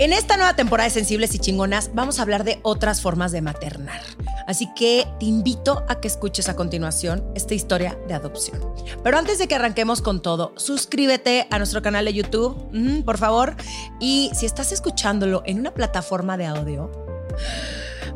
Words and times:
En 0.00 0.14
esta 0.14 0.38
nueva 0.38 0.56
temporada 0.56 0.88
de 0.88 0.94
Sensibles 0.94 1.34
y 1.34 1.38
Chingonas 1.38 1.90
vamos 1.92 2.18
a 2.18 2.22
hablar 2.22 2.42
de 2.42 2.58
otras 2.62 3.02
formas 3.02 3.32
de 3.32 3.42
maternar. 3.42 4.00
Así 4.46 4.66
que 4.74 5.06
te 5.20 5.26
invito 5.26 5.84
a 5.90 6.00
que 6.00 6.08
escuches 6.08 6.48
a 6.48 6.56
continuación 6.56 7.22
esta 7.34 7.52
historia 7.52 7.98
de 8.08 8.14
adopción. 8.14 8.62
Pero 9.04 9.18
antes 9.18 9.36
de 9.36 9.46
que 9.46 9.56
arranquemos 9.56 10.00
con 10.00 10.22
todo, 10.22 10.54
suscríbete 10.56 11.46
a 11.50 11.58
nuestro 11.58 11.82
canal 11.82 12.06
de 12.06 12.14
YouTube, 12.14 13.04
por 13.04 13.18
favor. 13.18 13.56
Y 14.00 14.30
si 14.34 14.46
estás 14.46 14.72
escuchándolo 14.72 15.42
en 15.44 15.60
una 15.60 15.74
plataforma 15.74 16.38
de 16.38 16.46
audio, 16.46 16.90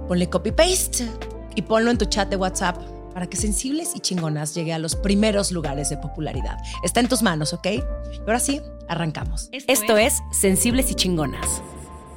ponle 0.08 0.30
copy-paste 0.30 1.06
y 1.54 1.60
ponlo 1.60 1.90
en 1.90 1.98
tu 1.98 2.06
chat 2.06 2.30
de 2.30 2.36
WhatsApp 2.36 2.78
para 3.12 3.26
que 3.28 3.36
Sensibles 3.36 3.94
y 3.94 4.00
Chingonas 4.00 4.54
llegue 4.54 4.72
a 4.72 4.78
los 4.78 4.96
primeros 4.96 5.52
lugares 5.52 5.90
de 5.90 5.98
popularidad. 5.98 6.56
Está 6.82 7.00
en 7.00 7.08
tus 7.08 7.20
manos, 7.20 7.52
¿ok? 7.52 7.66
Y 7.66 7.82
ahora 8.20 8.40
sí, 8.40 8.62
arrancamos. 8.88 9.50
Esto, 9.52 9.98
es 9.98 10.22
Sensibles 10.32 10.90
y 10.90 10.94
Chingonas. 10.94 11.62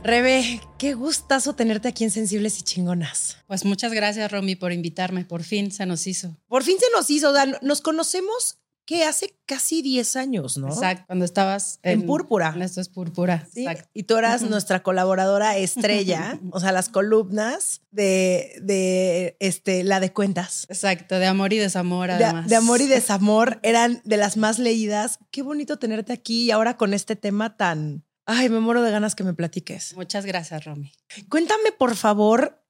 Rebe, 0.07 0.61
qué 0.77 0.93
gustazo 0.93 1.53
tenerte 1.53 1.89
aquí 1.89 2.05
en 2.05 2.11
Sensibles 2.11 2.59
y 2.59 2.63
Chingonas. 2.63 3.39
Pues 3.45 3.65
muchas 3.65 3.91
gracias, 3.91 4.31
Romy, 4.31 4.55
por 4.55 4.71
invitarme. 4.71 5.25
Por 5.25 5.43
fin 5.43 5.69
se 5.69 5.85
nos 5.85 6.07
hizo. 6.07 6.37
Por 6.47 6.63
fin 6.63 6.77
se 6.79 6.85
nos 6.95 7.09
hizo. 7.09 7.33
nos 7.61 7.81
conocemos 7.81 8.57
que 8.85 9.03
hace 9.03 9.37
casi 9.45 9.81
10 9.81 10.15
años, 10.15 10.57
¿no? 10.57 10.69
Exacto, 10.69 11.03
cuando 11.07 11.25
estabas 11.25 11.79
en, 11.83 12.05
Púrpura. 12.05 12.55
Esto 12.61 12.79
es 12.79 12.87
Púrpura. 12.87 13.49
Exacto. 13.53 13.89
Y 13.93 14.03
tú 14.03 14.15
eras 14.15 14.43
nuestra 14.43 14.81
colaboradora 14.81 15.57
estrella, 15.57 16.39
o 16.51 16.61
sea, 16.61 16.71
las 16.71 16.87
columnas 16.87 17.81
de, 17.91 18.61
de 18.61 19.35
este, 19.41 19.83
la 19.83 19.99
de 19.99 20.13
cuentas. 20.13 20.67
Exacto, 20.69 21.19
de 21.19 21.25
amor 21.25 21.51
y 21.51 21.57
desamor, 21.57 22.11
además. 22.11 22.47
De, 22.47 22.55
amor 22.55 22.79
y 22.79 22.87
desamor 22.87 23.59
eran 23.61 24.01
de 24.05 24.15
las 24.15 24.37
más 24.37 24.57
leídas. 24.57 25.19
Qué 25.31 25.41
bonito 25.41 25.77
tenerte 25.77 26.13
aquí 26.13 26.43
y 26.43 26.51
ahora 26.51 26.77
con 26.77 26.93
este 26.93 27.17
tema 27.17 27.57
tan. 27.57 28.06
Ay, 28.29 28.49
me 28.49 28.59
muero 28.59 28.83
de 28.83 28.91
ganas 28.91 29.15
que 29.15 29.23
me 29.23 29.33
platiques. 29.33 29.95
Muchas 29.95 30.25
gracias, 30.25 30.65
Romy. 30.65 30.91
Cuéntame, 31.29 31.71
por 31.71 31.95
favor. 31.95 32.61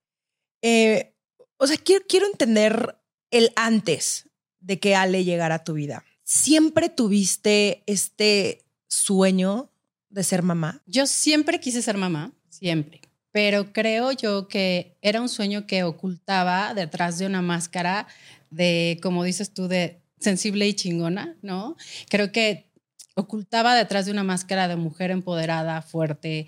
Eh, 0.62 1.16
o 1.58 1.66
sea, 1.66 1.78
quiero, 1.78 2.06
quiero 2.08 2.28
entender 2.28 2.96
el 3.32 3.52
antes 3.56 4.30
de 4.60 4.80
que 4.80 4.96
Ale 4.96 5.24
llegara 5.24 5.56
a 5.56 5.64
tu 5.64 5.74
vida. 5.74 6.06
¿Siempre 6.24 6.90
tuviste 6.90 7.82
este 7.88 8.66
sueño 8.88 9.72
de 10.10 10.24
ser 10.24 10.44
mamá? 10.44 10.84
Yo 10.86 11.08
siempre 11.08 11.60
quise 11.60 11.82
ser 11.82 11.98
mamá, 11.98 12.34
siempre. 12.50 13.02
Pero 13.32 13.74
creo 13.74 14.12
yo 14.12 14.48
que 14.48 14.96
era 15.02 15.22
un 15.22 15.30
sueño 15.30 15.66
que 15.66 15.84
ocultaba 15.84 16.76
detrás 16.76 17.18
de 17.18 17.26
una 17.26 17.42
máscara 17.42 18.08
de, 18.52 19.00
como 19.02 19.24
dices 19.24 19.56
tú, 19.56 19.68
de 19.68 20.04
sensible 20.20 20.68
y 20.68 20.76
chingona, 20.76 21.36
¿no? 21.42 21.76
Creo 22.10 22.32
que 22.32 22.67
ocultaba 23.18 23.76
detrás 23.76 24.06
de 24.06 24.12
una 24.12 24.24
máscara 24.24 24.68
de 24.68 24.76
mujer 24.76 25.12
empoderada, 25.12 25.82
fuerte 25.82 26.48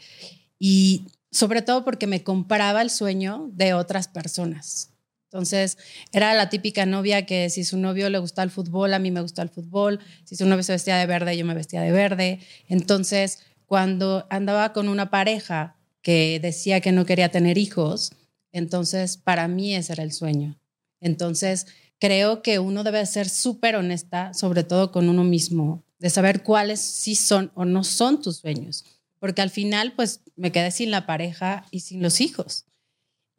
y 0.59 1.07
sobre 1.31 1.61
todo 1.61 1.83
porque 1.83 2.07
me 2.07 2.23
compraba 2.23 2.81
el 2.81 2.89
sueño 2.89 3.49
de 3.53 3.73
otras 3.73 4.07
personas. 4.07 4.91
Entonces, 5.31 5.77
era 6.11 6.33
la 6.33 6.49
típica 6.49 6.85
novia 6.85 7.25
que 7.25 7.49
si 7.49 7.63
su 7.63 7.77
novio 7.77 8.09
le 8.09 8.17
gustaba 8.17 8.43
el 8.43 8.51
fútbol, 8.51 8.93
a 8.93 8.99
mí 8.99 9.11
me 9.11 9.21
gustaba 9.21 9.43
el 9.43 9.53
fútbol, 9.53 9.99
si 10.23 10.35
su 10.35 10.45
novio 10.45 10.63
se 10.63 10.71
vestía 10.71 10.97
de 10.97 11.05
verde, 11.05 11.37
yo 11.37 11.45
me 11.45 11.53
vestía 11.53 11.81
de 11.81 11.91
verde. 11.91 12.39
Entonces, 12.67 13.39
cuando 13.65 14.25
andaba 14.29 14.73
con 14.73 14.89
una 14.89 15.11
pareja 15.11 15.75
que 16.01 16.39
decía 16.41 16.81
que 16.81 16.91
no 16.91 17.05
quería 17.05 17.29
tener 17.29 17.57
hijos, 17.57 18.11
entonces 18.51 19.17
para 19.17 19.47
mí 19.47 19.75
ese 19.75 19.93
era 19.93 20.03
el 20.03 20.13
sueño. 20.13 20.59
Entonces, 20.99 21.67
creo 21.99 22.41
que 22.41 22.57
uno 22.57 22.83
debe 22.83 23.05
ser 23.05 23.29
súper 23.29 23.75
honesta, 23.75 24.33
sobre 24.33 24.63
todo 24.63 24.91
con 24.91 25.09
uno 25.09 25.23
mismo, 25.23 25.83
de 25.99 26.09
saber 26.09 26.43
cuáles 26.43 26.79
sí 26.79 27.15
son 27.15 27.51
o 27.55 27.65
no 27.65 27.83
son 27.83 28.21
tus 28.21 28.37
sueños. 28.37 28.85
Porque 29.19 29.41
al 29.41 29.49
final, 29.49 29.93
pues 29.95 30.21
me 30.35 30.51
quedé 30.51 30.71
sin 30.71 30.91
la 30.91 31.05
pareja 31.05 31.65
y 31.71 31.81
sin 31.81 32.01
los 32.01 32.21
hijos. 32.21 32.65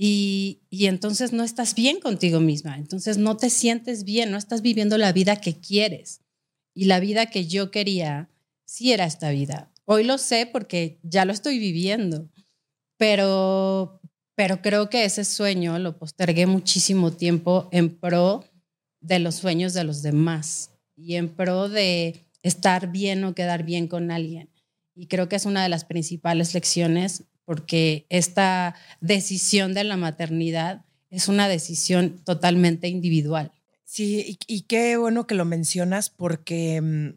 Y, 0.03 0.63
entonces 0.71 1.35
no 1.35 1.43
estás 1.45 1.75
bien 1.75 2.01
contigo 2.01 2.41
misma, 2.41 2.77
entonces 2.77 3.19
no 3.19 3.37
te 3.37 3.51
sientes 3.51 4.05
bien, 4.05 4.31
no 4.31 4.39
estás 4.39 4.63
viviendo 4.63 4.97
la 4.97 5.13
vida 5.13 5.37
que 5.37 5.61
quieres. 5.61 6.23
Y 6.75 6.87
la 6.87 7.01
vida 7.01 7.27
que 7.27 7.47
yo 7.47 7.71
quería, 7.71 8.31
sí 8.65 8.93
era 8.93 9.05
esta 9.05 9.31
vida. 9.31 9.71
Hoy 9.85 10.05
lo 10.05 10.17
sé 10.17 10.47
porque 10.47 10.99
ya 11.03 11.27
lo 11.27 11.33
estoy 11.33 11.59
viviendo, 11.59 12.31
pero, 12.97 14.01
pero 14.35 14.63
creo 14.63 14.89
que 14.89 15.05
ese 15.05 15.25
sueño 15.25 15.79
lo 15.79 15.99
postergué 15.99 16.47
muchísimo 16.47 17.13
tiempo 17.13 17.69
en 17.71 17.95
pro 17.95 18.45
de 19.01 19.19
los 19.19 19.35
sueños 19.35 19.75
de 19.75 19.85
los 19.85 20.01
demás 20.01 20.71
y 20.97 21.17
en 21.17 21.29
pro 21.29 21.69
de 21.69 22.25
estar 22.43 22.91
bien 22.91 23.25
o 23.25 23.35
quedar 23.35 23.65
bien 23.65 23.89
con 23.89 24.11
alguien. 24.11 24.51
Y 24.95 25.07
creo 25.07 25.29
que 25.29 25.37
es 25.37 25.47
una 25.47 25.63
de 25.63 25.69
las 25.69 25.85
principales 25.85 26.55
lecciones 26.55 27.25
porque 27.45 28.07
esta 28.11 28.75
decisión 29.01 29.75
de 29.75 29.85
la 29.85 29.97
maternidad 29.97 30.85
es 31.09 31.29
una 31.29 31.49
decisión 31.49 32.23
totalmente 32.25 32.89
individual. 32.89 33.53
Sí, 33.85 34.39
y, 34.47 34.63
qué 34.63 34.97
bueno 34.97 35.27
que 35.27 35.35
lo 35.35 35.45
mencionas 35.45 36.11
porque 36.11 36.81
mm, 36.81 37.09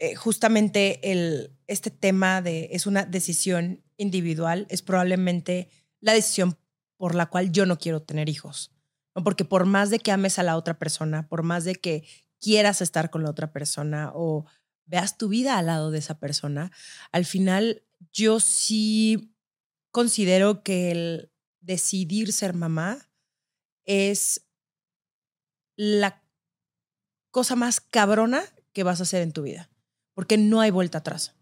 eh, 0.00 0.14
justamente 0.16 1.10
el, 1.10 1.56
este 1.66 1.90
tema 1.90 2.42
de 2.42 2.68
es 2.72 2.86
una 2.86 3.06
decisión 3.06 3.82
individual 3.96 4.66
es 4.68 4.82
probablemente 4.82 5.70
la 6.00 6.12
decisión 6.12 6.58
por 6.98 7.14
la 7.14 7.26
cual 7.26 7.50
yo 7.50 7.64
no 7.64 7.78
quiero 7.78 8.02
tener 8.02 8.28
hijos. 8.28 8.70
Porque 9.14 9.46
por 9.46 9.64
más 9.64 9.88
de 9.88 9.98
que 9.98 10.12
ames 10.12 10.38
a 10.38 10.42
la 10.42 10.56
otra 10.56 10.78
persona, 10.78 11.26
por 11.26 11.42
más 11.42 11.64
de 11.64 11.74
que 11.74 12.04
quieras 12.40 12.80
estar 12.80 13.10
con 13.10 13.22
la 13.22 13.30
otra 13.30 13.52
persona 13.52 14.12
o 14.14 14.46
veas 14.86 15.18
tu 15.18 15.28
vida 15.28 15.58
al 15.58 15.66
lado 15.66 15.90
de 15.90 15.98
esa 15.98 16.18
persona, 16.18 16.72
al 17.12 17.24
final 17.24 17.84
yo 18.12 18.40
sí 18.40 19.34
considero 19.90 20.62
que 20.62 20.90
el 20.90 21.32
decidir 21.60 22.32
ser 22.32 22.54
mamá 22.54 23.10
es 23.84 24.46
la 25.76 26.22
cosa 27.30 27.56
más 27.56 27.80
cabrona 27.80 28.42
que 28.72 28.82
vas 28.82 29.00
a 29.00 29.02
hacer 29.02 29.22
en 29.22 29.32
tu 29.32 29.42
vida, 29.42 29.70
porque 30.14 30.38
no 30.38 30.60
hay 30.60 30.70
vuelta 30.70 30.98
atrás. 30.98 31.34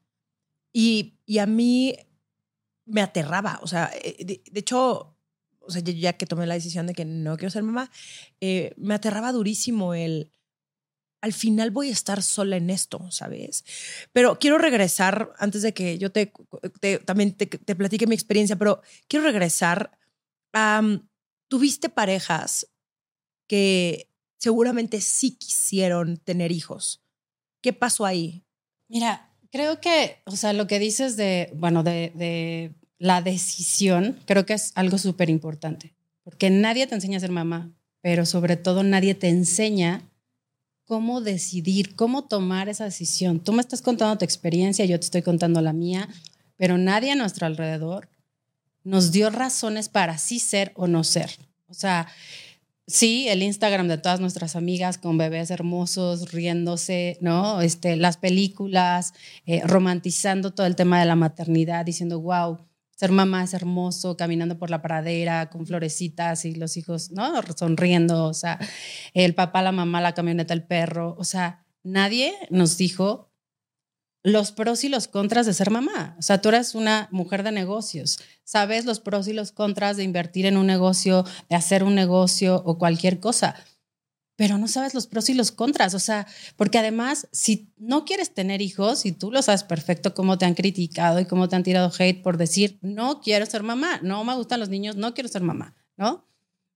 Y, 0.72 1.18
y 1.24 1.38
a 1.38 1.46
mí 1.46 1.96
me 2.84 3.02
aterraba, 3.02 3.58
o 3.62 3.66
sea, 3.66 3.90
eh, 4.02 4.24
de, 4.24 4.60
hecho, 4.60 5.16
o 5.60 5.70
sea, 5.70 5.82
ya 5.82 6.14
que 6.14 6.26
tomé 6.26 6.46
la 6.46 6.54
decisión 6.54 6.86
de 6.86 6.94
que 6.94 7.04
no 7.04 7.36
quiero 7.36 7.50
ser 7.50 7.62
mamá, 7.62 7.90
eh, 8.40 8.74
me 8.76 8.94
aterraba 8.94 9.32
durísimo 9.32 9.94
el, 9.94 10.32
al 11.26 11.32
final 11.32 11.72
voy 11.72 11.88
a 11.88 11.92
estar 11.92 12.22
sola 12.22 12.56
en 12.56 12.70
esto, 12.70 13.10
¿sabes? 13.10 13.64
Pero 14.12 14.38
quiero 14.38 14.58
regresar, 14.58 15.32
antes 15.38 15.62
de 15.62 15.74
que 15.74 15.98
yo 15.98 16.12
te, 16.12 16.32
también 17.04 17.34
te, 17.34 17.48
platique 17.74 18.06
mi 18.06 18.14
experiencia, 18.14 18.54
pero 18.54 18.80
quiero 19.08 19.26
regresar 19.26 19.90
tuviste 21.48 21.88
parejas 21.88 22.68
que 23.48 24.08
seguramente 24.38 25.00
sí 25.00 25.32
quisieron 25.32 26.16
tener 26.16 26.52
hijos. 26.52 27.02
¿Qué 27.60 27.72
pasó 27.72 28.06
ahí? 28.06 28.44
Mira, 28.88 29.32
creo 29.50 29.80
que, 29.80 30.22
o 30.26 30.36
sea, 30.36 30.52
lo 30.52 30.68
que 30.68 30.78
dices 30.78 31.16
de, 31.16 31.50
bueno, 31.56 31.82
de, 31.82 32.12
de 32.14 32.72
la 32.98 33.20
decisión, 33.20 34.20
creo 34.26 34.46
que 34.46 34.54
es 34.54 34.72
algo 34.76 34.96
súper 34.96 35.28
importante, 35.28 35.96
porque 36.22 36.50
nadie 36.50 36.86
te 36.86 36.94
enseña 36.94 37.18
a 37.18 37.20
ser 37.20 37.32
mamá, 37.32 37.72
pero 38.00 38.24
sobre 38.24 38.56
todo 38.56 38.84
nadie 38.84 39.14
te 39.14 39.28
enseña 39.28 40.08
cómo 40.86 41.20
decidir, 41.20 41.94
cómo 41.96 42.24
tomar 42.24 42.68
esa 42.68 42.84
decisión. 42.84 43.40
Tú 43.40 43.52
me 43.52 43.60
estás 43.60 43.82
contando 43.82 44.16
tu 44.18 44.24
experiencia, 44.24 44.84
yo 44.84 44.98
te 44.98 45.04
estoy 45.04 45.22
contando 45.22 45.60
la 45.60 45.72
mía, 45.72 46.08
pero 46.56 46.78
nadie 46.78 47.12
a 47.12 47.16
nuestro 47.16 47.46
alrededor 47.46 48.08
nos 48.84 49.10
dio 49.10 49.30
razones 49.30 49.88
para 49.88 50.16
sí 50.16 50.38
ser 50.38 50.72
o 50.76 50.86
no 50.86 51.02
ser. 51.02 51.30
O 51.68 51.74
sea, 51.74 52.06
sí, 52.86 53.28
el 53.28 53.42
Instagram 53.42 53.88
de 53.88 53.98
todas 53.98 54.20
nuestras 54.20 54.54
amigas 54.54 54.96
con 54.96 55.18
bebés 55.18 55.50
hermosos, 55.50 56.30
riéndose, 56.30 57.18
¿no? 57.20 57.60
Este, 57.60 57.96
las 57.96 58.16
películas, 58.16 59.12
eh, 59.44 59.62
romantizando 59.64 60.54
todo 60.54 60.68
el 60.68 60.76
tema 60.76 61.00
de 61.00 61.06
la 61.06 61.16
maternidad, 61.16 61.84
diciendo, 61.84 62.20
wow, 62.20 62.60
ser 62.96 63.12
mamá 63.12 63.44
es 63.44 63.54
hermoso, 63.54 64.16
caminando 64.16 64.58
por 64.58 64.70
la 64.70 64.82
pradera 64.82 65.50
con 65.50 65.66
florecitas 65.66 66.44
y 66.46 66.54
los 66.54 66.76
hijos, 66.76 67.10
¿no? 67.12 67.40
Sonriendo, 67.56 68.24
o 68.24 68.34
sea, 68.34 68.58
el 69.14 69.34
papá, 69.34 69.62
la 69.62 69.70
mamá, 69.70 70.00
la 70.00 70.14
camioneta, 70.14 70.54
el 70.54 70.64
perro, 70.64 71.14
o 71.18 71.24
sea, 71.24 71.64
nadie 71.84 72.34
nos 72.50 72.76
dijo 72.78 73.30
los 74.22 74.50
pros 74.50 74.82
y 74.82 74.88
los 74.88 75.06
contras 75.06 75.46
de 75.46 75.54
ser 75.54 75.70
mamá. 75.70 76.16
O 76.18 76.22
sea, 76.22 76.40
tú 76.40 76.48
eres 76.48 76.74
una 76.74 77.08
mujer 77.12 77.44
de 77.44 77.52
negocios, 77.52 78.18
sabes 78.42 78.84
los 78.84 78.98
pros 78.98 79.28
y 79.28 79.34
los 79.34 79.52
contras 79.52 79.96
de 79.96 80.02
invertir 80.02 80.46
en 80.46 80.56
un 80.56 80.66
negocio, 80.66 81.24
de 81.48 81.54
hacer 81.54 81.84
un 81.84 81.94
negocio 81.94 82.62
o 82.64 82.78
cualquier 82.78 83.20
cosa 83.20 83.54
pero 84.36 84.58
no 84.58 84.68
sabes 84.68 84.94
los 84.94 85.06
pros 85.06 85.28
y 85.30 85.34
los 85.34 85.50
contras. 85.50 85.94
O 85.94 85.98
sea, 85.98 86.26
porque 86.56 86.78
además, 86.78 87.26
si 87.32 87.72
no 87.78 88.04
quieres 88.04 88.32
tener 88.32 88.62
hijos 88.62 89.06
y 89.06 89.12
tú 89.12 89.32
lo 89.32 89.42
sabes 89.42 89.64
perfecto 89.64 90.14
cómo 90.14 90.38
te 90.38 90.44
han 90.44 90.54
criticado 90.54 91.18
y 91.18 91.24
cómo 91.24 91.48
te 91.48 91.56
han 91.56 91.62
tirado 91.62 91.90
hate 91.98 92.22
por 92.22 92.36
decir, 92.36 92.78
no 92.82 93.20
quiero 93.20 93.46
ser 93.46 93.62
mamá, 93.62 93.98
no 94.02 94.22
me 94.24 94.34
gustan 94.34 94.60
los 94.60 94.68
niños, 94.68 94.96
no 94.96 95.14
quiero 95.14 95.28
ser 95.28 95.42
mamá, 95.42 95.74
¿no? 95.96 96.26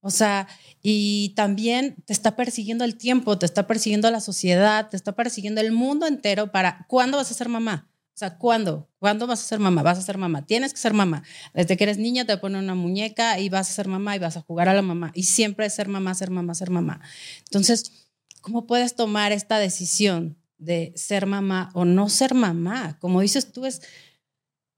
O 0.02 0.10
sea, 0.10 0.48
y 0.82 1.34
también 1.36 1.96
te 2.06 2.14
está 2.14 2.34
persiguiendo 2.34 2.84
el 2.84 2.96
tiempo, 2.96 3.38
te 3.38 3.44
está 3.44 3.66
persiguiendo 3.66 4.10
la 4.10 4.20
sociedad, 4.20 4.88
te 4.88 4.96
está 4.96 5.12
persiguiendo 5.12 5.60
el 5.60 5.72
mundo 5.72 6.06
entero 6.06 6.50
para 6.50 6.86
cuándo 6.88 7.18
vas 7.18 7.30
a 7.30 7.34
ser 7.34 7.50
mamá. 7.50 7.89
O 8.14 8.18
sea, 8.20 8.36
¿cuándo? 8.36 8.90
¿Cuándo 8.98 9.26
vas 9.26 9.40
a 9.40 9.44
ser 9.44 9.60
mamá? 9.60 9.82
Vas 9.82 9.98
a 9.98 10.02
ser 10.02 10.18
mamá. 10.18 10.44
Tienes 10.44 10.74
que 10.74 10.80
ser 10.80 10.92
mamá. 10.92 11.22
Desde 11.54 11.76
que 11.76 11.84
eres 11.84 11.98
niña 11.98 12.26
te 12.26 12.36
ponen 12.36 12.64
una 12.64 12.74
muñeca 12.74 13.38
y 13.38 13.48
vas 13.48 13.70
a 13.70 13.72
ser 13.72 13.88
mamá 13.88 14.14
y 14.16 14.18
vas 14.18 14.36
a 14.36 14.42
jugar 14.42 14.68
a 14.68 14.74
la 14.74 14.82
mamá. 14.82 15.10
Y 15.14 15.22
siempre 15.22 15.66
es 15.66 15.74
ser 15.74 15.88
mamá, 15.88 16.14
ser 16.14 16.30
mamá, 16.30 16.54
ser 16.54 16.70
mamá. 16.70 17.00
Entonces, 17.44 18.10
¿cómo 18.42 18.66
puedes 18.66 18.94
tomar 18.94 19.32
esta 19.32 19.58
decisión 19.58 20.36
de 20.58 20.92
ser 20.96 21.26
mamá 21.26 21.70
o 21.72 21.84
no 21.84 22.08
ser 22.08 22.34
mamá? 22.34 22.98
Como 23.00 23.20
dices 23.20 23.52
tú, 23.52 23.64
es, 23.64 23.80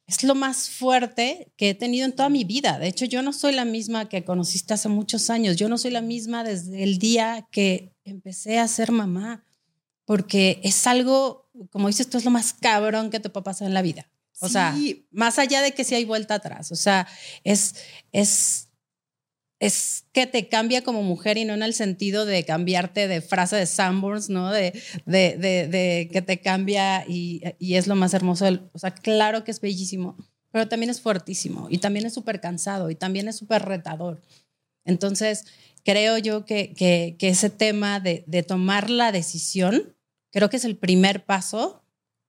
es 0.07 0.25
lo 0.25 0.35
más 0.35 0.69
fuerte 0.71 1.53
que 1.57 1.71
he 1.71 1.75
tenido 1.75 2.05
en 2.05 2.15
toda 2.15 2.29
mi 2.29 2.45
vida. 2.45 2.79
De 2.79 2.89
hecho, 2.89 3.05
yo 3.05 3.23
no 3.23 3.33
soy 3.33 3.53
la 3.53 3.65
misma 3.65 4.09
que 4.09 4.25
conociste 4.25 4.75
hace 4.75 4.89
muchos 4.89 5.31
años. 5.31 5.57
Yo 5.57 5.69
no 5.69 5.79
soy 5.79 5.91
la 5.91 6.03
misma 6.03 6.45
desde 6.45 6.83
el 6.83 6.99
día 6.99 7.49
que 7.51 7.95
empecé 8.05 8.59
a 8.59 8.69
ser 8.69 8.93
mamá, 8.93 9.45
porque 10.05 10.61
es 10.65 10.87
algo, 10.87 11.42
como 11.71 11.89
dices 11.89 12.09
tú, 12.09 12.19
es 12.19 12.25
lo 12.25 12.31
más 12.31 12.53
cabrón 12.53 13.11
que 13.11 13.21
te 13.21 13.31
puede 13.31 13.45
pasar 13.45 13.69
en 13.69 13.75
la 13.75 13.83
vida. 13.83 14.09
O 14.41 14.49
sea, 14.49 14.75
más 15.13 15.39
allá 15.39 15.63
de 15.63 15.73
que 15.73 15.85
si 15.85 15.95
hay 15.95 16.05
vuelta 16.05 16.35
atrás, 16.35 16.73
o 16.73 16.77
sea, 16.77 17.07
es, 17.45 17.77
es 18.11 18.69
es 19.63 20.07
que 20.11 20.27
te 20.27 20.49
cambia 20.49 20.83
como 20.83 21.05
mujer 21.05 21.39
y 21.39 21.45
no 21.45 21.55
en 21.55 21.63
el 21.63 21.73
sentido 21.73 22.27
de 22.27 22.45
cambiarte 22.45 23.07
de 23.07 23.21
frase 23.21 23.55
de 23.55 23.67
Sanborns, 23.67 24.29
¿no? 24.29 24.51
De, 24.51 24.73
de, 25.07 25.37
de, 25.39 26.09
que 26.13 26.21
te 26.21 26.41
cambia 26.41 27.05
y, 27.07 27.41
y, 27.61 27.77
es 27.77 27.87
lo 27.87 27.95
más 27.95 28.13
hermoso. 28.13 28.45
Del, 28.45 28.69
o 28.73 28.79
sea, 28.81 28.93
claro 28.93 29.45
que 29.45 29.53
es 29.53 29.61
bellísimo, 29.61 30.17
pero 30.51 30.67
también 30.67 30.91
es 30.91 31.01
fuertísimo 31.01 31.69
y 31.71 31.79
también 31.79 32.07
es 32.07 32.13
súper 32.13 32.41
cansado 32.41 32.91
y 32.91 32.97
también 32.97 33.29
es 33.29 33.37
súper 33.37 33.63
retador. 33.65 34.21
Entonces, 34.85 35.45
creo 35.85 36.19
yo 36.19 36.45
que, 36.45 36.75
que, 36.75 37.15
que 37.17 37.29
ese 37.29 37.49
tema 37.49 38.01
de, 38.01 38.25
de 38.27 38.43
tomar 38.43 38.91
la 38.91 39.13
decisión, 39.13 39.95
creo 40.33 40.51
que 40.51 40.57
es 40.57 40.65
el 40.65 40.77
primer 40.77 41.25
paso 41.25 41.85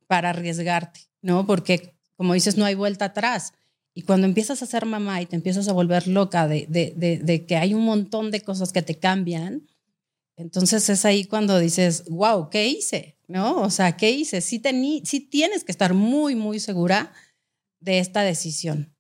para 0.06 0.30
arriesgarte, 0.30 1.00
¿no? 1.22 1.48
Porque, 1.48 1.96
como 2.16 2.34
dices, 2.36 2.58
no 2.58 2.66
hay 2.66 2.76
vuelta 2.76 3.06
atrás. 3.06 3.54
Y 3.96 4.04
cuando 4.04 4.28
empiezas 4.28 4.62
a 4.62 4.68
ser 4.68 4.86
mamá 4.86 5.22
y 5.22 5.26
te 5.26 5.36
empiezas 5.36 5.68
a 5.68 5.74
volver 5.74 6.08
loca 6.08 6.48
de, 6.48 6.68
de, 6.68 7.46
que 7.46 7.56
hay 7.56 7.74
un 7.74 7.86
montón 7.86 8.30
de 8.32 8.42
cosas 8.42 8.72
que 8.72 8.82
te 8.82 9.00
cambian, 9.00 9.68
entonces 10.36 10.90
es 10.90 11.06
ahí 11.06 11.26
cuando 11.26 11.60
dices, 11.60 12.04
wow, 12.10 12.50
¿qué 12.50 12.68
hice? 12.68 13.18
¿No? 13.28 13.62
O 13.62 13.70
sea, 13.70 13.96
¿qué 13.96 14.12
hice? 14.12 14.42
Sí, 14.42 14.62
sí 15.04 15.20
tienes 15.22 15.64
que 15.64 15.72
estar 15.72 15.94
muy, 15.94 16.36
muy 16.36 16.60
segura 16.60 17.14
de 17.80 18.00
esta 18.00 18.22
decisión. 18.22 18.96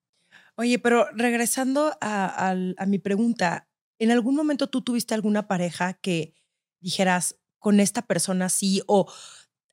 Oye, 0.56 0.78
pero 0.78 1.08
regresando 1.12 1.98
a 2.00 2.86
mi 2.88 3.00
pregunta, 3.00 3.68
¿en 3.98 4.12
algún 4.12 4.36
momento 4.36 4.68
tú 4.68 4.82
tuviste 4.82 5.16
alguna 5.16 5.48
pareja 5.48 5.94
que 5.94 6.36
dijeras, 6.80 7.38
con 7.64 7.80
esta 7.80 8.02
persona 8.02 8.50
sí? 8.50 8.84
O 8.88 9.12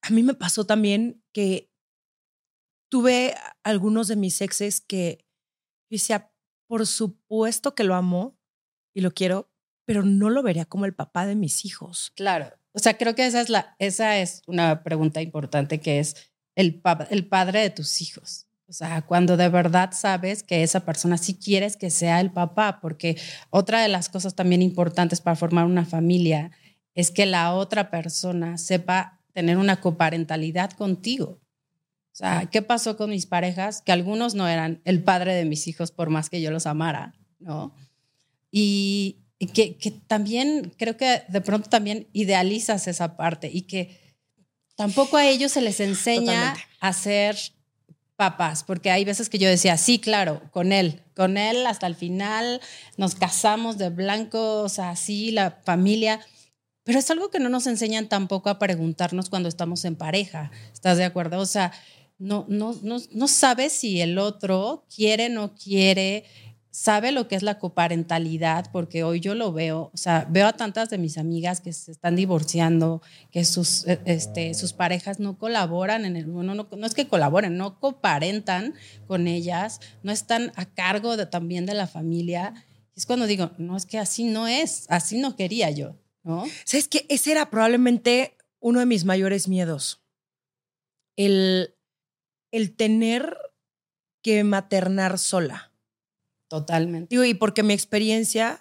a 0.01 0.11
mí 0.11 0.23
me 0.23 0.35
pasó 0.35 0.65
también 0.65 1.23
que 1.35 1.71
tuve 2.89 3.35
algunos 3.65 4.07
de 4.07 4.15
mis 4.15 4.41
exes 4.41 4.81
que 4.81 5.27
yo 5.91 5.97
decía, 5.97 6.33
por 6.69 6.87
supuesto 6.87 7.75
que 7.75 7.83
lo 7.83 7.97
amo 7.97 8.39
y 8.95 9.01
lo 9.01 9.11
quiero, 9.11 9.51
pero 9.85 10.05
no 10.05 10.31
lo 10.31 10.45
vería 10.45 10.67
como 10.67 10.87
el 10.87 10.95
papá 10.95 11.27
de 11.27 11.35
mis 11.35 11.65
hijos. 11.65 12.13
Claro. 12.15 12.53
O 12.73 12.79
sea, 12.79 12.97
creo 12.97 13.17
que 13.17 13.27
esa 13.27 13.41
es, 13.41 13.49
la, 13.49 13.75
esa 13.81 14.19
es 14.19 14.43
una 14.47 14.85
pregunta 14.85 15.21
importante 15.21 15.81
que 15.81 15.99
es 15.99 16.31
el, 16.55 16.81
el 17.11 17.27
padre 17.27 17.61
de 17.61 17.71
tus 17.71 18.01
hijos. 18.01 18.47
O 18.69 18.73
sea, 18.73 19.03
cuando 19.03 19.37
de 19.37 19.49
verdad 19.49 19.91
sabes 19.91 20.45
que 20.45 20.63
esa 20.63 20.85
persona 20.85 21.19
sí 21.19 21.35
quieres 21.35 21.77
que 21.77 21.91
sea 21.91 22.21
el 22.21 22.31
papá, 22.31 22.79
porque 22.81 23.17
otra 23.51 23.83
de 23.83 23.89
las 23.89 24.09
cosas 24.09 24.37
también 24.37 24.63
importantes 24.63 25.21
para 25.21 25.35
formar 25.35 25.65
una 25.65 25.85
familia 25.85 26.53
es 26.95 27.11
que 27.11 27.27
la 27.27 27.55
otra 27.55 27.91
persona 27.91 28.59
sepa 28.59 29.21
tener 29.33 29.57
una 29.57 29.81
coparentalidad 29.81 30.73
contigo. 30.73 31.41
O 32.13 32.17
sea, 32.21 32.49
¿qué 32.51 32.63
pasó 32.63 32.97
con 32.97 33.11
mis 33.11 33.27
parejas? 33.27 33.83
Que 33.83 33.93
algunos 33.93 34.35
no 34.35 34.49
eran 34.49 34.81
el 34.85 35.03
padre 35.03 35.35
de 35.35 35.45
mis 35.45 35.69
hijos 35.69 35.93
por 35.93 36.11
más 36.11 36.29
que 36.29 36.41
yo 36.41 36.51
los 36.51 36.67
amara, 36.67 37.15
¿no? 37.39 37.73
Y, 38.51 39.19
que, 39.55 39.77
que, 39.77 39.93
también 39.93 40.75
creo 40.77 40.97
que 40.97 41.23
de 41.29 41.41
pronto 41.41 41.71
también 41.71 42.09
idealizas 42.13 42.89
esa 42.89 43.17
parte 43.17 43.49
y 43.51 43.63
que 43.63 43.99
tampoco 44.77 45.17
a 45.17 45.27
ellos 45.27 45.53
se 45.53 45.63
les 45.63 45.81
enseña 45.81 46.57
a 46.81 46.93
ser 46.93 47.37
papás, 48.21 48.65
porque 48.65 48.91
hay 48.91 49.07
veces 49.07 49.31
que 49.31 49.39
yo 49.39 49.49
decía, 49.49 49.79
sí, 49.79 49.99
claro, 49.99 50.43
con 50.51 50.73
él, 50.73 51.01
con 51.17 51.39
él 51.39 51.67
hasta 51.67 51.87
el 51.87 51.95
final, 51.95 52.61
nos 52.99 53.15
casamos 53.15 53.79
de 53.79 53.89
blanco, 53.89 54.61
o 54.61 54.69
sea, 54.69 54.95
sí, 54.95 55.31
la 55.31 55.53
familia, 55.65 56.21
pero 56.91 56.99
es 56.99 57.11
algo 57.13 57.31
que 57.31 57.39
no 57.39 57.49
nos 57.49 57.69
enseñan 57.69 58.09
tampoco 58.09 58.51
a 58.51 58.59
preguntarnos 58.59 59.31
cuando 59.31 59.49
estamos 59.49 59.85
en 59.85 59.95
pareja, 59.95 60.51
¿estás 60.73 60.99
de 60.99 61.05
acuerdo? 61.05 61.39
O 61.39 61.47
sea, 61.47 61.71
no, 62.19 62.47
no, 62.49 62.77
no, 62.83 62.97
no 63.13 63.29
sabe 63.29 63.71
si 63.71 64.01
el 64.01 64.19
otro 64.19 64.87
quiere, 64.93 65.29
no 65.29 65.55
quiere, 65.55 66.25
sabe 66.73 67.13
lo 67.13 67.29
que 67.29 67.37
es 67.37 67.45
la 67.45 67.61
coparentalidad, 67.61 68.73
porque 68.73 69.05
hoy 69.05 69.21
yo 69.21 69.37
lo 69.37 69.53
veo, 69.53 69.93
o 69.95 69.97
sea, 69.97 70.27
veo 70.29 70.49
a 70.49 70.53
tantas 70.55 70.91
de 70.91 70.99
mis 70.99 71.17
amigas 71.17 71.61
que 71.61 71.73
se 71.73 71.93
están 71.93 72.17
divorciando, 72.17 73.03
que 73.31 73.45
sus, 73.45 73.87
e, 73.87 74.01
este, 74.05 74.53
sus 74.55 74.73
parejas 74.73 75.21
no 75.21 75.39
colaboran 75.39 76.05
en 76.05 76.17
el, 76.17 76.27
bueno, 76.27 76.57
no, 76.57 76.67
no 76.77 76.87
es 76.89 76.95
que 76.95 77.07
colaboren, 77.07 77.57
no 77.57 77.79
coparentan 77.79 78.75
con 79.07 79.29
ellas, 79.29 79.79
no 80.03 80.11
están 80.11 80.51
a 80.57 80.65
cargo 80.65 81.17
de, 81.17 81.27
también 81.27 81.67
de 81.67 81.75
la 81.75 81.87
familia. 81.87 82.53
es 82.97 83.07
cuando 83.07 83.29
digo, 83.29 83.53
no, 83.59 83.77
es 83.77 83.87
que 83.87 83.99
así 84.01 84.25
no 84.25 84.49
es, 84.49 84.87
así 84.89 85.19
no 85.19 85.37
quería 85.37 85.71
yo, 85.71 86.00
¿no? 86.23 86.45
¿Sabes 86.65 86.89
que 86.89 87.07
Ese 87.09 87.33
era 87.33 87.51
probablemente 87.51 88.37
uno 88.59 88.81
de 88.81 88.87
mis 88.87 89.05
mayores 89.05 89.49
miedos. 89.49 90.03
El 91.17 91.75
el 92.51 92.75
tener 92.75 93.37
que 94.23 94.45
maternar 94.45 95.19
sola. 95.19 95.73
Totalmente. 96.49 97.15
y 97.15 97.35
porque 97.35 97.63
mi 97.63 97.73
experiencia, 97.73 98.61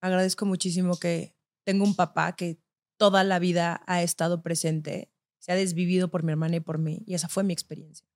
agradezco 0.00 0.46
muchísimo 0.46 0.98
que 0.98 1.34
tengo 1.64 1.84
un 1.84 1.94
papá 1.94 2.34
que 2.34 2.58
toda 2.96 3.22
la 3.22 3.38
vida 3.38 3.82
ha 3.86 4.02
estado 4.02 4.42
presente, 4.42 5.12
se 5.38 5.52
ha 5.52 5.54
desvivido 5.54 6.08
por 6.08 6.22
mi 6.22 6.32
hermana 6.32 6.56
y 6.56 6.60
por 6.60 6.78
mí, 6.78 7.02
y 7.06 7.14
esa 7.14 7.28
fue 7.28 7.44
mi 7.44 7.52
experiencia. 7.52 8.08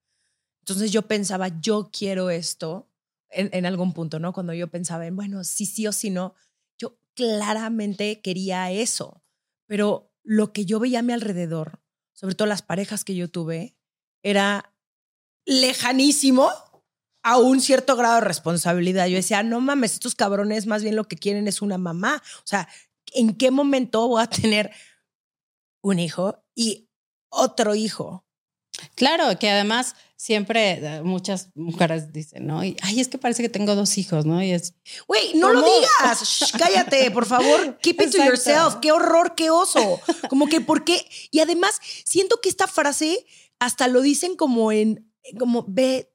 Entonces 0.60 0.92
yo 0.92 1.02
pensaba, 1.02 1.48
yo 1.60 1.90
quiero 1.92 2.30
esto 2.30 2.88
en, 3.28 3.50
en 3.52 3.66
algún 3.66 3.92
punto, 3.92 4.18
¿no? 4.18 4.32
Cuando 4.32 4.54
yo 4.54 4.68
pensaba 4.68 5.06
en, 5.06 5.14
bueno, 5.14 5.44
sí, 5.44 5.66
sí 5.66 5.86
o 5.86 5.92
sí 5.92 6.08
no, 6.08 6.34
claramente 7.14 8.20
quería 8.20 8.70
eso, 8.70 9.22
pero 9.66 10.12
lo 10.22 10.52
que 10.52 10.64
yo 10.64 10.80
veía 10.80 11.00
a 11.00 11.02
mi 11.02 11.12
alrededor, 11.12 11.80
sobre 12.12 12.34
todo 12.34 12.46
las 12.46 12.62
parejas 12.62 13.04
que 13.04 13.14
yo 13.14 13.30
tuve, 13.30 13.76
era 14.22 14.74
lejanísimo 15.44 16.50
a 17.22 17.38
un 17.38 17.60
cierto 17.60 17.96
grado 17.96 18.16
de 18.16 18.22
responsabilidad. 18.22 19.06
Yo 19.06 19.16
decía, 19.16 19.42
no 19.42 19.60
mames, 19.60 19.94
estos 19.94 20.14
cabrones 20.14 20.66
más 20.66 20.82
bien 20.82 20.96
lo 20.96 21.04
que 21.04 21.16
quieren 21.16 21.48
es 21.48 21.62
una 21.62 21.78
mamá. 21.78 22.22
O 22.38 22.46
sea, 22.46 22.68
¿en 23.12 23.36
qué 23.36 23.50
momento 23.50 24.06
voy 24.08 24.22
a 24.22 24.26
tener 24.26 24.70
un 25.82 25.98
hijo 25.98 26.44
y 26.54 26.88
otro 27.28 27.74
hijo? 27.74 28.24
Claro, 28.94 29.38
que 29.38 29.50
además 29.50 29.94
siempre 30.16 30.72
eh, 30.72 31.02
muchas 31.02 31.48
mujeres 31.54 32.12
dicen, 32.12 32.46
¿no? 32.46 32.60
ay, 32.60 32.76
es 32.96 33.08
que 33.08 33.18
parece 33.18 33.42
que 33.42 33.48
tengo 33.48 33.74
dos 33.74 33.98
hijos, 33.98 34.24
¿no? 34.24 34.42
Y 34.42 34.52
es. 34.52 34.74
Güey, 35.08 35.34
no 35.34 35.52
lo 35.52 35.62
digas. 35.62 36.52
cállate, 36.58 37.10
por 37.10 37.26
favor. 37.26 37.78
Keep 37.78 38.02
it 38.02 38.10
to 38.12 38.24
yourself. 38.24 38.76
Qué 38.76 38.92
horror, 38.92 39.34
qué 39.34 39.50
oso. 39.50 40.00
Como 40.28 40.46
que, 40.46 40.60
¿por 40.60 40.84
qué? 40.84 41.04
Y 41.30 41.40
además, 41.40 41.80
siento 42.04 42.40
que 42.40 42.48
esta 42.48 42.68
frase 42.68 43.26
hasta 43.58 43.88
lo 43.88 44.00
dicen 44.00 44.36
como 44.36 44.70
en 44.72 45.12
como 45.38 45.64
ve 45.68 46.12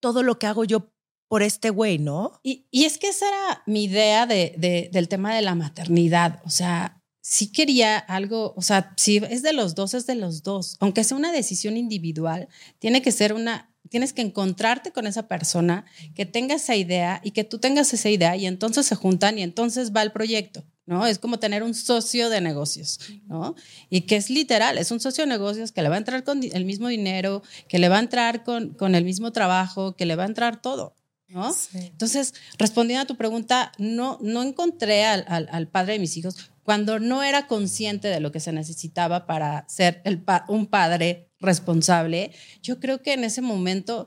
todo 0.00 0.22
lo 0.22 0.38
que 0.38 0.46
hago 0.46 0.64
yo 0.64 0.92
por 1.28 1.42
este 1.42 1.70
güey, 1.70 1.98
¿no? 1.98 2.40
Y, 2.42 2.66
y, 2.70 2.84
es 2.84 2.96
que 2.98 3.08
esa 3.08 3.28
era 3.28 3.62
mi 3.66 3.84
idea 3.84 4.26
de, 4.26 4.54
de, 4.56 4.88
del 4.92 5.08
tema 5.08 5.34
de 5.34 5.42
la 5.42 5.54
maternidad. 5.54 6.40
O 6.44 6.50
sea, 6.50 6.97
si 7.30 7.52
quería 7.52 7.98
algo, 7.98 8.54
o 8.56 8.62
sea, 8.62 8.94
si 8.96 9.18
es 9.18 9.42
de 9.42 9.52
los 9.52 9.74
dos, 9.74 9.92
es 9.92 10.06
de 10.06 10.14
los 10.14 10.42
dos. 10.42 10.76
Aunque 10.80 11.04
sea 11.04 11.14
una 11.14 11.30
decisión 11.30 11.76
individual, 11.76 12.48
tiene 12.78 13.02
que 13.02 13.12
ser 13.12 13.34
una, 13.34 13.70
tienes 13.90 14.14
que 14.14 14.22
encontrarte 14.22 14.92
con 14.92 15.06
esa 15.06 15.28
persona 15.28 15.84
que 16.14 16.24
tenga 16.24 16.54
esa 16.54 16.74
idea 16.74 17.20
y 17.22 17.32
que 17.32 17.44
tú 17.44 17.58
tengas 17.58 17.92
esa 17.92 18.08
idea 18.08 18.34
y 18.34 18.46
entonces 18.46 18.86
se 18.86 18.94
juntan 18.94 19.38
y 19.38 19.42
entonces 19.42 19.92
va 19.94 20.00
el 20.00 20.10
proyecto. 20.10 20.64
¿no? 20.86 21.04
Es 21.04 21.18
como 21.18 21.38
tener 21.38 21.62
un 21.62 21.74
socio 21.74 22.30
de 22.30 22.40
negocios, 22.40 22.98
¿no? 23.26 23.54
Y 23.90 24.02
que 24.06 24.16
es 24.16 24.30
literal, 24.30 24.78
es 24.78 24.90
un 24.90 24.98
socio 24.98 25.24
de 25.24 25.28
negocios 25.28 25.70
que 25.70 25.82
le 25.82 25.90
va 25.90 25.96
a 25.96 25.98
entrar 25.98 26.24
con 26.24 26.42
el 26.42 26.64
mismo 26.64 26.88
dinero, 26.88 27.42
que 27.68 27.78
le 27.78 27.90
va 27.90 27.98
a 27.98 28.00
entrar 28.00 28.42
con, 28.42 28.70
con 28.70 28.94
el 28.94 29.04
mismo 29.04 29.32
trabajo, 29.32 29.96
que 29.96 30.06
le 30.06 30.16
va 30.16 30.22
a 30.22 30.28
entrar 30.28 30.62
todo, 30.62 30.96
¿no? 31.28 31.54
Entonces, 31.74 32.32
respondiendo 32.56 33.02
a 33.02 33.06
tu 33.06 33.18
pregunta, 33.18 33.72
no, 33.76 34.18
no 34.22 34.42
encontré 34.42 35.04
al, 35.04 35.26
al, 35.28 35.68
padre 35.68 35.92
de 35.92 35.98
mis 35.98 36.16
hijos 36.16 36.50
cuando 36.68 36.98
no 36.98 37.22
era 37.22 37.46
consciente 37.46 38.08
de 38.08 38.20
lo 38.20 38.30
que 38.30 38.40
se 38.40 38.52
necesitaba 38.52 39.24
para 39.24 39.66
ser 39.70 40.02
el 40.04 40.22
un 40.48 40.66
padre 40.66 41.30
responsable. 41.40 42.30
Yo 42.62 42.78
creo 42.78 43.00
que 43.00 43.14
en 43.14 43.24
ese 43.24 43.40
momento 43.40 44.06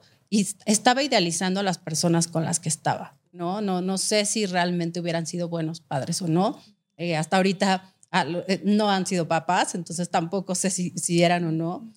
estaba 0.68 1.02
idealizando 1.02 1.62
a 1.62 1.64
las 1.64 1.80
personas 1.80 2.28
con 2.28 2.46
las 2.46 2.60
que 2.60 2.70
estaba, 2.70 3.18
¿no? 3.32 3.62
No, 3.62 3.82
no 3.82 3.98
sé 3.98 4.26
si 4.26 4.46
realmente 4.46 5.00
hubieran 5.00 5.26
sido 5.26 5.50
buenos 5.50 5.82
padres 5.82 6.22
o 6.22 6.28
no. 6.28 6.62
Eh, 6.98 7.16
hasta 7.16 7.38
ahorita 7.38 7.96
ah, 8.12 8.28
eh, 8.48 8.62
no 8.64 8.92
han 8.92 9.08
sido 9.08 9.28
papás, 9.28 9.74
entonces 9.74 10.12
tampoco 10.12 10.54
sé 10.54 10.70
si, 10.70 10.92
si 10.92 11.24
eran 11.24 11.46
o 11.46 11.52
no. 11.52 11.92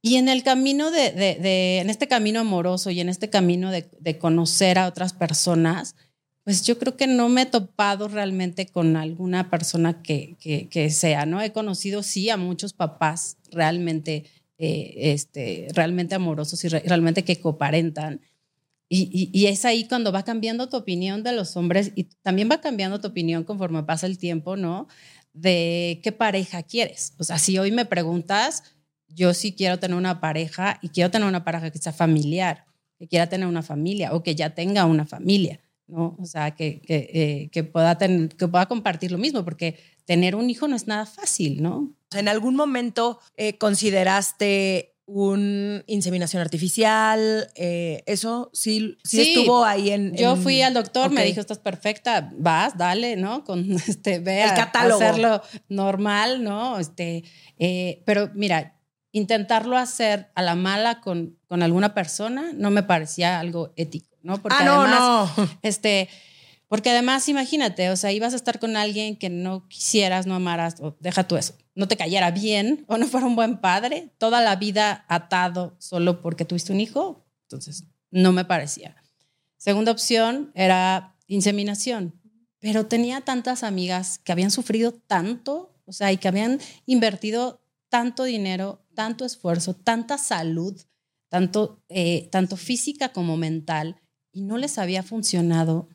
Y 0.00 0.16
en 0.16 0.30
el 0.30 0.42
camino 0.42 0.90
de, 0.90 1.10
de, 1.10 1.34
de, 1.34 1.80
en 1.80 1.90
este 1.90 2.08
camino 2.08 2.40
amoroso 2.40 2.88
y 2.88 3.00
en 3.00 3.10
este 3.10 3.28
camino 3.28 3.70
de, 3.70 3.90
de, 4.00 4.16
conocer 4.16 4.78
a 4.78 4.86
otras 4.86 5.12
personas, 5.12 5.96
pues 6.44 6.62
yo 6.64 6.78
creo 6.78 6.96
que 6.96 7.06
no 7.06 7.28
me 7.28 7.42
he 7.42 7.46
topado 7.46 8.08
realmente 8.08 8.66
con 8.66 8.96
alguna 8.96 9.48
persona 9.48 10.02
que, 10.02 10.36
que, 10.40 10.68
que 10.68 10.90
sea, 10.90 11.24
¿no? 11.24 11.40
He 11.40 11.52
conocido 11.52 12.02
sí 12.02 12.30
a 12.30 12.36
muchos 12.36 12.72
papás 12.72 13.36
realmente, 13.52 14.24
eh, 14.58 14.94
este, 14.96 15.68
realmente 15.72 16.16
amorosos 16.16 16.64
y 16.64 16.68
re, 16.68 16.80
realmente 16.80 17.24
que 17.24 17.40
coparentan. 17.40 18.20
Y, 18.88 19.08
y, 19.12 19.30
y, 19.32 19.46
es 19.46 19.64
ahí 19.64 19.86
cuando 19.88 20.12
va 20.12 20.24
cambiando 20.24 20.68
tu 20.68 20.76
opinión 20.76 21.22
de 21.22 21.32
los 21.32 21.56
hombres 21.56 21.92
y 21.94 22.04
también 22.22 22.50
va 22.50 22.60
cambiando 22.60 23.00
tu 23.00 23.08
opinión 23.08 23.44
conforme 23.44 23.84
pasa 23.84 24.06
el 24.06 24.18
tiempo, 24.18 24.56
¿no? 24.56 24.88
De 25.32 26.00
qué 26.02 26.12
pareja 26.12 26.62
quieres. 26.62 27.14
O 27.18 27.24
sea, 27.24 27.38
si 27.38 27.56
hoy 27.58 27.70
me 27.70 27.86
preguntas, 27.86 28.64
yo 29.08 29.32
sí 29.32 29.54
quiero 29.54 29.78
tener 29.78 29.96
una 29.96 30.20
pareja 30.20 30.78
y 30.82 30.88
quiero 30.88 31.10
tener 31.10 31.26
una 31.26 31.44
pareja 31.44 31.70
que 31.70 31.78
sea 31.78 31.92
familiar, 31.92 32.66
que 32.98 33.08
quiera 33.08 33.28
tener 33.28 33.46
una 33.46 33.62
familia 33.62 34.12
o 34.12 34.22
que 34.22 34.34
ya 34.34 34.54
tenga 34.54 34.84
una 34.84 35.06
familia, 35.06 35.60
¿no? 35.86 36.16
O 36.18 36.24
sea, 36.24 36.52
que, 36.52 36.80
que, 36.80 37.10
eh, 37.12 37.48
que, 37.50 37.64
pueda, 37.64 37.98
tener, 37.98 38.28
que 38.30 38.48
pueda 38.48 38.66
compartir 38.66 39.12
lo 39.12 39.18
mismo, 39.18 39.44
porque 39.44 39.78
tener 40.04 40.34
un 40.34 40.50
hijo 40.50 40.68
no 40.68 40.76
es 40.76 40.86
nada 40.86 41.06
fácil, 41.06 41.62
¿no? 41.62 41.92
¿En 42.12 42.28
algún 42.28 42.56
momento 42.56 43.18
eh, 43.36 43.58
consideraste 43.58 44.92
un 45.06 45.84
inseminación 45.86 46.40
artificial? 46.40 47.50
Eh, 47.54 48.02
¿Eso 48.06 48.50
sí, 48.52 48.96
sí, 49.04 49.24
sí, 49.24 49.32
estuvo 49.32 49.64
ahí 49.64 49.90
en, 49.90 50.14
Yo 50.14 50.32
en... 50.32 50.42
fui 50.42 50.62
al 50.62 50.74
doctor, 50.74 51.06
okay. 51.06 51.16
me 51.16 51.24
dijo, 51.24 51.40
estás 51.40 51.58
perfecta, 51.58 52.30
vas, 52.36 52.76
dale, 52.76 53.16
¿no? 53.16 53.44
Con 53.44 53.72
este, 53.88 54.18
ve 54.18 54.42
El 54.42 54.54
catálogo. 54.54 55.00
hacerlo 55.00 55.42
normal, 55.68 56.42
¿no? 56.42 56.78
Este, 56.78 57.24
eh, 57.58 58.02
pero 58.06 58.30
mira, 58.34 58.78
intentarlo 59.12 59.76
hacer 59.76 60.30
a 60.34 60.42
la 60.42 60.54
mala 60.54 61.00
con, 61.00 61.38
con 61.46 61.62
alguna 61.62 61.94
persona 61.94 62.52
no 62.54 62.70
me 62.70 62.82
parecía 62.82 63.38
algo 63.38 63.72
ético, 63.76 64.11
¿no? 64.22 64.40
Porque 64.40 64.58
ah, 64.60 64.64
no, 64.64 64.80
además, 64.82 65.36
no. 65.36 65.48
Este, 65.62 66.08
porque 66.68 66.90
además, 66.90 67.28
imagínate, 67.28 67.90
o 67.90 67.96
sea, 67.96 68.12
ibas 68.12 68.32
a 68.32 68.36
estar 68.36 68.58
con 68.58 68.76
alguien 68.76 69.16
que 69.16 69.30
no 69.30 69.68
quisieras, 69.68 70.26
no 70.26 70.34
amaras, 70.34 70.76
o 70.80 70.96
deja 71.00 71.28
tú 71.28 71.36
eso, 71.36 71.54
no 71.74 71.88
te 71.88 71.96
cayera 71.96 72.30
bien 72.30 72.84
o 72.88 72.96
no 72.98 73.06
fuera 73.06 73.26
un 73.26 73.36
buen 73.36 73.58
padre, 73.58 74.10
toda 74.18 74.40
la 74.40 74.56
vida 74.56 75.04
atado 75.08 75.76
solo 75.78 76.22
porque 76.22 76.44
tuviste 76.44 76.72
un 76.72 76.80
hijo. 76.80 77.26
Entonces, 77.42 77.84
no 78.10 78.32
me 78.32 78.44
parecía. 78.44 78.96
Segunda 79.58 79.92
opción 79.92 80.50
era 80.54 81.16
inseminación, 81.26 82.20
pero 82.58 82.86
tenía 82.86 83.20
tantas 83.20 83.62
amigas 83.62 84.18
que 84.18 84.32
habían 84.32 84.50
sufrido 84.50 84.92
tanto, 84.92 85.74
o 85.84 85.92
sea, 85.92 86.12
y 86.12 86.16
que 86.16 86.28
habían 86.28 86.60
invertido 86.86 87.62
tanto 87.88 88.24
dinero 88.24 88.82
tanto 88.94 89.24
esfuerzo, 89.24 89.74
tanta 89.74 90.18
salud, 90.18 90.80
tanto, 91.28 91.82
eh, 91.88 92.28
tanto 92.30 92.56
física 92.56 93.10
como 93.10 93.36
mental, 93.36 94.00
y 94.32 94.42
no 94.42 94.56
les 94.56 94.78
había 94.78 95.02
funcionado, 95.02 95.88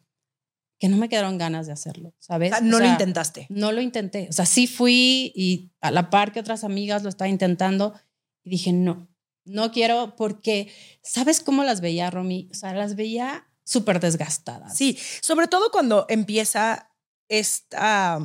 que 0.79 0.89
no 0.89 0.97
me 0.97 1.09
quedaron 1.09 1.37
ganas 1.37 1.65
de 1.65 1.73
hacerlo, 1.73 2.13
¿sabes? 2.19 2.53
O 2.53 2.55
sea, 2.55 2.63
no 2.63 2.77
o 2.77 2.79
sea, 2.79 2.87
lo 2.87 2.93
intentaste. 2.93 3.47
No 3.49 3.71
lo 3.71 3.81
intenté. 3.81 4.27
O 4.29 4.33
sea, 4.33 4.45
sí 4.45 4.67
fui 4.67 5.33
y 5.35 5.71
a 5.81 5.91
la 5.91 6.09
par 6.09 6.31
que 6.31 6.39
otras 6.39 6.63
amigas 6.63 7.03
lo 7.03 7.09
estaba 7.09 7.29
intentando 7.29 7.99
y 8.43 8.51
dije, 8.51 8.71
no, 8.71 9.07
no 9.43 9.71
quiero 9.71 10.15
porque, 10.15 10.71
¿sabes 11.01 11.41
cómo 11.41 11.63
las 11.63 11.81
veía, 11.81 12.11
Romy? 12.11 12.47
O 12.51 12.53
sea, 12.53 12.73
las 12.73 12.95
veía 12.95 13.47
súper 13.63 13.99
desgastadas. 13.99 14.77
Sí, 14.77 14.97
sobre 15.21 15.47
todo 15.47 15.71
cuando 15.71 16.05
empieza 16.09 16.91
esta... 17.27 18.19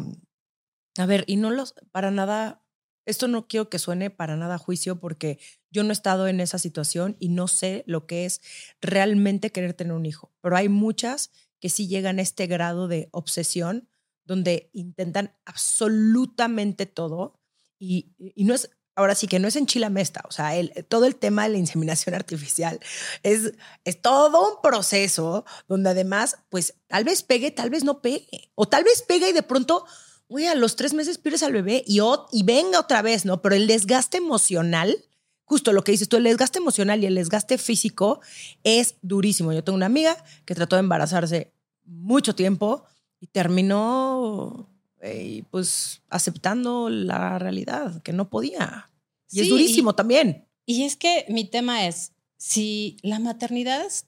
A 0.99 1.07
ver, 1.07 1.25
y 1.27 1.37
no 1.37 1.51
los, 1.51 1.75
para 1.91 2.11
nada 2.11 2.62
esto 3.07 3.29
no 3.29 3.49
quiero 3.49 3.69
que 3.69 3.79
suene 3.79 4.11
para 4.11 4.37
nada 4.37 4.59
juicio 4.59 5.01
porque 5.01 5.39
yo 5.71 5.83
no 5.83 5.91
he 5.91 5.93
estado 5.93 6.29
en 6.29 6.41
esa 6.41 6.59
situación 6.59 7.17
y 7.19 7.29
no 7.29 7.49
sé 7.49 7.85
lo 7.87 8.07
que 8.07 8.25
es 8.25 8.41
realmente 8.81 9.51
querer 9.51 9.75
tener 9.75 9.93
un 9.93 10.07
hijo, 10.07 10.33
pero 10.41 10.57
hay 10.57 10.69
muchas 10.69 11.31
que 11.61 11.71
sí 11.71 11.89
llegan 11.89 12.19
a 12.19 12.23
este 12.23 12.47
grado 12.47 12.89
de 12.89 13.09
obsesión 13.13 13.89
donde 14.25 14.71
intentan 14.73 15.35
absolutamente 15.45 16.87
todo 16.87 17.41
y, 17.79 18.15
y 18.19 18.45
no 18.45 18.55
es, 18.55 18.71
ahora 18.95 19.15
sí 19.15 19.27
que 19.27 19.39
no 19.39 19.49
es 19.49 19.57
en 19.57 19.67
Chilamesta, 19.67 20.23
o 20.29 20.31
sea, 20.31 20.57
el, 20.57 20.73
todo 20.89 21.07
el 21.07 21.17
tema 21.17 21.45
de 21.45 21.51
la 21.51 21.59
inseminación 21.59 22.15
artificial 22.17 22.81
es, 23.23 23.53
es 23.85 24.01
todo 24.01 24.55
un 24.55 24.63
proceso 24.63 25.45
donde 25.69 25.91
además, 25.91 26.39
pues 26.49 26.75
tal 26.87 27.05
vez 27.05 27.23
pegue, 27.23 27.51
tal 27.51 27.71
vez 27.71 27.85
no 27.85 28.03
pegue, 28.03 28.51
o 28.55 28.67
tal 28.67 28.85
vez 28.85 29.03
pega 29.03 29.29
y 29.29 29.33
de 29.33 29.43
pronto 29.43 29.85
Oye, 30.33 30.49
a 30.49 30.55
los 30.55 30.77
tres 30.77 30.95
meses 30.95 31.19
pierdes 31.19 31.43
al 31.43 31.53
bebé 31.53 31.85
y, 31.87 32.01
y 32.33 32.43
venga 32.43 32.81
otra 32.81 33.03
vez, 33.03 33.27
¿no? 33.27 33.43
Pero 33.43 33.55
el 33.55 33.67
desgaste 33.67 34.17
emocional, 34.17 34.97
justo 35.45 35.75
lo 35.75 35.85
que 35.85 35.93
dices 35.93 36.09
tú, 36.09 36.17
el 36.17 36.25
desgaste 36.25 36.59
emocional 36.59 37.03
y 37.03 37.07
el 37.07 37.17
desgaste 37.17 37.59
físico 37.59 38.21
es 38.65 38.97
durísimo. 39.03 39.53
Yo 39.53 39.63
tengo 39.63 39.77
una 39.77 39.87
amiga 39.87 40.17
que 40.47 40.55
trató 40.55 40.77
de 40.77 40.81
embarazarse 40.81 41.53
mucho 41.85 42.35
tiempo 42.35 42.85
y 43.21 43.27
terminó 43.27 44.71
eh, 45.03 45.45
pues 45.51 46.01
aceptando 46.09 46.89
la 46.89 47.39
realidad, 47.39 48.03
que 48.03 48.15
no 48.15 48.31
podía. 48.31 48.89
Y 49.31 49.37
sí, 49.37 49.41
es 49.43 49.49
durísimo 49.51 49.91
y, 49.91 49.95
también. 49.95 50.49
Y 50.65 50.85
es 50.85 50.97
que 50.97 51.27
mi 51.29 51.45
tema 51.45 51.87
es, 51.87 52.13
si 52.39 52.97
la 53.03 53.19
maternidad 53.19 53.85
es 53.85 54.07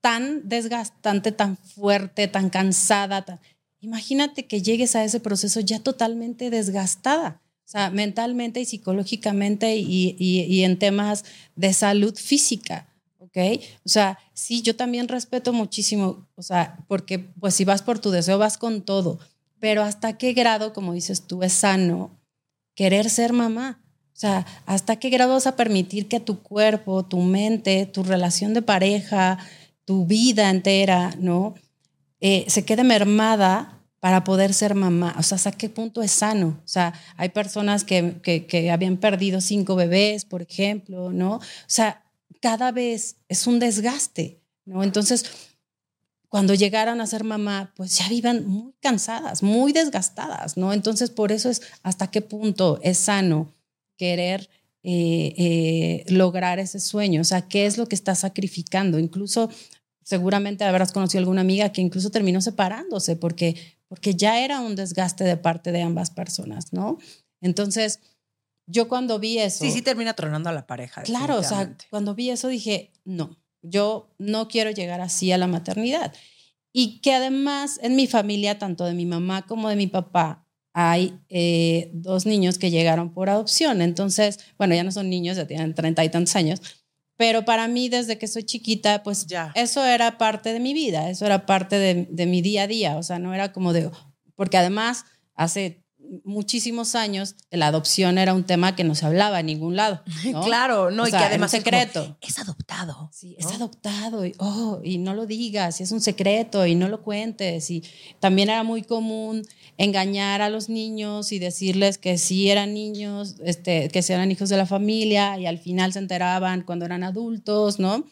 tan 0.00 0.48
desgastante, 0.48 1.30
tan 1.30 1.58
fuerte, 1.58 2.26
tan 2.26 2.48
cansada, 2.48 3.26
tan, 3.26 3.40
Imagínate 3.80 4.46
que 4.46 4.62
llegues 4.62 4.96
a 4.96 5.04
ese 5.04 5.20
proceso 5.20 5.60
ya 5.60 5.78
totalmente 5.80 6.50
desgastada, 6.50 7.40
o 7.64 7.68
sea, 7.70 7.90
mentalmente 7.90 8.60
y 8.60 8.64
psicológicamente 8.64 9.76
y, 9.76 10.16
y, 10.18 10.42
y 10.42 10.64
en 10.64 10.78
temas 10.78 11.24
de 11.54 11.72
salud 11.72 12.14
física. 12.16 12.88
¿ok? 13.18 13.36
O 13.84 13.88
sea, 13.88 14.18
sí, 14.32 14.62
yo 14.62 14.74
también 14.74 15.08
respeto 15.08 15.52
muchísimo, 15.52 16.26
o 16.34 16.42
sea, 16.42 16.78
porque 16.88 17.18
pues 17.18 17.54
si 17.54 17.64
vas 17.64 17.82
por 17.82 17.98
tu 17.98 18.10
deseo, 18.10 18.38
vas 18.38 18.58
con 18.58 18.82
todo, 18.82 19.18
pero 19.60 19.82
hasta 19.82 20.16
qué 20.18 20.32
grado, 20.32 20.72
como 20.72 20.92
dices 20.92 21.26
tú, 21.26 21.42
es 21.42 21.52
sano 21.52 22.18
querer 22.78 23.10
ser 23.10 23.32
mamá. 23.32 23.82
O 24.14 24.20
sea, 24.20 24.46
hasta 24.66 24.96
qué 24.96 25.10
grado 25.10 25.32
vas 25.32 25.48
a 25.48 25.56
permitir 25.56 26.06
que 26.06 26.20
tu 26.20 26.42
cuerpo, 26.42 27.04
tu 27.04 27.18
mente, 27.18 27.86
tu 27.86 28.04
relación 28.04 28.54
de 28.54 28.62
pareja, 28.62 29.38
tu 29.84 30.06
vida 30.06 30.48
entera, 30.48 31.12
¿no? 31.18 31.54
Eh, 32.20 32.44
se 32.48 32.64
quede 32.64 32.84
mermada 32.84 33.82
para 34.00 34.24
poder 34.24 34.54
ser 34.54 34.74
mamá. 34.74 35.14
O 35.18 35.22
sea, 35.22 35.36
¿hasta 35.36 35.52
qué 35.52 35.68
punto 35.68 36.02
es 36.02 36.12
sano? 36.12 36.60
O 36.64 36.68
sea, 36.68 36.94
hay 37.16 37.30
personas 37.30 37.84
que, 37.84 38.16
que, 38.22 38.46
que 38.46 38.70
habían 38.70 38.96
perdido 38.96 39.40
cinco 39.40 39.74
bebés, 39.76 40.24
por 40.24 40.42
ejemplo, 40.42 41.12
¿no? 41.12 41.36
O 41.36 41.42
sea, 41.66 42.04
cada 42.40 42.70
vez 42.72 43.16
es 43.28 43.46
un 43.46 43.58
desgaste, 43.58 44.40
¿no? 44.64 44.84
Entonces, 44.84 45.24
cuando 46.28 46.54
llegaran 46.54 47.00
a 47.00 47.06
ser 47.06 47.24
mamá, 47.24 47.72
pues 47.74 47.98
ya 47.98 48.08
vivan 48.08 48.46
muy 48.46 48.74
cansadas, 48.80 49.42
muy 49.42 49.72
desgastadas, 49.72 50.56
¿no? 50.56 50.72
Entonces, 50.72 51.10
por 51.10 51.32
eso 51.32 51.48
es 51.48 51.62
hasta 51.82 52.10
qué 52.10 52.20
punto 52.20 52.78
es 52.82 52.98
sano 52.98 53.54
querer 53.96 54.48
eh, 54.82 55.34
eh, 55.36 56.04
lograr 56.08 56.58
ese 56.58 56.80
sueño, 56.80 57.22
o 57.22 57.24
sea, 57.24 57.48
qué 57.48 57.66
es 57.66 57.78
lo 57.78 57.88
que 57.88 57.94
estás 57.94 58.20
sacrificando. 58.20 58.98
Incluso 58.98 59.50
seguramente 60.08 60.64
habrás 60.64 60.90
conocido 60.90 61.18
alguna 61.18 61.42
amiga 61.42 61.70
que 61.70 61.82
incluso 61.82 62.08
terminó 62.08 62.40
separándose 62.40 63.14
porque, 63.14 63.56
porque 63.88 64.14
ya 64.14 64.42
era 64.42 64.60
un 64.60 64.74
desgaste 64.74 65.22
de 65.22 65.36
parte 65.36 65.70
de 65.70 65.82
ambas 65.82 66.10
personas, 66.10 66.72
¿no? 66.72 66.96
Entonces, 67.42 68.00
yo 68.66 68.88
cuando 68.88 69.18
vi 69.18 69.36
eso... 69.36 69.62
Sí, 69.62 69.70
sí 69.70 69.82
termina 69.82 70.14
tronando 70.14 70.48
a 70.48 70.54
la 70.54 70.66
pareja. 70.66 71.02
Claro, 71.02 71.36
o 71.36 71.42
sea, 71.42 71.76
cuando 71.90 72.14
vi 72.14 72.30
eso 72.30 72.48
dije, 72.48 72.90
no, 73.04 73.36
yo 73.60 74.08
no 74.16 74.48
quiero 74.48 74.70
llegar 74.70 75.02
así 75.02 75.30
a 75.30 75.36
la 75.36 75.46
maternidad. 75.46 76.14
Y 76.72 77.00
que 77.00 77.12
además 77.12 77.78
en 77.82 77.94
mi 77.94 78.06
familia, 78.06 78.58
tanto 78.58 78.86
de 78.86 78.94
mi 78.94 79.04
mamá 79.04 79.44
como 79.44 79.68
de 79.68 79.76
mi 79.76 79.88
papá, 79.88 80.46
hay 80.72 81.18
eh, 81.28 81.90
dos 81.92 82.24
niños 82.24 82.56
que 82.56 82.70
llegaron 82.70 83.12
por 83.12 83.28
adopción. 83.28 83.82
Entonces, 83.82 84.38
bueno, 84.56 84.74
ya 84.74 84.84
no 84.84 84.90
son 84.90 85.10
niños, 85.10 85.36
ya 85.36 85.46
tienen 85.46 85.74
treinta 85.74 86.02
y 86.02 86.08
tantos 86.08 86.34
años, 86.34 86.62
pero 87.18 87.44
para 87.44 87.66
mí, 87.66 87.88
desde 87.88 88.16
que 88.16 88.28
soy 88.28 88.44
chiquita, 88.44 89.02
pues 89.02 89.26
ya. 89.26 89.50
eso 89.56 89.84
era 89.84 90.18
parte 90.18 90.52
de 90.52 90.60
mi 90.60 90.72
vida, 90.72 91.10
eso 91.10 91.26
era 91.26 91.46
parte 91.46 91.76
de, 91.76 92.06
de, 92.08 92.26
mi 92.26 92.42
día 92.42 92.62
a 92.62 92.66
día. 92.68 92.96
O 92.96 93.02
sea, 93.02 93.18
no 93.18 93.34
era 93.34 93.52
como 93.52 93.72
de. 93.72 93.90
Porque 94.36 94.56
además, 94.56 95.04
hace 95.34 95.82
muchísimos 96.24 96.94
años, 96.94 97.36
la 97.50 97.68
adopción 97.68 98.18
era 98.18 98.34
un 98.34 98.44
tema 98.44 98.74
que 98.76 98.84
no 98.84 98.94
se 98.94 99.06
hablaba 99.06 99.40
en 99.40 99.46
ningún 99.46 99.76
lado. 99.76 100.02
¿no? 100.32 100.42
claro, 100.42 100.90
no, 100.90 101.04
o 101.04 101.06
y 101.06 101.10
sea, 101.10 101.20
que 101.20 101.24
además 101.26 101.52
es 101.52 101.62
secreto. 101.62 102.02
Como, 102.02 102.16
es 102.20 102.38
adoptado. 102.38 103.10
Sí, 103.12 103.36
¿no? 103.40 103.48
es 103.48 103.54
adoptado. 103.54 104.24
Y, 104.24 104.34
oh, 104.38 104.80
y 104.82 104.98
no 104.98 105.14
lo 105.14 105.26
digas, 105.26 105.80
y 105.80 105.82
es 105.82 105.92
un 105.92 106.00
secreto, 106.00 106.66
y 106.66 106.74
no 106.74 106.88
lo 106.88 107.02
cuentes. 107.02 107.70
Y 107.70 107.84
también 108.20 108.50
era 108.50 108.62
muy 108.62 108.82
común 108.82 109.46
engañar 109.76 110.42
a 110.42 110.48
los 110.48 110.68
niños 110.68 111.32
y 111.32 111.38
decirles 111.38 111.98
que 111.98 112.18
sí 112.18 112.50
eran 112.50 112.74
niños, 112.74 113.36
este, 113.44 113.88
que 113.88 114.02
sí 114.02 114.12
eran 114.12 114.30
hijos 114.30 114.48
de 114.48 114.56
la 114.56 114.66
familia, 114.66 115.38
y 115.38 115.46
al 115.46 115.58
final 115.58 115.92
se 115.92 115.98
enteraban 115.98 116.62
cuando 116.62 116.84
eran 116.84 117.04
adultos, 117.04 117.78
¿no? 117.78 118.04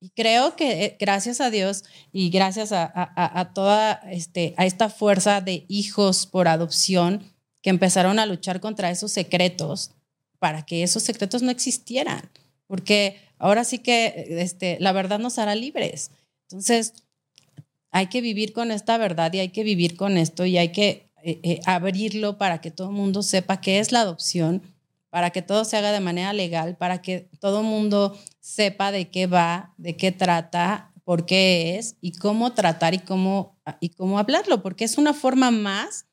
Y 0.00 0.10
creo 0.10 0.54
que 0.54 0.84
eh, 0.84 0.96
gracias 0.98 1.40
a 1.40 1.50
Dios 1.50 1.84
y 2.12 2.30
gracias 2.30 2.72
a, 2.72 2.84
a, 2.84 3.40
a, 3.40 3.52
toda 3.52 4.00
este, 4.10 4.54
a 4.56 4.64
esta 4.64 4.88
fuerza 4.88 5.40
de 5.40 5.64
hijos 5.68 6.26
por 6.26 6.46
adopción 6.46 7.22
que 7.62 7.70
empezaron 7.70 8.18
a 8.18 8.26
luchar 8.26 8.60
contra 8.60 8.90
esos 8.90 9.10
secretos, 9.10 9.92
para 10.38 10.64
que 10.64 10.82
esos 10.82 11.02
secretos 11.02 11.42
no 11.42 11.50
existieran, 11.50 12.30
porque 12.66 13.20
ahora 13.38 13.64
sí 13.64 13.78
que 13.78 14.26
este, 14.28 14.76
la 14.80 14.92
verdad 14.92 15.18
nos 15.18 15.38
hará 15.38 15.54
libres. 15.54 16.10
Entonces, 16.44 16.92
hay 17.90 18.06
que 18.06 18.20
vivir 18.20 18.52
con 18.52 18.70
esta 18.70 18.98
verdad 18.98 19.32
y 19.32 19.40
hay 19.40 19.48
que 19.48 19.64
vivir 19.64 19.96
con 19.96 20.16
esto 20.16 20.44
y 20.44 20.58
hay 20.58 20.70
que 20.70 21.10
eh, 21.22 21.40
eh, 21.42 21.60
abrirlo 21.66 22.38
para 22.38 22.60
que 22.60 22.70
todo 22.70 22.90
el 22.90 22.94
mundo 22.94 23.22
sepa 23.22 23.60
qué 23.60 23.80
es 23.80 23.92
la 23.92 24.02
adopción, 24.02 24.62
para 25.18 25.30
que 25.30 25.42
todo 25.42 25.64
se 25.64 25.76
haga 25.76 25.90
de 25.90 25.98
manera 25.98 26.32
legal, 26.32 26.76
para 26.76 27.02
que 27.02 27.28
todo 27.40 27.62
el 27.62 27.66
mundo 27.66 28.16
sepa 28.38 28.92
de 28.92 29.10
qué 29.10 29.26
va, 29.26 29.74
de 29.76 29.96
qué 29.96 30.12
trata, 30.12 30.92
por 31.02 31.26
qué 31.26 31.76
es 31.76 31.96
y 32.00 32.12
cómo 32.12 32.52
tratar 32.52 32.94
y 32.94 33.00
cómo, 33.00 33.60
y 33.80 33.88
cómo 33.88 34.20
hablarlo, 34.20 34.62
porque 34.62 34.84
es 34.84 34.96
una 34.96 35.14
forma 35.14 35.50
más 35.50 36.06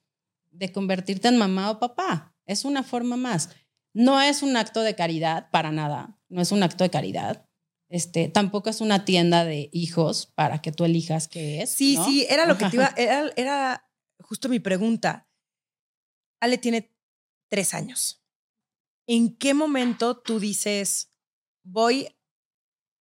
de 0.49 0.71
convertirte 0.71 1.27
en 1.27 1.37
mamá 1.37 1.69
o 1.69 1.77
papá. 1.77 2.35
Es 2.47 2.65
una 2.65 2.81
forma 2.81 3.15
más. 3.15 3.51
No 3.93 4.19
es 4.19 4.41
un 4.41 4.57
acto 4.57 4.81
de 4.81 4.95
caridad 4.95 5.51
para 5.51 5.71
nada, 5.71 6.17
no 6.27 6.41
es 6.41 6.51
un 6.51 6.63
acto 6.63 6.83
de 6.83 6.89
caridad. 6.89 7.47
Este, 7.89 8.27
tampoco 8.27 8.71
es 8.71 8.81
una 8.81 9.05
tienda 9.05 9.45
de 9.45 9.69
hijos 9.71 10.25
para 10.33 10.63
que 10.63 10.71
tú 10.71 10.83
elijas 10.83 11.27
qué 11.27 11.61
es. 11.61 11.69
Sí, 11.69 11.95
sí, 12.03 12.25
era 12.27 12.47
lo 12.47 12.57
que 12.57 12.65
te 12.71 12.77
iba, 12.77 12.91
era, 12.97 13.31
era 13.35 13.87
justo 14.19 14.49
mi 14.49 14.59
pregunta. 14.59 15.29
Ale 16.39 16.57
tiene 16.57 16.91
tres 17.49 17.75
años. 17.75 18.24
¿En 19.07 19.35
qué 19.37 19.53
momento 19.53 20.17
tú 20.17 20.39
dices, 20.39 21.11
voy 21.63 22.07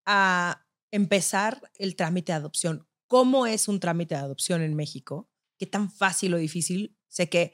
a 0.05 0.65
empezar 0.91 1.61
el 1.75 1.95
trámite 1.95 2.33
de 2.33 2.37
adopción? 2.37 2.87
¿Cómo 3.07 3.47
es 3.47 3.67
un 3.67 3.79
trámite 3.79 4.15
de 4.15 4.21
adopción 4.21 4.61
en 4.61 4.75
México? 4.75 5.29
¿Qué 5.57 5.65
tan 5.65 5.89
fácil 5.89 6.33
o 6.33 6.37
difícil? 6.37 6.97
Sé 7.07 7.29
que 7.29 7.53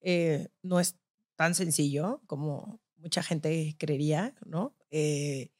eh, 0.00 0.48
no 0.62 0.80
es 0.80 0.98
tan 1.36 1.54
sencillo 1.54 2.22
como 2.26 2.80
mucha 2.96 3.22
gente 3.22 3.76
creería, 3.78 4.34
¿no? 4.44 4.76
Eh, 4.90 5.52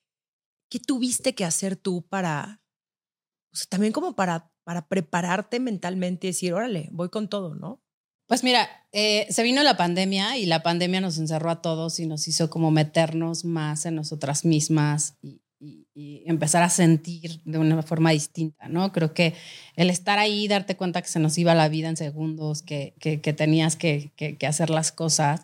¿Qué 0.68 0.80
tuviste 0.80 1.34
que 1.34 1.44
hacer 1.44 1.76
tú 1.76 2.06
para, 2.06 2.60
también 3.68 3.92
como 3.92 4.16
para, 4.16 4.52
para 4.64 4.88
prepararte 4.88 5.60
mentalmente 5.60 6.26
y 6.26 6.30
decir, 6.30 6.52
órale, 6.52 6.88
voy 6.90 7.10
con 7.10 7.28
todo, 7.28 7.54
¿no? 7.54 7.80
Pues 8.28 8.44
mira, 8.44 8.68
eh, 8.92 9.26
se 9.30 9.42
vino 9.42 9.62
la 9.62 9.78
pandemia 9.78 10.36
y 10.36 10.44
la 10.44 10.62
pandemia 10.62 11.00
nos 11.00 11.16
encerró 11.16 11.50
a 11.50 11.62
todos 11.62 11.98
y 11.98 12.06
nos 12.06 12.28
hizo 12.28 12.50
como 12.50 12.70
meternos 12.70 13.46
más 13.46 13.86
en 13.86 13.94
nosotras 13.94 14.44
mismas 14.44 15.14
y, 15.20 15.40
empezar 16.26 16.62
a 16.62 16.68
sentir 16.68 17.40
de 17.44 17.58
una 17.58 17.82
forma 17.82 18.12
distinta, 18.12 18.68
¿no? 18.68 18.92
Creo 18.92 19.12
que 19.12 19.34
el 19.74 19.90
estar 19.90 20.20
ahí, 20.20 20.46
darte 20.46 20.76
cuenta 20.76 21.02
que 21.02 21.08
se 21.08 21.18
nos 21.18 21.36
iba 21.38 21.54
la 21.56 21.68
vida 21.68 21.88
en 21.88 21.96
segundos, 21.96 22.62
que, 22.62 22.94
que, 23.00 23.20
que 23.20 23.32
tenías 23.32 23.74
que, 23.74 24.12
que, 24.14 24.46
hacer 24.46 24.70
las 24.70 24.92
cosas, 24.92 25.40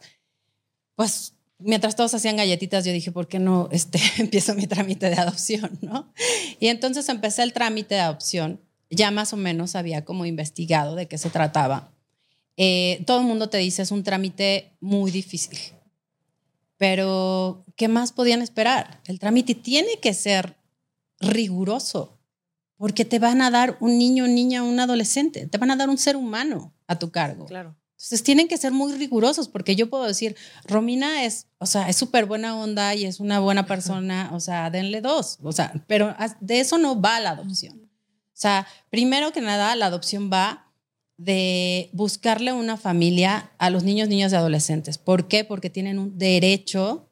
pues 0.94 1.34
mientras 1.58 1.96
todos 1.96 2.14
hacían 2.14 2.36
galletitas, 2.36 2.84
yo 2.84 2.92
dije, 2.92 3.10
¿por 3.10 3.26
qué 3.26 3.40
no 3.40 3.68
este, 3.72 3.98
empiezo 4.18 4.54
mi 4.54 4.68
trámite 4.68 5.10
de 5.10 5.16
adopción? 5.16 5.78
¿no? 5.82 6.12
Y 6.60 6.68
entonces 6.68 7.08
empecé 7.08 7.42
el 7.42 7.52
trámite 7.52 7.96
de 7.96 8.02
adopción. 8.02 8.60
Ya 8.90 9.10
más 9.10 9.32
o 9.32 9.36
menos 9.36 9.74
había 9.74 10.04
como 10.04 10.24
investigado 10.26 10.94
de 10.94 11.08
qué 11.08 11.18
se 11.18 11.30
trataba. 11.30 11.93
Eh, 12.56 13.02
todo 13.06 13.20
el 13.20 13.26
mundo 13.26 13.48
te 13.48 13.58
dice, 13.58 13.82
es 13.82 13.90
un 13.90 14.02
trámite 14.02 14.76
muy 14.80 15.10
difícil. 15.10 15.58
Pero, 16.76 17.64
¿qué 17.76 17.88
más 17.88 18.12
podían 18.12 18.42
esperar? 18.42 19.00
El 19.06 19.18
trámite 19.18 19.54
tiene 19.54 19.98
que 20.00 20.14
ser 20.14 20.56
riguroso, 21.20 22.18
porque 22.76 23.04
te 23.04 23.18
van 23.18 23.42
a 23.42 23.50
dar 23.50 23.76
un 23.80 23.98
niño, 23.98 24.26
niña, 24.26 24.62
un 24.62 24.80
adolescente, 24.80 25.46
te 25.46 25.58
van 25.58 25.70
a 25.70 25.76
dar 25.76 25.88
un 25.88 25.98
ser 25.98 26.16
humano 26.16 26.74
a 26.86 26.98
tu 26.98 27.10
cargo. 27.10 27.46
Claro. 27.46 27.76
Entonces 28.04 28.22
tienen 28.22 28.48
que 28.48 28.58
ser 28.58 28.72
muy 28.72 28.92
rigurosos 28.92 29.48
porque 29.48 29.76
yo 29.76 29.88
puedo 29.88 30.04
decir, 30.04 30.36
Romina 30.64 31.24
es, 31.24 31.46
o 31.58 31.64
sea, 31.64 31.88
es 31.88 31.96
súper 31.96 32.26
buena 32.26 32.54
onda 32.54 32.94
y 32.94 33.06
es 33.06 33.18
una 33.18 33.38
buena 33.40 33.64
persona, 33.64 34.30
o 34.34 34.40
sea, 34.40 34.68
denle 34.68 35.00
dos, 35.00 35.38
o 35.42 35.52
sea, 35.52 35.72
pero 35.86 36.14
de 36.40 36.60
eso 36.60 36.76
no 36.76 37.00
va 37.00 37.18
la 37.20 37.30
adopción. 37.30 37.80
O 37.80 38.36
sea, 38.36 38.66
primero 38.90 39.32
que 39.32 39.40
nada, 39.40 39.74
la 39.74 39.86
adopción 39.86 40.28
va 40.30 40.63
de 41.16 41.90
buscarle 41.92 42.52
una 42.52 42.76
familia 42.76 43.52
a 43.58 43.70
los 43.70 43.84
niños, 43.84 44.08
niñas 44.08 44.32
y 44.32 44.36
adolescentes. 44.36 44.98
¿Por 44.98 45.28
qué? 45.28 45.44
Porque 45.44 45.70
tienen 45.70 45.98
un 45.98 46.18
derecho 46.18 47.08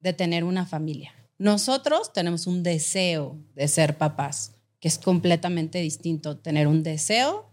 de 0.00 0.12
tener 0.12 0.44
una 0.44 0.66
familia. 0.66 1.14
Nosotros 1.38 2.12
tenemos 2.12 2.46
un 2.46 2.62
deseo 2.62 3.38
de 3.54 3.68
ser 3.68 3.96
papás, 3.96 4.52
que 4.80 4.88
es 4.88 4.98
completamente 4.98 5.80
distinto 5.80 6.38
tener 6.38 6.66
un 6.66 6.82
deseo 6.82 7.50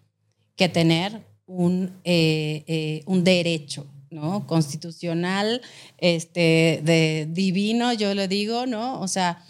que 0.56 0.68
tener 0.68 1.24
un, 1.46 1.94
eh, 2.04 2.64
eh, 2.68 3.04
un 3.06 3.24
derecho, 3.24 3.88
¿no? 4.10 4.48
Constitucional, 4.48 5.62
este, 5.98 6.82
de 6.84 7.28
divino, 7.30 7.94
yo 7.94 8.14
le 8.14 8.28
digo, 8.28 8.66
¿no? 8.66 9.00
O 9.00 9.08
sea, 9.08 9.46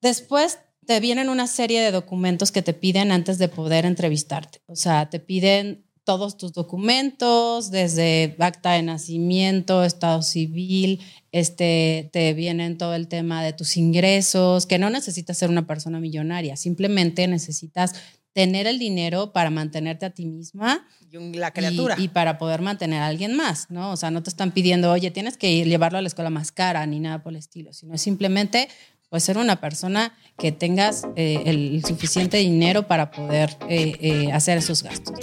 después 0.00 0.58
te 0.86 1.00
vienen 1.00 1.28
una 1.28 1.46
serie 1.46 1.80
de 1.80 1.90
documentos 1.90 2.52
que 2.52 2.62
te 2.62 2.74
piden 2.74 3.12
antes 3.12 3.38
de 3.38 3.48
poder 3.48 3.86
entrevistarte. 3.86 4.60
O 4.66 4.76
sea, 4.76 5.10
te 5.10 5.20
piden 5.20 5.84
todos 6.04 6.36
tus 6.36 6.52
documentos, 6.52 7.70
desde 7.70 8.36
acta 8.38 8.72
de 8.72 8.82
nacimiento, 8.82 9.84
estado 9.84 10.22
civil, 10.22 11.00
este, 11.32 12.10
te 12.12 12.34
vienen 12.34 12.76
todo 12.76 12.94
el 12.94 13.08
tema 13.08 13.42
de 13.42 13.54
tus 13.54 13.76
ingresos, 13.76 14.66
que 14.66 14.78
no 14.78 14.90
necesitas 14.90 15.38
ser 15.38 15.48
una 15.48 15.66
persona 15.66 16.00
millonaria, 16.00 16.56
simplemente 16.56 17.26
necesitas 17.26 17.94
tener 18.34 18.66
el 18.66 18.78
dinero 18.78 19.32
para 19.32 19.48
mantenerte 19.48 20.04
a 20.04 20.10
ti 20.10 20.26
misma. 20.26 20.86
Y 21.10 21.34
la 21.34 21.52
criatura. 21.52 21.94
Y, 21.96 22.08
para 22.08 22.36
poder 22.36 22.60
mantener 22.60 23.00
a 23.00 23.06
alguien 23.06 23.34
más, 23.34 23.70
¿no? 23.70 23.92
O 23.92 23.96
sea, 23.96 24.10
no 24.10 24.22
te 24.22 24.28
están 24.28 24.50
pidiendo, 24.50 24.90
oye, 24.90 25.12
tienes 25.12 25.38
que 25.38 25.50
ir, 25.52 25.68
llevarlo 25.68 25.98
a 25.98 26.02
la 26.02 26.08
escuela 26.08 26.30
más 26.30 26.50
cara, 26.50 26.84
ni 26.86 26.98
nada 26.98 27.22
por 27.22 27.32
el 27.32 27.38
estilo, 27.38 27.72
sino 27.72 27.96
simplemente 27.96 28.68
pues 29.14 29.22
ser 29.22 29.38
una 29.38 29.60
persona 29.60 30.12
que 30.36 30.50
tengas 30.50 31.04
eh, 31.14 31.44
el 31.46 31.84
suficiente 31.86 32.38
dinero 32.38 32.88
para 32.88 33.12
poder 33.12 33.56
eh, 33.68 33.96
eh, 34.00 34.32
hacer 34.32 34.58
esos 34.58 34.82
gastos. 34.82 35.14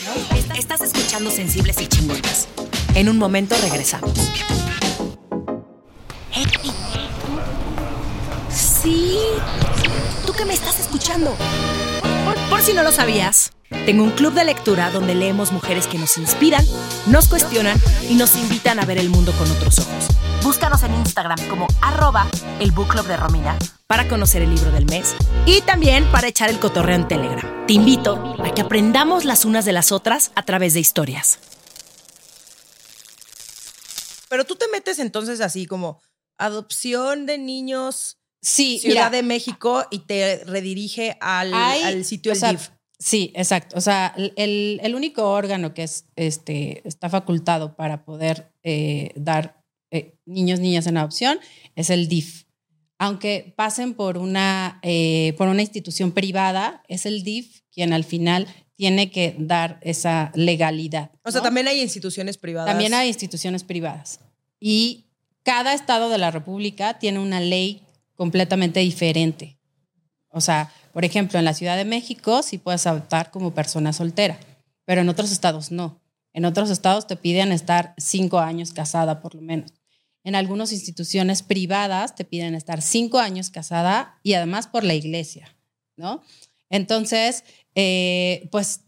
Estás 0.57 0.79
escuchando 0.79 1.29
Sensibles 1.29 1.75
y 1.81 1.87
Chingonas. 1.87 2.47
En 2.95 3.09
un 3.09 3.17
momento 3.17 3.53
regresamos. 3.61 4.13
Sí, 8.49 9.17
tú 10.25 10.31
que 10.31 10.45
me 10.45 10.53
estás 10.53 10.79
escuchando. 10.79 11.35
Por, 12.51 12.61
si 12.61 12.73
no 12.73 12.83
lo 12.83 12.91
sabías, 12.91 13.53
tengo 13.85 14.03
un 14.03 14.11
club 14.11 14.33
de 14.33 14.43
lectura 14.43 14.91
donde 14.91 15.15
leemos 15.15 15.53
mujeres 15.53 15.87
que 15.87 15.97
nos 15.97 16.17
inspiran, 16.17 16.65
nos 17.07 17.29
cuestionan 17.29 17.79
y 18.09 18.15
nos 18.15 18.35
invitan 18.35 18.77
a 18.77 18.85
ver 18.85 18.97
el 18.97 19.09
mundo 19.09 19.31
con 19.39 19.49
otros 19.49 19.79
ojos. 19.79 20.09
Búscanos 20.43 20.83
en 20.83 20.93
Instagram 20.95 21.39
como 21.47 21.65
arroba 21.81 22.29
el 22.59 22.71
book 22.71 22.89
club 22.89 23.07
de 23.07 23.15
Romina 23.15 23.57
para 23.87 24.09
conocer 24.09 24.41
el 24.41 24.53
libro 24.53 24.69
del 24.69 24.85
mes 24.87 25.15
y 25.45 25.61
también 25.61 26.03
para 26.11 26.27
echar 26.27 26.49
el 26.49 26.59
cotorreo 26.59 26.97
en 26.97 27.07
Telegram. 27.07 27.65
Te 27.67 27.73
invito 27.73 28.35
a 28.43 28.53
que 28.53 28.59
aprendamos 28.59 29.23
las 29.23 29.45
unas 29.45 29.63
de 29.63 29.71
las 29.71 29.93
otras 29.93 30.33
a 30.35 30.43
través 30.43 30.73
de 30.73 30.81
historias. 30.81 31.39
Pero 34.27 34.43
tú 34.43 34.57
te 34.57 34.67
metes 34.67 34.99
entonces 34.99 35.39
así 35.39 35.65
como 35.67 36.01
adopción 36.37 37.25
de 37.25 37.37
niños 37.37 38.17
Sí, 38.41 38.79
Ciudad 38.79 39.11
de 39.11 39.23
México 39.23 39.85
y 39.91 39.99
te 39.99 40.43
redirige 40.45 41.15
al, 41.21 41.53
al 41.53 42.03
sitio 42.05 42.33
del 42.33 42.51
DIF. 42.51 42.69
Sí, 42.97 43.31
exacto. 43.35 43.77
O 43.77 43.81
sea, 43.81 44.13
el, 44.15 44.79
el, 44.83 44.95
único 44.95 45.31
órgano 45.31 45.73
que 45.73 45.83
es, 45.83 46.05
este, 46.15 46.87
está 46.87 47.09
facultado 47.09 47.75
para 47.75 48.05
poder 48.05 48.51
eh, 48.61 49.11
dar 49.15 49.63
eh, 49.89 50.19
niños, 50.25 50.59
niñas 50.59 50.85
en 50.85 50.97
adopción 50.97 51.39
es 51.75 51.89
el 51.89 52.07
DIF. 52.07 52.45
Aunque 52.99 53.53
pasen 53.57 53.95
por 53.95 54.19
una, 54.19 54.79
eh, 54.83 55.33
por 55.37 55.47
una 55.47 55.63
institución 55.63 56.11
privada, 56.11 56.83
es 56.87 57.07
el 57.07 57.23
DIF 57.23 57.61
quien 57.71 57.91
al 57.91 58.03
final 58.03 58.47
tiene 58.75 59.09
que 59.09 59.35
dar 59.39 59.79
esa 59.81 60.31
legalidad. 60.35 61.11
O 61.23 61.31
sea, 61.31 61.41
también 61.41 61.67
hay 61.67 61.81
instituciones 61.81 62.37
privadas. 62.37 62.69
También 62.69 62.93
hay 62.93 63.07
instituciones 63.07 63.63
privadas. 63.63 64.19
Y 64.59 65.07
cada 65.41 65.73
estado 65.73 66.09
de 66.09 66.19
la 66.19 66.29
República 66.29 66.99
tiene 66.99 67.17
una 67.19 67.39
ley 67.39 67.81
completamente 68.21 68.81
diferente. 68.81 69.57
O 70.29 70.41
sea, 70.41 70.71
por 70.93 71.05
ejemplo, 71.05 71.39
en 71.39 71.45
la 71.45 71.55
Ciudad 71.55 71.75
de 71.75 71.85
México 71.85 72.43
sí 72.43 72.59
puedes 72.59 72.85
adoptar 72.85 73.31
como 73.31 73.55
persona 73.55 73.93
soltera, 73.93 74.39
pero 74.85 75.01
en 75.01 75.09
otros 75.09 75.31
estados 75.31 75.71
no. 75.71 75.99
En 76.31 76.45
otros 76.45 76.69
estados 76.69 77.07
te 77.07 77.15
piden 77.15 77.51
estar 77.51 77.95
cinco 77.97 78.37
años 78.37 78.73
casada 78.73 79.21
por 79.21 79.33
lo 79.33 79.41
menos. 79.41 79.73
En 80.23 80.35
algunas 80.35 80.71
instituciones 80.71 81.41
privadas 81.41 82.13
te 82.13 82.23
piden 82.23 82.53
estar 82.53 82.83
cinco 82.83 83.17
años 83.17 83.49
casada 83.49 84.19
y 84.21 84.33
además 84.33 84.67
por 84.67 84.83
la 84.83 84.93
iglesia, 84.93 85.57
¿no? 85.97 86.21
Entonces, 86.69 87.43
eh, 87.73 88.47
pues 88.51 88.81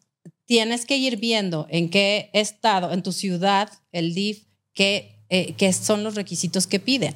tienes 0.45 0.85
que 0.85 0.97
ir 0.97 1.17
viendo 1.17 1.65
en 1.71 1.89
qué 1.89 2.29
estado, 2.33 2.93
en 2.93 3.01
tu 3.01 3.11
ciudad, 3.11 3.71
el 3.91 4.13
DIF, 4.13 4.45
eh, 4.77 5.55
qué 5.57 5.73
son 5.73 6.03
los 6.03 6.13
requisitos 6.13 6.67
que 6.67 6.79
piden. 6.79 7.15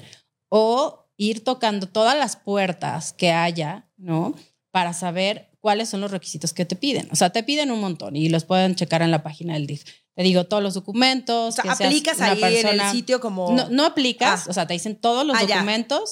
O 0.50 1.04
ir 1.18 1.44
tocando 1.44 1.88
todas 1.88 2.18
las 2.18 2.36
puertas 2.36 3.14
que 3.14 3.32
haya, 3.32 3.90
¿no? 3.98 4.36
Para 4.72 4.94
saber 4.94 5.50
cuáles 5.60 5.90
son 5.90 6.02
los 6.02 6.12
requisitos 6.12 6.54
que 6.54 6.66
te 6.66 6.76
piden. 6.76 7.10
O 7.12 7.16
sea, 7.16 7.32
te 7.32 7.44
piden 7.44 7.72
un 7.72 7.82
montón 7.82 8.16
y 8.16 8.30
los 8.30 8.46
pueden 8.46 8.76
checar 8.76 9.02
en 9.02 9.12
la 9.12 9.24
página 9.24 9.56
del 9.56 9.68
DIF. 9.68 9.84
Te 10.16 10.24
digo 10.24 10.46
todos 10.46 10.64
los 10.64 10.74
documentos. 10.74 11.60
O 11.60 11.62
sea, 11.62 11.72
aplicas 11.74 12.22
ahí 12.22 12.42
en 12.42 12.68
el 12.68 12.82
sitio 12.92 13.20
como. 13.20 13.52
No, 13.52 13.70
no 13.70 13.86
aplicas, 13.86 14.48
ah. 14.48 14.50
o 14.50 14.54
sea, 14.54 14.66
te 14.66 14.74
dicen 14.74 14.96
todos 14.96 15.26
los 15.26 15.36
ah, 15.38 15.46
documentos 15.46 16.12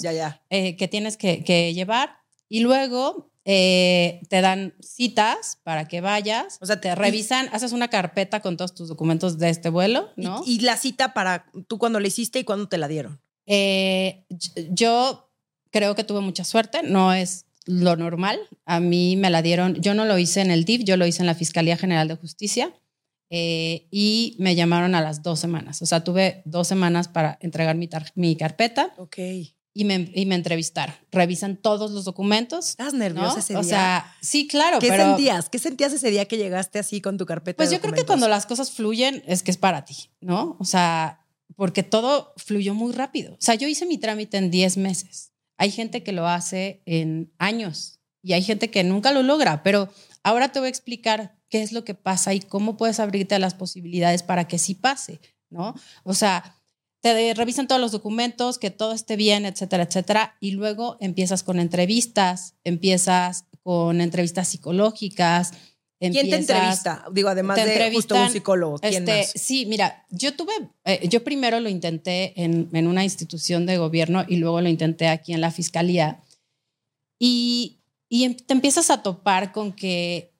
eh, 0.50 0.76
que 0.76 0.88
tienes 0.88 1.18
que, 1.18 1.44
que, 1.44 1.74
llevar 1.74 2.18
y 2.50 2.60
luego 2.60 3.32
eh, 3.46 4.22
te 4.30 4.42
dan 4.42 4.74
citas 4.82 5.60
para 5.64 5.88
que 5.88 6.02
vayas. 6.02 6.58
O 6.62 6.66
sea, 6.66 6.82
te 6.82 6.94
revisan, 6.96 7.50
haces 7.52 7.72
una 7.72 7.88
carpeta 7.88 8.42
con 8.42 8.58
todos 8.58 8.74
tus 8.74 8.90
documentos 8.90 9.38
de 9.38 9.50
este 9.50 9.70
vuelo, 9.70 10.10
¿no? 10.16 10.44
Y, 10.46 10.60
la 10.60 10.78
cita 10.78 11.14
para 11.14 11.46
tú 11.68 11.78
cuando 11.78 12.00
la 12.00 12.08
hiciste 12.08 12.40
y 12.40 12.44
cuándo 12.44 12.68
te 12.68 12.78
la 12.78 12.88
dieron. 12.88 13.22
Eh, 13.46 14.26
yo 14.72 15.30
creo 15.72 15.96
que 15.96 16.04
tuve 16.04 16.22
mucha 16.22 16.44
suerte, 16.44 16.84
no 16.84 17.14
es 17.14 17.46
lo 17.66 17.96
normal. 17.96 18.40
A 18.66 18.80
mí 18.80 19.16
me 19.16 19.30
la 19.30 19.42
dieron, 19.42 19.76
yo 19.76 19.94
no 19.94 20.06
lo 20.06 20.18
hice 20.18 20.42
en 20.42 20.52
el 20.52 20.66
DIF, 20.66 20.84
yo 20.84 20.98
lo 20.98 21.06
hice 21.06 21.22
en 21.22 21.28
la 21.28 21.36
Fiscalía 21.36 21.78
General 21.78 22.08
de 22.08 22.16
Justicia 22.16 22.74
eh, 23.30 23.88
y 23.92 24.36
me 24.40 24.56
llamaron 24.56 24.96
a 24.96 25.02
las 25.02 25.24
dos 25.24 25.40
semanas. 25.40 25.82
O 25.82 25.86
sea, 25.86 26.04
tuve 26.04 26.42
dos 26.46 26.68
semanas 26.68 27.08
para 27.08 27.38
entregar 27.42 27.76
mi, 27.76 27.90
mi 28.16 28.36
carpeta. 28.36 28.94
Ok 28.98 29.18
y 29.78 29.84
me, 29.84 30.10
y 30.16 30.26
me 30.26 30.36
entrevistaron. 30.36 30.96
Revisan 31.12 31.58
todos 31.58 31.92
los 31.92 32.06
documentos. 32.06 32.70
¿Estás 32.70 32.94
nerviosa 32.94 33.40
ese 33.40 33.54
día? 33.54 33.60
O 33.60 33.64
sea, 33.64 34.16
sí, 34.22 34.48
claro. 34.48 34.80
¿Qué 34.80 34.88
sentías? 34.88 35.50
¿Qué 35.50 35.60
sentías 35.60 35.92
ese 35.92 36.10
día 36.10 36.26
que 36.26 36.38
llegaste 36.38 36.80
así 36.80 37.02
con 37.02 37.18
tu 37.18 37.26
carpeta? 37.26 37.58
Pues 37.58 37.72
yo 37.72 37.82
creo 37.82 37.94
que 37.94 38.06
cuando 38.06 38.30
las 38.30 38.46
cosas 38.46 38.72
fluyen 38.72 39.22
es 39.28 39.44
que 39.44 39.52
es 39.52 39.58
para 39.58 39.84
ti, 39.84 40.10
¿no? 40.22 40.56
O 40.60 40.66
sea, 40.66 41.25
porque 41.56 41.84
todo 41.84 42.34
fluyó 42.38 42.74
muy 42.74 42.94
rápido. 42.94 43.34
O 43.34 43.42
sea, 43.42 43.56
yo 43.56 43.68
hice 43.68 43.86
mi 43.86 43.98
trámite 43.98 44.38
en 44.38 44.52
10 44.52 44.78
meses. 44.78 45.32
Hay 45.58 45.72
gente 45.72 46.04
que 46.04 46.12
lo 46.12 46.28
hace 46.28 46.82
en 46.86 47.34
años 47.38 48.00
y 48.22 48.34
hay 48.34 48.44
gente 48.44 48.72
que 48.72 48.84
nunca 48.84 49.12
lo 49.12 49.24
logra, 49.24 49.64
pero 49.64 49.90
ahora 50.24 50.52
te 50.52 50.60
voy 50.60 50.68
a 50.68 50.70
explicar 50.70 51.38
qué 51.50 51.62
es 51.62 51.72
lo 51.72 51.86
que 51.86 51.94
pasa 51.94 52.34
y 52.34 52.40
cómo 52.40 52.76
puedes 52.76 53.00
abrirte 53.00 53.36
a 53.36 53.40
las 53.40 53.54
posibilidades 53.54 54.24
para 54.24 54.48
que 54.48 54.58
sí 54.58 54.76
pase, 54.76 55.22
¿no? 55.50 55.76
O 56.04 56.14
sea, 56.14 56.60
te 57.02 57.34
revisan 57.36 57.68
todos 57.68 57.80
los 57.80 57.92
documentos, 57.92 58.58
que 58.58 58.72
todo 58.72 58.94
esté 58.94 59.16
bien, 59.16 59.46
etcétera, 59.46 59.84
etcétera, 59.84 60.36
y 60.40 60.52
luego 60.52 60.98
empiezas 61.00 61.44
con 61.44 61.60
entrevistas, 61.60 62.56
empiezas 62.64 63.46
con 63.62 64.02
entrevistas 64.02 64.48
psicológicas. 64.48 65.54
¿Quién 66.00 66.14
te 66.14 66.36
entrevista? 66.36 67.06
Digo, 67.12 67.30
además 67.30 67.58
de 67.58 67.92
justo 67.94 68.16
un 68.16 68.30
psicólogo. 68.30 68.80
¿quién 68.80 69.08
este, 69.08 69.40
Sí, 69.40 69.66
mira, 69.66 70.06
yo 70.10 70.36
tuve, 70.36 70.52
eh, 70.84 71.08
yo 71.08 71.24
primero 71.24 71.60
lo 71.60 71.70
intenté 71.70 72.34
en, 72.42 72.70
en, 72.74 72.88
una 72.88 73.04
institución 73.04 73.66
de 73.66 73.78
gobierno 73.78 74.26
y 74.28 74.38
luego 74.38 74.60
lo 74.62 74.70
intenté 74.70 75.08
aquí 75.08 75.34
en 75.34 75.42
la 75.42 75.52
fiscalía. 75.52 76.22
Y, 77.18 77.80
y 78.10 78.26
em, 78.26 78.36
te 78.36 78.54
empiezas 78.54 78.90
a 78.90 79.04
topar 79.04 79.54
con 79.54 79.72
que 79.72 80.36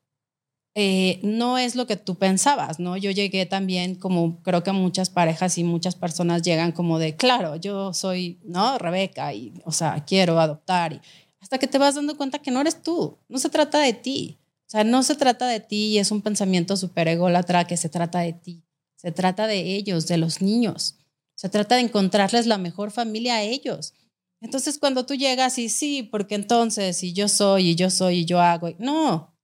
eh, 0.78 1.22
no 1.24 1.58
es 1.58 1.76
lo 1.76 1.88
que 1.88 1.96
tú 1.96 2.16
pensabas, 2.16 2.80
¿no? 2.80 2.98
Yo 2.98 3.10
llegué 3.12 3.46
también 3.46 3.96
como 3.96 4.42
creo 4.44 4.62
que 4.62 4.74
muchas 4.74 5.10
parejas 5.10 5.58
y 5.58 5.64
muchas 5.64 5.96
personas 5.96 6.42
llegan 6.42 6.74
como 6.74 7.00
de, 7.00 7.16
claro, 7.16 7.56
yo 7.56 7.94
soy, 7.94 8.40
¿no? 8.44 8.78
Rebeca 8.78 9.34
y, 9.34 9.54
o 9.64 9.72
sea, 9.72 10.04
quiero 10.06 10.38
adoptar 10.38 10.92
y 10.92 11.02
hasta 11.40 11.60
que 11.60 11.68
te 11.68 11.78
vas 11.78 11.96
dando 11.96 12.18
cuenta 12.18 12.40
que 12.40 12.52
no 12.52 12.60
eres 12.60 12.82
tú, 12.84 13.18
no 13.30 13.40
se 13.40 13.50
trata 13.50 13.80
de 13.80 13.94
ti, 13.94 14.38
sea, 14.76 14.84
no 14.84 15.04
se 15.04 15.16
trata 15.16 15.48
de 15.48 15.60
ti 15.60 15.88
y 15.88 15.98
es 16.00 16.12
un 16.12 16.22
pensamiento 16.22 16.78
súper 16.78 17.08
ególatra 17.08 17.66
que 17.66 17.78
se 17.78 17.90
trata 17.90 18.20
de 18.20 18.34
ti, 18.34 18.64
se 18.96 19.12
trata 19.12 19.48
de 19.48 19.76
ellos, 19.76 20.08
de 20.08 20.18
los 20.18 20.42
niños, 20.42 20.98
se 21.36 21.50
trata 21.50 21.76
de 21.76 21.82
encontrarles 21.82 22.46
la 22.46 22.58
mejor 22.58 22.92
familia 22.92 23.36
a 23.36 23.44
ellos. 23.44 23.94
Entonces, 24.42 24.78
cuando 24.78 25.06
tú 25.06 25.16
llegas 25.16 25.58
y 25.58 25.70
sí, 25.70 26.04
porque 26.04 26.36
entonces, 26.36 27.04
y 27.04 27.14
yo 27.14 27.28
soy, 27.28 27.70
y 27.70 27.76
yo 27.76 27.90
soy, 27.90 28.20
y 28.20 28.26
yo 28.26 28.42
hago, 28.42 28.70
no, 28.78 29.36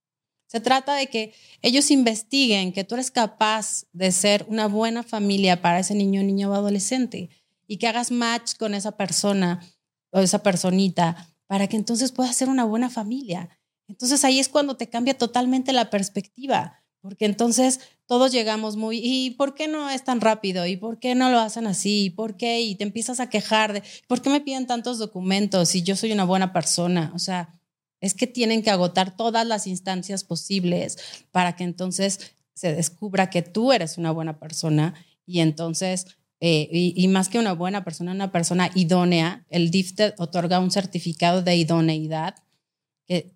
se 0.52 0.60
trata 0.60 0.94
de 0.96 1.06
que 1.06 1.32
ellos 1.62 1.90
investiguen 1.90 2.74
que 2.74 2.84
tú 2.84 2.96
eres 2.96 3.10
capaz 3.10 3.86
de 3.94 4.12
ser 4.12 4.44
una 4.50 4.68
buena 4.68 5.02
familia 5.02 5.62
para 5.62 5.78
ese 5.78 5.94
niño, 5.94 6.22
niño 6.22 6.50
o 6.50 6.54
adolescente 6.54 7.30
y 7.66 7.78
que 7.78 7.88
hagas 7.88 8.10
match 8.10 8.56
con 8.58 8.74
esa 8.74 8.98
persona 8.98 9.66
o 10.10 10.20
esa 10.20 10.42
personita 10.42 11.34
para 11.46 11.68
que 11.68 11.76
entonces 11.76 12.12
puedas 12.12 12.36
ser 12.36 12.50
una 12.50 12.64
buena 12.64 12.90
familia. 12.90 13.48
Entonces 13.88 14.24
ahí 14.24 14.38
es 14.38 14.48
cuando 14.48 14.76
te 14.76 14.88
cambia 14.88 15.16
totalmente 15.16 15.72
la 15.72 15.90
perspectiva, 15.90 16.82
porque 17.00 17.24
entonces 17.24 17.80
todos 18.06 18.30
llegamos 18.30 18.76
muy, 18.76 19.00
¿y 19.02 19.30
por 19.32 19.54
qué 19.54 19.68
no 19.68 19.90
es 19.90 20.04
tan 20.04 20.20
rápido? 20.20 20.66
¿Y 20.66 20.76
por 20.76 20.98
qué 20.98 21.14
no 21.14 21.30
lo 21.30 21.40
hacen 21.40 21.66
así? 21.66 22.04
¿Y 22.04 22.10
por 22.10 22.36
qué? 22.36 22.60
Y 22.60 22.76
te 22.76 22.84
empiezas 22.84 23.20
a 23.20 23.28
quejar 23.28 23.72
de, 23.72 23.82
¿por 24.06 24.22
qué 24.22 24.30
me 24.30 24.40
piden 24.40 24.66
tantos 24.66 24.98
documentos 24.98 25.70
si 25.70 25.82
yo 25.82 25.96
soy 25.96 26.12
una 26.12 26.24
buena 26.24 26.52
persona? 26.52 27.10
O 27.14 27.18
sea, 27.18 27.58
es 28.00 28.14
que 28.14 28.26
tienen 28.26 28.62
que 28.62 28.70
agotar 28.70 29.16
todas 29.16 29.46
las 29.46 29.66
instancias 29.66 30.24
posibles 30.24 30.98
para 31.30 31.56
que 31.56 31.64
entonces 31.64 32.34
se 32.54 32.74
descubra 32.74 33.30
que 33.30 33.42
tú 33.42 33.72
eres 33.72 33.98
una 33.98 34.10
buena 34.10 34.38
persona 34.38 34.94
y 35.26 35.40
entonces, 35.40 36.06
eh, 36.40 36.68
y, 36.70 37.08
más 37.08 37.28
que 37.28 37.38
una 37.38 37.52
buena 37.52 37.84
persona, 37.84 38.12
una 38.12 38.32
persona 38.32 38.70
idónea, 38.74 39.46
el 39.48 39.70
DIF 39.70 39.94
te 39.94 40.14
otorga 40.18 40.58
un 40.58 40.70
certificado 40.70 41.42
de 41.42 41.56
idoneidad, 41.56 42.34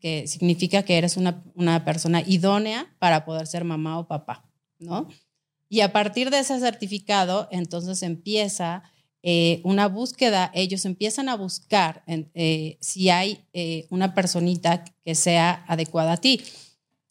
que, 0.00 0.26
significa 0.26 0.82
que 0.82 0.98
eres 0.98 1.16
una, 1.16 1.44
una 1.54 1.84
persona 1.84 2.22
idónea 2.26 2.94
para 2.98 3.24
poder 3.24 3.46
ser 3.46 3.64
mamá 3.64 3.98
o 3.98 4.08
papá, 4.08 4.48
¿no? 4.78 5.08
Y 5.68 5.80
a 5.80 5.92
partir 5.92 6.30
de 6.30 6.38
ese 6.38 6.58
certificado, 6.60 7.48
entonces 7.50 8.02
empieza 8.02 8.84
eh, 9.28 9.60
una 9.64 9.88
búsqueda, 9.88 10.52
ellos 10.54 10.84
empiezan 10.84 11.28
a 11.28 11.36
buscar 11.36 12.04
eh, 12.06 12.78
si 12.80 13.10
hay 13.10 13.44
eh, 13.52 13.88
una 13.90 14.14
personita 14.14 14.84
que 15.04 15.16
sea 15.16 15.64
adecuada 15.66 16.12
a 16.12 16.16
ti. 16.18 16.40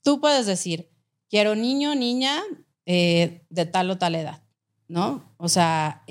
Tú 0.01 0.21
puedes 0.21 0.45
decir, 0.45 0.89
quiero 1.29 1.55
niño, 1.55 1.93
niña 1.93 2.41
de 2.85 3.65
tal 3.71 3.89
o 3.89 3.97
tal 3.97 4.15
edad, 4.15 4.43
¿no? 4.87 5.33
O 5.37 5.49
sea, 5.49 6.03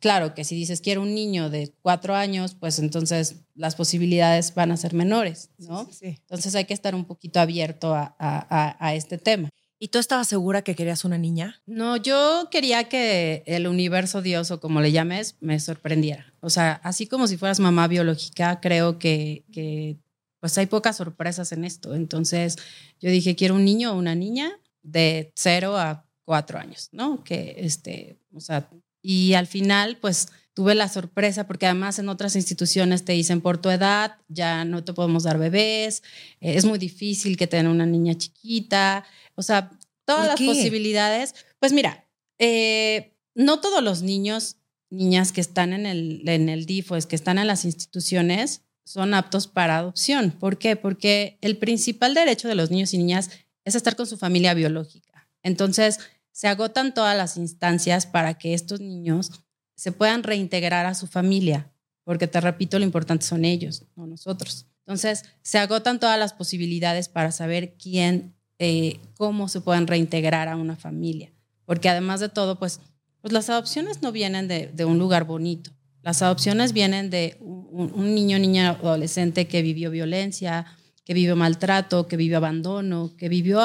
claro 0.00 0.34
que 0.34 0.44
si 0.44 0.54
dices 0.54 0.80
quiero 0.80 1.02
un 1.02 1.14
niño 1.14 1.50
de 1.50 1.72
cuatro 1.82 2.14
años, 2.14 2.54
pues 2.54 2.78
entonces 2.78 3.36
las 3.54 3.74
posibilidades 3.74 4.54
van 4.54 4.70
a 4.72 4.76
ser 4.76 4.94
menores, 4.94 5.50
¿no? 5.58 5.88
Entonces 6.00 6.54
hay 6.54 6.64
que 6.64 6.74
estar 6.74 6.94
un 6.94 7.04
poquito 7.04 7.40
abierto 7.40 7.94
a 7.94 8.94
este 8.94 9.18
tema. 9.18 9.48
¿Y 9.80 9.88
tú 9.88 10.00
estabas 10.00 10.26
segura 10.26 10.62
que 10.62 10.74
querías 10.74 11.04
una 11.04 11.18
niña? 11.18 11.62
No, 11.64 11.96
yo 11.96 12.48
quería 12.50 12.88
que 12.88 13.44
el 13.46 13.68
universo 13.68 14.22
Dios 14.22 14.50
o 14.50 14.58
como 14.58 14.80
le 14.80 14.90
llames 14.90 15.36
me 15.40 15.60
sorprendiera. 15.60 16.34
O 16.40 16.50
sea, 16.50 16.80
así 16.82 17.06
como 17.06 17.28
si 17.28 17.36
fueras 17.36 17.60
mamá 17.60 17.86
biológica, 17.86 18.60
creo 18.60 18.98
que, 18.98 19.44
que 19.52 19.98
pues 20.40 20.58
hay 20.58 20.66
pocas 20.66 20.96
sorpresas 20.96 21.52
en 21.52 21.64
esto. 21.64 21.94
Entonces 21.94 22.56
yo 23.00 23.08
dije, 23.08 23.36
quiero 23.36 23.54
un 23.54 23.64
niño 23.64 23.92
o 23.92 23.98
una 23.98 24.16
niña 24.16 24.50
de 24.82 25.30
cero 25.36 25.76
a 25.76 26.07
cuatro 26.28 26.58
años, 26.58 26.90
¿no? 26.92 27.24
Que 27.24 27.54
este, 27.56 28.18
o 28.34 28.40
sea, 28.40 28.68
y 29.00 29.32
al 29.32 29.46
final 29.46 29.96
pues 29.96 30.28
tuve 30.52 30.74
la 30.74 30.90
sorpresa 30.90 31.46
porque 31.46 31.64
además 31.64 31.98
en 31.98 32.10
otras 32.10 32.36
instituciones 32.36 33.02
te 33.02 33.14
dicen 33.14 33.40
por 33.40 33.56
tu 33.56 33.70
edad 33.70 34.18
ya 34.28 34.66
no 34.66 34.84
te 34.84 34.92
podemos 34.92 35.22
dar 35.22 35.38
bebés, 35.38 36.02
eh, 36.42 36.52
es 36.56 36.66
muy 36.66 36.78
difícil 36.78 37.38
que 37.38 37.46
tengan 37.46 37.72
una 37.72 37.86
niña 37.86 38.14
chiquita, 38.14 39.06
o 39.36 39.42
sea, 39.42 39.70
todas 40.04 40.26
las 40.26 40.38
posibilidades. 40.38 41.34
Pues 41.60 41.72
mira, 41.72 42.04
eh, 42.38 43.16
no 43.34 43.60
todos 43.60 43.82
los 43.82 44.02
niños, 44.02 44.56
niñas 44.90 45.32
que 45.32 45.40
están 45.40 45.72
en 45.72 45.86
el, 45.86 46.28
en 46.28 46.50
el 46.50 46.66
DIF 46.66 46.92
o 46.92 46.96
es 46.96 47.06
que 47.06 47.16
están 47.16 47.38
en 47.38 47.46
las 47.46 47.64
instituciones 47.64 48.60
son 48.84 49.14
aptos 49.14 49.46
para 49.46 49.78
adopción. 49.78 50.32
¿Por 50.32 50.58
qué? 50.58 50.76
Porque 50.76 51.38
el 51.40 51.56
principal 51.56 52.12
derecho 52.12 52.48
de 52.48 52.54
los 52.54 52.70
niños 52.70 52.92
y 52.92 52.98
niñas 52.98 53.30
es 53.64 53.74
estar 53.74 53.96
con 53.96 54.06
su 54.06 54.18
familia 54.18 54.52
biológica. 54.52 55.08
Entonces, 55.42 56.00
se 56.38 56.46
agotan 56.46 56.94
todas 56.94 57.16
las 57.16 57.36
instancias 57.36 58.06
para 58.06 58.34
que 58.34 58.54
estos 58.54 58.78
niños 58.78 59.32
se 59.74 59.90
puedan 59.90 60.22
reintegrar 60.22 60.86
a 60.86 60.94
su 60.94 61.08
familia, 61.08 61.72
porque 62.04 62.28
te 62.28 62.40
repito, 62.40 62.78
lo 62.78 62.84
importante 62.84 63.26
son 63.26 63.44
ellos, 63.44 63.86
no 63.96 64.06
nosotros. 64.06 64.66
Entonces, 64.86 65.24
se 65.42 65.58
agotan 65.58 65.98
todas 65.98 66.16
las 66.16 66.34
posibilidades 66.34 67.08
para 67.08 67.32
saber 67.32 67.74
quién 67.76 68.36
eh, 68.60 69.00
cómo 69.16 69.48
se 69.48 69.60
pueden 69.62 69.88
reintegrar 69.88 70.46
a 70.46 70.54
una 70.54 70.76
familia. 70.76 71.32
Porque 71.64 71.88
además 71.88 72.20
de 72.20 72.28
todo, 72.28 72.56
pues, 72.56 72.78
pues 73.20 73.32
las 73.32 73.50
adopciones 73.50 74.00
no 74.00 74.12
vienen 74.12 74.46
de, 74.46 74.68
de 74.68 74.84
un 74.84 75.00
lugar 75.00 75.24
bonito. 75.24 75.72
Las 76.02 76.22
adopciones 76.22 76.72
vienen 76.72 77.10
de 77.10 77.36
un, 77.40 78.14
niño, 78.14 78.38
niña, 78.38 78.70
adolescente 78.70 79.48
que 79.48 79.60
vivió 79.60 79.90
violencia, 79.90 80.66
que 81.08 81.14
vivió 81.14 81.36
maltrato, 81.36 82.06
que 82.06 82.18
vivió 82.18 82.36
abandono, 82.36 83.16
que 83.16 83.30
vivió 83.30 83.62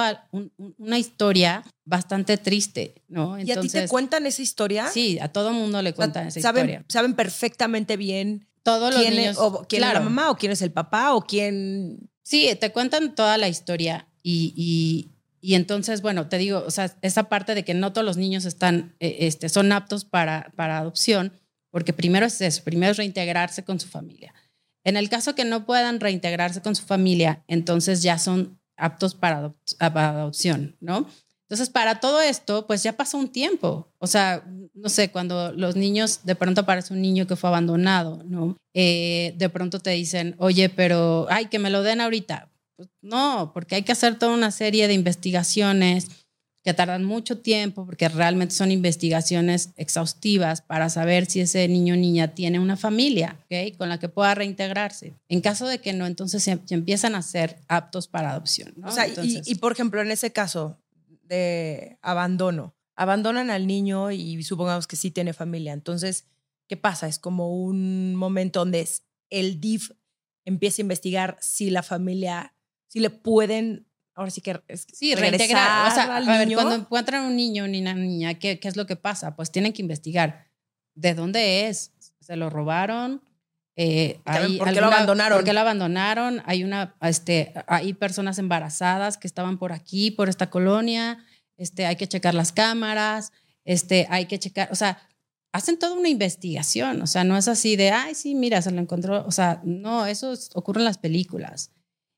una 0.78 0.98
historia 0.98 1.62
bastante 1.84 2.38
triste, 2.38 3.04
¿no? 3.10 3.38
¿Y 3.38 3.52
a 3.52 3.60
ti 3.60 3.68
te 3.68 3.86
cuentan 3.90 4.26
esa 4.26 4.42
historia? 4.42 4.88
Sí, 4.88 5.20
a 5.20 5.28
todo 5.28 5.52
mundo 5.52 5.82
le 5.82 5.94
cuentan 5.94 6.28
esa 6.28 6.40
saben, 6.40 6.70
historia. 6.70 6.86
Saben 6.88 7.16
perfectamente 7.16 7.98
bien 7.98 8.48
Todos 8.64 8.96
quién, 8.96 9.20
es, 9.20 9.38
o, 9.38 9.66
quién 9.68 9.84
es 9.84 9.94
la 9.94 10.00
mamá 10.00 10.32
o 10.32 10.38
quién 10.38 10.54
es 10.54 10.62
el 10.62 10.72
papá 10.72 11.14
o 11.16 11.24
quién... 11.24 12.10
Sí, 12.22 12.48
te 12.62 12.72
cuentan 12.72 13.14
toda 13.14 13.38
la 13.38 13.50
historia 13.50 14.08
y, 14.22 15.12
y, 15.42 15.56
entonces, 15.56 16.02
bueno, 16.02 16.30
te 16.30 16.38
digo, 16.38 16.64
o 16.66 16.72
sea, 16.72 16.96
esa 17.02 17.24
parte 17.24 17.56
de 17.56 17.66
que 17.66 17.74
no 17.74 17.92
todos 17.92 18.06
los 18.06 18.16
niños 18.16 18.46
están, 18.46 18.96
eh, 19.02 19.18
este, 19.20 19.50
son 19.50 19.74
aptos 19.74 20.06
para, 20.06 20.54
para 20.56 20.78
adopción, 20.78 21.34
porque 21.72 21.92
primero 21.92 22.26
es 22.26 22.40
eso, 22.40 22.64
primero 22.64 22.94
es 22.94 22.98
reintegrarse 22.98 23.66
con 23.66 23.82
su 23.82 23.90
familia. 23.90 24.34
En 24.84 24.98
el 24.98 25.10
caso 25.10 25.36
que 25.36 25.46
no 25.46 25.66
puedan 25.66 26.00
reintegrarse 26.00 26.62
con 26.62 26.76
su 26.76 26.84
familia, 26.84 27.44
entonces 27.48 28.02
ya 28.02 28.18
son 28.18 28.60
aptos 28.76 29.16
para, 29.16 29.54
adopción, 29.80 30.76
¿no? 30.80 31.08
Entonces, 31.44 31.70
para 31.70 32.00
todo 32.00 32.22
esto, 32.22 32.66
pues 32.66 32.84
ya 32.84 32.94
pasó 32.94 33.18
un 33.18 33.32
tiempo. 33.32 33.88
O 34.00 34.08
sea, 34.08 34.44
no 34.74 34.90
sé, 34.90 35.12
cuando 35.12 35.52
los 35.52 35.76
niños, 35.76 36.22
de 36.24 36.36
pronto 36.36 36.62
aparece 36.62 36.94
un 36.94 37.02
niño 37.02 37.28
que 37.28 37.36
fue 37.36 37.50
abandonado, 37.50 38.24
¿no? 38.26 38.58
Eh, 38.74 39.36
de 39.38 39.50
pronto 39.50 39.80
te 39.80 39.92
dicen, 39.92 40.36
oye, 40.40 40.70
pero, 40.70 41.28
ay, 41.30 41.46
que 41.46 41.60
me 41.60 41.70
lo 41.70 41.84
den 41.84 42.02
ahorita. 42.02 42.50
Pues 42.76 42.90
no, 43.02 43.52
porque 43.54 43.76
hay 43.76 43.84
que 43.84 43.92
hacer 43.92 44.18
toda 44.18 44.34
una 44.34 44.50
serie 44.50 44.88
de 44.88 44.96
investigaciones 44.96 46.23
que 46.64 46.74
tardan 46.74 47.04
mucho 47.04 47.40
tiempo, 47.40 47.86
porque 47.86 48.08
realmente 48.08 48.56
son 48.56 48.72
investigaciones 48.72 49.72
exhaustivas 49.76 50.62
para 50.62 50.90
saber 50.90 51.26
si 51.26 51.42
ese 51.42 51.68
niño 51.68 51.94
o 51.94 51.98
niña 51.98 52.30
tiene 52.30 52.60
una 52.60 52.78
familia 52.78 53.38
¿okay? 53.46 53.74
con 53.74 53.90
la 53.90 54.00
que 54.00 54.08
pueda 54.08 54.34
reintegrarse. 54.34 55.14
En 55.28 55.42
caso 55.42 55.68
de 55.68 55.80
que 55.80 55.92
no, 55.92 56.06
entonces 56.06 56.42
se, 56.42 56.60
empiezan 56.70 57.16
a 57.16 57.22
ser 57.22 57.60
aptos 57.68 58.08
para 58.08 58.32
adopción. 58.32 58.74
O 58.86 58.92
sea, 58.92 59.06
y, 59.08 59.56
por 59.56 59.74
ejemplo, 59.74 60.02
en 60.02 60.12
ese 60.12 60.32
caso 60.32 60.78
de 61.24 61.98
abandono, 62.02 62.74
abandonan 62.96 63.50
al 63.50 63.68
niño 63.68 64.12
y 64.12 64.42
supongamos 64.44 64.88
que 64.88 64.96
sí 64.96 65.12
tiene 65.12 65.34
familia. 65.34 65.74
Entonces, 65.74 66.28
¿qué 66.70 66.78
pasa? 66.78 67.08
Es 67.08 67.20
como 67.20 67.54
un 67.54 68.16
momento 68.16 68.60
donde 68.60 68.88
el 69.30 69.60
DIF 69.60 69.92
empieza 70.46 70.82
a 70.82 70.84
investigar 70.84 71.38
si 71.42 71.70
la 71.70 71.84
familia, 71.84 72.56
si 72.88 73.02
le 73.02 73.10
pueden 73.10 73.86
ahora 74.16 74.32
sí 74.32 74.42
que 74.42 74.60
sí, 74.92 75.16
reintegrar. 75.16 75.92
O 75.92 75.96
sea, 75.96 76.18
a 76.18 76.38
ver, 76.38 76.54
cuando 76.54 76.76
encuentran 76.76 77.26
un 77.26 77.36
niño 77.36 77.66
una 77.66 77.94
niña, 77.94 78.36
¿qué, 78.36 78.60
¿qué, 78.60 78.68
es 78.68 78.76
lo 78.76 78.86
que 78.86 78.96
pasa? 78.96 79.36
Pues 79.36 79.52
tienen 79.52 79.74
que 79.74 79.82
investigar 79.82 80.48
de 80.96 81.14
dónde 81.14 81.68
es, 81.68 81.92
se 82.20 82.36
lo 82.36 82.50
robaron. 82.50 83.22
Eh, 83.76 84.20
hay 84.26 84.58
¿Por 84.60 84.72
qué 84.72 84.82
lo 84.82 84.88
abandonaron? 84.88 85.38
¿Por 85.38 85.46
qué 85.46 85.54
lo 85.54 85.60
abandonaron? 85.60 86.44
Hay, 86.46 86.64
una, 86.64 86.96
este, 87.02 87.54
hay 87.68 87.94
personas 87.94 88.38
embarazadas 88.38 89.18
que 89.18 89.28
estaban 89.28 89.58
por 89.58 89.74
aquí, 89.74 90.12
por 90.12 90.30
esta 90.30 90.50
colonia. 90.50 91.26
Este, 91.58 91.86
hay 91.86 91.96
que 91.96 92.08
checar 92.08 92.34
las 92.36 92.52
cámaras. 92.52 93.32
Este, 93.66 94.08
hay 94.10 94.26
que 94.26 94.38
checar, 94.38 94.70
o 94.72 94.76
sea, 94.76 95.00
hacen 95.52 95.80
toda 95.80 95.94
una 95.94 96.10
investigación. 96.10 97.02
O 97.02 97.08
sea, 97.08 97.24
no 97.24 97.38
es 97.38 97.48
así 97.48 97.76
de, 97.76 97.92
ay, 97.92 98.14
sí, 98.14 98.36
mira, 98.36 98.62
se 98.62 98.72
lo 98.72 98.80
encontró. 98.80 99.26
O 99.26 99.32
sea, 99.32 99.62
no, 99.64 100.06
eso 100.06 100.34
ocurre 100.54 100.82
en 100.82 100.86
las 100.86 100.98
películas. 101.00 101.72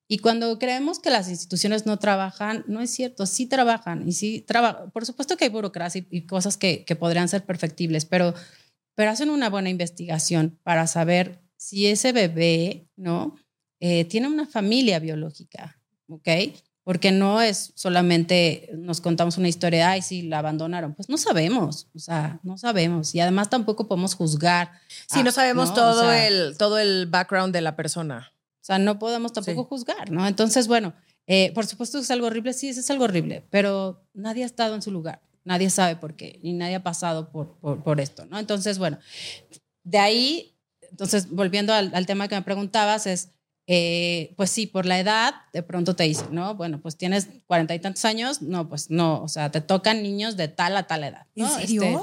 Y 0.08 0.20
cuando 0.20 0.60
creemos 0.60 1.00
que 1.00 1.10
las 1.10 1.30
instituciones 1.30 1.86
no 1.86 1.98
trabajan, 1.98 2.64
no 2.68 2.82
es 2.82 2.92
cierto, 2.92 3.26
sí 3.26 3.48
trabajan 3.48 4.08
y 4.08 4.12
sí 4.12 4.42
trabajan. 4.42 4.92
Por 4.92 5.06
supuesto 5.06 5.36
que 5.36 5.46
hay 5.46 5.50
burocracia 5.50 6.06
y 6.10 6.28
cosas 6.28 6.58
que, 6.58 6.86
que, 6.86 6.96
podrían 6.96 7.28
ser 7.28 7.44
perfectibles, 7.44 8.06
pero, 8.06 8.36
pero 8.94 9.10
hacen 9.10 9.32
una 9.32 9.50
buena 9.50 9.70
investigación 9.70 10.60
para 10.64 10.86
saber 10.86 11.42
si 11.58 11.88
ese 11.88 12.12
bebé, 12.12 12.88
¿no? 12.96 13.36
Eh, 13.80 14.06
tiene 14.06 14.28
una 14.28 14.46
familia 14.46 15.00
biológica, 15.00 15.80
¿ok? 16.08 16.30
Porque 16.84 17.12
no 17.12 17.42
es 17.42 17.74
solamente 17.74 18.70
nos 18.78 19.02
contamos 19.02 19.40
una 19.40 19.48
historia 19.48 19.90
ay, 19.90 20.04
sí, 20.04 20.22
la 20.22 20.38
abandonaron. 20.38 20.94
Pues 20.94 21.10
no 21.10 21.18
sabemos, 21.18 21.88
o 21.96 22.00
sea, 22.00 22.40
no 22.44 22.60
sabemos. 22.60 23.16
Y 23.16 23.22
además 23.22 23.50
tampoco 23.50 23.88
podemos 23.88 24.14
juzgar. 24.14 24.72
Sí, 25.08 25.24
no 25.24 25.32
sabemos 25.32 25.74
Todo, 25.74 26.12
el, 26.12 26.56
todo 26.60 26.78
el 26.78 27.08
background 27.08 27.54
de 27.54 27.62
la 27.62 27.76
persona. 27.76 28.35
O 28.66 28.68
sea, 28.68 28.80
no 28.80 28.98
podemos 28.98 29.32
tampoco 29.32 29.66
juzgar, 29.66 30.10
¿no? 30.10 30.26
Entonces, 30.26 30.68
bueno, 30.68 30.96
eh, 31.28 31.52
por 31.54 31.68
supuesto 31.68 32.00
que 32.00 32.02
es 32.02 32.10
algo 32.10 32.26
horrible, 32.26 32.52
sí, 32.52 32.70
es 32.70 32.90
algo 32.90 33.04
horrible, 33.04 33.46
pero 33.52 34.04
nadie 34.16 34.42
ha 34.42 34.48
estado 34.48 34.74
en 34.74 34.82
su 34.82 34.90
lugar, 34.90 35.22
nadie 35.44 35.70
sabe 35.70 35.98
por 35.98 36.16
qué, 36.16 36.40
ni 36.42 36.54
nadie 36.54 36.74
ha 36.74 36.82
pasado 36.82 37.30
por, 37.30 37.60
por, 37.60 38.02
esto, 38.02 38.26
¿no? 38.26 38.40
Entonces, 38.40 38.80
bueno, 38.80 38.98
de 39.84 40.00
ahí, 40.00 40.58
entonces, 40.90 41.30
volviendo 41.30 41.76
al, 41.76 42.08
tema 42.08 42.28
que 42.28 42.34
me 42.34 42.42
preguntabas, 42.42 43.06
es, 43.06 43.30
eh, 43.68 44.34
pues 44.36 44.50
sí, 44.50 44.66
por 44.66 44.88
la 44.88 45.00
edad, 45.00 45.36
de 45.54 45.62
pronto 45.62 45.96
te 45.96 46.06
dicen, 46.06 46.30
¿no? 46.32 46.56
Bueno, 46.56 46.82
pues 46.82 46.98
tienes 46.98 47.28
cuarenta 47.46 47.76
y 47.76 47.80
tantos 47.80 48.04
años, 48.04 48.42
no, 48.42 48.68
pues 48.68 48.90
no, 48.90 49.22
o 49.22 49.28
sea, 49.28 49.52
te 49.52 49.62
tocan 49.62 50.02
niños 50.02 50.38
de 50.38 50.48
tal 50.48 50.76
a 50.76 50.88
tal 50.88 51.04
edad. 51.04 51.28
¿En 51.36 51.48
serio? 51.50 51.84
Este, 51.84 52.00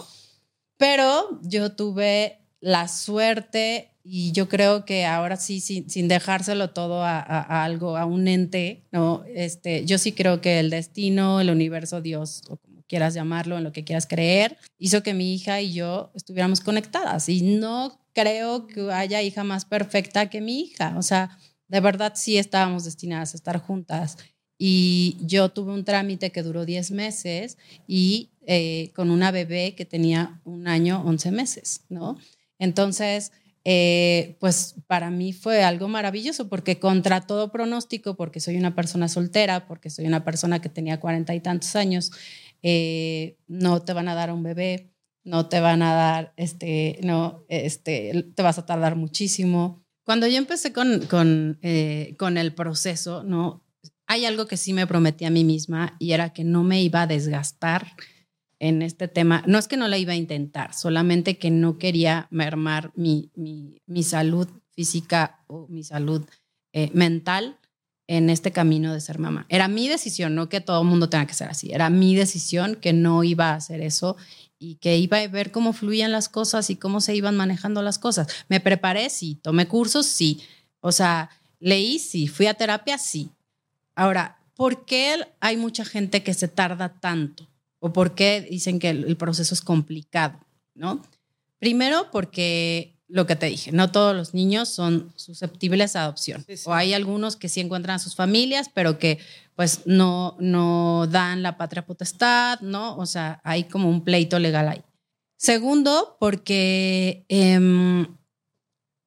pero 0.77 1.41
yo 1.43 1.73
tuve 1.73 2.39
la 2.61 2.87
suerte 2.87 3.92
y 4.05 4.33
yo 4.33 4.49
creo 4.49 4.85
que 4.85 5.05
ahora 5.05 5.37
sí, 5.37 5.61
sin, 5.61 5.89
sin 5.89 6.09
dejárselo 6.09 6.71
todo 6.71 7.05
a, 7.05 7.21
algo, 7.65 7.97
a 7.97 8.05
un 8.05 8.27
ente, 8.27 8.83
¿no? 8.91 9.25
Este, 9.35 9.85
yo 9.85 9.99
sí 9.99 10.13
creo 10.13 10.41
que 10.41 10.59
el 10.59 10.71
destino, 10.71 11.41
el 11.41 11.51
universo, 11.51 12.01
Dios, 12.01 12.43
o 12.49 12.57
como 12.57 12.83
quieras 12.83 13.15
llamarlo, 13.15 13.59
en 13.59 13.65
lo 13.65 13.73
que 13.73 13.85
quieras 13.85 14.07
creer, 14.07 14.59
hizo 14.79 15.03
que 15.03 15.15
mi 15.15 15.35
hija 15.35 15.61
y 15.61 15.73
yo 15.73 16.11
estuviéramos 16.15 16.61
conectadas. 16.61 17.29
Y 17.29 17.43
no 17.43 18.01
creo 18.13 18.67
que 18.67 18.91
haya 18.93 19.23
hija 19.23 19.45
más 19.45 19.65
perfecta 19.65 20.29
que 20.29 20.41
mi 20.41 20.61
hija. 20.63 20.95
O 20.99 21.03
sea, 21.03 21.39
de 21.69 21.81
verdad 21.81 22.13
sí 22.17 22.39
estábamos 22.39 22.85
destinadas 22.85 23.35
a 23.35 23.37
estar 23.37 23.59
juntas. 23.59 24.19
Y 24.59 25.17
yo 25.21 25.49
tuve 25.49 25.73
un 25.73 25.85
trámite 25.85 26.31
que 26.31 26.43
duró 26.43 26.65
10 26.65 26.91
meses 26.91 27.57
y 27.87 28.31
eh, 28.47 28.91
con 28.95 29.11
una 29.11 29.31
bebé 29.31 29.75
que 29.77 29.85
tenía 29.85 30.41
un 30.45 30.67
año, 30.67 31.03
11 31.05 31.31
meses, 31.31 31.83
¿no? 31.89 32.17
Entonces, 32.59 33.33
eh, 33.65 34.37
pues 34.41 34.75
para 34.89 35.11
mí 35.11 35.33
fue 35.33 35.63
algo 35.63 35.87
maravilloso 35.87 36.49
porque 36.49 36.81
contra 36.81 37.21
todo 37.21 37.53
pronóstico, 37.53 38.17
porque 38.17 38.41
soy 38.41 38.57
una 38.57 38.75
persona 38.75 39.09
soltera, 39.09 39.67
porque 39.67 39.89
soy 39.91 40.07
una 40.07 40.25
persona 40.25 40.61
que 40.61 40.69
tenía 40.69 40.99
cuarenta 40.99 41.35
y 41.35 41.41
tantos 41.41 41.77
años, 41.77 42.11
eh, 42.63 43.37
no 43.47 43.83
te 43.83 43.93
van 43.93 44.09
a 44.09 44.15
dar 44.15 44.33
un 44.33 44.43
bebé, 44.43 44.91
no 45.25 45.49
te 45.49 45.61
van 45.61 45.83
a 45.83 45.95
dar, 45.95 46.33
este, 46.37 46.99
no, 47.03 47.45
este, 47.49 48.27
te 48.35 48.43
vas 48.43 48.59
a 48.59 48.67
tardar 48.67 48.97
muchísimo. 48.97 49.85
Cuando 50.05 50.27
yo 50.27 50.39
empecé 50.39 50.73
con, 50.73 51.07
con, 51.07 51.59
eh, 51.63 52.17
con 52.19 52.39
el 52.39 52.55
proceso, 52.55 53.23
¿no? 53.23 53.63
Hay 54.09 54.25
algo 54.25 54.47
que 54.47 54.57
sí 54.57 54.73
me 54.73 54.89
prometí 54.89 55.25
a 55.25 55.31
mí 55.31 55.45
misma 55.45 55.97
y 56.01 56.13
era 56.13 56.33
que 56.33 56.43
no 56.43 56.65
me 56.65 56.83
iba 56.83 57.03
a 57.03 57.07
desgastar 57.07 57.87
en 58.63 58.81
este 58.81 59.09
tema. 59.09 59.43
No 59.47 59.59
es 59.59 59.67
que 59.67 59.77
no 59.77 59.89
la 59.89 59.99
iba 59.99 60.13
a 60.13 60.17
intentar, 60.17 60.73
solamente 60.73 61.37
que 61.37 61.51
no 61.51 61.79
quería 61.79 62.29
mermar 62.31 62.93
mi, 62.95 63.29
mi, 63.35 64.03
salud 64.05 64.49
física 64.71 65.41
o 65.49 65.67
mi 65.69 65.83
salud 65.83 66.25
eh, 66.73 66.89
mental 66.95 67.59
en 68.07 68.31
este 68.31 68.53
camino 68.53 68.95
de 68.95 69.01
ser 69.01 69.19
mamá. 69.19 69.47
Era 69.49 69.67
mi 69.67 69.89
decisión, 69.89 70.37
no 70.37 70.49
que 70.49 70.61
todo 70.61 70.81
el 70.81 70.87
mundo 70.87 71.09
tenga 71.09 71.27
que 71.27 71.35
ser 71.35 71.49
así. 71.49 71.73
Era 71.73 71.91
mi 71.91 72.15
decisión 72.15 72.77
que 72.77 72.93
no 72.93 73.25
iba 73.25 73.51
a 73.51 73.57
hacer 73.57 73.81
eso 73.81 74.17
y 74.61 74.77
que 74.77 74.97
iba 74.97 75.19
a 75.19 75.27
ver 75.27 75.51
cómo 75.51 75.73
fluían 75.73 76.13
las 76.13 76.29
cosas 76.29 76.71
y 76.71 76.77
cómo 76.77 77.01
se 77.01 77.17
iban 77.17 77.37
manejando 77.37 77.83
las 77.83 77.99
cosas. 77.99 78.29
Me 78.49 78.61
preparé, 78.61 79.11
sí. 79.11 79.41
Tomé 79.43 79.67
cursos, 79.67 80.07
sí. 80.07 80.41
O 80.79 80.93
sea, 80.93 81.31
leí, 81.59 81.99
sí. 81.99 82.29
Fui 82.29 82.47
a 82.47 82.55
terapia, 82.55 82.97
sí. 82.97 83.31
Ahora, 83.97 84.39
¿por 84.55 84.85
qué 84.85 85.17
hay 85.41 85.57
mucha 85.57 85.85
gente 85.85 86.23
que 86.23 86.33
se 86.33 86.47
tarda 86.47 87.01
tanto? 87.01 87.49
O 87.83 87.93
por 87.93 88.15
qué 88.15 88.47
dicen 88.49 88.79
que 88.79 88.91
el, 88.91 89.17
proceso 89.17 89.53
es 89.55 89.61
complicado, 89.61 90.39
¿no? 90.73 91.03
Primero 91.59 92.13
porque 92.13 92.95
lo 93.09 93.27
que 93.27 93.35
te 93.35 93.47
dije, 93.47 93.73
no 93.73 93.91
todos 93.91 94.15
los 94.15 94.35
niños 94.35 94.69
son 94.69 95.13
susceptibles 95.17 95.97
a 95.97 96.05
adopción. 96.05 96.47
O 96.65 96.75
hay 96.75 96.95
algunos 96.95 97.35
que 97.35 97.49
sí 97.49 97.59
encuentran 97.59 97.97
a 97.97 97.99
sus 97.99 98.15
familias, 98.15 98.71
pero 98.73 99.01
que 99.01 99.19
pues 99.57 99.81
no, 99.85 100.37
no 100.39 101.09
dan 101.09 101.43
la 101.43 101.59
patria 101.59 101.85
potestad, 101.85 102.61
¿no? 102.61 102.97
O 102.97 103.05
sea, 103.05 103.41
hay 103.43 103.65
como 103.65 103.91
un 103.91 104.05
pleito 104.05 104.39
legal 104.39 104.69
ahí. 104.69 104.83
Segundo, 105.37 106.17
porque 106.21 107.25
em, 107.29 108.07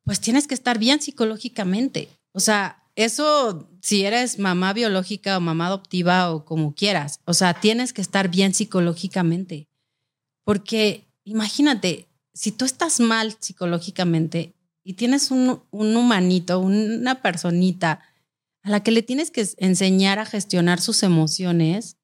pues 0.03 0.19
tienes 0.19 0.47
que 0.47 0.53
estar 0.53 0.79
bien 0.79 1.01
psicológicamente. 1.01 2.09
O 2.33 2.41
sea, 2.41 2.83
eso, 2.95 3.69
si 3.81 4.05
eres 4.05 4.39
mamá 4.39 4.73
biológica 4.73 5.38
o 5.38 5.41
mamá 5.41 5.67
adoptiva 5.67 6.31
o 6.31 6.45
como 6.45 6.73
quieras, 6.73 7.19
o 7.25 7.34
sea, 7.34 7.53
tienes 7.53 7.91
que 7.91 8.01
estar 8.01 8.29
bien 8.29 8.53
psicológicamente. 8.53 9.67
Porque 10.43 11.08
imagínate, 11.25 12.08
si 12.34 12.51
tú 12.51 12.65
estás 12.65 12.99
mal 12.99 13.36
psicológicamente 13.39 14.55
y 14.84 14.93
tienes 14.93 15.31
un, 15.31 15.62
un 15.71 15.97
humanito, 15.97 16.60
una 16.60 17.21
personita 17.21 18.01
a 18.63 18.69
la 18.69 18.81
que 18.81 18.91
le 18.91 19.03
tienes 19.03 19.29
que 19.29 19.47
enseñar 19.58 20.19
a 20.19 20.25
gestionar 20.25 20.79
sus 20.79 21.03
emociones, 21.03 21.97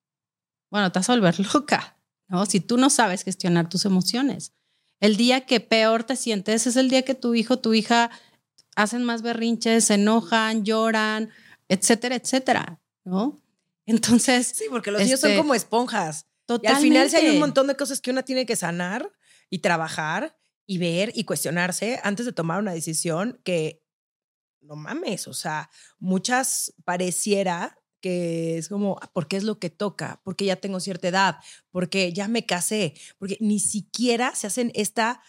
bueno, 0.70 0.92
te 0.92 1.00
vas 1.00 1.10
a 1.10 1.14
volver 1.14 1.40
loca, 1.54 1.98
¿no? 2.28 2.46
Si 2.46 2.60
tú 2.60 2.78
no 2.78 2.90
sabes 2.90 3.24
gestionar 3.24 3.70
tus 3.70 3.86
emociones. 3.86 4.54
El 5.00 5.18
día 5.18 5.46
que 5.48 5.60
peor 5.60 6.04
te 6.04 6.16
sientes 6.16 6.68
es 6.68 6.76
el 6.76 6.90
día 6.90 7.02
que 7.02 7.16
tu 7.16 7.34
hijo, 7.34 7.58
tu 7.58 7.74
hija 7.74 8.12
hacen 8.76 9.04
más 9.04 9.22
berrinches, 9.22 9.86
se 9.86 9.96
enojan, 9.96 10.64
lloran, 10.64 11.30
etcétera, 11.68 12.16
etcétera, 12.16 12.82
¿no? 13.04 13.42
Entonces. 13.86 14.48
Sí, 14.48 14.66
porque 14.70 14.92
los 14.92 15.02
niños 15.02 15.20
son 15.20 15.32
este, 15.32 15.42
como 15.42 15.54
esponjas. 15.54 16.28
Totalmente. 16.46 16.72
Y 16.72 16.76
al 16.76 16.82
final 16.82 17.10
sí 17.10 17.16
hay 17.18 17.34
un 17.34 17.40
montón 17.40 17.68
de 17.68 17.76
cosas 17.76 18.02
que 18.02 18.12
una 18.12 18.24
tiene 18.24 18.46
que 18.46 18.56
sanar 18.56 19.12
y 19.50 19.60
trabajar 19.60 20.38
y 20.66 20.78
ver 20.78 21.12
y 21.16 21.24
cuestionarse 21.24 22.00
antes 22.04 22.26
de 22.26 22.34
tomar 22.34 22.60
una 22.60 22.74
decisión 22.74 23.40
que 23.44 23.84
no 24.62 24.76
mames, 24.76 25.28
o 25.28 25.34
sea, 25.34 25.70
muchas 26.00 26.74
pareciera 26.86 27.78
que 28.00 28.58
es 28.58 28.68
como, 28.68 28.98
ah, 29.02 29.12
¿por 29.14 29.28
qué 29.28 29.38
es 29.38 29.44
lo 29.44 29.60
que 29.60 29.70
toca? 29.70 30.22
Porque 30.24 30.46
ya 30.46 30.56
tengo 30.56 30.80
cierta 30.80 31.08
edad, 31.08 31.38
porque 31.70 32.12
ya 32.14 32.28
me 32.28 32.46
casé, 32.46 32.96
porque 33.18 33.38
ni 33.40 33.60
siquiera 33.60 34.36
se 34.36 34.48
hacen 34.48 34.72
esta 34.74 35.22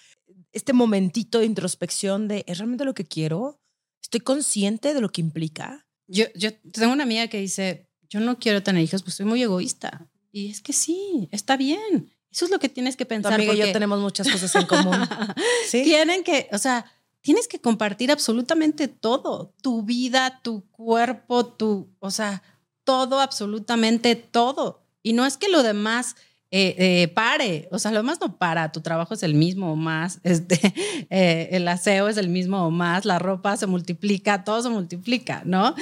este 0.52 0.72
momentito 0.72 1.38
de 1.38 1.46
introspección 1.46 2.28
de, 2.28 2.44
¿es 2.46 2.58
realmente 2.58 2.84
lo 2.84 2.94
que 2.94 3.04
quiero? 3.04 3.60
¿Estoy 4.02 4.20
consciente 4.20 4.94
de 4.94 5.00
lo 5.00 5.10
que 5.10 5.20
implica? 5.20 5.86
Yo, 6.06 6.26
yo 6.34 6.54
tengo 6.54 6.92
una 6.92 7.04
amiga 7.04 7.28
que 7.28 7.38
dice, 7.38 7.88
yo 8.08 8.20
no 8.20 8.38
quiero 8.38 8.62
tener 8.62 8.82
hijos, 8.82 9.02
pues 9.02 9.14
soy 9.14 9.26
muy 9.26 9.42
egoísta. 9.42 10.08
Y 10.30 10.50
es 10.50 10.60
que 10.60 10.72
sí, 10.72 11.28
está 11.30 11.56
bien. 11.56 12.12
Eso 12.30 12.46
es 12.46 12.50
lo 12.50 12.58
que 12.58 12.68
tienes 12.68 12.96
que 12.96 13.06
pensar. 13.06 13.32
Tu 13.32 13.34
amiga 13.36 13.54
y 13.54 13.58
yo 13.58 13.72
tenemos 13.72 14.00
muchas 14.00 14.28
cosas 14.28 14.54
en 14.54 14.66
común. 14.66 14.96
¿Sí? 15.68 15.82
Tienen 15.84 16.24
que, 16.24 16.48
o 16.52 16.58
sea, 16.58 16.90
tienes 17.20 17.46
que 17.48 17.60
compartir 17.60 18.10
absolutamente 18.10 18.88
todo, 18.88 19.54
tu 19.62 19.82
vida, 19.82 20.40
tu 20.42 20.66
cuerpo, 20.70 21.46
tu, 21.46 21.88
o 22.00 22.10
sea, 22.10 22.42
todo, 22.84 23.20
absolutamente 23.20 24.16
todo. 24.16 24.82
Y 25.02 25.12
no 25.12 25.26
es 25.26 25.36
que 25.36 25.48
lo 25.48 25.62
demás 25.62 26.16
eh, 26.54 26.74
eh, 26.76 27.08
pare, 27.08 27.66
o 27.70 27.78
sea, 27.78 27.92
lo 27.92 27.96
demás 27.96 28.20
no 28.20 28.36
para, 28.36 28.72
tu 28.72 28.82
trabajo 28.82 29.14
es 29.14 29.22
el 29.22 29.34
mismo 29.34 29.72
o 29.72 29.76
más, 29.76 30.20
este, 30.22 30.60
eh, 31.08 31.48
el 31.52 31.66
aseo 31.66 32.08
es 32.08 32.18
el 32.18 32.28
mismo 32.28 32.66
o 32.66 32.70
más, 32.70 33.06
la 33.06 33.18
ropa 33.18 33.56
se 33.56 33.66
multiplica, 33.66 34.44
todo 34.44 34.62
se 34.62 34.68
multiplica, 34.68 35.40
¿no? 35.46 35.74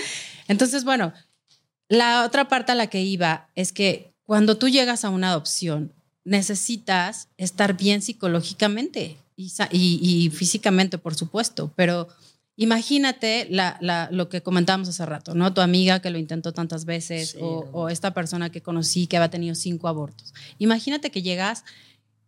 Entonces, 0.47 0.85
bueno, 0.85 1.13
la 1.89 2.25
otra 2.25 2.47
parte 2.47 2.71
a 2.71 2.77
la 2.77 2.87
que 2.87 3.03
iba 3.03 3.49
es 3.57 3.73
que 3.73 4.13
cuando 4.23 4.59
tú 4.59 4.69
llegas 4.69 5.05
a 5.05 5.11
una 5.11 5.31
adopción, 5.31 5.93
necesitas 6.23 7.27
estar 7.37 7.77
bien 7.77 8.01
psicológicamente 8.01 9.17
y, 9.35 10.31
físicamente, 10.33 10.99
por 10.99 11.17
supuesto, 11.17 11.73
pero 11.75 12.07
imagínate 12.61 13.49
lo 14.11 14.29
que 14.29 14.43
comentábamos 14.43 14.91
hace 14.91 15.07
rato, 15.07 15.35
¿no? 15.35 15.55
Tu 15.55 15.63
amiga 15.63 16.01
que 16.01 16.11
lo 16.11 16.19
intentó 16.19 16.53
tantas 16.53 16.85
veces 16.85 17.35
o, 17.41 17.89
esta 17.89 18.13
persona 18.13 18.51
que 18.51 18.61
conocí 18.61 19.07
que 19.07 19.17
había 19.17 19.31
tenido 19.31 19.55
cinco 19.55 19.89
abortos. 19.89 20.35
Imagínate 20.59 21.11
que 21.11 21.23
llegas 21.23 21.65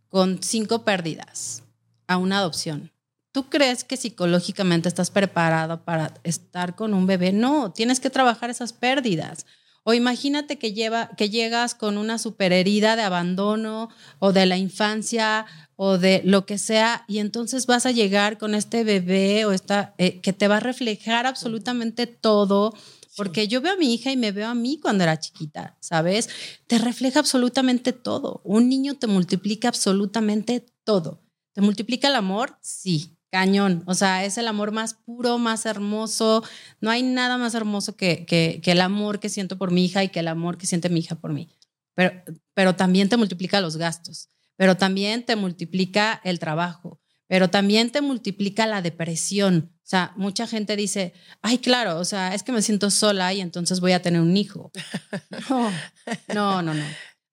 con 0.08 0.42
cinco 0.42 0.84
pérdidas 0.84 1.64
a 2.06 2.16
una 2.16 2.38
adopción. 2.38 2.90
¿Tú 3.30 3.50
crees 3.50 3.84
que 3.84 3.98
psicológicamente 3.98 4.88
estás 4.88 5.10
preparado 5.10 5.84
para 5.84 6.14
estar 6.24 6.76
con 6.76 6.94
un 6.94 7.06
bebé? 7.06 7.32
No, 7.32 7.70
tienes 7.70 8.00
que 8.00 8.08
trabajar 8.08 8.48
esas 8.48 8.72
pérdidas. 8.72 9.44
O 9.84 9.94
imagínate 9.94 10.58
que, 10.58 10.72
lleva, 10.72 11.10
que 11.16 11.28
llegas 11.28 11.74
con 11.74 11.98
una 11.98 12.18
superherida 12.18 12.94
de 12.94 13.02
abandono 13.02 13.88
o 14.20 14.32
de 14.32 14.46
la 14.46 14.56
infancia 14.56 15.46
o 15.74 15.98
de 15.98 16.22
lo 16.24 16.46
que 16.46 16.58
sea 16.58 17.04
y 17.08 17.18
entonces 17.18 17.66
vas 17.66 17.86
a 17.86 17.90
llegar 17.90 18.38
con 18.38 18.54
este 18.54 18.84
bebé 18.84 19.44
o 19.44 19.52
esta 19.52 19.94
eh, 19.98 20.20
que 20.20 20.32
te 20.32 20.46
va 20.46 20.58
a 20.58 20.60
reflejar 20.60 21.26
absolutamente 21.26 22.06
todo. 22.06 22.72
Porque 23.16 23.46
yo 23.46 23.60
veo 23.60 23.74
a 23.74 23.76
mi 23.76 23.92
hija 23.92 24.10
y 24.10 24.16
me 24.16 24.32
veo 24.32 24.48
a 24.48 24.54
mí 24.54 24.78
cuando 24.80 25.04
era 25.04 25.18
chiquita, 25.18 25.76
¿sabes? 25.80 26.30
Te 26.66 26.78
refleja 26.78 27.18
absolutamente 27.18 27.92
todo. 27.92 28.40
Un 28.42 28.70
niño 28.70 28.94
te 28.94 29.06
multiplica 29.06 29.68
absolutamente 29.68 30.64
todo. 30.84 31.20
¿Te 31.52 31.60
multiplica 31.60 32.08
el 32.08 32.14
amor? 32.14 32.56
Sí. 32.62 33.18
Cañón, 33.32 33.82
o 33.86 33.94
sea, 33.94 34.26
es 34.26 34.36
el 34.36 34.46
amor 34.46 34.72
más 34.72 34.92
puro, 34.92 35.38
más 35.38 35.64
hermoso. 35.64 36.44
No 36.82 36.90
hay 36.90 37.02
nada 37.02 37.38
más 37.38 37.54
hermoso 37.54 37.96
que, 37.96 38.26
que, 38.26 38.60
el 38.62 38.80
amor 38.82 39.20
que 39.20 39.30
siento 39.30 39.56
por 39.56 39.70
mi 39.70 39.86
hija 39.86 40.04
y 40.04 40.10
que 40.10 40.20
el 40.20 40.28
amor 40.28 40.58
que 40.58 40.66
siente 40.66 40.90
mi 40.90 41.00
hija 41.00 41.14
por 41.14 41.32
mí. 41.32 41.48
Pero, 41.94 42.12
pero 42.52 42.76
también 42.76 43.08
te 43.08 43.16
multiplica 43.16 43.62
los 43.62 43.78
gastos, 43.78 44.28
pero 44.56 44.76
también 44.76 45.24
te 45.24 45.34
multiplica 45.34 46.20
el 46.24 46.38
trabajo, 46.38 47.00
pero 47.26 47.48
también 47.48 47.90
te 47.90 48.02
multiplica 48.02 48.66
la 48.66 48.82
depresión. 48.82 49.72
O 49.78 49.86
sea, 49.86 50.12
mucha 50.16 50.46
gente 50.46 50.76
dice, 50.76 51.14
ay, 51.40 51.56
claro, 51.56 52.00
o 52.00 52.04
sea, 52.04 52.34
es 52.34 52.42
que 52.42 52.52
me 52.52 52.60
siento 52.60 52.90
sola 52.90 53.32
y 53.32 53.40
entonces 53.40 53.80
voy 53.80 53.92
a 53.92 54.02
tener 54.02 54.20
un 54.20 54.36
hijo. 54.36 54.70
no, 56.34 56.60
no, 56.60 56.74
no. 56.74 56.84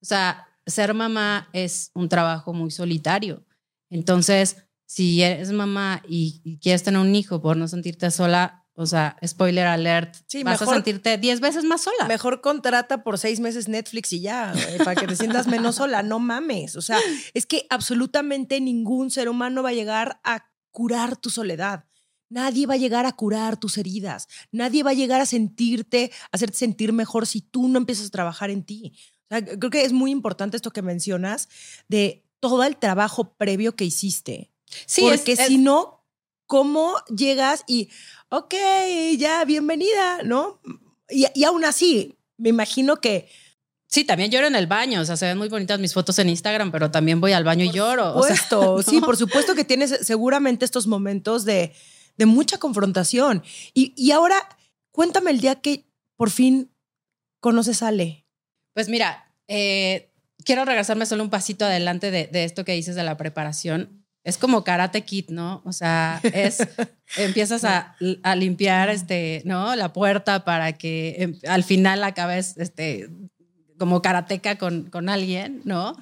O 0.01 0.05
sea, 0.05 0.47
ser 0.65 0.93
mamá 0.93 1.49
es 1.51 1.91
un 1.93 2.07
trabajo 2.07 2.53
muy 2.53 2.71
solitario. 2.71 3.45
Entonces, 3.89 4.68
si 4.89 5.21
eres 5.21 5.52
mamá 5.52 6.02
y, 6.10 6.58
quieres 6.63 6.82
tener 6.82 6.99
un 6.99 7.13
hijo 7.13 7.39
por 7.43 7.56
no 7.56 7.67
sentirte 7.67 8.10
sola, 8.10 8.65
o 8.73 8.88
sea, 8.88 9.17
spoiler 9.23 9.67
alert, 9.67 10.15
vas 10.43 10.63
a 10.63 10.65
sentirte 10.65 11.19
10 11.19 11.41
veces 11.41 11.63
más 11.63 11.82
sola. 11.82 12.08
Mejor 12.08 12.41
contrata 12.41 13.04
por 13.04 13.19
seis 13.19 13.39
meses 13.39 13.67
Netflix 13.67 14.13
y 14.13 14.21
ya, 14.21 14.52
para 14.84 14.95
que 14.95 15.06
te 15.06 15.15
sientas 15.15 15.45
menos 15.45 15.75
sola. 15.75 16.02
No 16.02 16.17
mames. 16.17 16.75
O 16.75 16.82
sea, 16.82 16.97
es 17.36 17.45
que 17.45 17.67
absolutamente 17.69 18.60
ningún 18.62 19.12
ser 19.12 19.30
humano 19.30 19.62
va 19.62 19.69
a 19.69 19.73
llegar 19.73 20.19
a 20.23 20.49
curar 20.71 21.17
tu 21.17 21.30
soledad. 21.30 21.86
Nadie 22.28 22.65
va 22.65 22.73
a 22.73 22.78
llegar 22.78 23.06
a 23.06 23.12
curar 23.12 23.58
tus 23.58 23.78
heridas. 23.78 24.28
Nadie 24.52 24.82
va 24.82 24.89
a 24.89 24.95
llegar 24.95 25.21
a 25.21 25.28
sentirte, 25.28 26.12
a 26.23 26.38
hacerte 26.38 26.58
sentir 26.58 26.93
mejor 26.93 27.28
si 27.28 27.41
tú 27.41 27.67
no 27.67 27.78
empiezas 27.78 28.08
a 28.08 28.12
trabajar 28.12 28.49
en 28.49 28.63
ti. 28.63 28.93
O 29.30 29.36
sea, 29.36 29.45
creo 29.45 29.69
que 29.69 29.84
es 29.84 29.93
muy 29.93 30.10
importante 30.10 30.58
esto 30.58 30.71
que 30.71 30.82
mencionas 30.82 31.47
de 31.89 32.25
todo 32.39 32.63
el 32.63 32.75
trabajo 32.78 33.36
previo 33.36 33.75
que 33.75 33.86
hiciste 33.86 34.49
Sí, 34.86 35.01
Porque 35.01 35.36
si 35.36 35.58
no, 35.58 36.05
¿cómo 36.45 36.95
llegas 37.15 37.63
y, 37.67 37.89
ok, 38.29 38.53
ya, 39.17 39.45
bienvenida, 39.45 40.23
¿no? 40.23 40.62
Y, 41.10 41.25
y 41.34 41.43
aún 41.43 41.65
así, 41.65 42.17
me 42.38 42.49
imagino 42.49 42.97
que... 42.97 43.29
Sí, 43.88 44.03
también 44.03 44.29
lloro 44.29 44.45
en 44.45 44.55
el 44.55 44.67
baño, 44.67 45.01
o 45.01 45.05
sea, 45.05 45.17
se 45.17 45.25
ven 45.25 45.38
muy 45.38 45.49
bonitas 45.49 45.79
mis 45.79 45.93
fotos 45.93 46.19
en 46.19 46.29
Instagram, 46.29 46.71
pero 46.71 46.91
también 46.91 47.19
voy 47.19 47.34
al 47.34 47.43
baño 47.43 47.65
y 47.65 47.71
lloro. 47.71 48.13
Por 48.13 48.23
supuesto, 48.23 48.84
sí, 48.88 49.01
por 49.01 49.17
supuesto 49.17 49.55
que 49.55 49.63
tienes 49.63 49.97
seguramente 50.01 50.63
estos 50.63 50.86
momentos 50.86 51.43
de, 51.43 51.73
de 52.15 52.25
mucha 52.27 52.60
confrontación. 52.60 53.43
Y, 53.73 53.93
y 53.95 54.12
ahora, 54.12 54.38
cuéntame 54.91 55.32
el 55.32 55.39
día 55.39 55.55
que 55.55 55.86
por 56.15 56.29
fin 56.29 56.71
conoces 57.39 57.82
a 57.82 57.88
Ale. 57.88 58.27
Pues 58.73 58.89
mira, 58.89 59.34
eh, 59.47 60.12
quiero 60.45 60.65
regresarme 60.65 61.05
solo 61.05 61.23
un 61.23 61.29
pasito 61.29 61.65
adelante 61.65 62.12
de, 62.12 62.27
de, 62.27 62.43
esto 62.43 62.65
que 62.65 62.73
dices 62.73 62.95
de 62.95 63.03
la 63.03 63.17
preparación 63.17 63.98
es 64.23 64.38
como 64.38 64.63
karate 64.63 65.03
kit, 65.03 65.29
¿no? 65.29 65.62
O 65.65 65.73
sea, 65.73 66.19
es, 66.23 66.67
empiezas 67.17 67.63
a, 67.63 67.95
limpiar, 68.36 68.89
este, 68.89 69.41
¿no? 69.45 69.75
La 69.75 69.93
puerta 69.93 70.45
para 70.45 70.73
que 70.73 71.15
em, 71.19 71.39
al 71.47 71.63
final 71.63 72.03
acabes, 72.03 72.58
este, 72.58 73.10
como 73.77 74.01
karateca 74.01 74.58
con, 74.58 74.89
con 74.89 75.10
alguien, 75.10 75.62
¿no? 75.63 75.95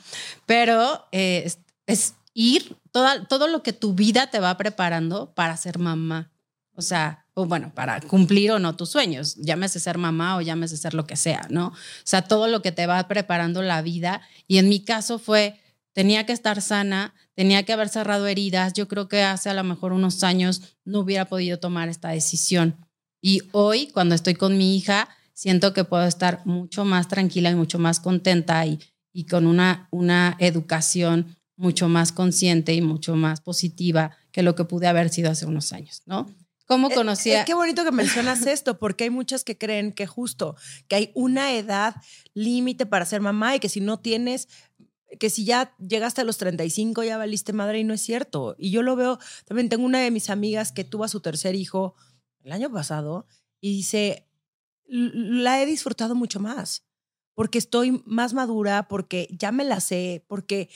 Pero 0.45 1.08
eh, 1.12 1.49
es, 1.86 2.15
ir 2.34 2.75
todo 2.91 3.47
lo 3.47 3.63
que 3.63 3.73
tu 3.73 3.93
vida 3.93 4.27
te 4.27 4.39
va 4.39 4.58
preparando 4.58 5.34
para 5.34 5.58
ser 5.58 5.80
mamá. 5.80 6.32
O 6.75 6.82
sea, 6.82 7.25
o 7.34 7.45
bueno, 7.45 7.71
para 7.73 7.99
cumplir 8.01 8.51
o 8.51 8.60
no 8.60 8.75
tus 8.75 8.89
sueños, 8.89 9.36
llámese 9.38 9.80
ser 9.80 9.97
mamá 9.97 10.38
o 10.38 10.41
llámese 10.41 10.77
ser 10.77 10.93
lo 10.93 11.08
que 11.08 11.15
sea, 11.15 11.47
¿no? 11.49 11.67
O 11.67 11.73
sea, 12.03 12.23
todo 12.23 12.47
lo 12.47 12.62
que 12.62 12.71
te 12.71 12.86
va 12.86 13.08
preparando 13.08 13.63
la 13.63 13.82
vida. 13.82 14.21
Y 14.47 14.60
en 14.60 14.69
mi 14.69 14.84
caso 14.84 15.17
fue 15.17 15.60
tenía 15.93 16.27
que 16.27 16.34
estar 16.34 16.62
sana, 16.62 17.15
tenía 17.38 17.62
que 17.62 17.71
haber 17.71 17.88
cerrado 17.88 18.26
heridas. 18.26 18.73
Yo 18.73 18.88
creo 18.88 19.08
que 19.08 19.21
hace 19.21 19.52
a 19.52 19.54
lo 19.54 19.63
mejor 19.63 19.93
unos 19.93 20.23
años 20.23 20.76
no 20.84 21.02
hubiera 21.02 21.26
podido 21.26 21.60
tomar 21.60 21.88
esta 21.88 22.10
decisión. 22.10 22.76
Y 23.21 23.43
hoy, 23.52 23.91
cuando 23.93 24.15
estoy 24.15 24.34
con 24.34 24.58
mi 24.58 24.76
hija, 24.76 25.08
siento 25.34 25.71
que 25.71 25.84
puedo 25.84 26.06
estar 26.06 26.41
mucho 26.45 26.84
más 26.84 27.08
tranquila 27.08 27.52
y 27.52 27.56
mucho 27.56 27.78
más 27.78 28.00
contenta 28.00 28.65
y, 28.65 28.80
y 29.13 29.28
con 29.28 29.45
una, 29.45 29.88
una 29.91 30.36
educación 30.39 31.38
mucho 31.56 31.88
más 31.88 32.12
consciente 32.12 32.73
y 32.73 32.82
mucho 32.82 33.15
más 33.15 33.39
positiva 33.39 34.17
que 34.32 34.41
lo 34.41 34.56
que 34.56 34.65
pude 34.65 34.88
haber 34.88 35.10
sido 35.10 35.30
hace 35.30 35.45
unos 35.45 35.73
años, 35.73 36.02
¿no? 36.08 36.26
¿Cómo 36.67 36.89
eh, 36.89 36.95
conocía? 36.95 37.45
qué 37.45 37.54
bonito 37.54 37.84
que 37.84 37.91
mencionas 37.91 38.45
esto, 38.45 38.78
porque 38.78 39.06
hay 39.06 39.10
muchas 39.10 39.43
que 39.43 39.58
creen 39.58 39.93
que 39.93 40.06
justo, 40.06 40.56
que 40.88 40.95
hay 40.95 41.12
una 41.13 41.54
edad 41.54 41.95
límite 42.34 42.86
para 42.86 43.06
ser 43.06 43.21
mamá 43.21 43.56
y 43.56 43.60
que 43.60 43.69
si 43.69 43.80
no 43.80 44.00
tienes 44.00 44.50
que 45.20 45.30
si 45.30 45.46
ya 45.46 45.76
llegaste 45.78 46.22
a 46.22 46.24
los 46.24 46.38
35 46.38 47.04
ya 47.04 47.17
valiste 47.17 47.54
madre 47.54 47.80
y 47.80 47.84
no 47.84 47.93
es 47.93 48.02
cierto. 48.02 48.56
Y 48.58 48.72
yo 48.72 48.82
lo 48.82 48.96
veo, 48.96 49.20
también 49.46 49.70
tengo 49.70 49.86
una 49.86 50.00
de 50.00 50.12
mis 50.12 50.30
amigas 50.30 50.72
que 50.72 50.84
tuvo 50.84 51.04
a 51.04 51.08
su 51.08 51.22
tercer 51.22 51.56
hijo 51.56 51.96
el 52.43 52.52
año 52.52 52.72
pasado 52.72 53.26
y 53.62 53.72
dice, 53.72 54.28
la 54.86 55.62
he 55.62 55.65
disfrutado 55.65 56.15
mucho 56.15 56.39
más, 56.39 56.84
porque 57.34 57.58
estoy 57.58 58.04
más 58.06 58.34
madura, 58.34 58.88
porque 58.88 59.28
ya 59.32 59.52
me 59.52 59.63
la 59.63 59.80
sé, 59.80 60.24
porque 60.28 60.70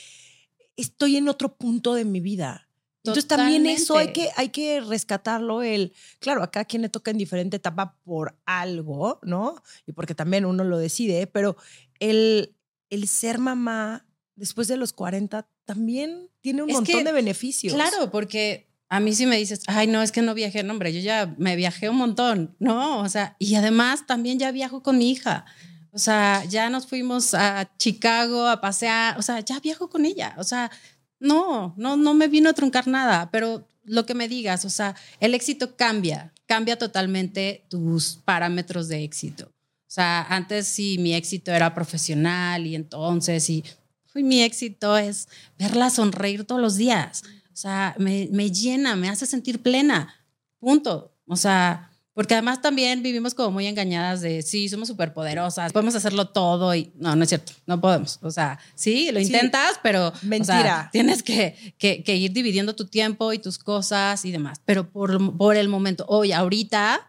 estoy 0.76 1.16
en 1.16 1.28
otro 1.28 1.56
punto 1.56 1.94
de 1.94 2.04
mi 2.04 2.20
vida. 2.20 2.68
Entonces 3.04 3.26
también 3.26 3.66
eso 3.66 3.96
hay 3.96 4.12
que, 4.12 4.30
hay 4.36 4.50
que 4.50 4.80
rescatarlo, 4.80 5.62
el, 5.62 5.92
claro, 6.20 6.42
acá 6.42 6.64
quien 6.64 6.82
le 6.82 6.88
toca 6.88 7.10
en 7.10 7.18
diferente 7.18 7.56
etapa 7.56 7.98
por 8.04 8.38
algo, 8.44 9.18
¿no? 9.22 9.60
Y 9.86 9.92
porque 9.92 10.14
también 10.14 10.44
uno 10.44 10.62
lo 10.62 10.78
decide, 10.78 11.26
pero 11.26 11.56
el, 11.98 12.54
el 12.90 13.08
ser 13.08 13.38
mamá 13.38 14.06
después 14.42 14.66
de 14.66 14.76
los 14.76 14.92
40 14.92 15.46
también 15.64 16.28
tiene 16.40 16.64
un 16.64 16.72
montón 16.72 17.04
de 17.04 17.12
beneficios. 17.12 17.74
Claro, 17.74 18.10
porque 18.10 18.66
a 18.88 18.98
mí 18.98 19.14
sí 19.14 19.24
me 19.24 19.38
dices, 19.38 19.62
ay, 19.68 19.86
no, 19.86 20.02
es 20.02 20.10
que 20.10 20.20
no 20.20 20.34
viajé, 20.34 20.64
no, 20.64 20.72
hombre, 20.72 20.92
yo 20.92 20.98
ya 20.98 21.32
me 21.38 21.54
viajé 21.54 21.88
un 21.88 21.98
montón, 21.98 22.56
¿no? 22.58 22.98
O 22.98 23.08
sea, 23.08 23.36
y 23.38 23.54
además 23.54 24.04
también 24.04 24.40
ya 24.40 24.50
viajo 24.50 24.82
con 24.82 24.98
mi 24.98 25.12
hija. 25.12 25.44
O 25.92 25.98
sea, 25.98 26.44
ya 26.46 26.70
nos 26.70 26.88
fuimos 26.88 27.34
a 27.34 27.70
Chicago 27.78 28.48
a 28.48 28.60
pasear, 28.60 29.16
o 29.16 29.22
sea, 29.22 29.38
ya 29.38 29.60
viajo 29.60 29.88
con 29.88 30.04
ella. 30.04 30.34
O 30.36 30.42
sea, 30.42 30.72
no, 31.20 31.72
no, 31.76 31.96
no 31.96 32.12
me 32.12 32.26
vino 32.26 32.50
a 32.50 32.52
truncar 32.52 32.88
nada, 32.88 33.30
pero 33.30 33.68
lo 33.84 34.06
que 34.06 34.14
me 34.14 34.26
digas, 34.26 34.64
o 34.64 34.70
sea, 34.70 34.96
el 35.20 35.34
éxito 35.34 35.76
cambia, 35.76 36.32
cambia 36.46 36.76
totalmente 36.76 37.64
tus 37.68 38.16
parámetros 38.24 38.88
de 38.88 39.04
éxito. 39.04 39.46
O 39.46 39.94
sea, 39.94 40.26
antes 40.28 40.66
sí 40.66 40.98
mi 40.98 41.14
éxito 41.14 41.52
era 41.52 41.74
profesional 41.74 42.66
y 42.66 42.74
entonces 42.74 43.48
y 43.48 43.62
mi 44.14 44.42
éxito 44.42 44.96
es 44.96 45.28
verla 45.58 45.90
sonreír 45.90 46.44
todos 46.44 46.60
los 46.60 46.76
días. 46.76 47.22
O 47.52 47.56
sea, 47.56 47.94
me, 47.98 48.28
me 48.32 48.50
llena, 48.50 48.96
me 48.96 49.08
hace 49.08 49.26
sentir 49.26 49.62
plena. 49.62 50.14
Punto. 50.58 51.14
O 51.26 51.36
sea, 51.36 51.92
porque 52.14 52.34
además 52.34 52.60
también 52.60 53.02
vivimos 53.02 53.32
como 53.34 53.52
muy 53.52 53.66
engañadas 53.66 54.20
de, 54.20 54.42
sí, 54.42 54.68
somos 54.68 54.88
súper 54.88 55.14
poderosas, 55.14 55.72
podemos 55.72 55.94
hacerlo 55.94 56.28
todo 56.28 56.74
y 56.74 56.92
no, 56.96 57.16
no 57.16 57.22
es 57.22 57.30
cierto, 57.30 57.52
no 57.66 57.80
podemos. 57.80 58.18
O 58.22 58.30
sea, 58.30 58.58
sí, 58.74 59.10
lo 59.12 59.18
intentas, 59.18 59.80
pero... 59.82 60.12
Mentira. 60.22 60.90
tienes 60.92 61.22
que, 61.22 61.74
que, 61.78 62.02
que, 62.02 62.16
ir 62.16 62.32
dividiendo 62.32 62.76
tu 62.76 62.86
tiempo 62.86 63.32
y 63.32 63.38
tus 63.38 63.58
cosas 63.58 64.26
y 64.26 64.30
demás. 64.30 64.60
Pero 64.66 64.90
por, 64.90 65.36
por 65.38 65.56
el 65.56 65.68
momento, 65.68 66.04
hoy, 66.06 66.32
ahorita, 66.32 67.08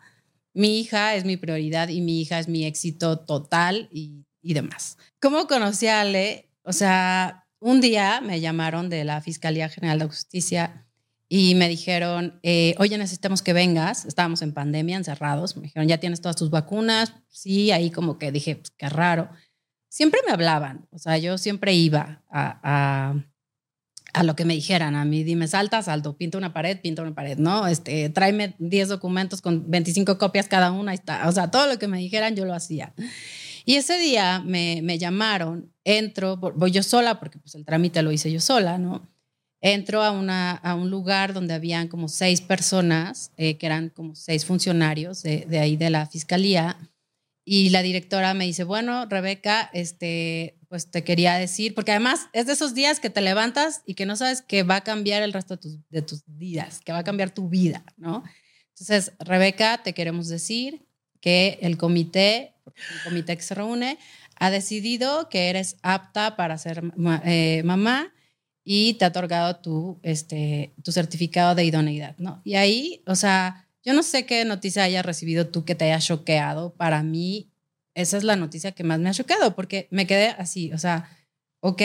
mi 0.54 0.80
hija 0.80 1.16
es 1.16 1.26
mi 1.26 1.36
prioridad 1.36 1.90
y 1.90 2.00
mi 2.00 2.22
hija 2.22 2.40
es 2.40 2.48
mi 2.48 2.66
éxito 2.66 3.20
total 3.20 3.90
y, 3.92 4.26
y 4.42 4.54
demás. 4.54 4.98
¿Cómo 5.20 5.48
conocí 5.48 5.88
a 5.88 6.00
Ale? 6.02 6.50
O 6.64 6.74
sea, 6.74 7.46
un 7.60 7.82
día 7.82 8.22
me 8.22 8.40
llamaron 8.40 8.90
de 8.90 9.04
la 9.04 9.22
Fiscalía 9.22 9.70
General 9.70 10.00
de 10.00 10.06
Justicia 10.06 10.86
y 11.36 11.56
me 11.56 11.68
dijeron, 11.68 12.40
eh, 12.44 12.76
oye, 12.78 12.98
necesitamos 12.98 13.42
que 13.42 13.54
vengas. 13.54 14.06
Estábamos 14.06 14.42
en 14.42 14.54
pandemia, 14.54 14.98
encerrados. 14.98 15.58
Me 15.58 15.64
dijeron, 15.64 15.88
¿ya 15.88 15.98
tienes 15.98 16.22
todas 16.22 16.36
tus 16.36 16.50
vacunas? 16.50 17.14
Sí, 17.30 17.72
ahí 17.72 17.90
como 17.90 18.20
que 18.20 18.32
dije, 18.32 18.58
pues, 18.58 18.72
qué 18.72 18.88
raro. 18.88 19.30
Siempre 19.90 20.20
me 20.26 20.32
hablaban, 20.32 20.88
o 20.92 20.98
sea, 20.98 21.18
yo 21.18 21.38
siempre 21.38 21.74
iba 21.74 22.24
a, 22.30 23.16
a, 24.14 24.24
lo 24.24 24.36
que 24.36 24.46
me 24.46 24.54
dijeran. 24.54 24.96
A 24.96 25.06
mí, 25.06 25.24
dime, 25.24 25.48
salta, 25.48 25.82
salto, 25.82 26.18
pinta 26.18 26.38
una 26.38 26.54
pared, 26.54 26.80
pinta 26.82 27.02
una 27.02 27.16
pared, 27.16 27.38
¿no? 27.38 27.68
Este, 27.68 28.10
tráeme 28.10 28.56
10 28.60 28.90
documentos 28.90 29.42
con 29.42 29.70
25 29.70 30.18
copias 30.18 30.48
cada 30.48 30.72
una, 30.72 30.94
está. 30.94 31.28
O 31.28 31.32
sea, 31.32 31.50
todo 31.50 31.68
lo 31.68 31.80
que 31.80 31.88
me 31.88 31.98
dijeran 31.98 32.36
yo 32.36 32.46
lo 32.46 32.54
hacía. 32.54 32.94
Y 33.66 33.76
ese 33.76 33.98
día 33.98 34.42
me, 34.46 34.82
me 34.84 34.98
llamaron, 34.98 35.74
entro, 35.84 36.38
voy 36.38 36.72
yo 36.72 36.84
sola, 36.84 37.20
porque 37.20 37.40
pues 37.40 37.56
el 37.56 37.66
trámite 37.66 38.02
lo 38.02 38.12
hice 38.12 38.32
yo 38.32 38.40
sola, 38.40 38.78
¿no? 38.78 39.14
entro 39.64 40.04
a, 40.04 40.12
una, 40.12 40.52
a 40.52 40.76
un 40.76 40.90
lugar 40.90 41.34
donde 41.34 41.54
habían 41.54 41.88
como 41.88 42.10
seis 42.10 42.42
personas, 42.42 43.32
eh, 43.38 43.58
que 43.58 43.66
eran 43.66 43.90
como 43.90 44.14
seis 44.14 44.46
funcionarios 44.46 45.24
de, 45.24 45.46
de, 45.48 45.58
ahí 45.60 45.78
de 45.78 45.90
la 45.90 46.06
fiscalía, 46.06 46.78
y 47.46 47.70
la 47.70 47.82
directora 47.82 48.34
me 48.34 48.44
dice, 48.44 48.66
bueno, 48.66 49.06
Rebeca, 49.06 49.70
este, 49.74 50.60
pues 50.68 50.92
te 50.92 51.06
quería 51.06 51.36
decir, 51.36 51.74
porque 51.74 51.92
además 51.92 52.28
es 52.34 52.46
de 52.46 52.54
esos 52.54 52.74
días 52.74 53.00
que 53.00 53.10
te 53.10 53.22
levantas 53.22 53.84
y 53.86 53.94
que 53.94 54.06
no 54.06 54.18
sabes 54.18 54.42
que 54.42 54.64
va 54.64 54.78
a 54.78 54.84
cambiar 54.84 55.24
el 55.24 55.32
resto 55.32 55.56
de 55.56 55.62
tus, 55.62 55.90
de 55.90 56.02
tus 56.02 56.24
días, 56.26 56.82
que 56.82 56.92
va 56.92 57.00
a 57.00 57.04
cambiar 57.06 57.34
tu 57.34 57.48
vida, 57.48 57.86
¿no? 57.96 58.24
Entonces, 58.70 59.14
Rebeca, 59.20 59.82
te 59.82 59.94
queremos 59.94 60.28
decir 60.28 60.86
que 61.22 61.58
el 61.62 61.78
comité, 61.78 62.53
el 62.76 63.04
comité 63.04 63.36
que 63.36 63.44
se 63.44 63.56
reúne, 63.56 63.98
ha 64.36 64.50
decidido 64.50 65.30
que 65.30 65.50
eres 65.50 65.78
apta 65.82 66.36
para 66.36 66.58
ser 66.58 66.84
eh, 67.26 67.62
mamá 67.64 68.14
y 68.64 68.94
te 68.96 69.06
ha 69.06 69.10
otorgado 69.10 69.58
tu, 69.58 70.00
este, 70.04 70.74
tu 70.84 70.92
certificado 70.92 71.56
de 71.56 71.66
idoneidad, 71.66 72.16
¿no? 72.18 72.42
Y 72.44 72.56
ahí, 72.56 73.04
o 73.06 73.16
sea, 73.16 73.68
yo 73.84 73.94
no 73.94 74.04
sé 74.04 74.26
qué 74.26 74.46
noticia 74.46 74.84
hayas 74.84 75.06
recibido 75.06 75.48
tú 75.48 75.66
que 75.66 75.76
te 75.76 75.86
haya 75.86 76.00
choqueado. 76.00 76.74
Para 76.74 77.04
mí, 77.04 77.52
esa 77.94 78.18
es 78.18 78.24
la 78.24 78.36
noticia 78.36 78.72
que 78.72 78.84
más 78.84 79.00
me 79.00 79.10
ha 79.10 79.14
choqueado, 79.14 79.56
porque 79.56 79.88
me 79.92 80.08
quedé 80.08 80.30
así, 80.30 80.72
o 80.72 80.78
sea, 80.78 81.10
ok, 81.60 81.82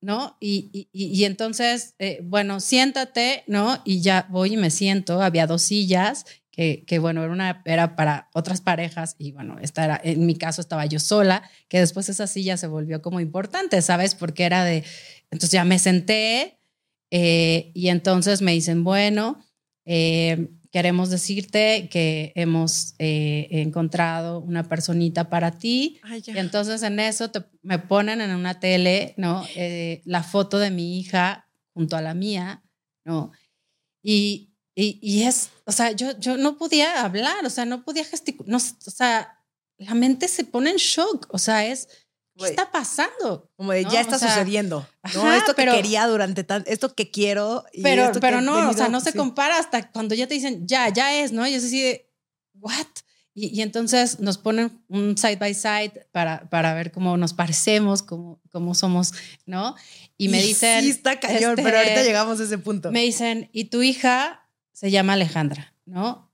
¿no? 0.00 0.36
Y, 0.40 0.68
y, 0.72 0.88
y 0.92 1.24
entonces, 1.24 1.94
eh, 1.98 2.20
bueno, 2.22 2.60
siéntate, 2.60 3.44
¿no? 3.46 3.80
Y 3.84 4.02
ya 4.02 4.26
voy 4.30 4.54
y 4.54 4.56
me 4.56 4.70
siento, 4.70 5.22
había 5.22 5.46
dos 5.46 5.62
sillas. 5.62 6.26
Que, 6.54 6.84
que, 6.86 7.00
bueno, 7.00 7.24
era, 7.24 7.32
una, 7.32 7.62
era 7.64 7.96
para 7.96 8.28
otras 8.32 8.60
parejas 8.60 9.16
y 9.18 9.32
bueno, 9.32 9.56
esta 9.60 9.84
era, 9.84 10.00
en 10.04 10.24
mi 10.24 10.36
caso 10.36 10.60
estaba 10.60 10.86
yo 10.86 11.00
sola, 11.00 11.42
que 11.66 11.80
después 11.80 12.08
esa 12.08 12.28
silla 12.28 12.56
se 12.56 12.68
volvió 12.68 13.02
como 13.02 13.18
importante, 13.18 13.82
¿sabes? 13.82 14.14
Porque 14.14 14.44
era 14.44 14.62
de, 14.62 14.84
entonces 15.32 15.50
ya 15.50 15.64
me 15.64 15.80
senté 15.80 16.60
eh, 17.10 17.72
y 17.74 17.88
entonces 17.88 18.40
me 18.40 18.52
dicen, 18.52 18.84
bueno, 18.84 19.44
eh, 19.84 20.50
queremos 20.70 21.10
decirte 21.10 21.88
que 21.88 22.32
hemos 22.36 22.94
eh, 22.98 23.48
encontrado 23.50 24.40
una 24.40 24.64
personita 24.64 25.28
para 25.30 25.52
ti. 25.58 26.00
y 26.26 26.38
entonces 26.38 26.82
en 26.82 27.00
eso 27.00 27.30
me 27.62 27.78
ponen 27.80 28.20
en 28.20 28.30
una 28.30 28.60
tele, 28.60 29.14
¿no? 29.16 29.44
la 30.04 30.22
foto 30.22 30.58
de 30.58 30.70
mi 30.70 30.98
hija 30.98 31.48
junto 31.72 31.96
a 31.96 32.02
la 32.02 32.14
mía, 32.14 32.62
¿no? 33.04 33.32
Y, 34.02 34.53
y, 34.76 35.22
es, 35.22 35.50
o 35.66 35.72
sea, 35.72 35.92
yo, 35.92 36.18
yo 36.18 36.36
no 36.36 36.58
podía 36.58 37.04
hablar, 37.04 37.46
o 37.46 37.50
sea, 37.50 37.64
no 37.64 37.84
podía 37.84 38.04
gesticular, 38.04 38.50
no, 38.50 38.56
o 38.56 38.90
sea, 38.90 39.40
la 39.78 39.94
mente 39.94 40.26
se 40.26 40.44
pone 40.44 40.70
en 40.70 40.76
shock, 40.76 41.28
o 41.30 41.38
sea, 41.38 41.64
es 41.64 41.88
¿Qué 42.36 42.46
está 42.46 42.70
pasando? 42.72 43.48
Como 43.56 43.72
de, 43.72 43.84
ya 43.84 44.00
está 44.00 44.18
sucediendo. 44.18 44.86
¿no? 45.14 45.32
Esto 45.32 45.54
que 45.54 45.66
quería 45.66 46.06
durante 46.06 46.42
tanto, 46.42 46.68
esto 46.68 46.94
que 46.94 47.10
quiero. 47.10 47.64
pero 47.82 48.10
pero 48.20 48.40
no, 48.40 48.70
o 48.70 48.72
sea, 48.72 48.88
no 48.88 49.00
se 49.00 49.12
compara 49.12 49.58
hasta 49.58 49.90
cuando 49.92 50.14
ya 50.14 50.26
te 50.26 50.34
dicen, 50.34 50.66
ya, 50.66 50.88
ya 50.88 51.14
es, 51.14 51.30
¿no? 51.30 51.46
Y 51.46 51.54
es 51.54 51.64
así 51.64 51.80
de, 51.80 52.10
¿what? 52.54 52.86
Y, 53.36 53.56
y, 53.56 53.62
entonces 53.62 54.20
nos 54.20 54.38
ponen 54.38 54.80
un 54.88 55.18
side 55.18 55.36
by 55.36 55.54
side 55.54 56.06
para, 56.12 56.48
para 56.50 56.72
ver 56.74 56.92
cómo 56.92 57.16
nos 57.16 57.34
parecemos, 57.34 58.02
cómo, 58.02 58.40
cómo 58.50 58.74
somos, 58.74 59.12
¿no? 59.44 59.74
Y 60.16 60.28
me 60.28 60.40
dicen. 60.40 60.82
Sí, 60.82 60.90
está 60.90 61.18
cañón, 61.18 61.54
pero 61.56 61.76
ahorita 61.76 61.94
este, 61.94 62.04
llegamos 62.04 62.38
a 62.38 62.44
ese 62.44 62.58
punto. 62.58 62.92
Me 62.92 63.02
dicen, 63.02 63.48
y 63.52 63.64
tu 63.66 63.82
hija 63.82 64.43
se 64.74 64.90
llama 64.90 65.14
Alejandra, 65.14 65.74
¿no? 65.86 66.30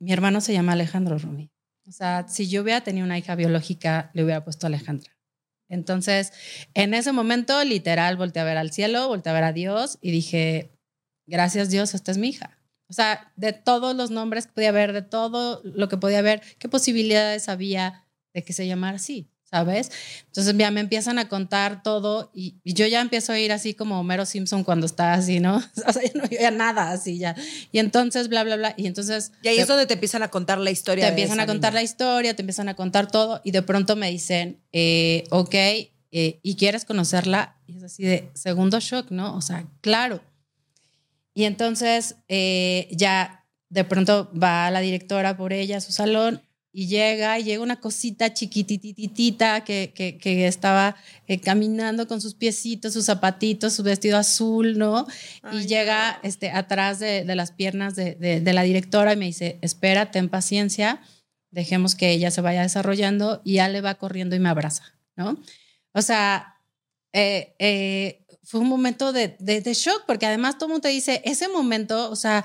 Mi 0.00 0.12
hermano 0.12 0.40
se 0.40 0.52
llama 0.52 0.72
Alejandro 0.72 1.16
Rumi. 1.16 1.50
O 1.86 1.92
sea, 1.92 2.26
si 2.28 2.48
yo 2.48 2.62
hubiera 2.62 2.82
tenido 2.82 3.06
una 3.06 3.18
hija 3.18 3.34
biológica, 3.34 4.10
le 4.14 4.24
hubiera 4.24 4.44
puesto 4.44 4.66
Alejandra. 4.66 5.16
Entonces, 5.68 6.32
en 6.74 6.92
ese 6.92 7.12
momento, 7.12 7.64
literal, 7.64 8.16
volteé 8.16 8.42
a 8.42 8.44
ver 8.44 8.58
al 8.58 8.72
cielo, 8.72 9.08
volteé 9.08 9.30
a 9.30 9.34
ver 9.34 9.44
a 9.44 9.52
Dios 9.52 9.98
y 10.02 10.10
dije, 10.10 10.76
gracias 11.26 11.70
Dios, 11.70 11.94
esta 11.94 12.10
es 12.10 12.18
mi 12.18 12.28
hija. 12.28 12.58
O 12.90 12.92
sea, 12.92 13.32
de 13.36 13.54
todos 13.54 13.96
los 13.96 14.10
nombres 14.10 14.46
que 14.46 14.52
podía 14.52 14.68
haber, 14.68 14.92
de 14.92 15.02
todo 15.02 15.62
lo 15.64 15.88
que 15.88 15.96
podía 15.96 16.18
haber, 16.18 16.42
¿qué 16.58 16.68
posibilidades 16.68 17.48
había 17.48 18.06
de 18.34 18.44
que 18.44 18.52
se 18.52 18.66
llamara 18.66 18.96
así? 18.96 19.31
¿Sabes? 19.52 19.90
Entonces 20.28 20.56
ya 20.56 20.70
me 20.70 20.80
empiezan 20.80 21.18
a 21.18 21.28
contar 21.28 21.82
todo 21.82 22.30
y, 22.34 22.56
yo 22.64 22.86
ya 22.86 23.02
empiezo 23.02 23.32
a 23.32 23.38
ir 23.38 23.52
así 23.52 23.74
como 23.74 24.00
Homero 24.00 24.24
Simpson 24.24 24.64
cuando 24.64 24.86
está 24.86 25.12
así, 25.12 25.40
¿no? 25.40 25.56
O 25.86 25.92
sea, 25.92 26.02
yo 26.02 26.10
no 26.14 26.26
veía 26.26 26.50
nada 26.50 26.90
así 26.90 27.18
ya. 27.18 27.36
Y 27.70 27.78
entonces, 27.78 28.28
bla, 28.28 28.44
bla, 28.44 28.56
bla. 28.56 28.74
Y 28.78 28.86
entonces... 28.86 29.32
Y 29.42 29.48
ahí 29.48 29.58
es 29.58 29.68
donde 29.68 29.86
te 29.86 29.94
empiezan 29.94 30.22
a 30.22 30.28
contar 30.28 30.56
la 30.58 30.70
historia. 30.70 31.04
Te 31.04 31.10
empiezan 31.10 31.38
a 31.38 31.46
contar 31.46 31.74
la 31.74 31.82
historia, 31.82 32.34
te 32.34 32.40
empiezan 32.40 32.70
a 32.70 32.74
contar 32.74 33.10
todo 33.10 33.42
y 33.44 33.50
de 33.50 33.60
pronto 33.60 33.94
me 33.94 34.10
dicen, 34.10 34.58
eh, 34.72 35.24
ok, 35.28 35.54
eh, 35.54 35.90
¿y 36.42 36.56
quieres 36.56 36.86
conocerla? 36.86 37.58
Y 37.66 37.76
es 37.76 37.82
así 37.82 38.04
de 38.04 38.30
segundo 38.32 38.80
shock, 38.80 39.10
¿no? 39.10 39.36
O 39.36 39.42
sea, 39.42 39.66
claro. 39.82 40.22
Y 41.34 41.44
entonces 41.44 42.16
eh, 42.28 42.88
ya 42.90 43.44
de 43.68 43.84
pronto 43.84 44.30
va 44.32 44.70
la 44.70 44.80
directora 44.80 45.36
por 45.36 45.52
ella 45.52 45.76
a 45.76 45.80
su 45.80 45.92
salón 45.92 46.40
y 46.74 46.86
llega, 46.86 47.38
y 47.38 47.44
llega 47.44 47.62
una 47.62 47.80
cosita 47.80 48.32
chiquitititita 48.32 49.62
que, 49.62 49.92
que, 49.94 50.16
que 50.16 50.46
estaba 50.46 50.96
eh, 51.26 51.38
caminando 51.38 52.08
con 52.08 52.22
sus 52.22 52.34
piecitos, 52.34 52.94
sus 52.94 53.04
zapatitos, 53.04 53.74
su 53.74 53.82
vestido 53.82 54.16
azul, 54.16 54.78
¿no? 54.78 55.06
y 55.52 55.66
llega 55.66 56.18
este, 56.22 56.50
atrás 56.50 56.98
de, 56.98 57.24
de 57.24 57.34
las 57.34 57.52
piernas 57.52 57.94
de, 57.94 58.14
de, 58.14 58.52
la 58.52 58.62
directora 58.62 59.12
y 59.12 59.16
me 59.16 59.26
dice, 59.26 59.58
espera, 59.60 60.10
ten 60.10 60.30
paciencia, 60.30 61.02
dejemos 61.50 61.94
que 61.94 62.10
ella 62.10 62.30
se 62.30 62.40
vaya 62.40 62.62
desarrollando 62.62 63.42
y 63.44 63.54
ya 63.54 63.68
le 63.68 63.82
va 63.82 63.96
corriendo 63.96 64.34
y 64.34 64.40
me 64.40 64.48
abraza, 64.48 64.94
¿no? 65.14 65.38
O 65.92 66.00
sea, 66.00 66.56
eh, 67.12 67.54
eh, 67.58 68.24
fue 68.44 68.60
un 68.60 68.68
momento 68.68 69.12
de, 69.12 69.36
de, 69.38 69.74
shock 69.74 70.04
porque 70.06 70.26
además 70.26 70.56
todo 70.56 70.66
el 70.66 70.70
mundo 70.72 70.82
te 70.82 70.88
dice, 70.88 71.20
ese 71.24 71.48
momento, 71.48 72.10
o 72.10 72.16
sea, 72.16 72.44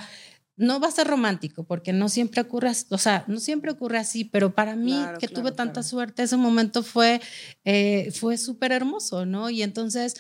no 0.58 0.80
va 0.80 0.88
a 0.88 0.92
ser 0.92 1.08
romántico 1.08 1.64
porque 1.64 1.94
no 1.94 2.10
siempre 2.10 2.42
ocurre, 2.42 2.72
o 2.90 2.98
sea, 2.98 3.24
no 3.28 3.40
siempre 3.40 3.72
ocurre 3.72 4.00
así, 4.00 4.26
pero 4.26 4.54
para 4.54 4.76
mí 4.76 5.00
que 5.20 5.28
tuve 5.28 5.52
tanta 5.52 5.84
suerte, 5.84 6.24
ese 6.24 6.36
momento 6.36 6.82
fue, 6.82 7.22
eh, 7.64 8.12
fue 8.12 8.38
súper 8.38 8.72
hermoso, 8.72 9.26
¿no? 9.28 9.52
Y 9.52 9.62
entonces 9.62 10.16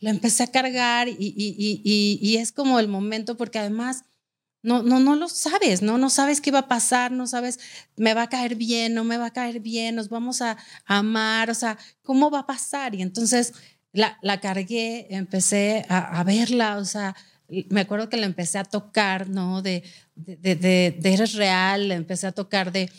lo 0.00 0.10
empecé 0.10 0.42
a 0.42 0.50
cargar 0.50 1.08
y, 1.08 1.16
y, 1.18 1.34
y, 1.36 2.18
y, 2.20 2.36
es 2.36 2.52
como 2.52 2.80
el 2.80 2.88
momento 2.88 3.36
porque 3.36 3.60
además 3.60 4.04
no, 4.62 4.82
no, 4.82 4.98
no 4.98 5.14
lo 5.14 5.28
sabes, 5.28 5.82
¿no? 5.82 5.96
No 5.98 6.10
sabes 6.10 6.40
qué 6.40 6.50
va 6.50 6.60
a 6.60 6.68
pasar, 6.68 7.12
no 7.12 7.28
sabes, 7.28 7.60
me 7.96 8.12
va 8.12 8.22
a 8.22 8.28
caer 8.28 8.56
bien, 8.56 8.92
no 8.92 9.04
me 9.04 9.16
va 9.16 9.26
a 9.26 9.32
caer 9.32 9.60
bien, 9.60 9.94
nos 9.94 10.08
vamos 10.08 10.42
a, 10.42 10.56
amar, 10.84 11.48
o 11.48 11.54
sea, 11.54 11.78
¿cómo 12.02 12.30
va 12.30 12.40
a 12.40 12.46
pasar? 12.46 12.96
Y 12.96 13.02
entonces 13.02 13.54
la, 13.92 14.18
la 14.20 14.40
cargué, 14.40 15.06
empecé 15.10 15.86
a, 15.88 16.18
a 16.18 16.24
verla, 16.24 16.78
o 16.78 16.84
sea, 16.84 17.14
me 17.68 17.80
acuerdo 17.80 18.08
que 18.08 18.16
le 18.16 18.26
empecé 18.26 18.58
a 18.58 18.64
tocar, 18.64 19.28
¿no? 19.28 19.62
De, 19.62 19.82
de, 20.14 20.56
de, 20.56 20.96
eres 21.04 21.34
real, 21.34 21.88
le 21.88 21.94
empecé 21.94 22.26
a 22.26 22.32
tocar 22.32 22.72
de, 22.72 22.90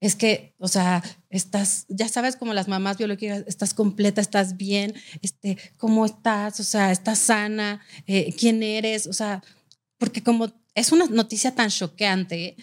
es 0.00 0.14
que, 0.14 0.54
o 0.58 0.68
sea, 0.68 1.02
estás, 1.30 1.86
ya 1.88 2.08
sabes, 2.08 2.36
como 2.36 2.54
las 2.54 2.68
mamás 2.68 2.98
biológicas, 2.98 3.44
estás 3.46 3.74
completa, 3.74 4.20
estás 4.20 4.56
bien, 4.56 4.94
este, 5.22 5.58
¿cómo 5.76 6.04
estás? 6.04 6.60
O 6.60 6.64
sea, 6.64 6.92
estás 6.92 7.18
sana, 7.18 7.80
eh, 8.06 8.34
¿quién 8.38 8.62
eres? 8.62 9.06
O 9.06 9.12
sea, 9.12 9.42
porque 9.98 10.22
como 10.22 10.52
es 10.74 10.92
una 10.92 11.06
noticia 11.06 11.54
tan 11.54 11.70
choqueante, 11.70 12.56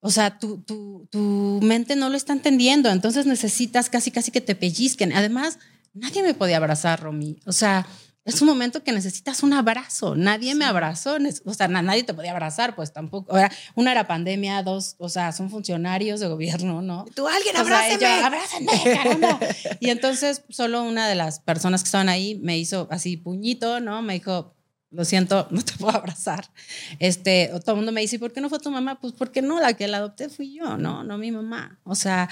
o 0.00 0.10
sea, 0.10 0.38
tu, 0.38 0.58
tu, 0.62 1.08
tu 1.10 1.60
mente 1.62 1.96
no 1.96 2.10
lo 2.10 2.16
está 2.16 2.32
entendiendo, 2.32 2.90
entonces 2.90 3.26
necesitas 3.26 3.88
casi, 3.88 4.10
casi 4.10 4.30
que 4.30 4.40
te 4.40 4.54
pellizquen. 4.54 5.12
Además, 5.12 5.58
nadie 5.94 6.22
me 6.22 6.34
podía 6.34 6.58
abrazar, 6.58 7.00
Romy. 7.00 7.38
O 7.46 7.52
sea, 7.52 7.86
es 8.26 8.42
un 8.42 8.48
momento 8.48 8.82
que 8.82 8.90
necesitas 8.90 9.44
un 9.44 9.52
abrazo. 9.52 10.16
Nadie 10.16 10.56
me 10.56 10.64
abrazó, 10.64 11.16
o 11.44 11.54
sea, 11.54 11.68
nadie 11.68 12.02
te 12.02 12.12
podía 12.12 12.32
abrazar, 12.32 12.74
pues 12.74 12.92
tampoco. 12.92 13.32
Ahora, 13.32 13.52
una 13.76 13.92
era 13.92 14.08
pandemia, 14.08 14.64
dos, 14.64 14.96
o 14.98 15.08
sea, 15.08 15.30
son 15.30 15.48
funcionarios 15.48 16.18
de 16.18 16.26
gobierno, 16.26 16.82
¿no? 16.82 17.04
Tú, 17.14 17.28
alguien, 17.28 17.56
abrázame. 17.56 18.04
abrázame, 18.04 18.66
caramba. 18.82 19.38
y 19.80 19.90
entonces, 19.90 20.42
solo 20.48 20.82
una 20.82 21.08
de 21.08 21.14
las 21.14 21.38
personas 21.38 21.82
que 21.82 21.86
estaban 21.86 22.08
ahí 22.08 22.34
me 22.42 22.58
hizo 22.58 22.88
así 22.90 23.16
puñito, 23.16 23.78
¿no? 23.78 24.02
Me 24.02 24.14
dijo, 24.14 24.56
lo 24.90 25.04
siento, 25.04 25.46
no 25.52 25.62
te 25.62 25.74
puedo 25.74 25.96
abrazar. 25.96 26.50
Este, 26.98 27.52
todo 27.64 27.72
el 27.72 27.76
mundo 27.76 27.92
me 27.92 28.00
dice, 28.00 28.18
¿por 28.18 28.32
qué 28.32 28.40
no 28.40 28.48
fue 28.48 28.58
tu 28.58 28.72
mamá? 28.72 28.98
Pues 29.00 29.12
porque 29.12 29.40
no, 29.40 29.60
la 29.60 29.74
que 29.74 29.86
la 29.86 29.98
adopté 29.98 30.28
fui 30.28 30.52
yo, 30.52 30.76
no, 30.76 31.04
no 31.04 31.16
mi 31.16 31.30
mamá. 31.30 31.78
O 31.84 31.94
sea, 31.94 32.28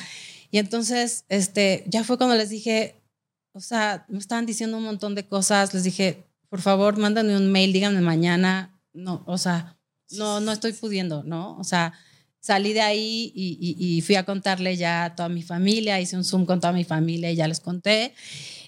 y 0.50 0.58
entonces, 0.58 1.24
este, 1.28 1.84
ya 1.86 2.02
fue 2.02 2.18
cuando 2.18 2.34
les 2.34 2.50
dije, 2.50 3.00
o 3.54 3.60
sea, 3.60 4.04
me 4.08 4.18
estaban 4.18 4.46
diciendo 4.46 4.76
un 4.76 4.84
montón 4.84 5.14
de 5.14 5.26
cosas. 5.26 5.72
Les 5.72 5.84
dije, 5.84 6.26
por 6.48 6.60
favor, 6.60 6.98
mándame 6.98 7.36
un 7.36 7.50
mail, 7.50 7.72
díganme 7.72 8.00
mañana. 8.00 8.78
No, 8.92 9.22
o 9.26 9.38
sea, 9.38 9.78
no, 10.10 10.40
no 10.40 10.52
estoy 10.52 10.72
pudiendo, 10.72 11.22
¿no? 11.22 11.56
O 11.58 11.64
sea, 11.64 11.92
salí 12.40 12.72
de 12.72 12.80
ahí 12.80 13.32
y, 13.34 14.02
fui 14.02 14.16
a 14.16 14.24
contarle 14.24 14.76
ya 14.76 15.04
a 15.04 15.14
toda 15.14 15.28
mi 15.28 15.42
familia, 15.42 16.00
hice 16.00 16.16
un 16.16 16.24
Zoom 16.24 16.46
con 16.46 16.60
toda 16.60 16.72
mi 16.72 16.84
familia 16.84 17.30
y 17.30 17.36
ya 17.36 17.46
les 17.46 17.60
conté. 17.60 18.12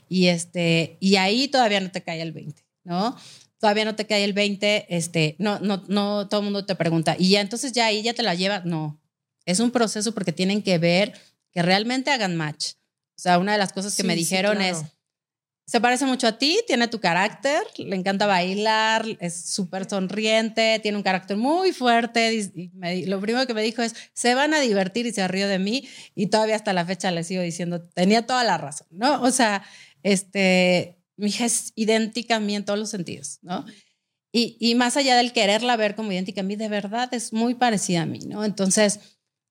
Y, 0.08 0.26
este, 0.28 0.96
y 1.00 1.16
ahí 1.16 1.48
todavía 1.48 1.80
no 1.80 1.90
te 1.90 2.02
cae 2.02 2.22
el 2.22 2.32
20, 2.32 2.62
¿no? 2.84 3.16
Todavía 3.58 3.84
no 3.84 3.96
te 3.96 4.06
cae 4.06 4.22
el 4.22 4.34
20, 4.34 4.86
este, 4.96 5.34
no, 5.40 5.58
no, 5.58 5.82
no, 5.88 6.28
todo 6.28 6.40
el 6.40 6.44
mundo 6.44 6.64
te 6.64 6.76
pregunta, 6.76 7.16
y 7.18 7.30
ya 7.30 7.40
entonces 7.40 7.72
ya 7.72 7.86
ahí 7.86 8.02
ya 8.02 8.14
te 8.14 8.22
la 8.22 8.34
lleva. 8.36 8.60
No, 8.60 9.00
es 9.46 9.58
un 9.58 9.72
proceso 9.72 10.14
porque 10.14 10.32
tienen 10.32 10.62
que 10.62 10.78
ver 10.78 11.12
que 11.50 11.62
realmente 11.62 12.10
hagan 12.12 12.36
match. 12.36 12.74
O 13.16 13.18
sea, 13.18 13.38
una 13.38 13.52
de 13.52 13.58
las 13.58 13.72
cosas 13.72 13.96
que 13.96 14.02
me 14.02 14.14
dijeron 14.14 14.60
es, 14.60 14.84
se 15.66 15.80
parece 15.80 16.04
mucho 16.06 16.28
a 16.28 16.38
ti, 16.38 16.60
tiene 16.66 16.86
tu 16.86 17.00
carácter, 17.00 17.62
le 17.76 17.96
encanta 17.96 18.26
bailar, 18.26 19.04
es 19.20 19.46
súper 19.46 19.88
sonriente, 19.88 20.78
tiene 20.80 20.96
un 20.96 21.02
carácter 21.02 21.36
muy 21.36 21.72
fuerte. 21.72 22.34
Y 22.34 23.06
lo 23.06 23.20
primero 23.20 23.46
que 23.46 23.54
me 23.54 23.62
dijo 23.62 23.82
es, 23.82 23.94
se 24.12 24.34
van 24.34 24.54
a 24.54 24.60
divertir 24.60 25.06
y 25.06 25.12
se 25.12 25.26
rió 25.26 25.48
de 25.48 25.58
mí. 25.58 25.88
Y 26.14 26.28
todavía 26.28 26.54
hasta 26.54 26.72
la 26.72 26.84
fecha 26.84 27.10
le 27.10 27.24
sigo 27.24 27.42
diciendo, 27.42 27.82
tenía 27.82 28.26
toda 28.26 28.44
la 28.44 28.58
razón, 28.58 28.86
¿no? 28.90 29.20
O 29.22 29.32
sea, 29.32 29.64
este, 30.04 30.98
mi 31.16 31.30
hija 31.30 31.46
es 31.46 31.72
idéntica 31.74 32.36
a 32.36 32.40
mí 32.40 32.54
en 32.54 32.64
todos 32.64 32.78
los 32.78 32.90
sentidos, 32.90 33.40
¿no? 33.42 33.64
Y, 34.30 34.56
y, 34.60 34.74
más 34.74 34.96
allá 34.96 35.16
del 35.16 35.32
quererla 35.32 35.76
ver 35.76 35.94
como 35.94 36.12
idéntica 36.12 36.42
a 36.42 36.44
mí, 36.44 36.56
de 36.56 36.68
verdad 36.68 37.08
es 37.12 37.32
muy 37.32 37.54
parecida 37.54 38.02
a 38.02 38.06
mí, 38.06 38.18
¿no? 38.20 38.44
Entonces, 38.44 39.00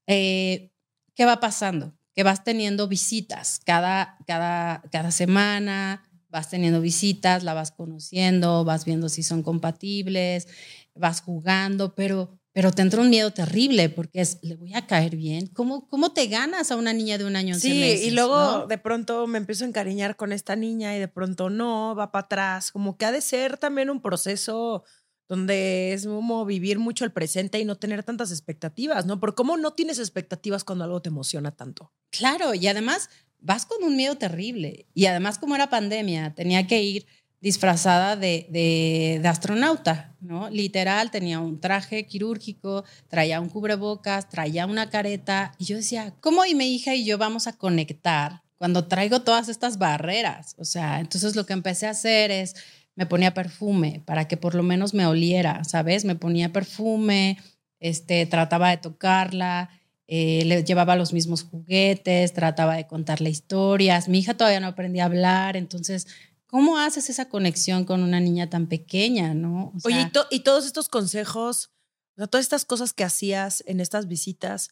eh, 0.05 0.71
¿qué 1.15 1.25
va 1.25 1.39
pasando? 1.39 1.97
Que 2.15 2.23
vas 2.23 2.43
teniendo 2.43 2.87
visitas 2.87 3.59
cada, 3.65 4.17
cada, 4.25 4.81
cada 4.91 5.11
semana, 5.11 6.03
vas 6.29 6.49
teniendo 6.49 6.81
visitas, 6.81 7.43
la 7.43 7.53
vas 7.53 7.71
conociendo, 7.71 8.63
vas 8.63 8.85
viendo 8.85 9.09
si 9.09 9.23
son 9.23 9.43
compatibles, 9.43 10.47
vas 10.93 11.21
jugando, 11.21 11.93
pero, 11.95 12.39
pero 12.53 12.71
te 12.71 12.81
entra 12.81 13.01
un 13.01 13.09
miedo 13.09 13.31
terrible 13.31 13.89
porque 13.89 14.21
es, 14.21 14.39
le 14.41 14.55
voy 14.55 14.73
a 14.73 14.87
caer 14.87 15.15
bien. 15.15 15.47
¿Cómo, 15.47 15.87
cómo 15.87 16.13
te 16.13 16.27
ganas 16.27 16.71
a 16.71 16.77
una 16.77 16.93
niña 16.93 17.17
de 17.17 17.25
un 17.25 17.35
año? 17.35 17.55
Sí, 17.55 17.83
y 18.03 18.11
luego 18.11 18.65
de 18.67 18.77
pronto 18.77 19.27
me 19.27 19.37
empiezo 19.37 19.65
a 19.65 19.67
encariñar 19.67 20.15
con 20.15 20.31
esta 20.31 20.55
niña 20.55 20.95
y 20.95 20.99
de 20.99 21.07
pronto 21.07 21.49
no, 21.49 21.95
va 21.95 22.11
para 22.11 22.25
atrás. 22.25 22.71
Como 22.71 22.97
que 22.97 23.05
ha 23.05 23.11
de 23.11 23.21
ser 23.21 23.57
también 23.57 23.89
un 23.89 24.01
proceso 24.01 24.83
donde 25.27 25.93
es 25.93 26.05
como 26.05 26.45
vivir 26.45 26.79
mucho 26.79 27.05
el 27.05 27.11
presente 27.11 27.59
y 27.59 27.65
no 27.65 27.77
tener 27.77 28.03
tantas 28.03 28.31
expectativas, 28.31 29.05
¿no? 29.05 29.19
Por 29.19 29.35
cómo 29.35 29.57
no 29.57 29.73
tienes 29.73 29.99
expectativas 29.99 30.63
cuando 30.63 30.83
algo 30.83 31.01
te 31.01 31.09
emociona 31.09 31.51
tanto. 31.51 31.91
Claro, 32.11 32.53
y 32.53 32.67
además 32.67 33.09
vas 33.39 33.65
con 33.65 33.83
un 33.83 33.95
miedo 33.95 34.17
terrible. 34.17 34.87
Y 34.93 35.05
además 35.05 35.37
como 35.37 35.55
era 35.55 35.69
pandemia, 35.69 36.33
tenía 36.33 36.67
que 36.67 36.81
ir 36.81 37.05
disfrazada 37.41 38.15
de, 38.15 38.47
de, 38.49 39.27
astronauta, 39.27 40.15
¿no? 40.19 40.49
Literal, 40.49 41.11
tenía 41.11 41.39
un 41.39 41.61
traje 41.61 42.07
quirúrgico, 42.07 42.83
traía 43.07 43.39
un 43.39 43.49
cubrebocas, 43.49 44.29
traía 44.29 44.65
una 44.65 44.89
careta. 44.89 45.51
Y 45.59 45.65
yo 45.65 45.75
decía, 45.75 46.15
¿cómo 46.21 46.43
y 46.45 46.55
mi 46.55 46.73
hija 46.73 46.95
y 46.95 47.05
yo 47.05 47.19
vamos 47.19 47.45
a 47.45 47.53
conectar 47.53 48.41
cuando 48.57 48.87
traigo 48.87 49.21
todas 49.21 49.47
estas 49.47 49.77
barreras? 49.77 50.55
O 50.57 50.65
sea, 50.65 50.99
entonces 50.99 51.35
lo 51.35 51.45
que 51.45 51.53
empecé 51.53 51.85
a 51.85 51.91
hacer 51.91 52.31
es 52.31 52.55
me 52.95 53.05
ponía 53.05 53.33
perfume 53.33 54.01
para 54.05 54.27
que 54.27 54.37
por 54.37 54.55
lo 54.55 54.63
menos 54.63 54.93
me 54.93 55.05
oliera, 55.05 55.63
¿sabes? 55.63 56.05
Me 56.05 56.15
ponía 56.15 56.53
perfume, 56.53 57.37
este, 57.79 58.25
trataba 58.25 58.69
de 58.69 58.77
tocarla, 58.77 59.69
eh, 60.07 60.43
le 60.45 60.63
llevaba 60.63 60.95
los 60.95 61.11
mismos 61.13 61.43
juguetes, 61.43 62.33
trataba 62.33 62.75
de 62.75 62.87
contarle 62.87 63.29
historias. 63.29 64.07
Mi 64.07 64.19
hija 64.19 64.35
todavía 64.35 64.61
no 64.61 64.67
aprendía 64.67 65.03
a 65.03 65.07
hablar, 65.07 65.57
entonces, 65.57 66.07
¿cómo 66.47 66.77
haces 66.77 67.09
esa 67.09 67.27
conexión 67.27 67.83
con 67.83 68.01
una 68.01 68.19
niña 68.19 68.49
tan 68.49 68.67
pequeña, 68.67 69.33
no? 69.33 69.73
Oye, 69.83 70.09
y, 70.31 70.39
todos 70.39 70.65
estos 70.65 70.87
consejos, 70.87 71.71
o 72.15 72.21
sea, 72.21 72.27
todas 72.27 72.45
estas 72.45 72.63
cosas 72.63 72.93
que 72.93 73.03
hacías 73.03 73.63
en 73.67 73.81
estas 73.81 74.07
visitas, 74.07 74.69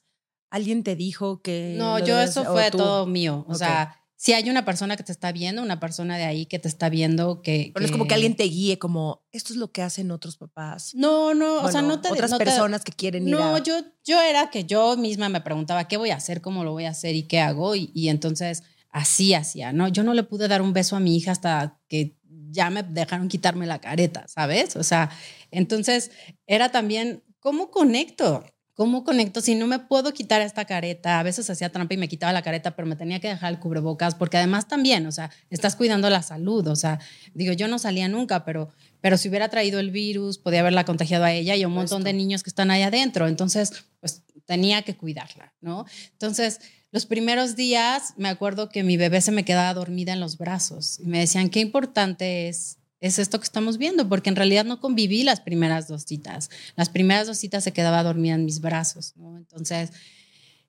¿alguien 0.50 0.84
te 0.84 0.96
dijo 0.96 1.42
que... 1.42 1.76
No, 1.78 2.00
yo 2.00 2.20
eso 2.20 2.46
fue 2.46 2.72
todo 2.72 3.06
mío, 3.06 3.46
o 3.50 3.56
sea 3.56 4.00
si 4.24 4.32
hay 4.32 4.50
una 4.50 4.64
persona 4.64 4.96
que 4.96 5.04
te 5.04 5.12
está 5.12 5.34
viendo, 5.34 5.62
una 5.62 5.82
persona 5.82 6.18
de 6.18 6.24
ahí 6.24 6.46
que 6.46 6.58
te 6.58 6.70
está 6.70 6.88
viendo 6.88 7.42
que... 7.42 7.72
Pero 7.74 7.86
es 7.86 7.92
como 7.92 8.08
que 8.08 8.14
alguien 8.14 8.38
te 8.38 8.46
guíe 8.46 8.80
como, 8.80 9.22
esto 9.34 9.52
es 9.52 9.60
lo 9.60 9.74
que 9.74 9.82
hacen 9.82 10.12
otros 10.12 10.38
papás. 10.38 10.96
No, 10.96 11.34
no, 11.34 11.58
o 11.58 11.70
sea, 11.70 11.82
no 11.82 12.00
te... 12.00 12.10
Otras 12.10 12.34
personas 12.36 12.86
que 12.86 12.94
quieren 12.94 13.28
ir 13.28 13.36
No, 13.36 13.62
yo, 13.62 13.82
yo 14.06 14.22
era 14.22 14.50
que 14.50 14.64
yo 14.64 14.96
misma 14.96 15.28
me 15.28 15.42
preguntaba, 15.42 15.90
¿qué 15.90 15.98
voy 15.98 16.12
a 16.12 16.16
hacer? 16.16 16.40
¿Cómo 16.40 16.64
lo 16.64 16.72
voy 16.72 16.86
a 16.86 16.92
hacer? 16.92 17.16
¿Y 17.16 17.24
qué 17.24 17.42
hago? 17.42 17.76
Y, 17.76 17.92
y 17.94 18.08
entonces 18.08 18.64
así 18.92 19.34
hacía, 19.34 19.74
¿no? 19.74 19.90
Yo 19.90 20.04
no 20.04 20.14
le 20.14 20.24
pude 20.24 20.48
dar 20.48 20.62
un 20.62 20.72
beso 20.72 20.96
a 20.96 21.02
mi 21.02 21.18
hija 21.18 21.34
hasta 21.34 21.82
que 21.90 22.16
ya 22.50 22.70
me 22.70 22.82
dejaron 22.82 23.28
quitarme 23.28 23.66
la 23.66 23.82
careta, 23.82 24.26
¿sabes? 24.30 24.78
O 24.78 24.84
sea, 24.84 25.10
entonces 25.52 26.12
era 26.48 26.72
también, 26.72 27.26
¿cómo 27.42 27.72
conecto? 27.72 28.46
¿Cómo 28.76 29.04
conecto 29.04 29.40
si 29.40 29.54
no 29.54 29.68
me 29.68 29.78
puedo 29.78 30.14
quitar 30.14 30.42
esta 30.42 30.66
careta? 30.66 31.20
A 31.20 31.24
veces 31.24 31.48
hacía 31.50 31.72
trampa 31.72 31.94
y 31.94 31.98
me 31.98 32.08
quitaba 32.08 32.34
la 32.34 32.42
careta, 32.42 32.76
pero 32.76 32.88
me 32.88 32.96
tenía 32.96 33.20
que 33.20 33.28
dejar 33.28 33.54
el 33.54 33.60
cubrebocas, 33.60 34.16
porque 34.16 34.38
además 34.38 34.68
también, 34.68 35.06
o 35.06 35.12
sea, 35.12 35.30
estás 35.52 35.76
cuidando 35.76 36.10
la 36.10 36.24
salud. 36.24 36.68
O 36.68 36.76
sea, 36.76 37.00
digo, 37.36 37.54
yo 37.54 37.68
no 37.68 37.78
salía 37.78 38.08
nunca, 38.08 38.46
pero, 38.46 38.70
pero 39.00 39.18
si 39.18 39.30
hubiera 39.30 39.50
traído 39.50 39.80
el 39.80 39.92
virus, 39.92 40.40
podía 40.40 40.62
haberla 40.62 40.86
contagiado 40.86 41.24
a 41.24 41.32
ella 41.32 41.56
y 41.56 41.62
a 41.62 41.68
un 41.68 41.74
montón 41.74 42.04
de 42.04 42.14
niños 42.14 42.42
que 42.42 42.50
están 42.50 42.72
ahí 42.72 42.82
adentro. 42.82 43.28
Entonces, 43.28 43.86
pues 44.00 44.24
tenía 44.46 44.82
que 44.82 44.98
cuidarla, 44.98 45.54
¿no? 45.62 45.86
Entonces, 46.14 46.60
los 46.92 47.06
primeros 47.06 47.56
días 47.56 48.14
me 48.18 48.30
acuerdo 48.30 48.70
que 48.70 48.84
mi 48.84 48.98
bebé 48.98 49.22
se 49.22 49.32
me 49.32 49.46
quedaba 49.46 49.74
dormida 49.74 50.14
en 50.14 50.20
los 50.20 50.38
brazos 50.38 51.00
y 51.00 51.06
me 51.06 51.20
decían, 51.20 51.50
qué 51.50 51.60
importante 51.60 52.50
es 52.50 52.78
es 53.04 53.20
esto 53.20 53.38
que 53.38 53.44
estamos 53.44 53.78
viendo, 53.78 54.08
porque 54.08 54.30
en 54.30 54.38
realidad 54.38 54.64
no 54.64 54.80
conviví 54.80 55.24
las 55.24 55.42
primeras 55.42 55.90
dos 55.90 56.04
citas. 56.04 56.50
Las 56.78 56.88
primeras 56.88 57.28
dos 57.28 57.38
citas 57.38 57.62
se 57.62 57.74
quedaba 57.74 58.02
dormida 58.02 58.36
en 58.36 58.46
mis 58.46 58.62
brazos. 58.62 59.14
Entonces, 59.36 59.92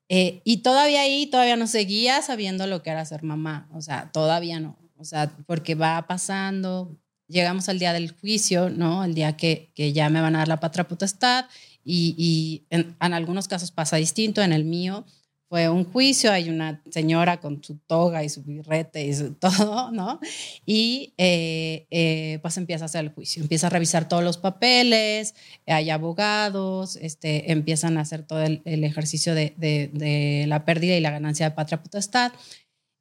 eh, 0.09 0.41
y 0.43 0.57
todavía 0.57 0.99
ahí, 0.99 1.27
todavía 1.27 1.55
no 1.55 1.65
seguía 1.65 2.21
sabiendo 2.21 2.67
lo 2.67 2.83
que 2.83 2.89
era 2.89 3.05
ser 3.05 3.23
mamá, 3.23 3.69
o 3.73 3.81
sea, 3.81 4.11
todavía 4.11 4.59
no, 4.59 4.77
o 4.97 5.05
sea, 5.05 5.31
porque 5.47 5.75
va 5.75 6.05
pasando, 6.07 6.99
llegamos 7.29 7.69
al 7.69 7.79
día 7.79 7.93
del 7.93 8.11
juicio, 8.11 8.69
¿no? 8.69 9.05
El 9.05 9.15
día 9.15 9.37
que, 9.37 9.71
que 9.73 9.93
ya 9.93 10.09
me 10.09 10.19
van 10.19 10.35
a 10.35 10.39
dar 10.39 10.49
la 10.49 10.59
patria 10.59 10.89
potestad 10.89 11.45
y, 11.85 12.63
en 12.69 12.95
algunos 12.99 13.47
casos 13.47 13.71
pasa 13.71 13.95
distinto, 13.95 14.41
en 14.41 14.51
el 14.51 14.65
mío 14.65 15.05
fue 15.47 15.69
un 15.69 15.85
juicio, 15.85 16.31
hay 16.31 16.49
una 16.49 16.81
señora 16.89 17.39
con 17.39 17.63
su 17.63 17.77
toga 17.77 18.23
y 18.23 18.29
su 18.29 18.43
birrete 18.43 19.05
y 19.05 19.13
todo, 19.39 19.91
¿no? 19.91 20.19
Y 20.65 21.13
eh, 21.17 21.87
eh, 21.91 22.39
pues 22.41 22.57
empieza 22.57 22.85
a 22.85 22.87
hacer 22.87 23.05
el 23.05 23.11
juicio, 23.11 23.43
empieza 23.43 23.67
a 23.67 23.69
revisar 23.69 24.07
todos 24.07 24.23
los 24.23 24.37
papeles, 24.37 25.35
hay 25.67 25.89
abogados, 25.91 26.95
este, 26.97 27.51
empiezan 27.51 27.97
a 27.97 28.01
hacer 28.01 28.23
todo 28.23 28.41
el, 28.43 28.61
ejercicio 28.65 29.35
de, 29.35 29.53
de, 29.57 30.45
la 30.47 30.65
pérdida 30.65 30.95
y 30.95 31.01
la 31.01 31.11
ganancia 31.11 31.49
de 31.49 31.55
patria 31.55 31.81
potestad. 31.81 32.31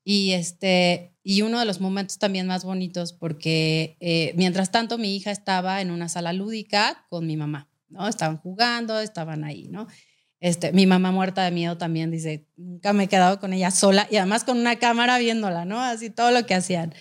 Y, 0.07 0.33
este, 0.33 1.15
y 1.23 1.41
uno 1.41 1.59
de 1.59 1.65
los 1.65 1.81
momentos 1.81 2.19
también 2.19 2.47
más 2.47 2.65
bonitos, 2.65 3.15
porque 3.15 3.97
eh, 4.01 4.35
mientras 4.37 4.71
tanto 4.71 4.99
mi 4.99 5.17
hija 5.17 5.31
estaba 5.31 5.81
en 5.81 5.91
una 5.91 6.11
sala 6.11 6.35
lúdica 6.35 7.07
con 7.09 7.27
mi 7.27 7.39
mamá, 7.39 7.71
¿no? 7.89 8.07
Estaban 8.07 8.37
jugando, 8.37 9.01
estaban 9.01 9.45
ahí, 9.45 9.69
¿no? 9.69 9.87
Este, 10.45 10.75
mi 10.75 10.87
mamá 10.87 11.11
muerta 11.11 11.43
de 11.43 11.51
miedo 11.51 11.79
también 11.79 12.11
dice, 12.11 12.47
nunca 12.59 12.93
me 12.93 13.05
he 13.05 13.09
quedado 13.09 13.41
con 13.41 13.55
ella 13.55 13.71
sola 13.71 14.07
y 14.11 14.17
además 14.17 14.45
con 14.45 14.59
una 14.59 14.77
cámara 14.77 15.17
viéndola, 15.17 15.65
¿no? 15.65 15.81
Así 15.81 16.11
todo 16.11 16.33
lo 16.33 16.45
que 16.45 16.53
hacían. 16.53 16.95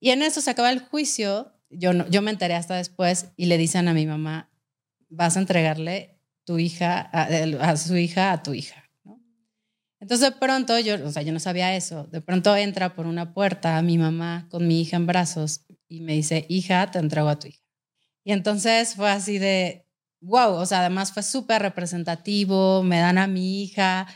Y 0.00 0.10
en 0.10 0.20
eso 0.20 0.42
se 0.42 0.50
acaba 0.50 0.70
el 0.70 0.80
juicio, 0.80 1.54
yo, 1.70 1.94
no, 1.94 2.06
yo 2.10 2.20
me 2.20 2.30
enteré 2.30 2.52
hasta 2.52 2.74
después 2.76 3.28
y 3.38 3.46
le 3.46 3.56
dicen 3.56 3.88
a 3.88 3.94
mi 3.94 4.04
mamá, 4.04 4.50
vas 5.08 5.38
a 5.38 5.40
entregarle 5.40 6.18
tu 6.44 6.58
hija, 6.58 7.00
a, 7.00 7.74
su 7.78 7.96
hija 7.96 8.32
a 8.32 8.42
tu 8.42 8.52
hija, 8.52 8.84
¿no? 9.02 9.18
Entonces 9.98 10.32
de 10.32 10.36
pronto, 10.38 10.78
yo, 10.78 11.02
o 11.06 11.10
sea, 11.10 11.22
yo 11.22 11.32
no 11.32 11.40
sabía 11.40 11.74
eso, 11.74 12.04
de 12.08 12.20
pronto 12.20 12.54
entra 12.54 12.94
por 12.94 13.06
una 13.06 13.32
puerta 13.32 13.80
mi 13.80 13.96
mamá 13.96 14.46
con 14.50 14.68
mi 14.68 14.82
hija 14.82 14.98
en 14.98 15.06
brazos 15.06 15.64
y 15.88 16.02
me 16.02 16.12
dice, 16.12 16.44
hija, 16.50 16.90
te 16.90 16.98
entrego 16.98 17.30
a 17.30 17.38
tu 17.38 17.46
hija. 17.46 17.62
Y 18.24 18.32
entonces 18.32 18.94
fue 18.94 19.10
así 19.10 19.38
de, 19.38 19.83
wow, 20.24 20.54
o 20.54 20.66
sea, 20.66 20.80
además 20.80 21.12
fue 21.12 21.22
súper 21.22 21.62
representativo, 21.62 22.82
me 22.82 22.98
dan 22.98 23.18
a 23.18 23.26
mi 23.26 23.62
hija, 23.62 24.06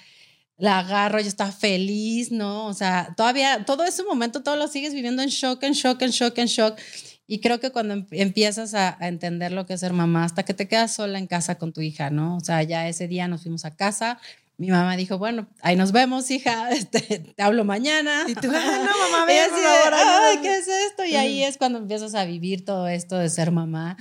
la 0.56 0.80
agarro, 0.80 1.20
yo 1.20 1.28
estaba 1.28 1.52
feliz, 1.52 2.32
¿no? 2.32 2.66
O 2.66 2.74
sea, 2.74 3.14
todavía, 3.16 3.64
todo 3.64 3.84
ese 3.84 4.02
momento, 4.02 4.42
todo 4.42 4.56
lo 4.56 4.68
sigues 4.68 4.92
viviendo 4.94 5.22
en 5.22 5.28
shock, 5.28 5.62
en 5.62 5.72
shock, 5.72 6.02
en 6.02 6.10
shock, 6.10 6.36
en 6.38 6.46
shock. 6.46 6.78
Y 7.26 7.40
creo 7.40 7.60
que 7.60 7.70
cuando 7.70 7.94
em- 7.94 8.06
empiezas 8.10 8.74
a, 8.74 8.96
a 9.00 9.06
entender 9.08 9.52
lo 9.52 9.66
que 9.66 9.74
es 9.74 9.80
ser 9.80 9.92
mamá, 9.92 10.24
hasta 10.24 10.44
que 10.44 10.54
te 10.54 10.66
quedas 10.66 10.94
sola 10.94 11.18
en 11.18 11.26
casa 11.26 11.56
con 11.58 11.72
tu 11.72 11.80
hija, 11.82 12.10
¿no? 12.10 12.36
O 12.36 12.40
sea, 12.40 12.62
ya 12.62 12.88
ese 12.88 13.06
día 13.06 13.28
nos 13.28 13.42
fuimos 13.42 13.64
a 13.66 13.76
casa. 13.76 14.18
Mi 14.56 14.68
mamá 14.70 14.96
dijo, 14.96 15.18
bueno, 15.18 15.46
ahí 15.60 15.76
nos 15.76 15.92
vemos, 15.92 16.28
hija, 16.32 16.70
este, 16.72 17.00
te 17.36 17.42
hablo 17.42 17.64
mañana. 17.64 18.24
Y 18.26 18.34
tú, 18.34 18.48
"Ay, 18.52 18.78
no, 18.80 19.10
mamá, 19.12 19.24
Y 19.32 19.34
ven, 19.36 19.40
así 19.44 19.50
por 19.52 19.62
favor, 19.62 19.94
Ay, 19.94 20.00
ayúdame". 20.08 20.42
¿qué 20.42 20.56
es 20.56 20.68
esto? 20.68 21.04
Y 21.04 21.14
ahí 21.16 21.44
es 21.44 21.56
cuando 21.58 21.78
empiezas 21.78 22.14
a 22.16 22.24
vivir 22.24 22.64
todo 22.64 22.88
esto 22.88 23.16
de 23.16 23.28
ser 23.28 23.52
mamá. 23.52 23.96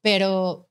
Pero 0.00 0.68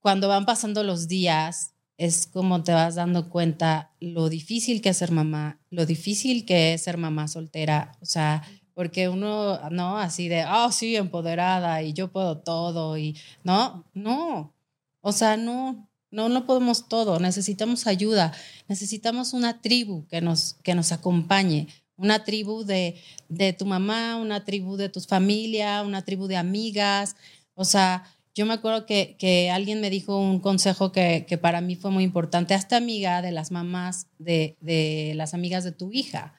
cuando 0.00 0.28
van 0.28 0.46
pasando 0.46 0.82
los 0.82 1.08
días, 1.08 1.74
es 1.98 2.26
como 2.26 2.62
te 2.62 2.72
vas 2.72 2.94
dando 2.94 3.28
cuenta 3.28 3.92
lo 4.00 4.28
difícil 4.28 4.80
que 4.80 4.90
es 4.90 4.96
ser 4.96 5.10
mamá, 5.10 5.60
lo 5.70 5.84
difícil 5.84 6.46
que 6.46 6.74
es 6.74 6.82
ser 6.82 6.96
mamá 6.96 7.26
soltera. 7.26 7.92
O 8.00 8.06
sea, 8.06 8.42
porque 8.72 9.08
uno, 9.08 9.58
¿no? 9.70 9.98
Así 9.98 10.28
de, 10.28 10.42
ah, 10.42 10.70
sí, 10.70 10.94
empoderada 10.94 11.82
y 11.82 11.92
yo 11.92 12.12
puedo 12.12 12.38
todo 12.38 12.96
y, 12.96 13.16
no, 13.42 13.84
no. 13.92 14.54
O 15.00 15.10
sea, 15.10 15.36
no, 15.36 15.90
no, 16.12 16.28
no 16.28 16.46
podemos 16.46 16.88
todo. 16.88 17.18
Necesitamos 17.18 17.88
ayuda. 17.88 18.32
Necesitamos 18.68 19.32
una 19.32 19.60
tribu 19.60 20.06
que 20.06 20.20
nos, 20.20 20.54
que 20.62 20.76
nos 20.76 20.92
acompañe. 20.92 21.66
Una 21.96 22.22
tribu 22.22 22.62
de, 22.62 23.02
de 23.28 23.52
tu 23.52 23.66
mamá, 23.66 24.16
una 24.16 24.44
tribu 24.44 24.76
de 24.76 24.88
tus 24.88 25.08
familia, 25.08 25.82
una 25.82 26.04
tribu 26.04 26.28
de 26.28 26.36
amigas. 26.36 27.16
O 27.54 27.64
sea, 27.64 28.04
yo 28.34 28.46
me 28.46 28.54
acuerdo 28.54 28.86
que, 28.86 29.16
que 29.18 29.50
alguien 29.50 29.80
me 29.80 29.90
dijo 29.90 30.18
un 30.18 30.40
consejo 30.40 30.92
que, 30.92 31.26
que 31.28 31.38
para 31.38 31.60
mí 31.60 31.76
fue 31.76 31.90
muy 31.90 32.04
importante. 32.04 32.54
Hazte 32.54 32.74
amiga 32.76 33.22
de 33.22 33.32
las 33.32 33.50
mamás, 33.50 34.06
de, 34.18 34.56
de 34.60 35.12
las 35.16 35.34
amigas 35.34 35.64
de 35.64 35.72
tu 35.72 35.92
hija. 35.92 36.34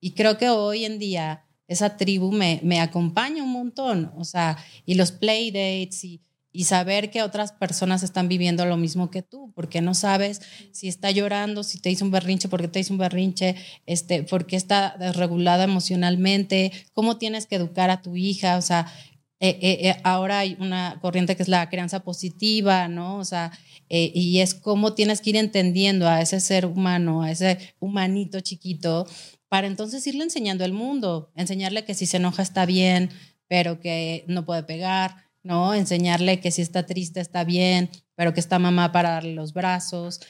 Y 0.00 0.12
creo 0.12 0.38
que 0.38 0.50
hoy 0.50 0.84
en 0.84 0.98
día 0.98 1.44
esa 1.66 1.96
tribu 1.96 2.32
me, 2.32 2.60
me 2.62 2.80
acompaña 2.80 3.42
un 3.42 3.52
montón. 3.52 4.12
O 4.16 4.24
sea, 4.24 4.56
y 4.84 4.94
los 4.94 5.12
playdates 5.12 6.04
y, 6.04 6.22
y 6.50 6.64
saber 6.64 7.10
que 7.10 7.22
otras 7.22 7.52
personas 7.52 8.02
están 8.02 8.28
viviendo 8.28 8.64
lo 8.64 8.76
mismo 8.76 9.10
que 9.10 9.22
tú, 9.22 9.52
porque 9.54 9.80
no 9.80 9.94
sabes 9.94 10.40
si 10.72 10.88
está 10.88 11.10
llorando, 11.10 11.62
si 11.62 11.78
te 11.78 11.90
hizo 11.90 12.04
un 12.04 12.10
berrinche, 12.10 12.48
porque 12.48 12.68
te 12.68 12.80
hizo 12.80 12.94
un 12.94 12.98
berrinche, 12.98 13.54
este, 13.86 14.22
porque 14.22 14.56
está 14.56 14.96
desregulada 14.98 15.64
emocionalmente, 15.64 16.72
cómo 16.94 17.18
tienes 17.18 17.46
que 17.46 17.56
educar 17.56 17.90
a 17.90 18.02
tu 18.02 18.16
hija, 18.16 18.56
o 18.56 18.62
sea, 18.62 18.92
eh, 19.40 19.58
eh, 19.62 19.88
eh, 19.88 20.00
ahora 20.02 20.40
hay 20.40 20.56
una 20.58 20.98
corriente 21.00 21.36
que 21.36 21.42
es 21.42 21.48
la 21.48 21.68
crianza 21.70 22.00
positiva, 22.00 22.88
¿no? 22.88 23.18
O 23.18 23.24
sea, 23.24 23.52
y 23.90 24.40
es 24.40 24.54
cómo 24.54 24.92
tienes 24.92 25.22
que 25.22 25.30
ir 25.30 25.36
entendiendo 25.36 26.06
a 26.08 26.20
ese 26.20 26.40
ser 26.40 26.66
humano, 26.66 27.22
a 27.22 27.30
ese 27.30 27.74
humanito 27.78 28.40
chiquito, 28.40 29.06
para 29.48 29.66
entonces 29.66 30.06
irle 30.06 30.24
enseñando 30.24 30.64
el 30.64 30.74
mundo, 30.74 31.32
enseñarle 31.36 31.84
que 31.84 31.94
si 31.94 32.04
se 32.04 32.18
enoja 32.18 32.42
está 32.42 32.66
bien, 32.66 33.10
pero 33.46 33.80
que 33.80 34.24
no 34.28 34.44
puede 34.44 34.62
pegar, 34.62 35.24
¿no? 35.42 35.72
Enseñarle 35.72 36.40
que 36.40 36.50
si 36.50 36.60
está 36.60 36.84
triste 36.84 37.20
está 37.20 37.44
bien, 37.44 37.88
pero 38.14 38.34
que 38.34 38.40
está 38.40 38.58
mamá 38.58 38.92
para 38.92 39.10
darle 39.10 39.32
los 39.34 39.54
brazos. 39.54 40.20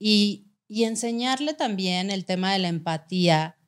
Y, 0.00 0.48
y 0.66 0.84
enseñarle 0.84 1.54
también 1.54 2.10
el 2.10 2.24
tema 2.24 2.52
de 2.52 2.58
la 2.58 2.68
empatía 2.68 3.58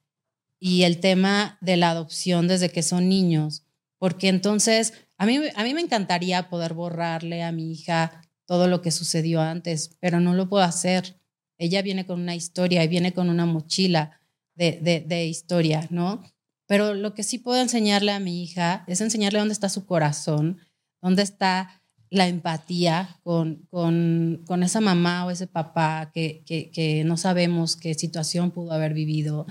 y 0.59 0.83
el 0.83 0.99
tema 0.99 1.59
de 1.61 1.77
la 1.77 1.91
adopción 1.91 2.49
desde 2.49 2.71
que 2.71 2.83
son 2.83 3.09
niños, 3.09 3.65
porque 4.01 4.29
entonces 4.29 4.95
a 5.19 5.27
mí, 5.27 5.39
a 5.55 5.63
mí 5.63 5.75
me 5.75 5.83
encantaría 5.83 6.49
poder 6.49 6.73
borrarle 6.73 7.43
a 7.43 7.53
mi 7.53 7.71
hija 7.71 8.23
todo 8.47 8.67
lo 8.67 8.81
que 8.81 8.91
sucedió 8.91 9.43
antes, 9.43 9.97
pero 10.01 10.19
no 10.21 10.33
lo 10.33 10.49
puedo 10.49 10.65
hacer. 10.65 11.21
Ella 11.59 11.83
viene 11.83 12.07
con 12.07 12.19
una 12.19 12.35
historia 12.35 12.83
y 12.83 12.89
viene 12.89 13.13
con 13.13 13.29
una 13.29 13.45
mochila 13.45 14.19
de, 14.55 15.05
de, 15.07 15.27
historia, 15.27 15.87
¿no? 15.91 16.25
Pero 16.67 16.95
lo 16.95 17.13
que 17.13 17.23
sí 17.23 17.39
puedo 17.39 17.61
enseñarle 17.61 18.13
a 18.13 18.21
mi 18.21 18.43
hija 18.43 18.85
es 18.87 19.03
enseñarle 19.03 19.39
dónde 19.39 19.53
está 19.53 19.69
su 19.69 19.85
corazón, 19.85 20.59
dónde 21.03 21.23
está 21.23 21.83
la 22.09 22.27
empatía 22.27 23.21
con, 23.23 23.67
con, 23.71 24.43
con 24.47 24.63
esa 24.63 24.81
mamá 24.81 25.27
o 25.27 25.31
ese 25.31 25.47
papá 25.47 26.11
que, 26.15 26.43
que, 26.47 26.71
que, 26.71 27.05
no 27.05 27.19
sabemos 27.19 27.77
qué 27.77 27.93
situación 27.93 28.51
pudo 28.51 28.73
haber 28.73 28.95
vivido. 28.95 29.47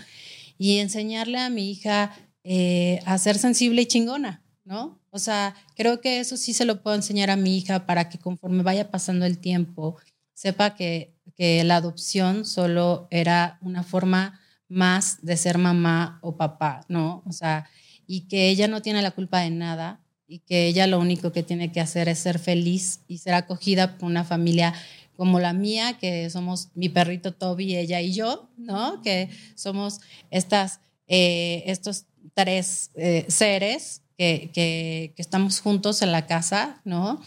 Y 0.57 0.79
enseñarle 0.79 1.37
a 1.37 1.49
mi 1.49 1.69
hija 1.69 2.11
eh, 2.43 2.99
a 3.05 3.17
ser 3.17 3.37
sensible 3.37 3.81
y 3.81 3.85
chingona, 3.85 4.43
¿no? 4.63 4.99
O 5.11 5.19
sea, 5.19 5.55
creo 5.75 6.01
que 6.01 6.19
eso 6.19 6.37
sí 6.37 6.53
se 6.53 6.65
lo 6.65 6.81
puedo 6.81 6.95
enseñar 6.95 7.29
a 7.29 7.35
mi 7.35 7.57
hija 7.57 7.85
para 7.85 8.09
que 8.09 8.19
conforme 8.19 8.63
vaya 8.63 8.91
pasando 8.91 9.25
el 9.25 9.39
tiempo, 9.39 9.97
sepa 10.33 10.75
que, 10.75 11.13
que 11.35 11.63
la 11.63 11.77
adopción 11.77 12.45
solo 12.45 13.07
era 13.11 13.57
una 13.61 13.83
forma 13.83 14.39
más 14.67 15.17
de 15.21 15.35
ser 15.35 15.57
mamá 15.57 16.19
o 16.21 16.37
papá, 16.37 16.85
¿no? 16.87 17.23
O 17.25 17.31
sea, 17.31 17.67
y 18.07 18.27
que 18.27 18.49
ella 18.49 18.67
no 18.67 18.81
tiene 18.81 19.01
la 19.01 19.11
culpa 19.11 19.41
de 19.41 19.49
nada 19.49 19.99
y 20.27 20.39
que 20.39 20.67
ella 20.67 20.87
lo 20.87 20.99
único 20.99 21.31
que 21.31 21.43
tiene 21.43 21.71
que 21.71 21.81
hacer 21.81 22.07
es 22.07 22.19
ser 22.19 22.39
feliz 22.39 23.01
y 23.07 23.17
ser 23.17 23.33
acogida 23.33 23.97
por 23.97 24.07
una 24.07 24.23
familia 24.23 24.73
como 25.17 25.39
la 25.39 25.53
mía, 25.53 25.97
que 25.99 26.29
somos 26.29 26.69
mi 26.75 26.87
perrito 26.87 27.33
Toby, 27.33 27.75
ella 27.75 27.99
y 27.99 28.13
yo, 28.13 28.49
¿no? 28.55 29.01
Que 29.01 29.29
somos 29.55 29.99
estas, 30.29 30.79
eh, 31.07 31.63
estos 31.65 32.05
tres 32.39 32.91
eh, 32.95 33.25
seres 33.27 34.01
que, 34.17 34.49
que, 34.53 35.13
que, 35.15 35.21
estamos 35.21 35.59
juntos 35.59 36.01
en 36.01 36.13
la 36.13 36.25
casa, 36.25 36.81
¿no? 36.85 37.21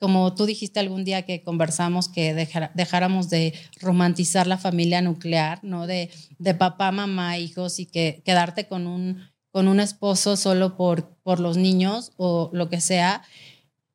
Como 0.00 0.34
tú 0.34 0.46
dijiste 0.46 0.80
algún 0.80 1.04
día 1.04 1.26
que 1.26 1.42
conversamos 1.42 2.08
que 2.08 2.32
dejar, 2.32 2.72
dejáramos 2.74 3.28
de 3.28 3.52
romantizar 3.80 4.46
la 4.46 4.56
familia 4.56 5.02
nuclear, 5.02 5.62
¿no? 5.62 5.86
De, 5.86 6.10
de 6.38 6.54
papá, 6.54 6.92
mamá, 6.92 7.36
hijos 7.36 7.78
y 7.78 7.84
que 7.84 8.22
quedarte 8.24 8.66
con 8.66 8.86
un, 8.86 9.20
con 9.52 9.68
un 9.68 9.80
esposo 9.80 10.36
solo 10.38 10.76
por, 10.78 11.14
por 11.22 11.40
los 11.40 11.58
niños 11.58 12.12
o 12.16 12.48
lo 12.54 12.70
que 12.70 12.80
sea. 12.80 13.22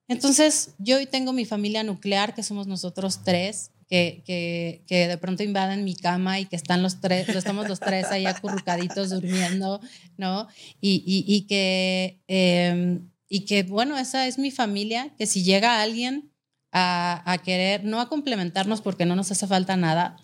Entonces, 0.08 0.76
yo 0.78 0.98
hoy 0.98 1.08
tengo 1.08 1.34
mi 1.34 1.46
familia 1.46 1.84
nuclear, 1.84 2.36
que 2.36 2.44
somos 2.44 2.68
nosotros 2.68 3.22
tres, 3.24 3.72
que, 3.90 4.24
que, 4.26 4.84
que, 4.88 5.08
de 5.08 5.18
pronto 5.18 5.44
invaden 5.44 5.84
mi 5.84 5.96
cama 5.96 6.40
y 6.40 6.46
que 6.46 6.56
están 6.56 6.84
los 6.84 7.02
tres, 7.02 7.28
estamos 7.30 7.68
los 7.68 7.80
tres 7.80 8.06
ahí 8.12 8.26
acurrucaditos 8.26 9.10
durmiendo, 9.10 9.82
¿no? 10.18 10.48
Y, 10.80 11.04
y, 11.06 11.42
que, 11.48 12.22
eh, 12.28 13.00
y 13.28 13.46
que, 13.46 13.64
bueno, 13.64 13.98
esa 13.98 14.28
es 14.28 14.38
mi 14.38 14.52
familia, 14.52 15.14
que 15.18 15.26
si 15.26 15.44
llega 15.44 15.82
alguien 15.82 16.32
a, 16.72 17.24
a, 17.26 17.40
querer, 17.40 17.84
no 17.84 18.00
a 18.00 18.10
complementarnos 18.10 18.82
porque 18.82 19.06
no 19.06 19.16
nos 19.16 19.32
hace 19.32 19.48
falta 19.48 19.76
nada, 19.76 20.18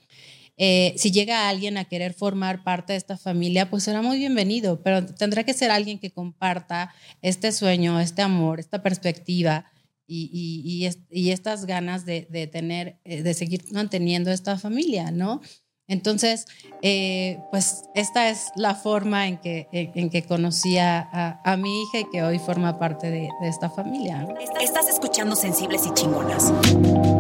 eh, 0.57 0.93
si 0.97 1.11
llega 1.11 1.49
alguien 1.49 1.77
a 1.77 1.85
querer 1.85 2.13
formar 2.13 2.63
parte 2.63 2.93
de 2.93 2.97
esta 2.97 3.17
familia, 3.17 3.69
pues 3.69 3.83
será 3.83 4.01
muy 4.01 4.17
bienvenido, 4.17 4.81
pero 4.83 5.05
tendrá 5.05 5.43
que 5.43 5.53
ser 5.53 5.69
alguien 5.69 5.99
que 5.99 6.11
comparta 6.11 6.93
este 7.21 7.51
sueño, 7.51 7.99
este 7.99 8.21
amor, 8.21 8.59
esta 8.59 8.81
perspectiva 8.81 9.65
y, 10.07 10.29
y, 10.31 10.87
y, 11.09 11.31
estas 11.31 11.65
ganas 11.65 12.05
de, 12.05 12.27
de, 12.29 12.47
tener, 12.47 12.99
eh, 13.03 13.23
de 13.23 13.33
seguir 13.33 13.63
manteniendo 13.71 14.31
esta 14.31 14.57
familia, 14.57 15.11
¿no? 15.11 15.41
Entonces, 15.87 16.45
eh, 16.81 17.39
pues 17.51 17.83
esta 17.93 18.29
es 18.29 18.49
la 18.55 18.73
forma 18.73 19.27
en 19.27 19.37
que, 19.37 19.67
en, 19.71 20.09
que 20.09 20.23
conocí 20.23 20.79
a, 20.79 21.39
a, 21.43 21.57
mi 21.57 21.83
hija 21.83 21.99
y 21.99 22.09
que 22.11 22.23
hoy 22.23 22.39
forma 22.39 22.79
parte 22.79 23.11
de, 23.11 23.29
de 23.41 23.47
esta 23.47 23.69
familia. 23.69 24.27
Estás 24.61 24.89
escuchando 24.89 25.35
Sensibles 25.35 25.85
y 25.85 25.93
Chingonas. 25.93 26.51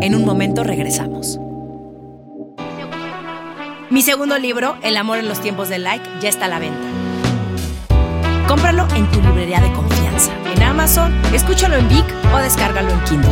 En 0.01 0.15
un 0.15 0.25
momento 0.25 0.63
regresamos. 0.63 1.39
Mi 3.91 4.01
segundo 4.01 4.39
libro, 4.39 4.77
El 4.81 4.97
amor 4.97 5.19
en 5.19 5.27
los 5.27 5.39
tiempos 5.41 5.69
del 5.69 5.83
like, 5.83 6.05
ya 6.19 6.29
está 6.29 6.45
a 6.45 6.49
la 6.49 6.59
venta. 6.59 6.94
Cómpralo 8.55 8.87
en 8.95 9.11
tu 9.11 9.21
librería 9.21 9.59
de 9.59 9.69
confianza, 9.73 10.33
en 10.49 10.63
Amazon, 10.63 11.13
escúchalo 11.35 11.75
en 11.75 11.89
Vic 11.89 12.05
o 12.33 12.37
descárgalo 12.37 12.89
en 12.89 13.03
Kindle. 13.03 13.29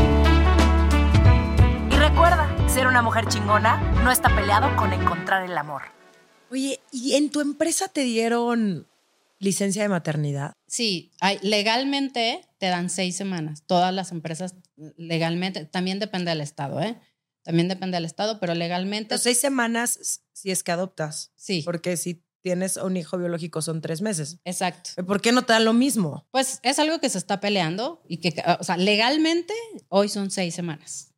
Y 1.90 1.98
recuerda, 1.98 2.54
ser 2.68 2.88
una 2.88 3.02
mujer 3.02 3.26
chingona 3.30 3.78
no 4.04 4.12
está 4.12 4.36
peleado 4.36 4.76
con 4.76 4.92
encontrar 4.92 5.50
el 5.50 5.58
amor. 5.58 5.84
Oye, 6.52 6.82
¿y 6.92 7.14
en 7.14 7.30
tu 7.30 7.40
empresa 7.40 7.88
te 7.88 8.02
dieron 8.02 8.86
licencia 9.40 9.84
de 9.84 9.88
maternidad? 9.88 10.52
Sí, 10.68 11.14
hay, 11.22 11.40
legalmente 11.42 12.42
te 12.58 12.66
dan 12.66 12.90
seis 12.90 13.16
semanas. 13.16 13.64
Todas 13.66 13.94
las 13.94 14.12
empresas 14.12 14.56
legalmente, 14.98 15.64
también 15.64 16.00
depende 16.00 16.32
del 16.32 16.42
estado, 16.42 16.82
¿eh? 16.82 17.00
También 17.44 17.70
depende 17.70 17.96
del 17.96 18.04
estado, 18.04 18.42
pero 18.42 18.56
legalmente. 18.56 19.16
Los 19.16 19.24
seis 19.24 19.40
semanas 19.40 20.22
si 20.34 20.52
es 20.52 20.64
que 20.64 20.74
adoptas. 20.74 21.32
Sí. 21.38 21.62
Porque 21.64 21.96
si 21.96 22.26
tienes 22.44 22.78
un 22.78 22.98
hijo 22.98 23.18
biológico 23.18 23.62
son 23.62 23.82
tres 23.82 24.02
meses. 24.02 24.38
Exacto. 24.44 24.92
¿Por 25.06 25.22
qué 25.22 25.32
no 25.32 25.44
te 25.44 25.54
dan 25.54 25.66
lo 25.66 25.74
mismo? 25.74 26.28
Pues 26.30 26.60
es 26.62 26.78
algo 26.78 27.00
que 27.00 27.10
se 27.10 27.18
está 27.18 27.40
peleando 27.40 28.04
y 28.08 28.18
que, 28.18 28.36
o 28.60 28.64
sea, 28.64 28.78
legalmente 28.78 29.54
hoy 29.88 30.10
son 30.10 30.30
seis 30.30 30.54
semanas. 30.54 31.14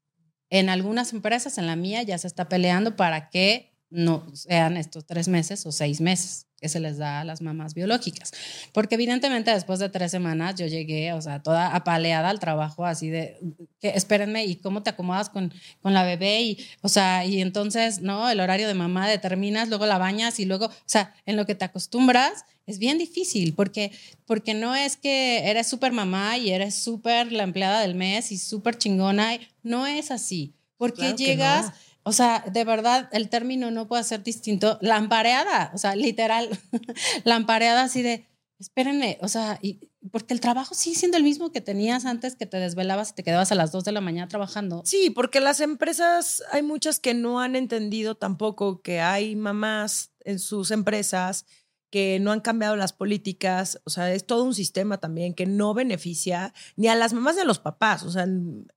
En 0.49 0.69
algunas 0.69 1.11
empresas, 1.11 1.57
en 1.57 1.65
la 1.65 1.75
mía, 1.75 2.03
ya 2.03 2.17
se 2.17 2.27
está 2.27 2.47
peleando 2.47 2.95
para 2.95 3.29
que 3.29 3.75
no 3.89 4.27
sean 4.33 4.77
estos 4.77 5.05
tres 5.05 5.27
meses 5.27 5.65
o 5.65 5.71
seis 5.71 5.99
meses. 5.99 6.44
Que 6.59 6.69
se 6.69 6.79
les 6.79 6.97
da 6.97 7.21
a 7.21 7.25
las 7.25 7.41
mamás 7.41 7.73
biológicas. 7.73 8.31
Porque 8.71 8.95
evidentemente 8.95 9.51
después 9.51 9.79
de 9.79 9.89
tres 9.89 10.11
semanas 10.11 10.55
yo 10.55 10.67
llegué, 10.67 11.13
o 11.13 11.21
sea, 11.21 11.43
toda 11.43 11.75
apaleada 11.75 12.29
al 12.29 12.39
trabajo, 12.39 12.85
así 12.85 13.09
de, 13.09 13.37
que 13.79 13.89
espérenme, 13.89 14.45
¿y 14.45 14.55
cómo 14.55 14.81
te 14.81 14.89
acomodas 14.89 15.29
con, 15.29 15.53
con 15.81 15.93
la 15.93 16.03
bebé? 16.03 16.41
Y, 16.41 16.65
o 16.81 16.89
sea, 16.89 17.25
y 17.25 17.41
entonces, 17.41 18.01
¿no? 18.01 18.29
El 18.29 18.39
horario 18.39 18.67
de 18.67 18.73
mamá 18.73 19.07
determinas, 19.07 19.69
luego 19.69 19.85
la 19.85 19.97
bañas 19.97 20.39
y 20.39 20.45
luego, 20.45 20.67
o 20.67 20.71
sea, 20.85 21.13
en 21.25 21.35
lo 21.35 21.45
que 21.45 21.55
te 21.55 21.65
acostumbras 21.65 22.45
es 22.65 22.79
bien 22.79 22.97
difícil 22.97 23.53
porque, 23.53 23.91
porque 24.25 24.53
no 24.53 24.75
es 24.75 24.97
que 24.97 25.49
eres 25.49 25.67
súper 25.67 25.91
mamá 25.91 26.37
y 26.37 26.51
eres 26.51 26.75
súper 26.75 27.31
la 27.31 27.43
empleada 27.43 27.81
del 27.81 27.95
mes 27.95 28.31
y 28.31 28.37
súper 28.37 28.77
chingona, 28.77 29.37
no 29.61 29.87
es 29.87 30.11
así, 30.11 30.53
porque 30.77 31.13
llegas... 31.13 31.71
O 32.07 32.11
sea, 32.11 32.45
de 32.51 32.63
verdad, 32.63 33.09
el 33.13 33.29
término 33.29 33.71
no 33.71 33.87
puede 33.87 34.03
ser 34.03 34.21
distinto. 34.21 34.77
Lampareada, 34.79 35.71
o 35.73 35.79
sea, 35.79 35.95
literal, 35.95 36.49
lampareada 37.23 37.81
así 37.81 38.03
de, 38.03 38.27
espérenme, 38.59 39.17
o 39.21 39.27
sea, 39.27 39.57
y, 39.59 39.89
porque 40.11 40.35
el 40.35 40.39
trabajo 40.39 40.75
sigue 40.75 40.95
siendo 40.95 41.17
el 41.17 41.23
mismo 41.23 41.51
que 41.51 41.61
tenías 41.61 42.05
antes, 42.05 42.35
que 42.35 42.45
te 42.45 42.57
desvelabas 42.57 43.09
y 43.09 43.15
te 43.15 43.23
quedabas 43.23 43.51
a 43.51 43.55
las 43.55 43.71
2 43.71 43.85
de 43.85 43.91
la 43.91 44.01
mañana 44.01 44.27
trabajando. 44.27 44.83
Sí, 44.85 45.09
porque 45.09 45.39
las 45.39 45.61
empresas, 45.61 46.43
hay 46.51 46.61
muchas 46.61 46.99
que 46.99 47.15
no 47.15 47.39
han 47.39 47.55
entendido 47.55 48.13
tampoco 48.13 48.83
que 48.83 49.01
hay 49.01 49.35
mamás 49.35 50.11
en 50.19 50.37
sus 50.37 50.69
empresas 50.69 51.47
que 51.89 52.19
no 52.19 52.31
han 52.31 52.41
cambiado 52.41 52.75
las 52.75 52.93
políticas, 52.93 53.81
o 53.83 53.89
sea, 53.89 54.13
es 54.13 54.27
todo 54.27 54.43
un 54.43 54.53
sistema 54.53 54.99
también 54.99 55.33
que 55.33 55.47
no 55.47 55.73
beneficia 55.73 56.53
ni 56.75 56.87
a 56.87 56.93
las 56.93 57.13
mamás 57.13 57.35
ni 57.35 57.41
a 57.41 57.45
los 57.45 57.57
papás, 57.57 58.03
o 58.03 58.11
sea, 58.11 58.27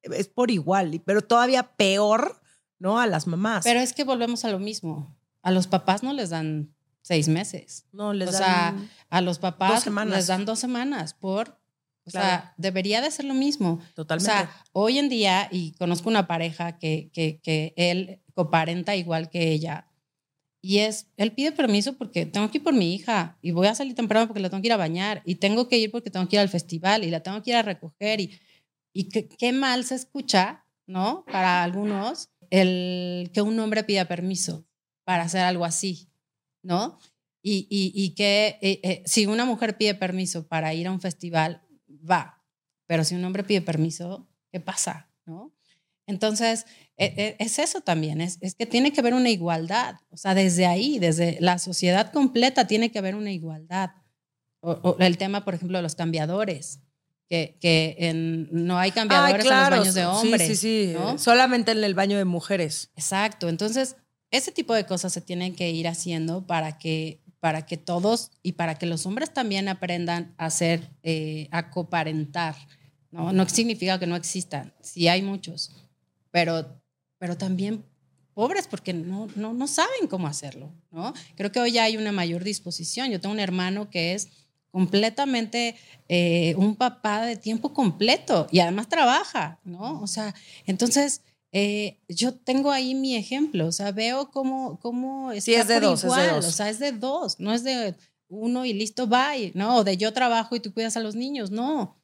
es 0.02 0.28
por 0.28 0.50
igual, 0.50 1.02
pero 1.04 1.20
todavía 1.20 1.74
peor 1.76 2.40
¿no? 2.78 2.98
A 2.98 3.06
las 3.06 3.26
mamás. 3.26 3.64
Pero 3.64 3.80
es 3.80 3.92
que 3.92 4.04
volvemos 4.04 4.44
a 4.44 4.50
lo 4.50 4.58
mismo. 4.58 5.16
A 5.42 5.50
los 5.50 5.66
papás 5.66 6.02
no 6.02 6.12
les 6.12 6.30
dan 6.30 6.74
seis 7.02 7.28
meses. 7.28 7.86
No, 7.92 8.12
les 8.12 8.28
o 8.28 8.32
dan. 8.32 8.40
sea, 8.40 8.76
a 9.08 9.20
los 9.20 9.38
papás 9.38 9.86
les 9.86 10.26
dan 10.26 10.44
dos 10.44 10.58
semanas 10.58 11.14
por. 11.14 11.58
O 12.04 12.10
sea, 12.10 12.54
debería 12.56 13.02
de 13.02 13.10
ser 13.10 13.26
lo 13.26 13.34
mismo. 13.34 13.80
Totalmente. 13.94 14.32
O 14.32 14.34
sea, 14.34 14.50
hoy 14.72 14.98
en 14.98 15.10
día, 15.10 15.48
y 15.50 15.72
conozco 15.72 16.08
una 16.08 16.26
pareja 16.26 16.78
que, 16.78 17.10
que, 17.12 17.38
que 17.42 17.74
él 17.76 18.22
coparenta 18.32 18.96
igual 18.96 19.28
que 19.28 19.52
ella, 19.52 19.88
y 20.60 20.78
es, 20.78 21.06
él 21.16 21.32
pide 21.32 21.52
permiso 21.52 21.96
porque 21.96 22.26
tengo 22.26 22.50
que 22.50 22.58
ir 22.58 22.64
por 22.64 22.74
mi 22.74 22.94
hija 22.94 23.38
y 23.40 23.52
voy 23.52 23.68
a 23.68 23.74
salir 23.74 23.94
temprano 23.94 24.26
porque 24.26 24.40
la 24.40 24.50
tengo 24.50 24.60
que 24.60 24.68
ir 24.68 24.72
a 24.72 24.78
bañar 24.78 25.22
y 25.24 25.36
tengo 25.36 25.68
que 25.68 25.78
ir 25.78 25.90
porque 25.90 26.10
tengo 26.10 26.28
que 26.28 26.36
ir 26.36 26.40
al 26.40 26.48
festival 26.48 27.04
y 27.04 27.10
la 27.10 27.22
tengo 27.22 27.42
que 27.42 27.50
ir 27.50 27.56
a 27.56 27.62
recoger 27.62 28.20
y, 28.20 28.38
y 28.92 29.08
qué 29.08 29.52
mal 29.52 29.84
se 29.84 29.94
escucha, 29.94 30.64
¿no? 30.86 31.24
Para 31.30 31.62
algunos 31.62 32.30
el 32.50 33.30
que 33.32 33.42
un 33.42 33.58
hombre 33.58 33.84
pida 33.84 34.06
permiso 34.06 34.66
para 35.04 35.24
hacer 35.24 35.40
algo 35.40 35.64
así, 35.64 36.10
¿no? 36.62 36.98
Y, 37.40 37.66
y, 37.70 38.10
que 38.10 38.58
eh, 38.60 38.80
eh, 38.82 39.02
si 39.06 39.24
una 39.26 39.46
mujer 39.46 39.78
pide 39.78 39.94
permiso 39.94 40.46
para 40.48 40.74
ir 40.74 40.86
a 40.86 40.92
un 40.92 41.00
festival, 41.00 41.62
va, 41.88 42.44
pero 42.86 43.04
si 43.04 43.14
un 43.14 43.24
hombre 43.24 43.42
pide 43.42 43.62
permiso, 43.62 44.28
¿qué 44.50 44.60
pasa? 44.60 45.10
¿No? 45.24 45.54
Entonces, 46.06 46.66
e, 46.96 47.06
e, 47.16 47.36
es 47.38 47.58
eso 47.58 47.80
también, 47.80 48.20
es, 48.20 48.38
es, 48.40 48.54
que 48.54 48.66
tiene 48.66 48.92
que 48.92 49.00
haber 49.00 49.14
una 49.14 49.30
igualdad, 49.30 49.96
o 50.10 50.16
sea, 50.16 50.34
desde 50.34 50.66
ahí, 50.66 50.98
desde 50.98 51.38
la 51.40 51.58
sociedad 51.58 52.12
completa 52.12 52.66
tiene 52.66 52.90
que 52.90 52.98
haber 52.98 53.14
una 53.14 53.30
igualdad. 53.30 53.90
O, 54.60 54.96
el 54.98 55.18
tema, 55.18 55.44
por 55.44 55.54
ejemplo, 55.54 55.78
de 55.78 55.82
los 55.82 55.94
cambiadores 55.94 56.80
que, 57.28 57.96
en, 57.98 58.48
no 58.50 58.78
hay 58.78 58.90
cambiadores 58.90 59.44
en 59.44 59.50
los 59.50 59.70
baños 59.70 59.94
de 59.94 60.06
hombres. 60.06 60.46
Sí, 60.46 60.56
sí, 60.56 60.94
sí. 60.94 61.18
Solamente 61.18 61.72
en 61.72 61.84
el 61.84 61.94
baño 61.94 62.16
de 62.16 62.24
mujeres. 62.24 62.90
Exacto. 62.96 63.48
Entonces, 63.48 63.96
ese 64.30 64.52
tipo 64.52 64.74
de 64.74 64.86
cosas 64.86 65.12
se 65.12 65.20
tienen 65.20 65.54
que 65.54 65.70
ir 65.70 65.88
haciendo 65.88 66.46
para 66.46 66.78
que, 66.78 67.22
para 67.40 67.66
que 67.66 67.76
todos 67.76 68.30
y 68.42 68.52
para 68.52 68.76
que 68.76 68.86
los 68.86 69.06
hombres 69.06 69.32
también 69.32 69.68
aprendan 69.68 70.34
a 70.38 70.46
hacer, 70.46 70.90
eh, 71.02 71.48
a 71.50 71.70
coparentar. 71.70 72.56
¿no? 73.10 73.32
no 73.32 73.48
significa 73.48 73.98
que 73.98 74.06
no 74.06 74.16
existan, 74.16 74.74
sí 74.82 75.08
hay 75.08 75.22
muchos, 75.22 75.70
pero, 76.30 76.78
pero 77.18 77.38
también 77.38 77.84
pobres 78.34 78.68
porque 78.68 78.92
no, 78.92 79.28
no, 79.34 79.54
no 79.54 79.66
saben 79.66 80.06
cómo 80.08 80.26
hacerlo. 80.26 80.72
¿no? 80.90 81.12
Creo 81.34 81.50
que 81.50 81.60
hoy 81.60 81.72
ya 81.72 81.84
hay 81.84 81.96
una 81.96 82.12
mayor 82.12 82.44
disposición. 82.44 83.10
Yo 83.10 83.20
tengo 83.20 83.32
un 83.32 83.40
hermano 83.40 83.90
que 83.90 84.14
es 84.14 84.28
completamente 84.70 85.76
eh, 86.08 86.54
un 86.56 86.76
papá 86.76 87.22
de 87.22 87.36
tiempo 87.36 87.72
completo 87.72 88.48
y 88.50 88.60
además 88.60 88.88
trabaja, 88.88 89.58
¿no? 89.64 90.00
O 90.00 90.06
sea, 90.06 90.34
entonces 90.66 91.22
eh, 91.52 91.98
yo 92.08 92.34
tengo 92.34 92.70
ahí 92.70 92.94
mi 92.94 93.16
ejemplo, 93.16 93.66
o 93.66 93.72
sea, 93.72 93.92
veo 93.92 94.30
cómo, 94.30 94.78
cómo 94.80 95.32
sí, 95.40 95.54
es 95.54 95.68
de 95.68 95.80
dos, 95.80 96.04
igual, 96.04 96.20
es 96.20 96.26
de 96.26 96.32
dos. 96.36 96.46
o 96.46 96.52
sea, 96.52 96.68
es 96.68 96.78
de 96.78 96.92
dos, 96.92 97.40
no 97.40 97.52
es 97.52 97.64
de 97.64 97.94
uno 98.28 98.64
y 98.64 98.74
listo, 98.74 99.06
bye, 99.06 99.52
¿no? 99.54 99.76
O 99.76 99.84
de 99.84 99.96
yo 99.96 100.12
trabajo 100.12 100.54
y 100.54 100.60
tú 100.60 100.72
cuidas 100.72 100.96
a 100.96 101.00
los 101.00 101.14
niños, 101.14 101.50
no. 101.50 101.96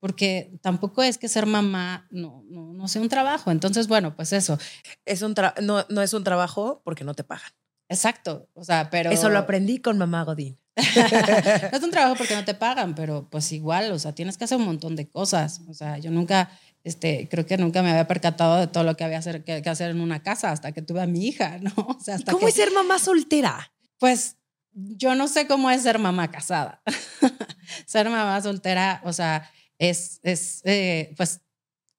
Porque 0.00 0.58
tampoco 0.60 1.02
es 1.02 1.16
que 1.16 1.28
ser 1.28 1.46
mamá 1.46 2.06
no, 2.10 2.44
no, 2.48 2.74
no 2.74 2.88
sea 2.88 3.00
un 3.00 3.08
trabajo. 3.08 3.50
Entonces, 3.50 3.88
bueno, 3.88 4.14
pues 4.14 4.34
eso. 4.34 4.58
Es 5.06 5.22
un 5.22 5.34
no, 5.62 5.86
no 5.88 6.02
es 6.02 6.12
un 6.12 6.22
trabajo 6.22 6.82
porque 6.84 7.04
no 7.04 7.14
te 7.14 7.24
pagan. 7.24 7.50
Exacto. 7.88 8.48
O 8.52 8.64
sea, 8.64 8.90
pero. 8.90 9.10
Eso 9.10 9.30
lo 9.30 9.38
aprendí 9.38 9.78
con 9.78 9.96
mamá 9.96 10.22
Godín. 10.24 10.58
no 11.72 11.78
es 11.78 11.82
un 11.82 11.90
trabajo 11.90 12.16
porque 12.16 12.34
no 12.34 12.44
te 12.44 12.54
pagan, 12.54 12.94
pero 12.94 13.28
pues 13.30 13.52
igual, 13.52 13.92
o 13.92 13.98
sea, 13.98 14.14
tienes 14.14 14.36
que 14.36 14.44
hacer 14.44 14.58
un 14.58 14.64
montón 14.64 14.96
de 14.96 15.08
cosas. 15.08 15.60
O 15.68 15.74
sea, 15.74 15.98
yo 15.98 16.10
nunca, 16.10 16.50
este, 16.82 17.28
creo 17.28 17.46
que 17.46 17.56
nunca 17.56 17.82
me 17.82 17.90
había 17.90 18.08
percatado 18.08 18.58
de 18.58 18.66
todo 18.66 18.82
lo 18.82 18.96
que 18.96 19.04
había 19.04 19.18
hacer, 19.18 19.44
que, 19.44 19.62
hacer 19.64 19.90
en 19.90 20.00
una 20.00 20.22
casa 20.22 20.50
hasta 20.50 20.72
que 20.72 20.82
tuve 20.82 21.00
a 21.02 21.06
mi 21.06 21.26
hija, 21.26 21.58
¿no? 21.58 21.72
O 21.98 22.00
sea, 22.00 22.16
hasta 22.16 22.32
¿Cómo 22.32 22.48
es 22.48 22.54
ser 22.54 22.72
mamá 22.72 22.98
soltera? 22.98 23.72
Pues 23.98 24.36
yo 24.72 25.14
no 25.14 25.28
sé 25.28 25.46
cómo 25.46 25.70
es 25.70 25.82
ser 25.82 25.98
mamá 25.98 26.30
casada. 26.30 26.82
ser 27.86 28.10
mamá 28.10 28.40
soltera, 28.42 29.00
o 29.04 29.12
sea, 29.12 29.48
es, 29.78 30.18
es 30.22 30.60
eh, 30.64 31.14
pues 31.16 31.40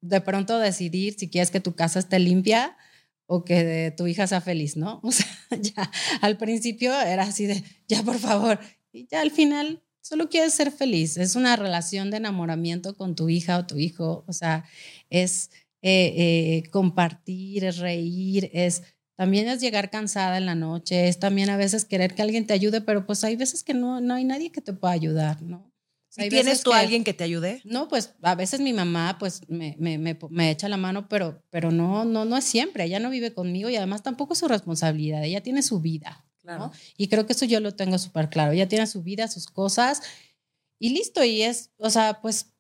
de 0.01 0.21
pronto 0.21 0.59
decidir 0.59 1.15
si 1.17 1.29
quieres 1.29 1.49
que 1.49 1.59
tu 1.59 1.75
casa 1.75 1.99
esté 1.99 2.19
limpia 2.19 2.77
o 3.27 3.43
que 3.43 3.93
tu 3.97 4.07
hija 4.07 4.27
sea 4.27 4.41
feliz, 4.41 4.77
¿no? 4.77 5.01
O 5.03 5.11
sea, 5.11 5.27
ya 5.61 5.91
al 6.21 6.37
principio 6.37 6.93
era 6.99 7.23
así 7.23 7.45
de, 7.45 7.63
ya 7.87 8.03
por 8.03 8.19
favor, 8.19 8.59
y 8.91 9.07
ya 9.07 9.21
al 9.21 9.31
final 9.31 9.81
solo 10.01 10.29
quieres 10.29 10.53
ser 10.53 10.71
feliz. 10.71 11.17
Es 11.17 11.35
una 11.35 11.55
relación 11.55 12.11
de 12.11 12.17
enamoramiento 12.17 12.95
con 12.95 13.15
tu 13.15 13.29
hija 13.29 13.57
o 13.57 13.65
tu 13.65 13.77
hijo, 13.77 14.23
o 14.27 14.33
sea, 14.33 14.65
es 15.09 15.49
eh, 15.81 16.13
eh, 16.17 16.69
compartir, 16.71 17.65
es 17.65 17.77
reír, 17.77 18.49
es 18.53 18.83
también 19.15 19.47
es 19.47 19.61
llegar 19.61 19.89
cansada 19.89 20.37
en 20.37 20.45
la 20.45 20.55
noche, 20.55 21.07
es 21.07 21.19
también 21.19 21.49
a 21.49 21.57
veces 21.57 21.85
querer 21.85 22.15
que 22.15 22.21
alguien 22.21 22.45
te 22.45 22.53
ayude, 22.53 22.81
pero 22.81 23.05
pues 23.05 23.23
hay 23.23 23.35
veces 23.35 23.63
que 23.63 23.73
no, 23.73 24.01
no 24.01 24.13
hay 24.13 24.25
nadie 24.25 24.51
que 24.51 24.61
te 24.61 24.73
pueda 24.73 24.93
ayudar, 24.93 25.41
¿no? 25.41 25.71
¿Tienes 26.15 26.63
tú 26.63 26.71
alguien 26.73 27.03
que 27.03 27.13
te 27.13 27.23
ayude? 27.23 27.61
No, 27.65 27.87
pues 27.87 28.13
a 28.21 28.35
veces 28.35 28.61
mi 28.61 28.73
mamá 28.73 29.17
pues 29.19 29.41
me, 29.47 29.75
me, 29.77 29.97
me, 29.97 30.51
echa 30.51 30.69
la 30.69 30.77
mano, 30.77 31.09
pero, 31.09 31.43
pero 31.49 31.71
no, 31.71 32.05
no, 32.05 32.25
no 32.25 32.37
es 32.37 32.45
siempre. 32.45 32.85
Ella 32.85 32.99
no 32.99 33.09
vive 33.09 33.33
conmigo 33.33 33.69
y 33.69 33.75
además 33.75 34.03
tampoco 34.03 34.33
es 34.33 34.39
su 34.39 34.47
responsabilidad. 34.47 35.23
Ella 35.23 35.41
tiene 35.41 35.61
su 35.61 35.81
vida. 35.81 36.25
Claro. 36.41 36.71
Y 36.95 37.07
creo 37.07 37.25
que 37.25 37.33
eso 37.33 37.45
yo 37.45 37.59
lo 37.59 37.75
tengo 37.75 37.97
súper 37.97 38.29
claro. 38.29 38.53
Ella 38.53 38.67
tiene 38.67 38.87
su 38.87 39.03
vida, 39.03 39.27
sus 39.27 39.47
cosas 39.47 40.01
y 40.79 40.89
listo. 40.89 41.23
Y 41.23 41.41
es, 41.41 41.71
o 41.77 41.89
sea, 41.89 42.21
pues 42.21 42.53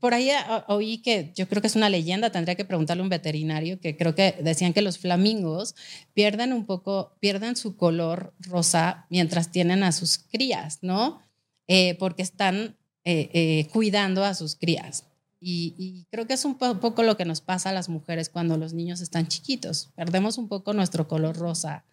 por 0.00 0.14
ahí 0.14 0.30
oí 0.68 0.98
que 0.98 1.32
yo 1.34 1.48
creo 1.48 1.60
que 1.60 1.68
es 1.68 1.76
una 1.76 1.90
leyenda, 1.90 2.30
tendría 2.30 2.54
que 2.54 2.64
preguntarle 2.64 3.02
a 3.02 3.04
un 3.04 3.10
veterinario, 3.10 3.80
que 3.80 3.96
creo 3.96 4.14
que 4.14 4.32
decían 4.42 4.72
que 4.72 4.82
los 4.82 4.98
flamingos 4.98 5.74
pierden 6.14 6.52
un 6.52 6.66
poco, 6.66 7.16
pierden 7.20 7.56
su 7.56 7.76
color 7.76 8.34
rosa 8.38 9.06
mientras 9.10 9.50
tienen 9.50 9.82
a 9.82 9.92
sus 9.92 10.18
crías, 10.18 10.78
¿no? 10.82 11.20
Eh, 11.68 11.96
porque 11.98 12.22
están 12.22 12.76
eh, 13.04 13.30
eh, 13.32 13.68
cuidando 13.72 14.24
a 14.24 14.34
sus 14.34 14.54
crías. 14.54 15.04
Y, 15.44 16.06
creo 16.12 16.28
que 16.28 16.34
es 16.34 16.44
un 16.44 16.56
poco 16.56 17.02
lo 17.02 17.16
que 17.16 17.24
nos 17.24 17.40
pasa 17.40 17.70
a 17.70 17.72
las 17.72 17.88
mujeres 17.88 18.28
cuando 18.28 18.56
los 18.56 18.74
niños 18.74 19.00
están 19.00 19.26
chiquitos. 19.26 19.90
Perdemos 19.96 20.38
un 20.38 20.48
poco 20.48 20.72
nuestro 20.72 21.08
color 21.08 21.36
rosa 21.36 21.84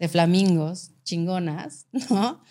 de 0.00 0.08
flamingos, 0.08 0.90
chingonas, 1.04 1.86
¿no? 2.10 2.42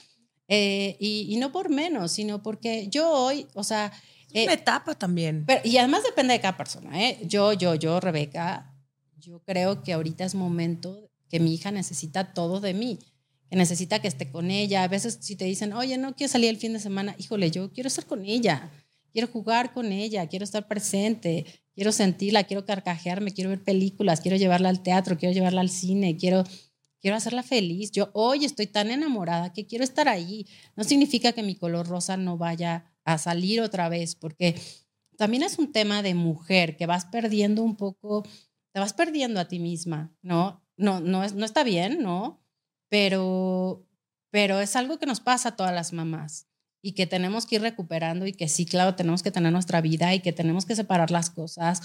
Eh, 0.48 0.96
y, 1.02 1.36
no 1.36 1.52
por 1.52 1.70
menos, 1.70 2.14
sino 2.14 2.42
porque 2.42 2.88
yo 2.88 3.12
hoy, 3.12 3.48
o 3.56 3.64
sea... 3.66 3.92
Es 4.32 4.46
una 4.46 4.54
etapa 4.54 4.96
también. 4.96 5.44
Pero, 5.46 5.62
y 5.66 5.78
además 5.78 6.04
depende 6.04 6.34
de 6.34 6.40
cada 6.40 6.56
persona, 6.56 7.02
¿eh? 7.02 7.20
Yo, 7.26 7.52
yo, 7.52 7.76
yo, 7.76 8.00
Rebeca, 8.00 8.74
yo 9.18 9.40
creo 9.44 9.84
que 9.84 9.92
ahorita 9.92 10.24
es 10.24 10.34
momento 10.34 11.10
que 11.30 11.42
mi 11.42 11.54
hija 11.54 11.72
necesita 11.72 12.34
todo 12.34 12.62
de 12.62 12.74
mí 12.74 13.00
que 13.50 13.56
necesita 13.56 14.00
que 14.00 14.08
esté 14.08 14.30
con 14.30 14.52
ella. 14.52 14.84
A 14.84 14.88
veces 14.88 15.20
si 15.22 15.36
te 15.36 15.46
dicen, 15.46 15.74
oye, 15.74 15.98
no 15.98 16.16
quiero 16.16 16.32
salir 16.32 16.50
el 16.50 16.58
fin 16.58 16.74
de 16.74 16.80
semana, 16.80 17.16
híjole, 17.18 17.52
yo 17.52 17.72
quiero 17.72 17.88
estar 17.88 18.06
con 18.06 18.26
ella, 18.26 18.72
quiero 19.14 19.28
jugar 19.28 19.74
con 19.74 19.92
ella, 19.92 20.28
quiero 20.28 20.44
estar 20.44 20.68
presente, 20.68 21.46
quiero 21.76 21.92
sentirla, 21.92 22.44
quiero 22.44 22.66
carcajearme, 22.66 23.34
quiero 23.34 23.50
ver 23.50 23.64
películas, 23.64 24.22
quiero 24.22 24.38
llevarla 24.38 24.70
al 24.70 24.84
teatro, 24.84 25.18
quiero 25.18 25.34
llevarla 25.34 25.62
al 25.62 25.70
cine, 25.70 26.18
quiero, 26.18 26.44
quiero 27.02 27.18
hacerla 27.18 27.44
feliz. 27.44 27.92
Yo 27.92 28.10
hoy 28.14 28.46
estoy 28.46 28.68
tan 28.68 28.92
enamorada 28.92 29.54
que 29.54 29.66
quiero 29.66 29.84
estar 29.84 30.08
ahí. 30.08 30.48
No 30.76 30.84
significa 30.84 31.32
que 31.32 31.44
mi 31.44 31.56
color 31.56 31.88
rosa 31.88 32.18
no 32.18 32.38
vaya 32.38 32.92
a 33.06 33.18
salir 33.18 33.62
otra 33.62 33.90
vez, 33.90 34.16
porque 34.16 34.56
también 35.18 35.44
es 35.44 35.58
un 35.58 35.72
tema 35.72 36.04
de 36.04 36.14
mujer 36.14 36.78
que 36.78 36.86
vas 36.86 37.06
perdiendo 37.06 37.64
un 37.64 37.76
poco, 37.76 38.24
te 38.74 38.80
vas 38.80 38.94
perdiendo 38.94 39.40
a 39.40 39.48
ti 39.48 39.60
misma, 39.60 40.14
¿no? 40.22 40.64
No, 40.76 41.00
no, 41.00 41.28
no 41.28 41.46
está 41.46 41.64
bien, 41.64 42.04
¿no? 42.04 42.44
Pero, 42.90 43.86
pero 44.32 44.60
es 44.60 44.76
algo 44.76 45.00
que 45.00 45.06
nos 45.06 45.20
pasa 45.20 45.50
a 45.50 45.56
todas 45.56 45.74
las 45.74 45.94
mamás 45.94 46.48
y 46.82 46.94
que 46.94 47.08
tenemos 47.08 47.46
que 47.46 47.56
ir 47.56 47.62
recuperando 47.62 48.26
y 48.28 48.34
que 48.34 48.48
sí, 48.48 48.66
claro, 48.66 48.96
tenemos 48.96 49.24
que 49.24 49.32
tener 49.32 49.52
nuestra 49.52 49.82
vida 49.82 50.14
y 50.14 50.22
que 50.22 50.34
tenemos 50.34 50.66
que 50.66 50.76
separar 50.76 51.12
las 51.12 51.30
cosas, 51.30 51.82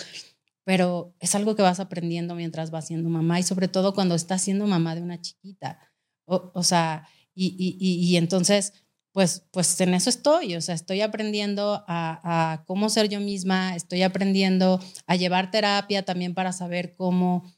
pero 0.64 1.14
es 1.18 1.34
algo 1.34 1.56
que 1.56 1.62
vas 1.62 1.80
aprendiendo 1.80 2.34
mientras 2.34 2.70
vas 2.70 2.86
siendo 2.86 3.08
mamá 3.08 3.40
y 3.40 3.42
sobre 3.42 3.68
todo 3.68 3.94
cuando 3.94 4.14
estás 4.14 4.42
siendo 4.42 4.66
mamá 4.66 4.94
de 4.94 5.02
una 5.02 5.20
chiquita. 5.20 5.78
O, 6.24 6.62
sea, 6.62 7.08
y, 7.34 7.76
y, 7.78 8.16
entonces, 8.16 8.72
pues, 9.12 9.46
pues 9.50 9.78
en 9.80 9.92
eso 9.92 10.08
estoy, 10.08 10.54
o 10.54 10.60
sea, 10.60 10.74
estoy 10.74 11.00
aprendiendo 11.00 11.84
a, 11.86 12.52
a, 12.52 12.64
cómo 12.64 12.88
ser 12.88 13.08
yo 13.08 13.20
misma, 13.20 13.74
estoy 13.74 14.02
aprendiendo 14.02 14.80
a 15.06 15.16
llevar 15.16 15.50
terapia 15.50 16.04
también 16.04 16.32
para 16.32 16.52
saber 16.52 16.94
cómo, 16.94 17.52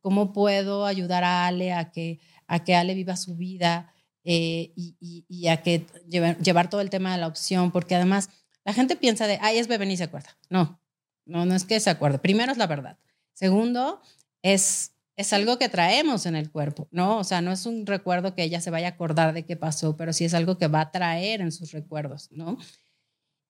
cómo 0.00 0.32
puedo 0.32 0.84
ayudar 0.86 1.24
a 1.24 1.46
Ale 1.46 1.72
a 1.72 1.92
que, 1.92 2.18
a 2.50 2.64
que 2.64 2.74
Ale 2.74 2.94
viva 2.94 3.16
su 3.16 3.36
vida 3.36 3.94
eh, 4.24 4.72
y, 4.74 5.24
y, 5.28 5.46
a 5.46 5.62
que 5.62 5.86
llevar, 6.08 6.68
todo 6.68 6.80
el 6.80 6.90
tema 6.90 7.12
de 7.12 7.18
la 7.18 7.28
opción, 7.28 7.70
porque 7.70 7.94
además 7.94 8.28
la 8.64 8.72
gente 8.72 8.96
piensa 8.96 9.28
de, 9.28 9.38
ay, 9.40 9.58
es 9.58 9.68
bebé 9.68 9.86
ni 9.86 9.96
se 9.96 10.02
acuerda. 10.02 10.36
No, 10.50 10.82
no, 11.26 11.46
no 11.46 11.54
es 11.54 11.64
que 11.64 11.78
se 11.78 11.90
acuerde. 11.90 12.18
Primero 12.18 12.50
es 12.50 12.58
la 12.58 12.66
verdad. 12.66 12.98
Segundo, 13.34 14.02
es, 14.42 14.96
es 15.16 15.32
algo 15.32 15.58
que 15.58 15.68
traemos 15.68 16.26
en 16.26 16.34
el 16.34 16.50
cuerpo, 16.50 16.88
¿no? 16.90 17.18
O 17.18 17.24
sea, 17.24 17.40
no 17.40 17.52
es 17.52 17.66
un 17.66 17.86
recuerdo 17.86 18.34
que 18.34 18.42
ella 18.42 18.60
se 18.60 18.70
vaya 18.70 18.88
a 18.88 18.90
acordar 18.90 19.32
de 19.32 19.44
qué 19.44 19.56
pasó, 19.56 19.96
pero 19.96 20.12
sí 20.12 20.24
es 20.24 20.34
algo 20.34 20.58
que 20.58 20.66
va 20.66 20.80
a 20.80 20.90
traer 20.90 21.40
en 21.42 21.52
sus 21.52 21.70
recuerdos, 21.70 22.32
¿no? 22.32 22.58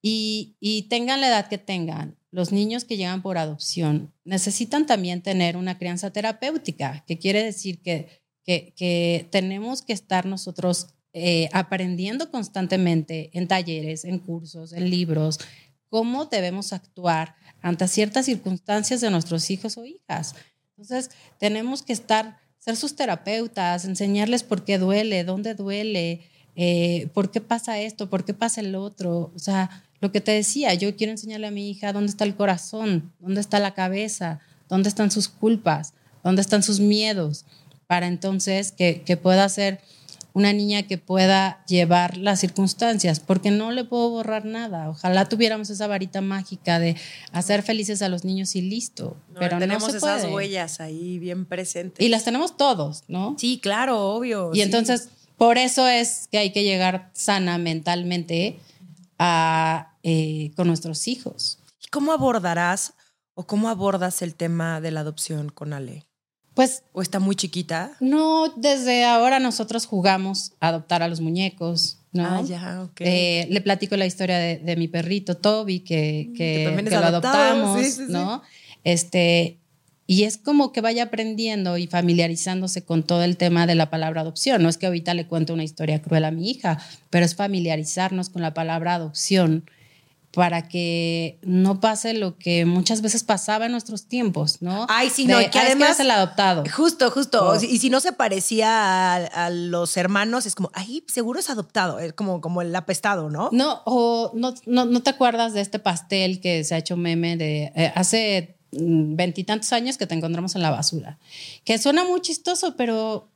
Y, 0.03 0.57
y 0.59 0.83
tengan 0.89 1.21
la 1.21 1.29
edad 1.29 1.47
que 1.47 1.57
tengan, 1.57 2.17
los 2.29 2.51
niños 2.51 2.85
que 2.85 2.97
llegan 2.97 3.21
por 3.21 3.37
adopción 3.37 4.13
necesitan 4.23 4.85
también 4.85 5.21
tener 5.21 5.57
una 5.57 5.77
crianza 5.77 6.11
terapéutica, 6.11 7.03
que 7.05 7.17
quiere 7.17 7.43
decir 7.43 7.81
que 7.81 8.20
que, 8.75 9.27
tenemos 9.31 9.81
que 9.81 9.93
estar 9.93 10.25
nosotros 10.25 10.87
eh, 11.13 11.49
aprendiendo 11.51 12.31
constantemente 12.31 13.29
en 13.33 13.47
talleres, 13.47 14.05
en 14.05 14.19
cursos, 14.19 14.73
en 14.73 14.89
libros, 14.89 15.39
cómo 15.89 16.25
debemos 16.25 16.73
actuar 16.73 17.35
ante 17.61 17.87
ciertas 17.87 18.25
circunstancias 18.25 19.01
de 19.01 19.11
nuestros 19.11 19.49
hijos 19.49 19.77
o 19.77 19.85
hijas. 19.85 20.35
Entonces, 20.69 21.11
tenemos 21.37 21.83
que 21.83 21.93
estar, 21.93 22.37
ser 22.59 22.75
sus 22.75 22.95
terapeutas, 22.95 23.85
enseñarles 23.85 24.43
por 24.43 24.63
qué 24.63 24.77
duele, 24.77 25.23
dónde 25.23 25.53
duele, 25.53 26.21
eh, 26.55 27.09
por 27.13 27.29
qué 27.29 27.41
pasa 27.41 27.79
esto, 27.79 28.09
por 28.09 28.23
qué 28.23 28.33
pasa 28.33 28.61
el 28.61 28.75
otro. 28.75 29.31
O 29.35 29.39
sea, 29.39 29.83
lo 29.99 30.11
que 30.11 30.21
te 30.21 30.31
decía, 30.31 30.73
yo 30.73 30.95
quiero 30.95 31.11
enseñarle 31.11 31.47
a 31.47 31.51
mi 31.51 31.69
hija 31.69 31.93
dónde 31.93 32.09
está 32.09 32.23
el 32.23 32.35
corazón, 32.35 33.13
dónde 33.19 33.41
está 33.41 33.59
la 33.59 33.73
cabeza, 33.73 34.39
dónde 34.69 34.89
están 34.89 35.11
sus 35.11 35.27
culpas, 35.27 35.93
dónde 36.23 36.41
están 36.41 36.63
sus 36.63 36.79
miedos 36.79 37.45
para 37.91 38.07
entonces 38.07 38.71
que, 38.71 39.19
pueda 39.21 39.49
ser 39.49 39.81
una 40.31 40.53
niña 40.53 40.83
que 40.83 40.97
pueda 40.97 41.61
llevar 41.67 42.15
las 42.15 42.39
circunstancias, 42.39 43.19
porque 43.19 43.51
no 43.51 43.73
le 43.73 43.83
puedo 43.83 44.09
borrar 44.11 44.45
nada. 44.45 44.89
Ojalá 44.89 45.27
tuviéramos 45.27 45.69
esa 45.69 45.87
varita 45.87 46.21
mágica 46.21 46.79
de 46.79 46.95
hacer 47.33 47.63
felices 47.63 48.01
a 48.01 48.07
los 48.07 48.23
niños 48.23 48.55
y 48.55 48.61
listo. 48.61 49.17
pero 49.37 49.59
tenemos 49.59 49.91
no 49.91 49.97
esas 49.97 50.23
huellas 50.31 50.79
ahí 50.79 51.19
bien 51.19 51.43
presentes. 51.45 52.05
Y 52.05 52.07
las 52.07 52.23
tenemos 52.23 52.55
todos, 52.55 53.03
¿no? 53.09 53.35
Sí, 53.37 53.59
claro, 53.61 53.99
obvio. 53.99 54.51
Y 54.53 54.61
entonces, 54.61 55.09
por 55.35 55.57
eso 55.57 55.85
es 55.85 56.29
que 56.31 56.37
hay 56.37 56.53
que 56.53 56.63
llegar 56.63 57.11
sana 57.11 57.57
mentalmente 57.57 58.57
a, 59.19 59.97
eh, 60.03 60.51
con 60.55 60.67
nuestros 60.67 61.09
hijos. 61.09 61.59
¿Y 61.85 61.89
cómo 61.89 62.13
abordarás 62.13 62.93
o 63.33 63.45
cómo 63.45 63.67
abordas 63.67 64.21
el 64.21 64.33
tema 64.35 64.79
de 64.79 64.91
la 64.91 65.01
adopción 65.01 65.49
con 65.49 65.73
Ale? 65.73 66.05
Pues. 66.53 66.83
¿O 66.93 67.01
está 67.01 67.19
muy 67.19 67.35
chiquita? 67.35 67.93
No, 67.99 68.49
desde 68.57 69.05
ahora 69.05 69.39
nosotros 69.39 69.85
jugamos 69.85 70.53
a 70.59 70.69
adoptar 70.69 71.01
a 71.01 71.07
los 71.07 71.21
muñecos, 71.21 71.97
¿no? 72.11 72.25
Ah, 72.25 72.41
ya, 72.41 72.83
ok. 72.83 73.01
Eh, 73.01 73.47
le 73.49 73.61
platico 73.61 73.95
la 73.95 74.05
historia 74.05 74.37
de, 74.37 74.75
mi 74.75 74.87
perrito 74.87 75.37
Toby, 75.37 75.79
que, 75.79 76.27
mm, 76.29 76.33
que, 76.35 76.87
lo 76.89 76.97
adoptamos, 76.97 77.99
¿no? 78.09 78.41
Este. 78.83 79.57
Y 80.07 80.23
es 80.23 80.37
como 80.37 80.73
que 80.73 80.81
vaya 80.81 81.03
aprendiendo 81.03 81.77
y 81.77 81.87
familiarizándose 81.87 82.83
con 82.83 83.03
todo 83.03 83.23
el 83.23 83.37
tema 83.37 83.65
de 83.65 83.75
la 83.75 83.89
palabra 83.89 84.21
adopción. 84.21 84.61
No 84.61 84.67
es 84.67 84.77
que 84.77 84.87
ahorita 84.87 85.13
le 85.13 85.25
cuente 85.25 85.53
una 85.53 85.63
historia 85.63 86.01
cruel 86.01 86.25
a 86.25 86.31
mi 86.31 86.49
hija, 86.49 86.79
pero 87.09 87.23
es 87.23 87.33
familiarizarnos 87.33 88.29
con 88.29 88.41
la 88.41 88.53
palabra 88.53 88.95
adopción 88.95 89.63
para 90.33 90.69
que 90.69 91.39
no 91.41 91.81
pase 91.81 92.13
lo 92.13 92.37
que 92.37 92.65
muchas 92.65 93.01
veces 93.01 93.23
pasaba 93.23 93.65
en 93.65 93.73
nuestros 93.73 94.05
tiempos, 94.05 94.61
¿no? 94.61 94.85
Ay, 94.89 95.09
sí, 95.09 95.25
no, 95.25 95.37
que 95.51 95.59
además 95.59 95.91
es 95.91 95.99
el 96.01 96.11
adoptado. 96.11 96.63
Justo, 96.73 97.11
justo. 97.11 97.49
Oh. 97.49 97.55
Y 97.61 97.79
si 97.79 97.89
no 97.89 97.99
se 97.99 98.13
parecía 98.13 99.15
a, 99.15 99.49
los 99.49 99.97
hermanos, 99.97 100.45
es 100.45 100.55
como, 100.55 100.71
ay, 100.73 101.03
seguro 101.07 101.39
es 101.39 101.49
adoptado, 101.49 101.99
es 101.99 102.13
como, 102.13 102.39
como 102.39 102.61
el 102.61 102.73
apestado, 102.73 103.29
¿no? 103.29 103.49
No, 103.51 103.81
o 103.85 104.31
no, 104.33 104.53
no, 104.65 105.03
te 105.03 105.09
acuerdas 105.09 105.53
de 105.53 105.59
este 105.59 105.79
pastel 105.79 106.39
que 106.39 106.63
se 106.63 106.75
ha 106.75 106.77
hecho 106.77 106.95
meme 106.95 107.35
de 107.35 107.73
eh, 107.75 107.91
hace 107.95 108.55
mm, 108.71 109.15
veintitantos 109.15 109.73
años 109.73 109.97
que 109.97 110.07
te 110.07 110.15
encontramos 110.15 110.55
en 110.55 110.61
la 110.61 110.69
basura, 110.69 111.19
que 111.65 111.77
suena 111.77 112.05
muy 112.05 112.21
chistoso, 112.21 112.75
pero, 112.77 113.27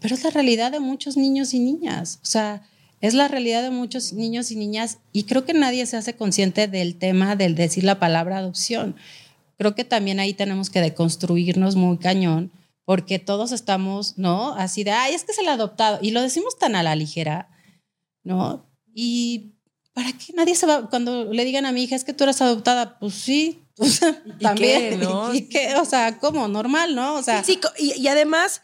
pero 0.00 0.14
es 0.14 0.22
la 0.22 0.30
realidad 0.30 0.70
de 0.70 0.78
muchos 0.78 1.16
niños 1.16 1.52
y 1.52 1.58
niñas. 1.58 2.20
O 2.22 2.26
sea, 2.26 2.62
es 3.04 3.12
la 3.12 3.28
realidad 3.28 3.62
de 3.62 3.68
muchos 3.68 4.14
niños 4.14 4.50
y 4.50 4.56
niñas 4.56 4.96
y 5.12 5.24
creo 5.24 5.44
que 5.44 5.52
nadie 5.52 5.84
se 5.84 5.98
hace 5.98 6.16
consciente 6.16 6.68
del 6.68 6.96
tema 6.96 7.36
del 7.36 7.54
decir 7.54 7.84
la 7.84 7.98
palabra 7.98 8.38
adopción. 8.38 8.96
Creo 9.58 9.74
que 9.74 9.84
también 9.84 10.20
ahí 10.20 10.32
tenemos 10.32 10.70
que 10.70 10.80
deconstruirnos 10.80 11.76
muy 11.76 11.98
cañón 11.98 12.50
porque 12.86 13.18
todos 13.18 13.52
estamos, 13.52 14.16
¿no? 14.16 14.54
Así 14.54 14.84
de, 14.84 14.92
ay, 14.92 15.12
es 15.12 15.24
que 15.24 15.32
es 15.32 15.38
el 15.38 15.48
adoptado 15.48 15.98
y 16.00 16.12
lo 16.12 16.22
decimos 16.22 16.58
tan 16.58 16.76
a 16.76 16.82
la 16.82 16.96
ligera, 16.96 17.50
¿no? 18.22 18.64
Y 18.94 19.52
¿para 19.92 20.10
qué 20.12 20.32
nadie 20.32 20.54
se 20.54 20.64
va 20.64 20.88
cuando 20.88 21.30
le 21.30 21.44
digan 21.44 21.66
a 21.66 21.72
mi 21.72 21.82
hija 21.82 21.96
es 21.96 22.04
que 22.04 22.14
tú 22.14 22.24
eres 22.24 22.40
adoptada? 22.40 22.98
Pues 22.98 23.12
sí, 23.12 23.66
también. 24.40 25.02
¿Y 25.34 25.42
qué? 25.42 25.76
O 25.76 25.84
sea, 25.84 26.18
¿cómo? 26.18 26.48
Normal, 26.48 26.94
¿no? 26.94 27.16
O 27.16 27.22
sea, 27.22 27.44
sí, 27.44 27.60
y, 27.78 28.00
y 28.00 28.08
además 28.08 28.62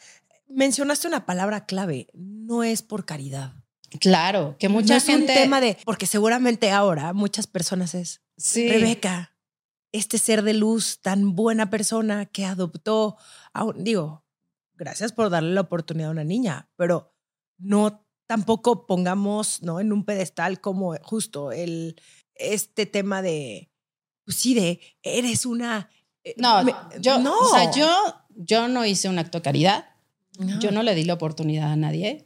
mencionaste 0.49 1.09
una 1.09 1.27
palabra 1.27 1.67
clave, 1.67 2.09
no 2.15 2.65
es 2.65 2.81
por 2.81 3.05
caridad. 3.05 3.60
Claro, 3.99 4.57
que 4.59 4.69
mucha 4.69 4.95
no 4.95 5.01
gente. 5.01 5.33
Es 5.33 5.39
un 5.39 5.43
tema 5.45 5.61
de. 5.61 5.77
Porque 5.85 6.07
seguramente 6.07 6.71
ahora 6.71 7.13
muchas 7.13 7.47
personas 7.47 7.95
es. 7.95 8.21
Sí. 8.37 8.69
Rebeca, 8.69 9.35
este 9.93 10.19
ser 10.19 10.43
de 10.43 10.55
luz, 10.55 11.01
tan 11.01 11.35
buena 11.35 11.71
persona 11.71 12.27
que 12.27 12.45
adoptó 12.45 13.17
a 13.53 13.65
un. 13.65 13.83
Digo, 13.83 14.25
gracias 14.75 15.13
por 15.13 15.31
darle 15.31 15.55
la 15.55 15.63
oportunidad 15.63 16.09
a 16.09 16.13
una 16.13 16.25
niña, 16.25 16.71
pero 16.77 17.15
no 17.59 18.07
tampoco 18.27 18.87
pongamos 18.87 19.63
¿no? 19.63 19.81
en 19.81 19.93
un 19.93 20.05
pedestal 20.05 20.61
como 20.61 20.95
justo 21.03 21.51
el, 21.51 22.01
este 22.37 22.87
tema 22.87 23.23
de. 23.23 23.71
Pues 24.25 24.37
sí, 24.37 24.55
de 24.55 24.81
eres 25.03 25.47
una. 25.47 25.91
Eh, 26.23 26.35
no, 26.37 26.65
yo, 27.01 27.19
no. 27.19 27.37
O 27.37 27.49
sea, 27.49 27.73
yo, 27.73 27.89
yo 28.37 28.69
no 28.69 28.87
hice 28.87 29.09
un 29.09 29.19
acto 29.19 29.39
de 29.39 29.43
caridad. 29.43 29.87
Yo 30.59 30.71
no 30.71 30.83
le 30.83 30.95
di 30.95 31.05
la 31.05 31.15
oportunidad 31.15 31.71
a 31.71 31.77
nadie. 31.77 32.25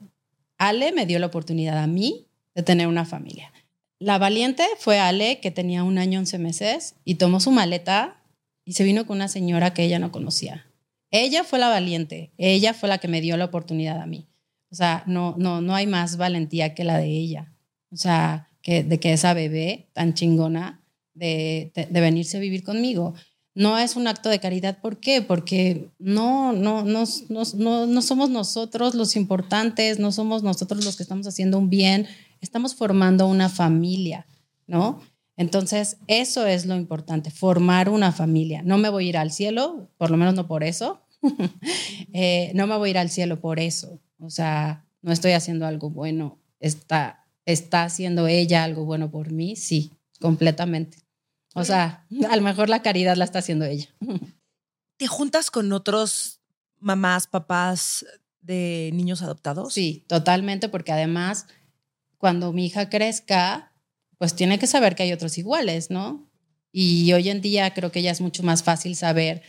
Ale 0.69 0.93
me 0.93 1.07
dio 1.07 1.19
la 1.19 1.27
oportunidad 1.27 1.79
a 1.79 1.87
mí 1.87 2.27
de 2.55 2.63
tener 2.63 2.87
una 2.87 3.05
familia. 3.05 3.53
La 3.99 4.19
valiente 4.19 4.65
fue 4.79 4.99
Ale, 4.99 5.41
que 5.41 5.51
tenía 5.51 5.83
un 5.85 5.99
año, 5.99 6.19
once 6.19 6.39
meses, 6.39 6.97
y 7.05 7.17
tomó 7.17 7.41
su 7.41 7.51
maleta 7.51 8.23
y 8.65 8.73
se 8.73 8.85
vino 8.85 9.07
con 9.07 9.17
una 9.17 9.29
señora 9.29 9.75
que 9.75 9.85
ella 9.85 9.99
no 9.99 10.11
conocía. 10.11 10.67
Ella 11.11 11.45
fue 11.45 11.59
la 11.59 11.69
valiente, 11.69 12.33
ella 12.39 12.75
fue 12.75 12.89
la 12.89 12.99
que 12.99 13.09
me 13.09 13.21
dio 13.21 13.37
la 13.37 13.45
oportunidad 13.45 14.01
a 14.01 14.07
mí. 14.07 14.27
O 14.71 14.75
sea, 14.75 15.05
no, 15.07 15.37
no, 15.39 15.61
no 15.61 15.75
hay 15.75 15.87
más 15.87 16.17
valentía 16.17 16.75
que 16.75 16.83
la 16.83 16.99
de 16.99 17.07
ella. 17.07 17.53
O 17.93 17.97
sea, 17.97 18.51
que, 18.63 18.83
de 18.83 18.99
que 18.99 19.13
esa 19.13 19.35
bebé 19.35 19.91
tan 19.93 20.15
chingona 20.15 20.83
de, 21.13 21.71
de 21.75 22.01
venirse 22.01 22.39
a 22.39 22.41
vivir 22.41 22.65
conmigo 22.65 23.15
no 23.55 23.79
es 23.79 23.97
un 23.97 24.07
acto 24.09 24.29
de 24.29 24.41
caridad. 24.41 24.79
¿Por 24.81 24.99
qué? 24.99 25.23
Porque 25.23 25.89
no, 25.99 26.53
no, 26.53 26.85
no, 26.85 27.05
no, 27.29 27.87
no 27.87 28.03
somos 28.03 28.31
nosotros 28.31 28.95
los 28.95 29.17
importantes, 29.17 29.99
no 29.99 30.13
somos 30.13 30.43
nosotros 30.43 30.85
los 30.85 30.97
que 30.97 31.05
estamos 31.05 31.27
haciendo 31.27 31.59
un 31.59 31.71
bien, 31.71 32.07
estamos 32.41 32.75
formando 32.75 33.27
una 33.27 33.49
familia, 33.49 34.27
¿no? 34.67 35.01
Entonces, 35.37 35.97
eso 36.07 36.47
es 36.47 36.67
lo 36.67 36.77
importante, 36.77 37.31
formar 37.31 37.89
una 37.89 38.13
familia. 38.13 38.63
No 38.63 38.79
me 38.79 38.89
voy 38.89 39.07
a 39.07 39.09
ir 39.09 39.17
al 39.17 39.33
cielo, 39.33 39.89
por 39.99 40.11
lo 40.11 40.17
menos 40.17 40.35
no 40.35 40.47
por 40.47 40.65
eso. 40.65 41.01
Eh, 42.17 42.53
no 42.55 42.69
me 42.69 42.77
voy 42.77 42.91
a 42.91 42.93
ir 42.93 42.99
al 42.99 43.11
cielo 43.11 43.41
por 43.41 43.59
eso. 43.59 43.99
O 44.21 44.31
sea, 44.31 44.85
no 45.03 45.11
estoy 45.11 45.33
haciendo 45.33 45.67
algo 45.67 45.91
bueno. 45.91 46.39
Está, 46.61 47.27
está 47.45 47.83
haciendo 47.83 48.29
ella 48.29 48.63
algo 48.63 48.85
bueno 48.85 49.11
por 49.11 49.33
mí, 49.33 49.57
sí, 49.57 49.91
completamente. 50.21 50.99
O 51.55 51.65
sea, 51.65 52.07
a 52.29 52.37
lo 52.37 52.43
mejor 52.43 52.69
la 52.69 52.83
caridad 52.83 53.17
la 53.17 53.25
está 53.25 53.39
haciendo 53.39 53.65
ella. 53.65 53.89
¿Te 54.97 55.07
juntas 55.07 55.51
con 55.51 55.73
otros 55.73 56.41
mamás, 56.79 57.27
papás 57.27 58.05
de 58.41 58.91
niños 58.93 59.23
adoptados? 59.23 59.73
Sí, 59.73 60.05
totalmente, 60.07 60.69
porque 60.69 60.93
además, 60.93 61.47
cuando 62.19 62.53
mi 62.53 62.67
hija 62.67 62.91
crezca, 62.91 63.73
pues 64.19 64.35
tiene 64.35 64.59
que 64.59 64.67
saber 64.67 64.95
que 64.95 65.05
hay 65.05 65.13
otros 65.13 65.39
iguales, 65.39 65.91
¿no? 65.91 66.31
Y 66.73 67.13
hoy 67.13 67.29
en 67.29 67.41
día 67.41 67.73
creo 67.73 67.93
que 67.93 68.03
ya 68.03 68.11
es 68.11 68.21
mucho 68.21 68.43
más 68.43 68.63
fácil 68.63 68.97
saber 68.97 69.43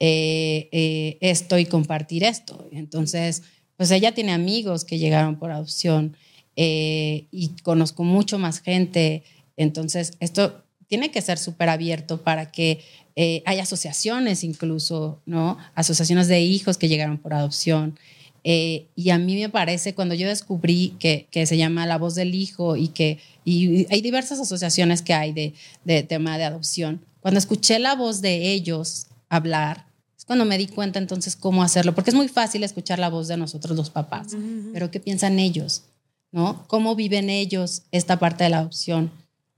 eh, 0.00 0.68
eh, 0.70 1.18
esto 1.20 1.58
y 1.58 1.66
compartir 1.66 2.22
esto. 2.22 2.68
Entonces, 2.70 3.42
pues 3.76 3.90
ella 3.90 4.14
tiene 4.14 4.32
amigos 4.32 4.84
que 4.84 4.98
llegaron 4.98 5.38
por 5.38 5.50
adopción 5.50 6.16
eh, 6.54 7.26
y 7.32 7.56
conozco 7.62 8.04
mucho 8.04 8.38
más 8.38 8.60
gente. 8.60 9.24
Entonces, 9.56 10.12
esto 10.20 10.64
tiene 10.88 11.10
que 11.10 11.22
ser 11.22 11.38
súper 11.38 11.68
abierto 11.68 12.22
para 12.22 12.50
que 12.50 12.80
eh, 13.14 13.42
haya 13.46 13.62
asociaciones 13.62 14.42
incluso, 14.42 15.20
¿no? 15.26 15.58
Asociaciones 15.74 16.28
de 16.28 16.40
hijos 16.40 16.78
que 16.78 16.88
llegaron 16.88 17.18
por 17.18 17.34
adopción. 17.34 17.98
Eh, 18.44 18.86
y 18.96 19.10
a 19.10 19.18
mí 19.18 19.34
me 19.36 19.48
parece, 19.48 19.94
cuando 19.94 20.14
yo 20.14 20.28
descubrí 20.28 20.94
que, 20.98 21.26
que, 21.30 21.44
se 21.44 21.56
llama 21.56 21.86
La 21.86 21.98
Voz 21.98 22.14
del 22.14 22.34
Hijo 22.34 22.76
y 22.76 22.88
que 22.88 23.18
y 23.44 23.86
hay 23.90 24.02
diversas 24.02 24.38
asociaciones 24.40 25.00
que 25.00 25.14
hay 25.14 25.32
de, 25.32 25.54
de 25.84 26.02
tema 26.02 26.36
de 26.36 26.44
adopción, 26.44 27.00
cuando 27.20 27.38
escuché 27.38 27.78
la 27.78 27.94
voz 27.94 28.20
de 28.20 28.52
ellos 28.52 29.06
hablar, 29.30 29.86
es 30.16 30.24
cuando 30.26 30.44
me 30.44 30.58
di 30.58 30.66
cuenta 30.66 30.98
entonces 30.98 31.34
cómo 31.34 31.62
hacerlo, 31.62 31.94
porque 31.94 32.10
es 32.10 32.16
muy 32.16 32.28
fácil 32.28 32.62
escuchar 32.62 32.98
la 32.98 33.08
voz 33.08 33.26
de 33.26 33.38
nosotros 33.38 33.76
los 33.76 33.88
papás, 33.88 34.36
pero 34.74 34.90
¿qué 34.90 35.00
piensan 35.00 35.38
ellos? 35.38 35.84
¿No? 36.30 36.64
¿Cómo 36.66 36.94
viven 36.94 37.30
ellos 37.30 37.82
esta 37.90 38.18
parte 38.18 38.44
de 38.44 38.50
la 38.50 38.58
adopción? 38.58 39.10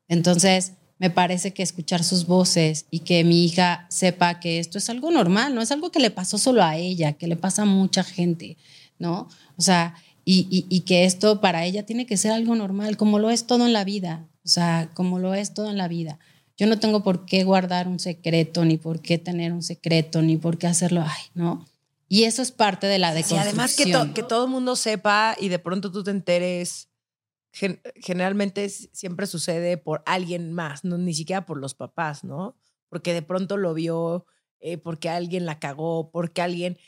Entonces, 0.07 0.73
me 1.01 1.09
parece 1.09 1.53
que 1.55 1.63
escuchar 1.63 2.05
sus 2.05 2.27
voces 2.27 2.85
y 2.91 3.01
que 3.01 3.25
mi 3.25 3.47
hija 3.47 3.87
sepa 3.89 4.39
que 4.39 4.59
esto 4.59 4.77
es 4.77 4.91
algo 4.91 5.11
normal, 5.11 5.55
no 5.55 5.63
es 5.63 5.73
algo 5.73 5.91
que 5.91 5.99
le 5.99 6.11
pasó 6.11 6.37
solo 6.37 6.63
a 6.63 6.77
ella, 6.77 7.15
que 7.15 7.27
le 7.27 7.37
pasa 7.37 7.63
a 7.63 7.65
mucha 7.65 8.05
gente, 8.05 8.59
¿no? 8.99 9.27
O 9.57 9.63
sea, 9.63 9.95
y, 10.27 10.47
y, 10.69 10.81
que 10.81 11.07
esto 11.07 11.41
para 11.41 11.65
ella 11.65 11.87
tiene 11.87 12.05
que 12.05 12.19
ser 12.19 12.33
algo 12.33 12.55
normal, 12.55 12.99
como 12.99 13.19
lo 13.19 13.31
es 13.31 13.47
todo 13.47 13.65
en 13.65 13.73
la 13.73 13.83
vida, 13.83 14.29
o 14.45 14.49
sea, 14.49 14.91
como 14.93 15.19
lo 15.19 15.33
es 15.35 15.55
todo 15.55 15.71
en 15.71 15.79
la 15.79 15.89
vida. 15.89 16.19
Yo 16.59 16.67
no 16.67 16.79
tengo 16.79 17.03
por 17.03 17.25
qué 17.25 17.45
guardar 17.45 17.89
un 17.89 17.99
secreto, 17.99 18.67
ni 18.67 18.77
por 18.77 19.01
qué 19.01 19.17
tener 19.17 19.55
un 19.55 19.63
secreto, 19.63 20.21
ni 20.21 20.37
por 20.37 20.59
qué 20.59 20.67
hacerlo, 20.67 21.03
ay, 21.03 21.23
¿no? 21.33 21.67
Y 22.11 22.25
eso 22.25 22.43
es 22.43 22.53
parte 22.53 22.87
de 22.87 22.99
la 22.99 23.15
deconstrucción. 23.15 23.47
Y 23.47 23.49
además 23.49 23.75
que, 23.75 24.21
que 24.21 24.23
todo 24.23 24.45
el 24.45 24.51
mundo 24.51 24.77
sepa 24.77 25.35
y 25.41 25.49
de 25.49 25.59
pronto 25.59 25.91
tú 25.91 26.05
te 26.05 26.11
enteres 26.11 26.90
generalmente 27.53 28.69
siempre 28.69 29.27
sucede 29.27 29.77
por 29.77 30.03
alguien 30.07 30.53
más, 30.53 30.85
no, 30.85 30.99
ni 30.99 31.15
siquiera 31.15 31.47
por 31.47 31.59
los 31.59 31.75
papás, 31.75 32.25
¿no? 32.25 32.57
Porque 32.89 33.13
de 33.13 33.23
pronto 33.23 33.57
lo 33.57 33.75
vio, 33.75 34.27
eh, 34.61 34.79
porque 34.79 35.09
alguien 35.09 35.47
la 35.47 35.59
cagó, 35.59 36.11
porque 36.11 36.43
alguien... 36.43 36.79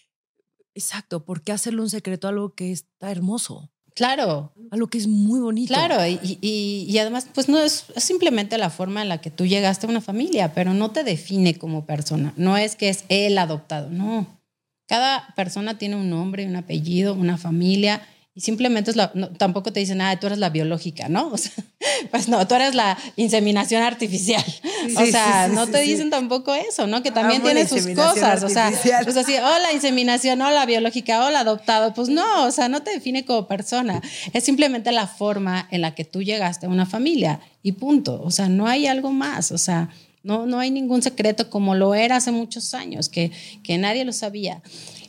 Exacto, 0.74 1.24
¿por 1.24 1.42
qué 1.42 1.52
hacerle 1.52 1.82
un 1.82 1.90
secreto 1.90 2.26
a 2.26 2.30
algo 2.30 2.54
que 2.54 2.72
está 2.72 3.10
hermoso? 3.10 3.70
Claro. 3.94 4.52
Algo 4.70 4.86
que 4.86 4.96
es 4.96 5.06
muy 5.06 5.40
bonito. 5.40 5.74
Claro, 5.74 6.06
y, 6.06 6.38
y, 6.40 6.98
además, 6.98 7.26
pues 7.34 7.50
no 7.50 7.58
es, 7.58 7.84
es, 7.94 8.04
simplemente 8.04 8.56
la 8.56 8.70
forma 8.70 9.02
en 9.02 9.10
la 9.10 9.20
que 9.20 9.30
tú 9.30 9.44
llegaste 9.44 9.86
a 9.86 9.90
una 9.90 10.00
familia, 10.00 10.54
pero 10.54 10.72
no 10.72 10.92
te 10.92 11.04
define 11.04 11.58
como 11.58 11.84
persona. 11.84 12.32
No 12.36 12.56
es 12.56 12.74
que 12.74 12.88
es 12.88 13.04
el 13.10 13.36
adoptado, 13.36 13.90
no. 13.90 14.40
Cada 14.86 15.34
persona 15.36 15.76
tiene 15.76 15.96
un 15.96 16.08
nombre, 16.08 16.46
un 16.46 16.56
apellido, 16.56 17.14
una 17.14 17.36
familia 17.36 18.02
y 18.34 18.40
simplemente 18.40 18.90
es 18.90 18.96
la, 18.96 19.12
tampoco 19.36 19.74
te 19.74 19.80
dicen, 19.80 20.00
ah, 20.00 20.18
tú 20.18 20.26
eres 20.26 20.38
la 20.38 20.48
biológica, 20.48 21.08
¿no? 21.10 21.28
O 21.28 21.36
sea, 21.36 21.52
pues 22.10 22.28
no, 22.28 22.46
tú 22.48 22.54
eres 22.54 22.74
la 22.74 22.96
inseminación 23.16 23.82
artificial. 23.82 24.42
o 24.96 25.04
sea, 25.04 25.48
no 25.48 25.66
te 25.66 25.80
dicen 25.80 26.08
tampoco 26.08 26.54
eso, 26.54 26.86
¿no? 26.86 27.02
Que 27.02 27.10
también 27.10 27.42
tiene 27.42 27.68
sus 27.68 27.86
cosas. 27.88 28.42
O 28.42 28.48
sea, 28.48 28.72
pues 29.04 29.18
así, 29.18 29.34
oh, 29.36 29.58
la 29.62 29.74
inseminación, 29.74 30.40
o 30.40 30.50
la 30.50 30.64
biológica, 30.64 31.26
o 31.26 31.30
la 31.30 31.40
adoptado. 31.40 31.92
Pues 31.92 32.08
no, 32.08 32.46
o 32.46 32.50
sea, 32.50 32.70
no 32.70 32.82
te 32.82 32.92
define 32.92 33.26
como 33.26 33.46
persona. 33.46 34.00
Es 34.32 34.44
simplemente 34.44 34.92
la 34.92 35.06
forma 35.06 35.68
en 35.70 35.82
la 35.82 35.94
que 35.94 36.06
tú 36.06 36.22
llegaste 36.22 36.64
a 36.64 36.70
una 36.70 36.86
familia 36.86 37.40
y 37.62 37.72
punto. 37.72 38.22
O 38.22 38.30
sea, 38.30 38.48
no 38.48 38.66
hay 38.66 38.86
algo 38.86 39.12
más. 39.12 39.52
O 39.52 39.58
sea, 39.58 39.90
no, 40.22 40.46
no 40.46 40.58
hay 40.58 40.70
ningún 40.70 41.02
secreto 41.02 41.50
como 41.50 41.74
lo 41.74 41.94
era 41.94 42.16
hace 42.16 42.32
muchos 42.32 42.72
años, 42.72 43.10
que, 43.10 43.30
que 43.62 43.76
nadie 43.76 44.06
lo 44.06 44.12
sabía. 44.14 44.62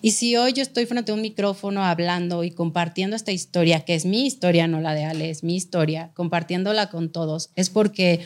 Y 0.05 0.11
si 0.11 0.35
hoy 0.35 0.51
yo 0.51 0.61
estoy 0.61 0.85
frente 0.85 1.13
a 1.13 1.15
un 1.15 1.21
micrófono 1.21 1.81
hablando 1.81 2.43
y 2.43 2.51
compartiendo 2.51 3.15
esta 3.15 3.31
historia, 3.31 3.85
que 3.85 3.95
es 3.95 4.03
mi 4.03 4.25
historia, 4.25 4.67
no 4.67 4.81
la 4.81 4.93
de 4.93 5.05
Ale, 5.05 5.29
es 5.29 5.45
mi 5.45 5.55
historia, 5.55 6.11
compartiéndola 6.13 6.89
con 6.89 7.09
todos, 7.09 7.51
es 7.55 7.69
porque, 7.69 8.19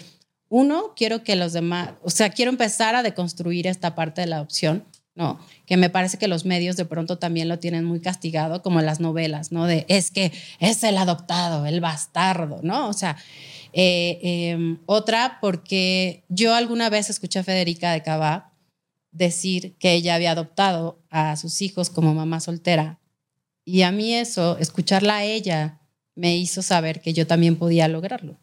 uno, 0.50 0.94
quiero 0.96 1.24
que 1.24 1.36
los 1.36 1.54
demás, 1.54 1.92
o 2.02 2.10
sea, 2.10 2.32
quiero 2.32 2.50
empezar 2.50 2.96
a 2.96 3.04
deconstruir 3.04 3.68
esta 3.68 3.94
parte 3.94 4.22
de 4.22 4.28
la 4.28 4.38
adopción, 4.38 4.86
¿no? 5.14 5.38
Que 5.68 5.78
me 5.78 5.92
parece 5.92 6.18
que 6.18 6.28
los 6.28 6.46
medios 6.46 6.78
de 6.78 6.86
pronto 6.86 7.20
también 7.20 7.48
lo 7.48 7.60
tienen 7.60 7.86
muy 7.86 8.00
castigado, 8.00 8.64
como 8.64 8.82
las 8.82 9.00
novelas, 9.00 9.52
¿no? 9.52 9.68
De 9.68 9.86
es 9.88 10.10
que 10.10 10.32
es 10.60 10.84
el 10.84 10.98
adoptado, 10.98 11.68
el 11.68 11.80
bastardo, 11.80 12.60
¿no? 12.64 12.90
O 12.90 12.94
sea, 12.94 13.18
eh, 13.74 14.18
em, 14.24 14.80
otra, 14.88 15.38
porque 15.42 16.24
yo 16.28 16.56
alguna 16.56 16.90
vez 16.90 17.12
escuché 17.12 17.38
a 17.38 17.44
Federica 17.44 17.92
de 17.92 18.02
Cabá 18.02 18.52
decir 19.18 19.76
que 19.80 19.94
ella 19.94 20.16
había 20.16 20.32
adoptado 20.32 21.00
a 21.18 21.36
sus 21.36 21.64
hijos 21.64 21.90
como 21.90 22.14
mamá 22.14 22.40
soltera. 22.40 23.00
Y 23.66 23.82
a 23.82 23.92
mí 23.92 24.14
eso, 24.14 24.58
escucharla 24.60 25.18
a 25.18 25.24
ella, 25.24 25.80
me 26.14 26.38
hizo 26.38 26.62
saber 26.62 27.02
que 27.02 27.14
yo 27.14 27.26
también 27.26 27.56
podía 27.56 27.88
lograrlo. 27.88 28.38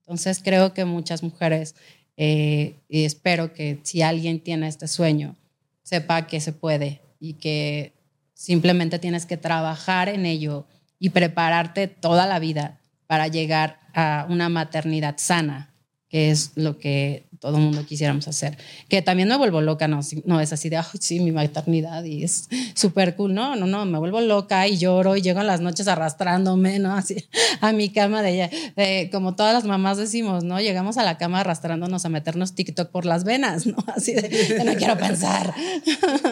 Entonces 0.00 0.40
creo 0.42 0.72
que 0.72 0.86
muchas 0.86 1.22
mujeres, 1.22 1.74
eh, 2.16 2.76
y 2.88 3.04
espero 3.04 3.52
que 3.52 3.78
si 3.82 4.00
alguien 4.00 4.40
tiene 4.40 4.68
este 4.68 4.88
sueño, 4.88 5.36
sepa 5.82 6.26
que 6.26 6.40
se 6.40 6.52
puede 6.52 7.02
y 7.20 7.34
que 7.34 7.92
simplemente 8.32 8.98
tienes 8.98 9.26
que 9.26 9.36
trabajar 9.36 10.08
en 10.08 10.24
ello 10.24 10.66
y 10.98 11.10
prepararte 11.10 11.88
toda 11.88 12.26
la 12.26 12.38
vida 12.38 12.80
para 13.06 13.28
llegar 13.28 13.80
a 13.92 14.26
una 14.30 14.48
maternidad 14.48 15.16
sana, 15.18 15.73
que 16.14 16.30
es 16.30 16.52
lo 16.54 16.78
que 16.78 17.24
todo 17.40 17.56
el 17.56 17.62
mundo 17.64 17.84
quisiéramos 17.84 18.28
hacer. 18.28 18.56
Que 18.88 19.02
también 19.02 19.28
me 19.28 19.36
vuelvo 19.36 19.60
loca, 19.60 19.88
no, 19.88 19.98
no 20.26 20.40
es 20.40 20.52
así 20.52 20.68
de, 20.68 20.76
ay, 20.76 20.84
sí, 21.00 21.18
mi 21.18 21.32
maternidad 21.32 22.04
y 22.04 22.22
es 22.22 22.48
súper 22.74 23.16
cool. 23.16 23.34
No, 23.34 23.56
no, 23.56 23.66
no, 23.66 23.84
me 23.84 23.98
vuelvo 23.98 24.20
loca 24.20 24.68
y 24.68 24.78
lloro 24.78 25.16
y 25.16 25.22
llego 25.22 25.40
en 25.40 25.48
las 25.48 25.60
noches 25.60 25.88
arrastrándome, 25.88 26.78
¿no? 26.78 26.94
Así 26.94 27.16
a 27.60 27.72
mi 27.72 27.88
cama 27.88 28.22
de, 28.22 28.48
ella 28.76 29.10
como 29.10 29.34
todas 29.34 29.54
las 29.54 29.64
mamás 29.64 29.98
decimos, 29.98 30.44
¿no? 30.44 30.60
Llegamos 30.60 30.98
a 30.98 31.02
la 31.02 31.18
cama 31.18 31.40
arrastrándonos 31.40 32.04
a 32.04 32.10
meternos 32.10 32.54
TikTok 32.54 32.90
por 32.90 33.06
las 33.06 33.24
venas, 33.24 33.66
¿no? 33.66 33.76
Así 33.96 34.14
de, 34.14 34.62
no 34.64 34.74
quiero 34.76 34.96
pensar. 34.96 35.52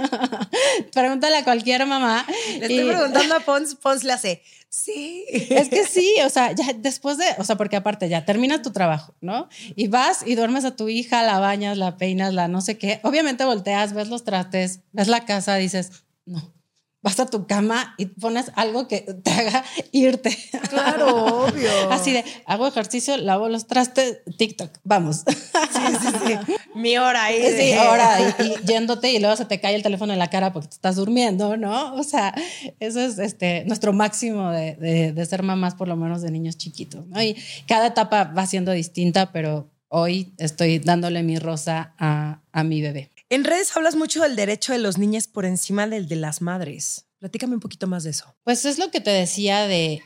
Pregúntale 0.92 1.38
a 1.38 1.42
cualquier 1.42 1.86
mamá. 1.86 2.24
Le 2.60 2.66
estoy 2.66 2.84
preguntando 2.84 3.34
a 3.34 3.40
Pons, 3.40 3.74
Pons 3.74 4.04
le 4.04 4.12
hace, 4.12 4.42
Sí. 4.72 5.26
Es 5.28 5.68
que 5.68 5.84
sí, 5.86 6.14
o 6.24 6.30
sea, 6.30 6.52
ya 6.52 6.72
después 6.72 7.18
de, 7.18 7.26
o 7.36 7.44
sea, 7.44 7.56
porque 7.56 7.76
aparte 7.76 8.08
ya 8.08 8.24
terminas 8.24 8.62
tu 8.62 8.72
trabajo, 8.72 9.14
¿no? 9.20 9.48
Y 9.76 9.88
vas 9.88 10.26
y 10.26 10.34
duermes 10.34 10.64
a 10.64 10.74
tu 10.74 10.88
hija, 10.88 11.22
la 11.22 11.38
bañas, 11.38 11.76
la 11.76 11.98
peinas, 11.98 12.32
la 12.32 12.48
no 12.48 12.62
sé 12.62 12.78
qué. 12.78 12.98
Obviamente 13.02 13.44
volteas, 13.44 13.92
ves 13.92 14.08
los 14.08 14.24
trastes, 14.24 14.80
ves 14.92 15.08
la 15.08 15.26
casa, 15.26 15.56
dices, 15.56 16.04
no, 16.24 16.54
vas 17.02 17.18
a 17.18 17.26
tu 17.26 17.46
cama 17.46 17.94
y 17.98 18.06
pones 18.06 18.52
algo 18.54 18.86
que 18.86 19.00
te 19.00 19.30
haga 19.30 19.64
irte. 19.90 20.36
Claro, 20.70 21.46
obvio. 21.46 21.70
Así 21.90 22.12
de, 22.12 22.24
hago 22.46 22.66
ejercicio, 22.66 23.16
lavo 23.16 23.48
los 23.48 23.66
trastes, 23.66 24.20
TikTok, 24.38 24.78
vamos. 24.84 25.24
Sí, 25.26 25.96
sí, 26.00 26.08
sí. 26.26 26.54
Mi 26.74 26.96
hora 26.96 27.24
ahí. 27.24 27.42
Sí, 27.42 27.76
hora 27.76 28.34
y, 28.38 28.66
yéndote 28.66 29.10
y 29.10 29.18
luego 29.18 29.36
se 29.36 29.44
te 29.44 29.60
cae 29.60 29.74
el 29.74 29.82
teléfono 29.82 30.12
en 30.12 30.18
la 30.18 30.30
cara 30.30 30.52
porque 30.52 30.68
te 30.68 30.74
estás 30.74 30.96
durmiendo, 30.96 31.56
¿no? 31.56 31.94
O 31.94 32.04
sea, 32.04 32.34
eso 32.78 33.00
es 33.00 33.18
este, 33.18 33.64
nuestro 33.66 33.92
máximo 33.92 34.50
de, 34.50 35.12
de, 35.12 35.26
ser 35.26 35.42
mamás, 35.42 35.74
por 35.74 35.88
lo 35.88 35.96
menos 35.96 36.22
de 36.22 36.30
niños 36.30 36.56
chiquitos, 36.56 37.06
¿no? 37.08 37.22
Y 37.22 37.36
cada 37.66 37.88
etapa 37.88 38.24
va 38.24 38.46
siendo 38.46 38.72
distinta, 38.72 39.32
pero 39.32 39.68
hoy 39.88 40.32
estoy 40.38 40.78
dándole 40.78 41.22
mi 41.22 41.38
rosa 41.38 41.94
a, 41.98 42.40
a 42.52 42.64
mi 42.64 42.80
bebé. 42.80 43.11
En 43.32 43.44
redes 43.44 43.74
hablas 43.74 43.96
mucho 43.96 44.20
del 44.20 44.36
derecho 44.36 44.74
de 44.74 44.78
los 44.78 44.98
niños 44.98 45.26
por 45.26 45.46
encima 45.46 45.86
del 45.86 46.06
de 46.06 46.16
las 46.16 46.42
madres. 46.42 47.06
Platícame 47.18 47.54
un 47.54 47.60
poquito 47.60 47.86
más 47.86 48.04
de 48.04 48.10
eso. 48.10 48.26
Pues 48.44 48.66
es 48.66 48.78
lo 48.78 48.90
que 48.90 49.00
te 49.00 49.08
decía 49.08 49.66
de 49.66 50.02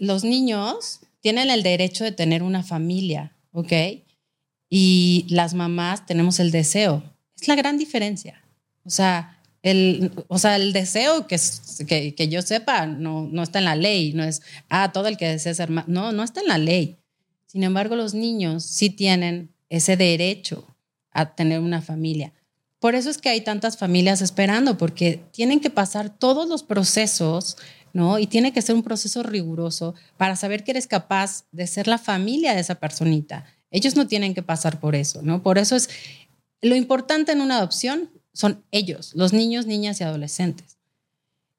los 0.00 0.24
niños 0.24 1.00
tienen 1.20 1.50
el 1.50 1.62
derecho 1.62 2.04
de 2.04 2.12
tener 2.12 2.42
una 2.42 2.62
familia, 2.62 3.36
¿ok? 3.52 3.70
Y 4.70 5.26
las 5.28 5.52
mamás 5.52 6.06
tenemos 6.06 6.40
el 6.40 6.50
deseo. 6.50 7.02
Es 7.38 7.48
la 7.48 7.54
gran 7.54 7.76
diferencia. 7.76 8.42
O 8.82 8.88
sea, 8.88 9.42
el, 9.60 10.10
o 10.28 10.38
sea, 10.38 10.56
el 10.56 10.72
deseo 10.72 11.26
que, 11.26 11.36
que, 12.14 12.28
yo 12.28 12.40
sepa 12.40 12.86
no, 12.86 13.28
no 13.30 13.42
está 13.42 13.58
en 13.58 13.66
la 13.66 13.76
ley, 13.76 14.14
no 14.14 14.24
es, 14.24 14.40
ah, 14.70 14.90
todo 14.90 15.08
el 15.08 15.18
que 15.18 15.28
desea 15.28 15.52
ser 15.52 15.68
No, 15.68 16.12
no 16.12 16.22
está 16.22 16.40
en 16.40 16.48
la 16.48 16.56
ley. 16.56 16.96
Sin 17.44 17.62
embargo, 17.62 17.94
los 17.94 18.14
niños 18.14 18.64
sí 18.64 18.88
tienen 18.88 19.50
ese 19.68 19.98
derecho 19.98 20.66
a 21.10 21.34
tener 21.34 21.60
una 21.60 21.82
familia. 21.82 22.32
Por 22.84 22.94
eso 22.94 23.08
es 23.08 23.16
que 23.16 23.30
hay 23.30 23.40
tantas 23.40 23.78
familias 23.78 24.20
esperando, 24.20 24.76
porque 24.76 25.24
tienen 25.32 25.60
que 25.60 25.70
pasar 25.70 26.10
todos 26.10 26.46
los 26.46 26.62
procesos, 26.62 27.56
¿no? 27.94 28.18
Y 28.18 28.26
tiene 28.26 28.52
que 28.52 28.60
ser 28.60 28.74
un 28.74 28.82
proceso 28.82 29.22
riguroso 29.22 29.94
para 30.18 30.36
saber 30.36 30.64
que 30.64 30.72
eres 30.72 30.86
capaz 30.86 31.46
de 31.50 31.66
ser 31.66 31.88
la 31.88 31.96
familia 31.96 32.52
de 32.52 32.60
esa 32.60 32.74
personita. 32.74 33.46
Ellos 33.70 33.96
no 33.96 34.06
tienen 34.06 34.34
que 34.34 34.42
pasar 34.42 34.80
por 34.80 34.96
eso, 34.96 35.22
¿no? 35.22 35.42
Por 35.42 35.56
eso 35.56 35.76
es 35.76 35.88
lo 36.60 36.76
importante 36.76 37.32
en 37.32 37.40
una 37.40 37.56
adopción 37.56 38.10
son 38.34 38.62
ellos, 38.70 39.12
los 39.14 39.32
niños, 39.32 39.64
niñas 39.64 39.98
y 40.02 40.04
adolescentes. 40.04 40.76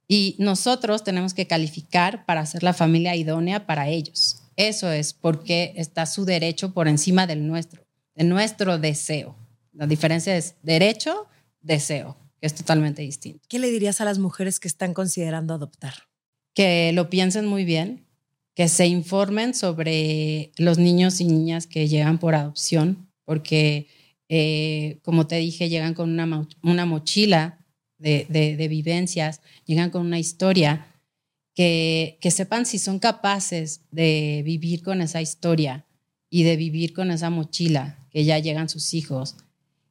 Y 0.08 0.36
nosotros 0.38 1.04
tenemos 1.04 1.34
que 1.34 1.48
calificar 1.48 2.24
para 2.28 2.46
ser 2.46 2.62
la 2.62 2.74
familia 2.74 3.16
idónea 3.16 3.66
para 3.66 3.90
ellos. 3.90 4.44
Eso 4.58 4.92
es 4.92 5.14
porque 5.14 5.74
está 5.76 6.06
su 6.06 6.24
derecho 6.24 6.72
por 6.72 6.88
encima 6.88 7.26
del 7.26 7.48
nuestro, 7.48 7.84
de 8.14 8.26
nuestro 8.26 8.78
deseo. 8.78 9.36
La 9.76 9.88
diferencia 9.88 10.36
es 10.36 10.56
derecho, 10.64 11.28
deseo, 11.62 12.18
que 12.40 12.48
es 12.48 12.56
totalmente 12.56 13.02
distinto. 13.02 13.46
¿Qué 13.48 13.60
le 13.60 13.70
dirías 13.70 14.02
a 14.02 14.06
las 14.06 14.20
mujeres 14.20 14.60
que 14.60 14.68
están 14.68 14.94
considerando 14.94 15.54
adoptar? 15.54 15.94
que 16.56 16.92
lo 16.94 17.10
piensen 17.12 17.46
muy 17.46 17.66
bien, 17.66 18.08
que 18.56 18.70
se 18.70 18.88
informen 18.88 19.54
sobre 19.54 20.52
los 20.58 20.80
niños 20.80 21.20
y 21.20 21.26
niñas 21.26 21.68
que 21.68 21.88
llegan 21.88 22.18
por 22.18 22.34
adopción, 22.34 23.10
porque, 23.26 23.88
eh, 24.30 25.00
como 25.04 25.28
te 25.28 25.36
dije, 25.36 25.70
llegan 25.70 25.94
con 25.94 26.10
una, 26.10 26.48
una 26.64 26.86
mochila 26.86 27.60
de, 27.98 28.26
de, 28.30 28.68
vivencias, 28.70 29.42
llegan 29.66 29.90
con 29.90 30.06
una 30.06 30.18
historia, 30.18 30.88
que, 31.54 32.18
que 32.22 32.32
sepan 32.32 32.66
si 32.66 32.80
son 32.80 33.00
capaces 33.00 33.82
de 33.92 34.42
vivir 34.46 34.82
con 34.82 35.02
esa 35.02 35.22
historia 35.22 35.86
y 36.30 36.44
de 36.44 36.56
vivir 36.56 36.94
con 36.94 37.12
esa 37.12 37.30
mochila 37.30 38.08
que 38.10 38.24
ya 38.24 38.40
llegan 38.40 38.70
sus 38.70 38.94
hijos, 38.94 39.36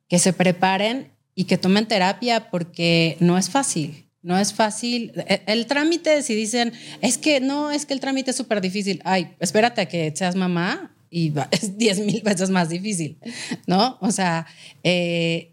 que 0.08 0.18
se 0.18 0.32
preparen 0.32 1.12
y 1.34 1.44
que 1.44 1.58
tomen 1.58 1.86
terapia 1.86 2.50
porque 2.50 3.16
no 3.20 3.38
es 3.38 3.50
fácil. 3.50 4.08
No 4.22 4.38
es 4.38 4.54
fácil. 4.54 5.12
E, 5.28 5.42
el, 5.46 5.66
trámite, 5.66 6.22
si 6.22 6.34
dicen, 6.34 6.72
es 7.02 7.18
que 7.18 7.40
no, 7.40 7.70
es 7.70 7.84
que 7.84 7.92
el 7.92 8.00
trámite 8.00 8.30
es 8.30 8.36
súper 8.36 8.60
difícil. 8.60 9.02
Ay, 9.04 9.34
espérate 9.38 9.82
a 9.82 9.86
que 9.86 10.12
seas 10.16 10.34
mamá 10.34 10.94
y 11.10 11.32
es 11.50 11.76
10 11.76 12.00
mil 12.00 12.22
veces 12.22 12.50
más 12.50 12.68
difícil, 12.68 13.18
¿no? 13.66 13.98
O 14.00 14.10
sea, 14.10 14.46
eh, 14.82 15.52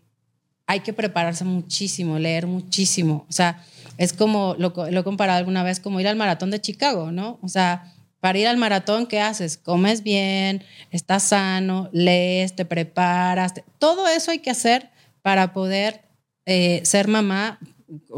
hay 0.68 0.80
que 0.80 0.94
prepararse 0.94 1.44
muchísimo, 1.44 2.18
leer 2.18 2.48
muchísimo. 2.48 3.26
O 3.28 3.32
sea, 3.34 3.62
es 3.98 4.14
como, 4.14 4.56
lo, 4.58 4.74
lo 4.90 5.00
he 5.02 5.04
comparado 5.04 5.40
alguna 5.40 5.64
vez, 5.64 5.80
como 5.82 6.00
ir 6.00 6.08
al 6.08 6.16
maratón 6.16 6.50
de 6.50 6.62
Chicago, 6.62 7.12
¿no? 7.12 7.40
O 7.42 7.50
sea, 7.50 7.94
para 8.22 8.38
ir 8.38 8.48
al 8.48 8.58
maratón, 8.58 9.08
¿qué 9.08 9.20
haces? 9.20 9.58
Comes 9.58 10.04
bien, 10.04 10.64
estás 10.92 11.24
sano, 11.24 11.90
lees, 11.92 12.56
te 12.56 12.66
preparas. 12.66 13.54
Todo 13.80 14.08
eso 14.08 14.32
hay 14.32 14.40
que 14.40 14.52
hacer 14.52 14.92
para 15.24 15.54
poder 15.54 16.04
eh, 16.46 16.82
ser 16.86 17.08
mamá, 17.08 17.60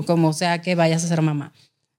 como 0.06 0.34
sea 0.34 0.62
que 0.62 0.76
vayas 0.76 1.04
a 1.06 1.08
ser 1.08 1.22
mamá. 1.22 1.54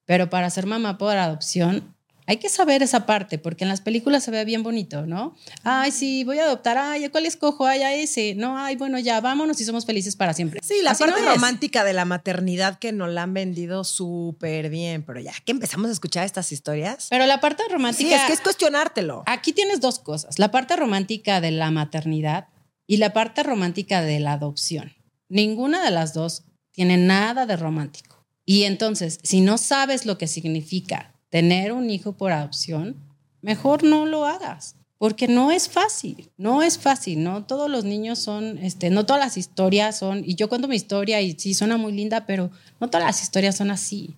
Pero 0.04 0.28
para 0.28 0.50
ser 0.50 0.66
mamá 0.66 0.98
por 0.98 1.16
adopción, 1.16 1.93
hay 2.26 2.38
que 2.38 2.48
saber 2.48 2.82
esa 2.82 3.06
parte, 3.06 3.38
porque 3.38 3.64
en 3.64 3.68
las 3.68 3.80
películas 3.80 4.24
se 4.24 4.30
ve 4.30 4.44
bien 4.44 4.62
bonito, 4.62 5.06
¿no? 5.06 5.36
Ay, 5.62 5.90
sí, 5.90 6.24
voy 6.24 6.38
a 6.38 6.44
adoptar, 6.44 6.78
ay, 6.78 7.08
¿cuál 7.08 7.26
escojo? 7.26 7.66
Ay, 7.66 7.82
ay, 7.82 8.06
sí, 8.06 8.34
no, 8.34 8.58
ay, 8.58 8.76
bueno, 8.76 8.98
ya, 8.98 9.20
vámonos 9.20 9.60
y 9.60 9.64
somos 9.64 9.84
felices 9.84 10.16
para 10.16 10.32
siempre. 10.32 10.60
Sí, 10.62 10.76
la 10.82 10.94
parte 10.94 11.20
romántica 11.20 11.84
de 11.84 11.92
la 11.92 12.04
maternidad 12.04 12.78
que 12.78 12.92
nos 12.92 13.10
la 13.10 13.22
han 13.22 13.34
vendido 13.34 13.84
súper 13.84 14.70
bien, 14.70 15.02
pero 15.02 15.20
ya 15.20 15.32
que 15.44 15.52
empezamos 15.52 15.88
a 15.88 15.92
escuchar 15.92 16.24
estas 16.24 16.52
historias. 16.52 17.08
Pero 17.10 17.26
la 17.26 17.40
parte 17.40 17.62
romántica. 17.70 18.08
Sí, 18.08 18.14
es 18.14 18.22
que 18.22 18.32
es 18.32 18.40
cuestionártelo. 18.40 19.22
Aquí 19.26 19.52
tienes 19.52 19.80
dos 19.80 19.98
cosas: 19.98 20.38
la 20.38 20.50
parte 20.50 20.76
romántica 20.76 21.40
de 21.40 21.50
la 21.50 21.70
maternidad 21.70 22.48
y 22.86 22.98
la 22.98 23.12
parte 23.12 23.42
romántica 23.42 24.02
de 24.02 24.20
la 24.20 24.32
adopción. 24.32 24.92
Ninguna 25.28 25.84
de 25.84 25.90
las 25.90 26.14
dos 26.14 26.44
tiene 26.72 26.96
nada 26.96 27.46
de 27.46 27.56
romántico. 27.56 28.24
Y 28.46 28.64
entonces, 28.64 29.20
si 29.22 29.40
no 29.40 29.56
sabes 29.56 30.04
lo 30.04 30.18
que 30.18 30.26
significa 30.26 31.13
tener 31.34 31.72
un 31.72 31.90
hijo 31.90 32.12
por 32.12 32.30
adopción, 32.30 32.94
mejor 33.42 33.82
no 33.82 34.06
lo 34.06 34.24
hagas, 34.24 34.76
porque 34.98 35.26
no 35.26 35.50
es 35.50 35.68
fácil, 35.68 36.30
no 36.36 36.62
es 36.62 36.78
fácil, 36.78 37.24
no 37.24 37.44
todos 37.44 37.68
los 37.68 37.84
niños 37.84 38.20
son, 38.20 38.56
este, 38.58 38.88
no 38.88 39.04
todas 39.04 39.20
las 39.20 39.36
historias 39.36 39.98
son, 39.98 40.22
y 40.24 40.36
yo 40.36 40.48
cuento 40.48 40.68
mi 40.68 40.76
historia 40.76 41.20
y 41.22 41.32
sí 41.32 41.52
suena 41.52 41.76
muy 41.76 41.90
linda, 41.90 42.24
pero 42.24 42.52
no 42.78 42.88
todas 42.88 43.04
las 43.04 43.20
historias 43.20 43.56
son 43.56 43.72
así, 43.72 44.14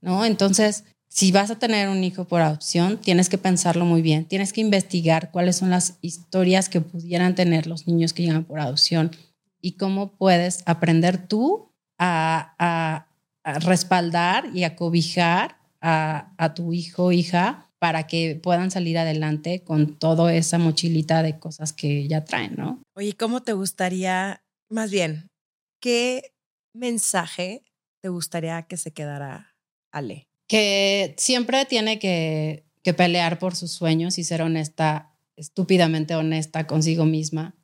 ¿no? 0.00 0.24
Entonces, 0.24 0.84
si 1.08 1.32
vas 1.32 1.50
a 1.50 1.58
tener 1.58 1.88
un 1.88 2.04
hijo 2.04 2.26
por 2.26 2.42
adopción, 2.42 2.96
tienes 2.96 3.28
que 3.28 3.38
pensarlo 3.38 3.84
muy 3.84 4.00
bien, 4.00 4.24
tienes 4.24 4.52
que 4.52 4.60
investigar 4.60 5.32
cuáles 5.32 5.56
son 5.56 5.70
las 5.70 5.94
historias 6.00 6.68
que 6.68 6.80
pudieran 6.80 7.34
tener 7.34 7.66
los 7.66 7.88
niños 7.88 8.12
que 8.12 8.22
llegan 8.22 8.44
por 8.44 8.60
adopción 8.60 9.10
y 9.60 9.72
cómo 9.72 10.12
puedes 10.12 10.62
aprender 10.66 11.26
tú 11.26 11.72
a, 11.98 12.54
a, 12.56 13.08
a 13.42 13.58
respaldar 13.58 14.48
y 14.54 14.62
a 14.62 14.76
cobijar 14.76 15.60
a, 15.82 16.54
tu 16.54 16.72
hijo 16.72 17.06
o 17.06 17.12
hija 17.12 17.68
para 17.78 18.06
que 18.06 18.38
puedan 18.40 18.70
salir 18.70 18.96
adelante 18.96 19.64
con 19.64 19.98
toda 19.98 20.32
esa 20.34 20.58
mochilita 20.58 21.22
de 21.22 21.38
cosas 21.38 21.72
que 21.72 22.06
ya 22.06 22.24
traen, 22.24 22.54
¿no? 22.56 22.82
Oye, 22.94 23.14
¿cómo 23.14 23.42
te 23.42 23.52
gustaría, 23.52 24.44
más 24.70 24.90
bien, 24.90 25.28
qué 25.80 26.32
mensaje 26.72 27.64
te 28.00 28.08
gustaría 28.08 28.62
que 28.62 28.76
se 28.76 28.92
quedara 28.92 29.56
Ale? 29.90 30.28
Que 30.46 31.14
siempre 31.18 31.64
tiene 31.64 31.98
que, 31.98 32.64
que 32.82 32.94
pelear 32.94 33.38
por 33.40 33.56
sus 33.56 33.72
sueños 33.72 34.18
y 34.18 34.24
ser 34.24 34.42
honesta, 34.42 35.12
estúpidamente 35.36 36.14
honesta 36.14 36.66
consigo 36.68 37.04
misma 37.04 37.56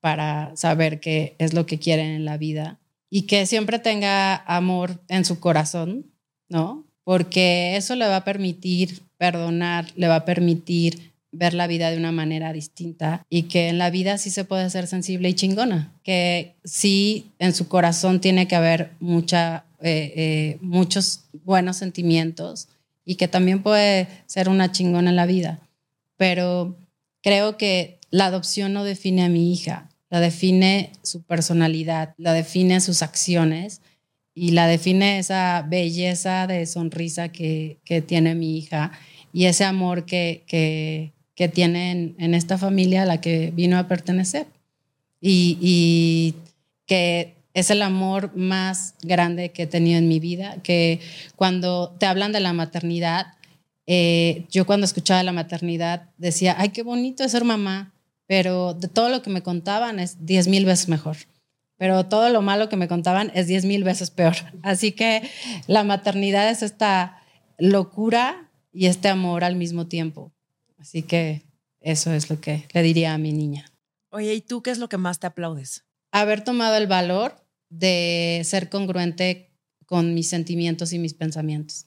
para 0.00 0.56
saber 0.56 1.00
qué 1.00 1.36
es 1.38 1.52
lo 1.52 1.66
que 1.66 1.78
quieren 1.78 2.06
en 2.06 2.24
la 2.24 2.38
vida 2.38 2.80
y 3.10 3.22
que 3.22 3.44
siempre 3.44 3.78
tenga 3.78 4.36
amor 4.36 5.02
en 5.08 5.24
su 5.24 5.40
corazón, 5.40 6.12
¿no? 6.48 6.87
Porque 7.08 7.74
eso 7.78 7.96
le 7.96 8.06
va 8.06 8.16
a 8.16 8.24
permitir 8.24 9.00
perdonar, 9.16 9.86
le 9.96 10.08
va 10.08 10.16
a 10.16 10.24
permitir 10.26 11.14
ver 11.32 11.54
la 11.54 11.66
vida 11.66 11.90
de 11.90 11.96
una 11.96 12.12
manera 12.12 12.52
distinta 12.52 13.24
y 13.30 13.44
que 13.44 13.70
en 13.70 13.78
la 13.78 13.88
vida 13.88 14.18
sí 14.18 14.28
se 14.28 14.44
puede 14.44 14.68
ser 14.68 14.86
sensible 14.86 15.30
y 15.30 15.34
chingona, 15.34 15.90
que 16.02 16.56
sí 16.64 17.30
en 17.38 17.54
su 17.54 17.66
corazón 17.66 18.20
tiene 18.20 18.46
que 18.46 18.56
haber 18.56 18.90
mucha, 19.00 19.64
eh, 19.80 20.12
eh, 20.16 20.58
muchos 20.60 21.24
buenos 21.44 21.78
sentimientos 21.78 22.68
y 23.06 23.14
que 23.14 23.26
también 23.26 23.62
puede 23.62 24.06
ser 24.26 24.50
una 24.50 24.70
chingona 24.70 25.08
en 25.08 25.16
la 25.16 25.24
vida. 25.24 25.60
Pero 26.18 26.76
creo 27.22 27.56
que 27.56 28.00
la 28.10 28.26
adopción 28.26 28.74
no 28.74 28.84
define 28.84 29.24
a 29.24 29.30
mi 29.30 29.50
hija, 29.50 29.88
la 30.10 30.20
define 30.20 30.92
su 31.02 31.22
personalidad, 31.22 32.12
la 32.18 32.34
define 32.34 32.82
sus 32.82 33.00
acciones 33.00 33.80
y 34.38 34.52
la 34.52 34.66
define 34.66 35.18
esa 35.18 35.64
belleza 35.68 36.46
de 36.46 36.66
sonrisa 36.66 37.30
que, 37.30 37.78
que 37.84 38.00
tiene 38.00 38.34
mi 38.34 38.56
hija 38.56 38.92
y 39.32 39.46
ese 39.46 39.64
amor 39.64 40.04
que, 40.04 40.44
que, 40.46 41.12
que 41.34 41.48
tiene 41.48 42.14
en, 42.18 42.34
esta 42.34 42.58
familia 42.58 43.02
a 43.02 43.06
la 43.06 43.20
que 43.20 43.52
vino 43.54 43.78
a 43.78 43.88
pertenecer. 43.88 44.46
Y, 45.20 45.58
y, 45.60 46.34
que 46.86 47.34
es 47.52 47.70
el 47.70 47.82
amor 47.82 48.34
más 48.36 48.94
grande 49.02 49.50
que 49.50 49.64
he 49.64 49.66
tenido 49.66 49.98
en 49.98 50.08
mi 50.08 50.20
vida, 50.20 50.56
que 50.62 51.00
cuando 51.36 51.94
te 51.98 52.06
hablan 52.06 52.32
de 52.32 52.40
la 52.40 52.52
maternidad, 52.52 53.34
eh, 53.86 54.46
yo 54.50 54.64
cuando 54.64 54.86
escuchaba 54.86 55.22
la 55.22 55.32
maternidad 55.32 56.08
decía, 56.16 56.54
ay, 56.58 56.70
qué 56.70 56.82
bonito 56.82 57.24
es 57.24 57.32
ser 57.32 57.44
mamá, 57.44 57.92
pero 58.26 58.74
de 58.74 58.88
todo 58.88 59.08
lo 59.08 59.22
que 59.22 59.30
me 59.30 59.42
contaban 59.42 59.98
es 59.98 60.24
diez 60.24 60.46
mil 60.48 60.64
veces 60.64 60.88
mejor 60.88 61.16
pero 61.78 62.06
todo 62.06 62.28
lo 62.28 62.42
malo 62.42 62.68
que 62.68 62.76
me 62.76 62.88
contaban 62.88 63.30
es 63.34 63.46
diez 63.46 63.64
mil 63.64 63.84
veces 63.84 64.10
peor. 64.10 64.34
Así 64.62 64.92
que 64.92 65.22
la 65.66 65.84
maternidad 65.84 66.50
es 66.50 66.62
esta 66.62 67.22
locura 67.56 68.50
y 68.72 68.86
este 68.86 69.08
amor 69.08 69.44
al 69.44 69.56
mismo 69.56 69.86
tiempo. 69.86 70.32
Así 70.78 71.02
que 71.02 71.44
eso 71.80 72.12
es 72.12 72.28
lo 72.28 72.40
que 72.40 72.66
le 72.72 72.82
diría 72.82 73.14
a 73.14 73.18
mi 73.18 73.32
niña. 73.32 73.72
Oye, 74.10 74.34
¿y 74.34 74.40
tú 74.40 74.62
qué 74.62 74.70
es 74.70 74.78
lo 74.78 74.88
que 74.88 74.98
más 74.98 75.20
te 75.20 75.26
aplaudes? 75.26 75.84
Haber 76.10 76.42
tomado 76.42 76.76
el 76.76 76.86
valor 76.86 77.44
de 77.68 78.42
ser 78.44 78.68
congruente 78.68 79.52
con 79.86 80.14
mis 80.14 80.28
sentimientos 80.28 80.92
y 80.92 80.98
mis 80.98 81.14
pensamientos 81.14 81.86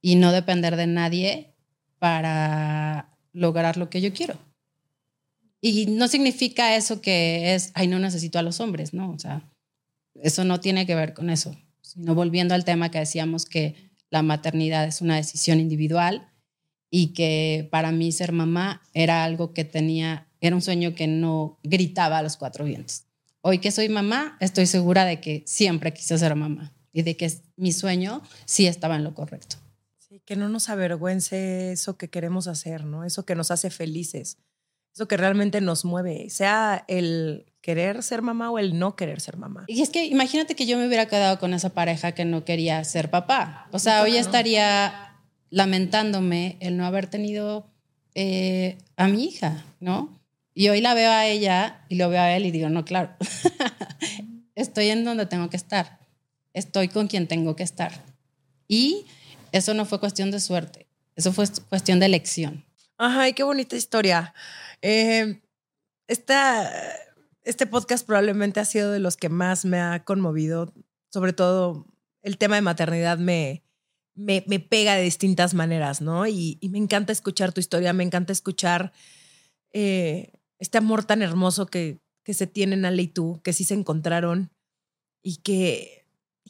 y 0.00 0.16
no 0.16 0.32
depender 0.32 0.76
de 0.76 0.86
nadie 0.86 1.54
para 1.98 3.16
lograr 3.32 3.76
lo 3.76 3.88
que 3.88 4.00
yo 4.00 4.12
quiero. 4.12 4.36
Y 5.64 5.86
no 5.86 6.08
significa 6.08 6.74
eso 6.74 7.00
que 7.00 7.54
es, 7.54 7.70
ay, 7.74 7.86
no 7.86 8.00
necesito 8.00 8.40
a 8.40 8.42
los 8.42 8.58
hombres, 8.58 8.92
¿no? 8.92 9.12
O 9.12 9.18
sea, 9.18 9.48
eso 10.20 10.44
no 10.44 10.58
tiene 10.58 10.86
que 10.86 10.96
ver 10.96 11.14
con 11.14 11.30
eso. 11.30 11.56
Sino 11.82 12.16
volviendo 12.16 12.54
al 12.54 12.64
tema 12.64 12.90
que 12.90 12.98
decíamos 12.98 13.46
que 13.46 13.92
la 14.10 14.22
maternidad 14.22 14.84
es 14.86 15.00
una 15.00 15.14
decisión 15.14 15.60
individual 15.60 16.28
y 16.90 17.14
que 17.14 17.68
para 17.70 17.92
mí 17.92 18.10
ser 18.10 18.32
mamá 18.32 18.82
era 18.92 19.22
algo 19.22 19.54
que 19.54 19.64
tenía, 19.64 20.26
era 20.40 20.56
un 20.56 20.62
sueño 20.62 20.96
que 20.96 21.06
no 21.06 21.60
gritaba 21.62 22.18
a 22.18 22.22
los 22.22 22.36
cuatro 22.36 22.64
vientos. 22.64 23.04
Hoy 23.40 23.58
que 23.58 23.70
soy 23.70 23.88
mamá, 23.88 24.36
estoy 24.40 24.66
segura 24.66 25.04
de 25.04 25.20
que 25.20 25.44
siempre 25.46 25.94
quise 25.94 26.18
ser 26.18 26.34
mamá 26.34 26.72
y 26.92 27.02
de 27.02 27.16
que 27.16 27.32
mi 27.56 27.72
sueño 27.72 28.20
sí 28.46 28.66
estaba 28.66 28.96
en 28.96 29.04
lo 29.04 29.14
correcto. 29.14 29.56
Sí, 29.98 30.20
que 30.24 30.34
no 30.34 30.48
nos 30.48 30.68
avergüence 30.68 31.70
eso 31.70 31.96
que 31.96 32.10
queremos 32.10 32.48
hacer, 32.48 32.84
¿no? 32.84 33.04
Eso 33.04 33.24
que 33.24 33.36
nos 33.36 33.52
hace 33.52 33.70
felices 33.70 34.38
eso 34.94 35.08
que 35.08 35.16
realmente 35.16 35.60
nos 35.60 35.84
mueve, 35.84 36.28
sea 36.28 36.84
el 36.88 37.46
querer 37.62 38.02
ser 38.02 38.20
mamá 38.20 38.50
o 38.50 38.58
el 38.58 38.78
no 38.78 38.96
querer 38.96 39.20
ser 39.20 39.36
mamá. 39.36 39.64
Y 39.68 39.80
es 39.80 39.90
que 39.90 40.04
imagínate 40.04 40.54
que 40.54 40.66
yo 40.66 40.76
me 40.76 40.86
hubiera 40.86 41.06
quedado 41.06 41.38
con 41.38 41.54
esa 41.54 41.70
pareja 41.70 42.12
que 42.12 42.24
no 42.24 42.44
quería 42.44 42.82
ser 42.84 43.10
papá. 43.10 43.68
O 43.72 43.78
sea, 43.78 44.02
hoy 44.02 44.16
estaría 44.16 45.16
lamentándome 45.48 46.56
el 46.60 46.76
no 46.76 46.84
haber 46.84 47.06
tenido 47.06 47.70
eh, 48.14 48.78
a 48.96 49.08
mi 49.08 49.24
hija, 49.24 49.64
¿no? 49.80 50.20
Y 50.54 50.68
hoy 50.68 50.80
la 50.80 50.92
veo 50.92 51.10
a 51.10 51.26
ella 51.26 51.84
y 51.88 51.94
lo 51.94 52.10
veo 52.10 52.20
a 52.20 52.36
él 52.36 52.44
y 52.44 52.50
digo, 52.50 52.68
no, 52.68 52.84
claro, 52.84 53.14
estoy 54.54 54.88
en 54.88 55.04
donde 55.04 55.24
tengo 55.24 55.48
que 55.48 55.56
estar, 55.56 56.00
estoy 56.52 56.88
con 56.88 57.06
quien 57.06 57.26
tengo 57.26 57.56
que 57.56 57.62
estar. 57.62 58.04
Y 58.68 59.06
eso 59.52 59.72
no 59.72 59.86
fue 59.86 60.00
cuestión 60.00 60.30
de 60.30 60.40
suerte, 60.40 60.88
eso 61.16 61.32
fue 61.32 61.46
cuestión 61.68 62.00
de 62.00 62.06
elección. 62.06 62.64
Ay, 62.98 63.32
qué 63.32 63.42
bonita 63.42 63.76
historia. 63.76 64.34
Eh, 64.80 65.42
este 66.06 67.66
podcast 67.66 68.06
probablemente 68.06 68.60
ha 68.60 68.64
sido 68.64 68.92
de 68.92 69.00
los 69.00 69.16
que 69.16 69.28
más 69.28 69.64
me 69.64 69.80
ha 69.80 70.04
conmovido, 70.04 70.72
sobre 71.12 71.32
todo 71.32 71.86
el 72.22 72.38
tema 72.38 72.56
de 72.56 72.62
maternidad 72.62 73.18
me, 73.18 73.64
me, 74.14 74.44
me 74.46 74.60
pega 74.60 74.94
de 74.94 75.02
distintas 75.02 75.54
maneras, 75.54 76.00
¿no? 76.00 76.26
Y, 76.26 76.58
y, 76.60 76.68
me 76.68 76.78
encanta 76.78 77.12
escuchar 77.12 77.52
tu 77.52 77.60
historia, 77.60 77.92
me 77.92 78.04
encanta 78.04 78.32
escuchar 78.32 78.92
eh, 79.72 80.32
este 80.58 80.78
amor 80.78 81.04
tan 81.04 81.22
hermoso 81.22 81.66
que, 81.66 82.00
que 82.24 82.34
se 82.34 82.46
tienen 82.46 82.84
Ale 82.84 83.02
y 83.02 83.08
tú, 83.08 83.40
que 83.42 83.52
sí 83.52 83.64
se 83.64 83.74
encontraron 83.74 84.52
y 85.22 85.36
que, 85.36 86.06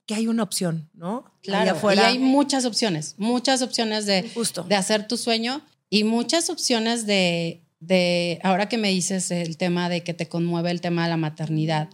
que 0.07 0.15
hay 0.15 0.27
una 0.27 0.43
opción, 0.43 0.91
¿no? 0.93 1.33
Claro, 1.43 1.79
y 1.95 1.99
hay 1.99 2.19
muchas 2.19 2.65
opciones, 2.65 3.15
muchas 3.19 3.63
opciones 3.63 4.07
de, 4.07 4.29
Justo. 4.35 4.65
de 4.65 4.75
hacer 4.75 5.07
tu 5.07 5.17
sueño 5.17 5.65
y 5.93 6.05
muchas 6.05 6.49
opciones 6.49 7.05
de, 7.05 7.67
de, 7.79 8.41
ahora 8.43 8.67
que 8.67 8.79
me 8.79 8.89
dices 8.89 9.31
el 9.31 9.59
tema 9.59 9.91
de 9.91 10.03
que 10.03 10.15
te 10.15 10.27
conmueve 10.27 10.71
el 10.71 10.81
tema 10.81 11.05
de 11.05 11.11
la 11.11 11.19
maternidad, 11.19 11.91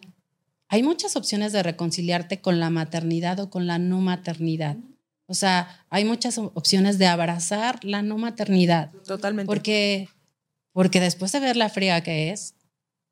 hay 0.68 0.84
muchas 0.84 1.16
opciones 1.16 1.50
de 1.50 1.64
reconciliarte 1.64 2.40
con 2.40 2.60
la 2.60 2.70
maternidad 2.70 3.40
o 3.40 3.50
con 3.50 3.66
la 3.66 3.80
no 3.80 3.98
maternidad. 4.00 4.76
O 5.26 5.34
sea, 5.34 5.84
hay 5.90 6.04
muchas 6.04 6.38
opciones 6.38 6.98
de 6.98 7.08
abrazar 7.08 7.84
la 7.84 8.02
no 8.02 8.18
maternidad. 8.18 8.92
Totalmente. 9.04 9.48
Porque, 9.48 10.08
porque 10.70 11.00
después 11.00 11.32
de 11.32 11.40
ver 11.40 11.56
la 11.56 11.68
fría 11.68 12.00
que 12.04 12.30
es, 12.30 12.54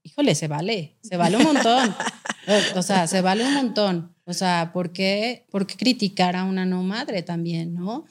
híjole, 0.04 0.36
se 0.36 0.46
vale, 0.46 0.94
se 1.02 1.16
vale 1.16 1.36
un 1.36 1.42
montón. 1.42 1.96
o, 2.76 2.82
sea, 2.82 3.08
se 3.08 3.22
vale 3.22 3.44
un 3.44 3.54
montón. 3.54 4.14
O 4.24 4.32
sea, 4.32 4.70
¿por 4.72 4.92
qué, 4.92 5.48
por 5.50 5.66
qué 5.66 5.76
criticar 5.76 6.36
a 6.36 6.44
una 6.44 6.64
no 6.64 6.84
madre 6.84 7.24
también, 7.24 7.74
no? 7.74 8.04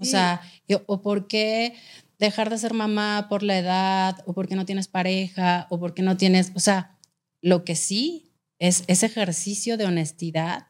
O 0.00 0.04
sea, 0.04 0.40
o 0.86 1.02
por 1.02 1.28
qué 1.28 1.74
dejar 2.22 2.50
de 2.50 2.58
ser 2.58 2.72
mamá 2.72 3.26
por 3.28 3.42
la 3.42 3.58
edad, 3.58 4.22
o 4.26 4.32
porque 4.32 4.54
no 4.54 4.64
tienes 4.64 4.86
pareja, 4.86 5.66
o 5.70 5.80
porque 5.80 6.02
no 6.02 6.16
tienes, 6.16 6.52
o 6.54 6.60
sea, 6.60 6.96
lo 7.40 7.64
que 7.64 7.74
sí 7.74 8.32
es 8.60 8.84
ese 8.86 9.06
ejercicio 9.06 9.76
de 9.76 9.86
honestidad, 9.86 10.68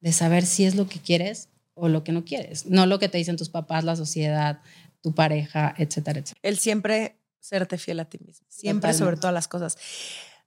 de 0.00 0.12
saber 0.12 0.44
si 0.44 0.64
es 0.64 0.74
lo 0.74 0.88
que 0.88 0.98
quieres 0.98 1.48
o 1.74 1.88
lo 1.88 2.02
que 2.02 2.10
no 2.10 2.24
quieres, 2.24 2.66
no 2.66 2.86
lo 2.86 2.98
que 2.98 3.08
te 3.08 3.18
dicen 3.18 3.36
tus 3.36 3.50
papás, 3.50 3.84
la 3.84 3.94
sociedad, 3.94 4.62
tu 5.00 5.14
pareja, 5.14 5.74
etcétera, 5.78 6.18
etcétera. 6.18 6.40
El 6.42 6.58
siempre 6.58 7.20
serte 7.38 7.78
fiel 7.78 8.00
a 8.00 8.06
ti 8.06 8.18
mismo, 8.18 8.46
siempre 8.48 8.92
sobre 8.92 9.16
todas 9.16 9.32
las 9.32 9.46
cosas. 9.46 9.78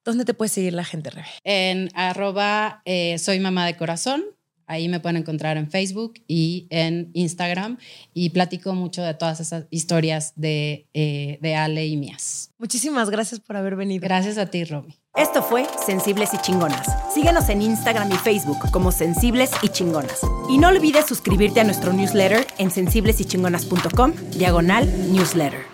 ¿Dónde 0.03 0.25
te 0.25 0.33
puede 0.33 0.49
seguir 0.49 0.73
la 0.73 0.83
gente, 0.83 1.09
Rebe? 1.09 1.27
En 1.45 1.89
arroba 1.93 2.81
eh, 2.83 3.17
soy 3.17 3.39
mamá 3.39 3.65
de 3.65 3.77
corazón. 3.77 4.25
Ahí 4.73 4.89
me 4.89 4.99
pueden 4.99 5.17
encontrar 5.17 5.57
en 5.57 5.69
Facebook 5.69 6.15
y 6.27 6.65
en 6.71 7.11
Instagram 7.13 7.77
y 8.13 8.31
platico 8.31 8.73
mucho 8.73 9.03
de 9.03 9.13
todas 9.13 9.39
esas 9.39 9.65
historias 9.69 10.33
de, 10.35 10.87
eh, 10.95 11.37
de 11.41 11.55
Ale 11.55 11.85
y 11.85 11.95
mías. 11.95 12.51
Muchísimas 12.57 13.11
gracias 13.11 13.39
por 13.39 13.55
haber 13.55 13.75
venido. 13.75 14.01
Gracias 14.01 14.39
a 14.39 14.47
ti, 14.47 14.63
Romy. 14.63 14.97
Esto 15.15 15.43
fue 15.43 15.67
Sensibles 15.85 16.33
y 16.33 16.39
Chingonas. 16.39 16.87
Síguenos 17.13 17.47
en 17.49 17.61
Instagram 17.61 18.11
y 18.11 18.15
Facebook 18.15 18.71
como 18.71 18.91
Sensibles 18.91 19.51
y 19.61 19.69
Chingonas. 19.69 20.21
Y 20.49 20.57
no 20.57 20.69
olvides 20.69 21.05
suscribirte 21.05 21.59
a 21.59 21.63
nuestro 21.63 21.93
newsletter 21.93 22.47
en 22.57 22.71
sensiblesychingonas.com, 22.71 24.13
diagonal 24.35 24.91
newsletter. 25.13 25.72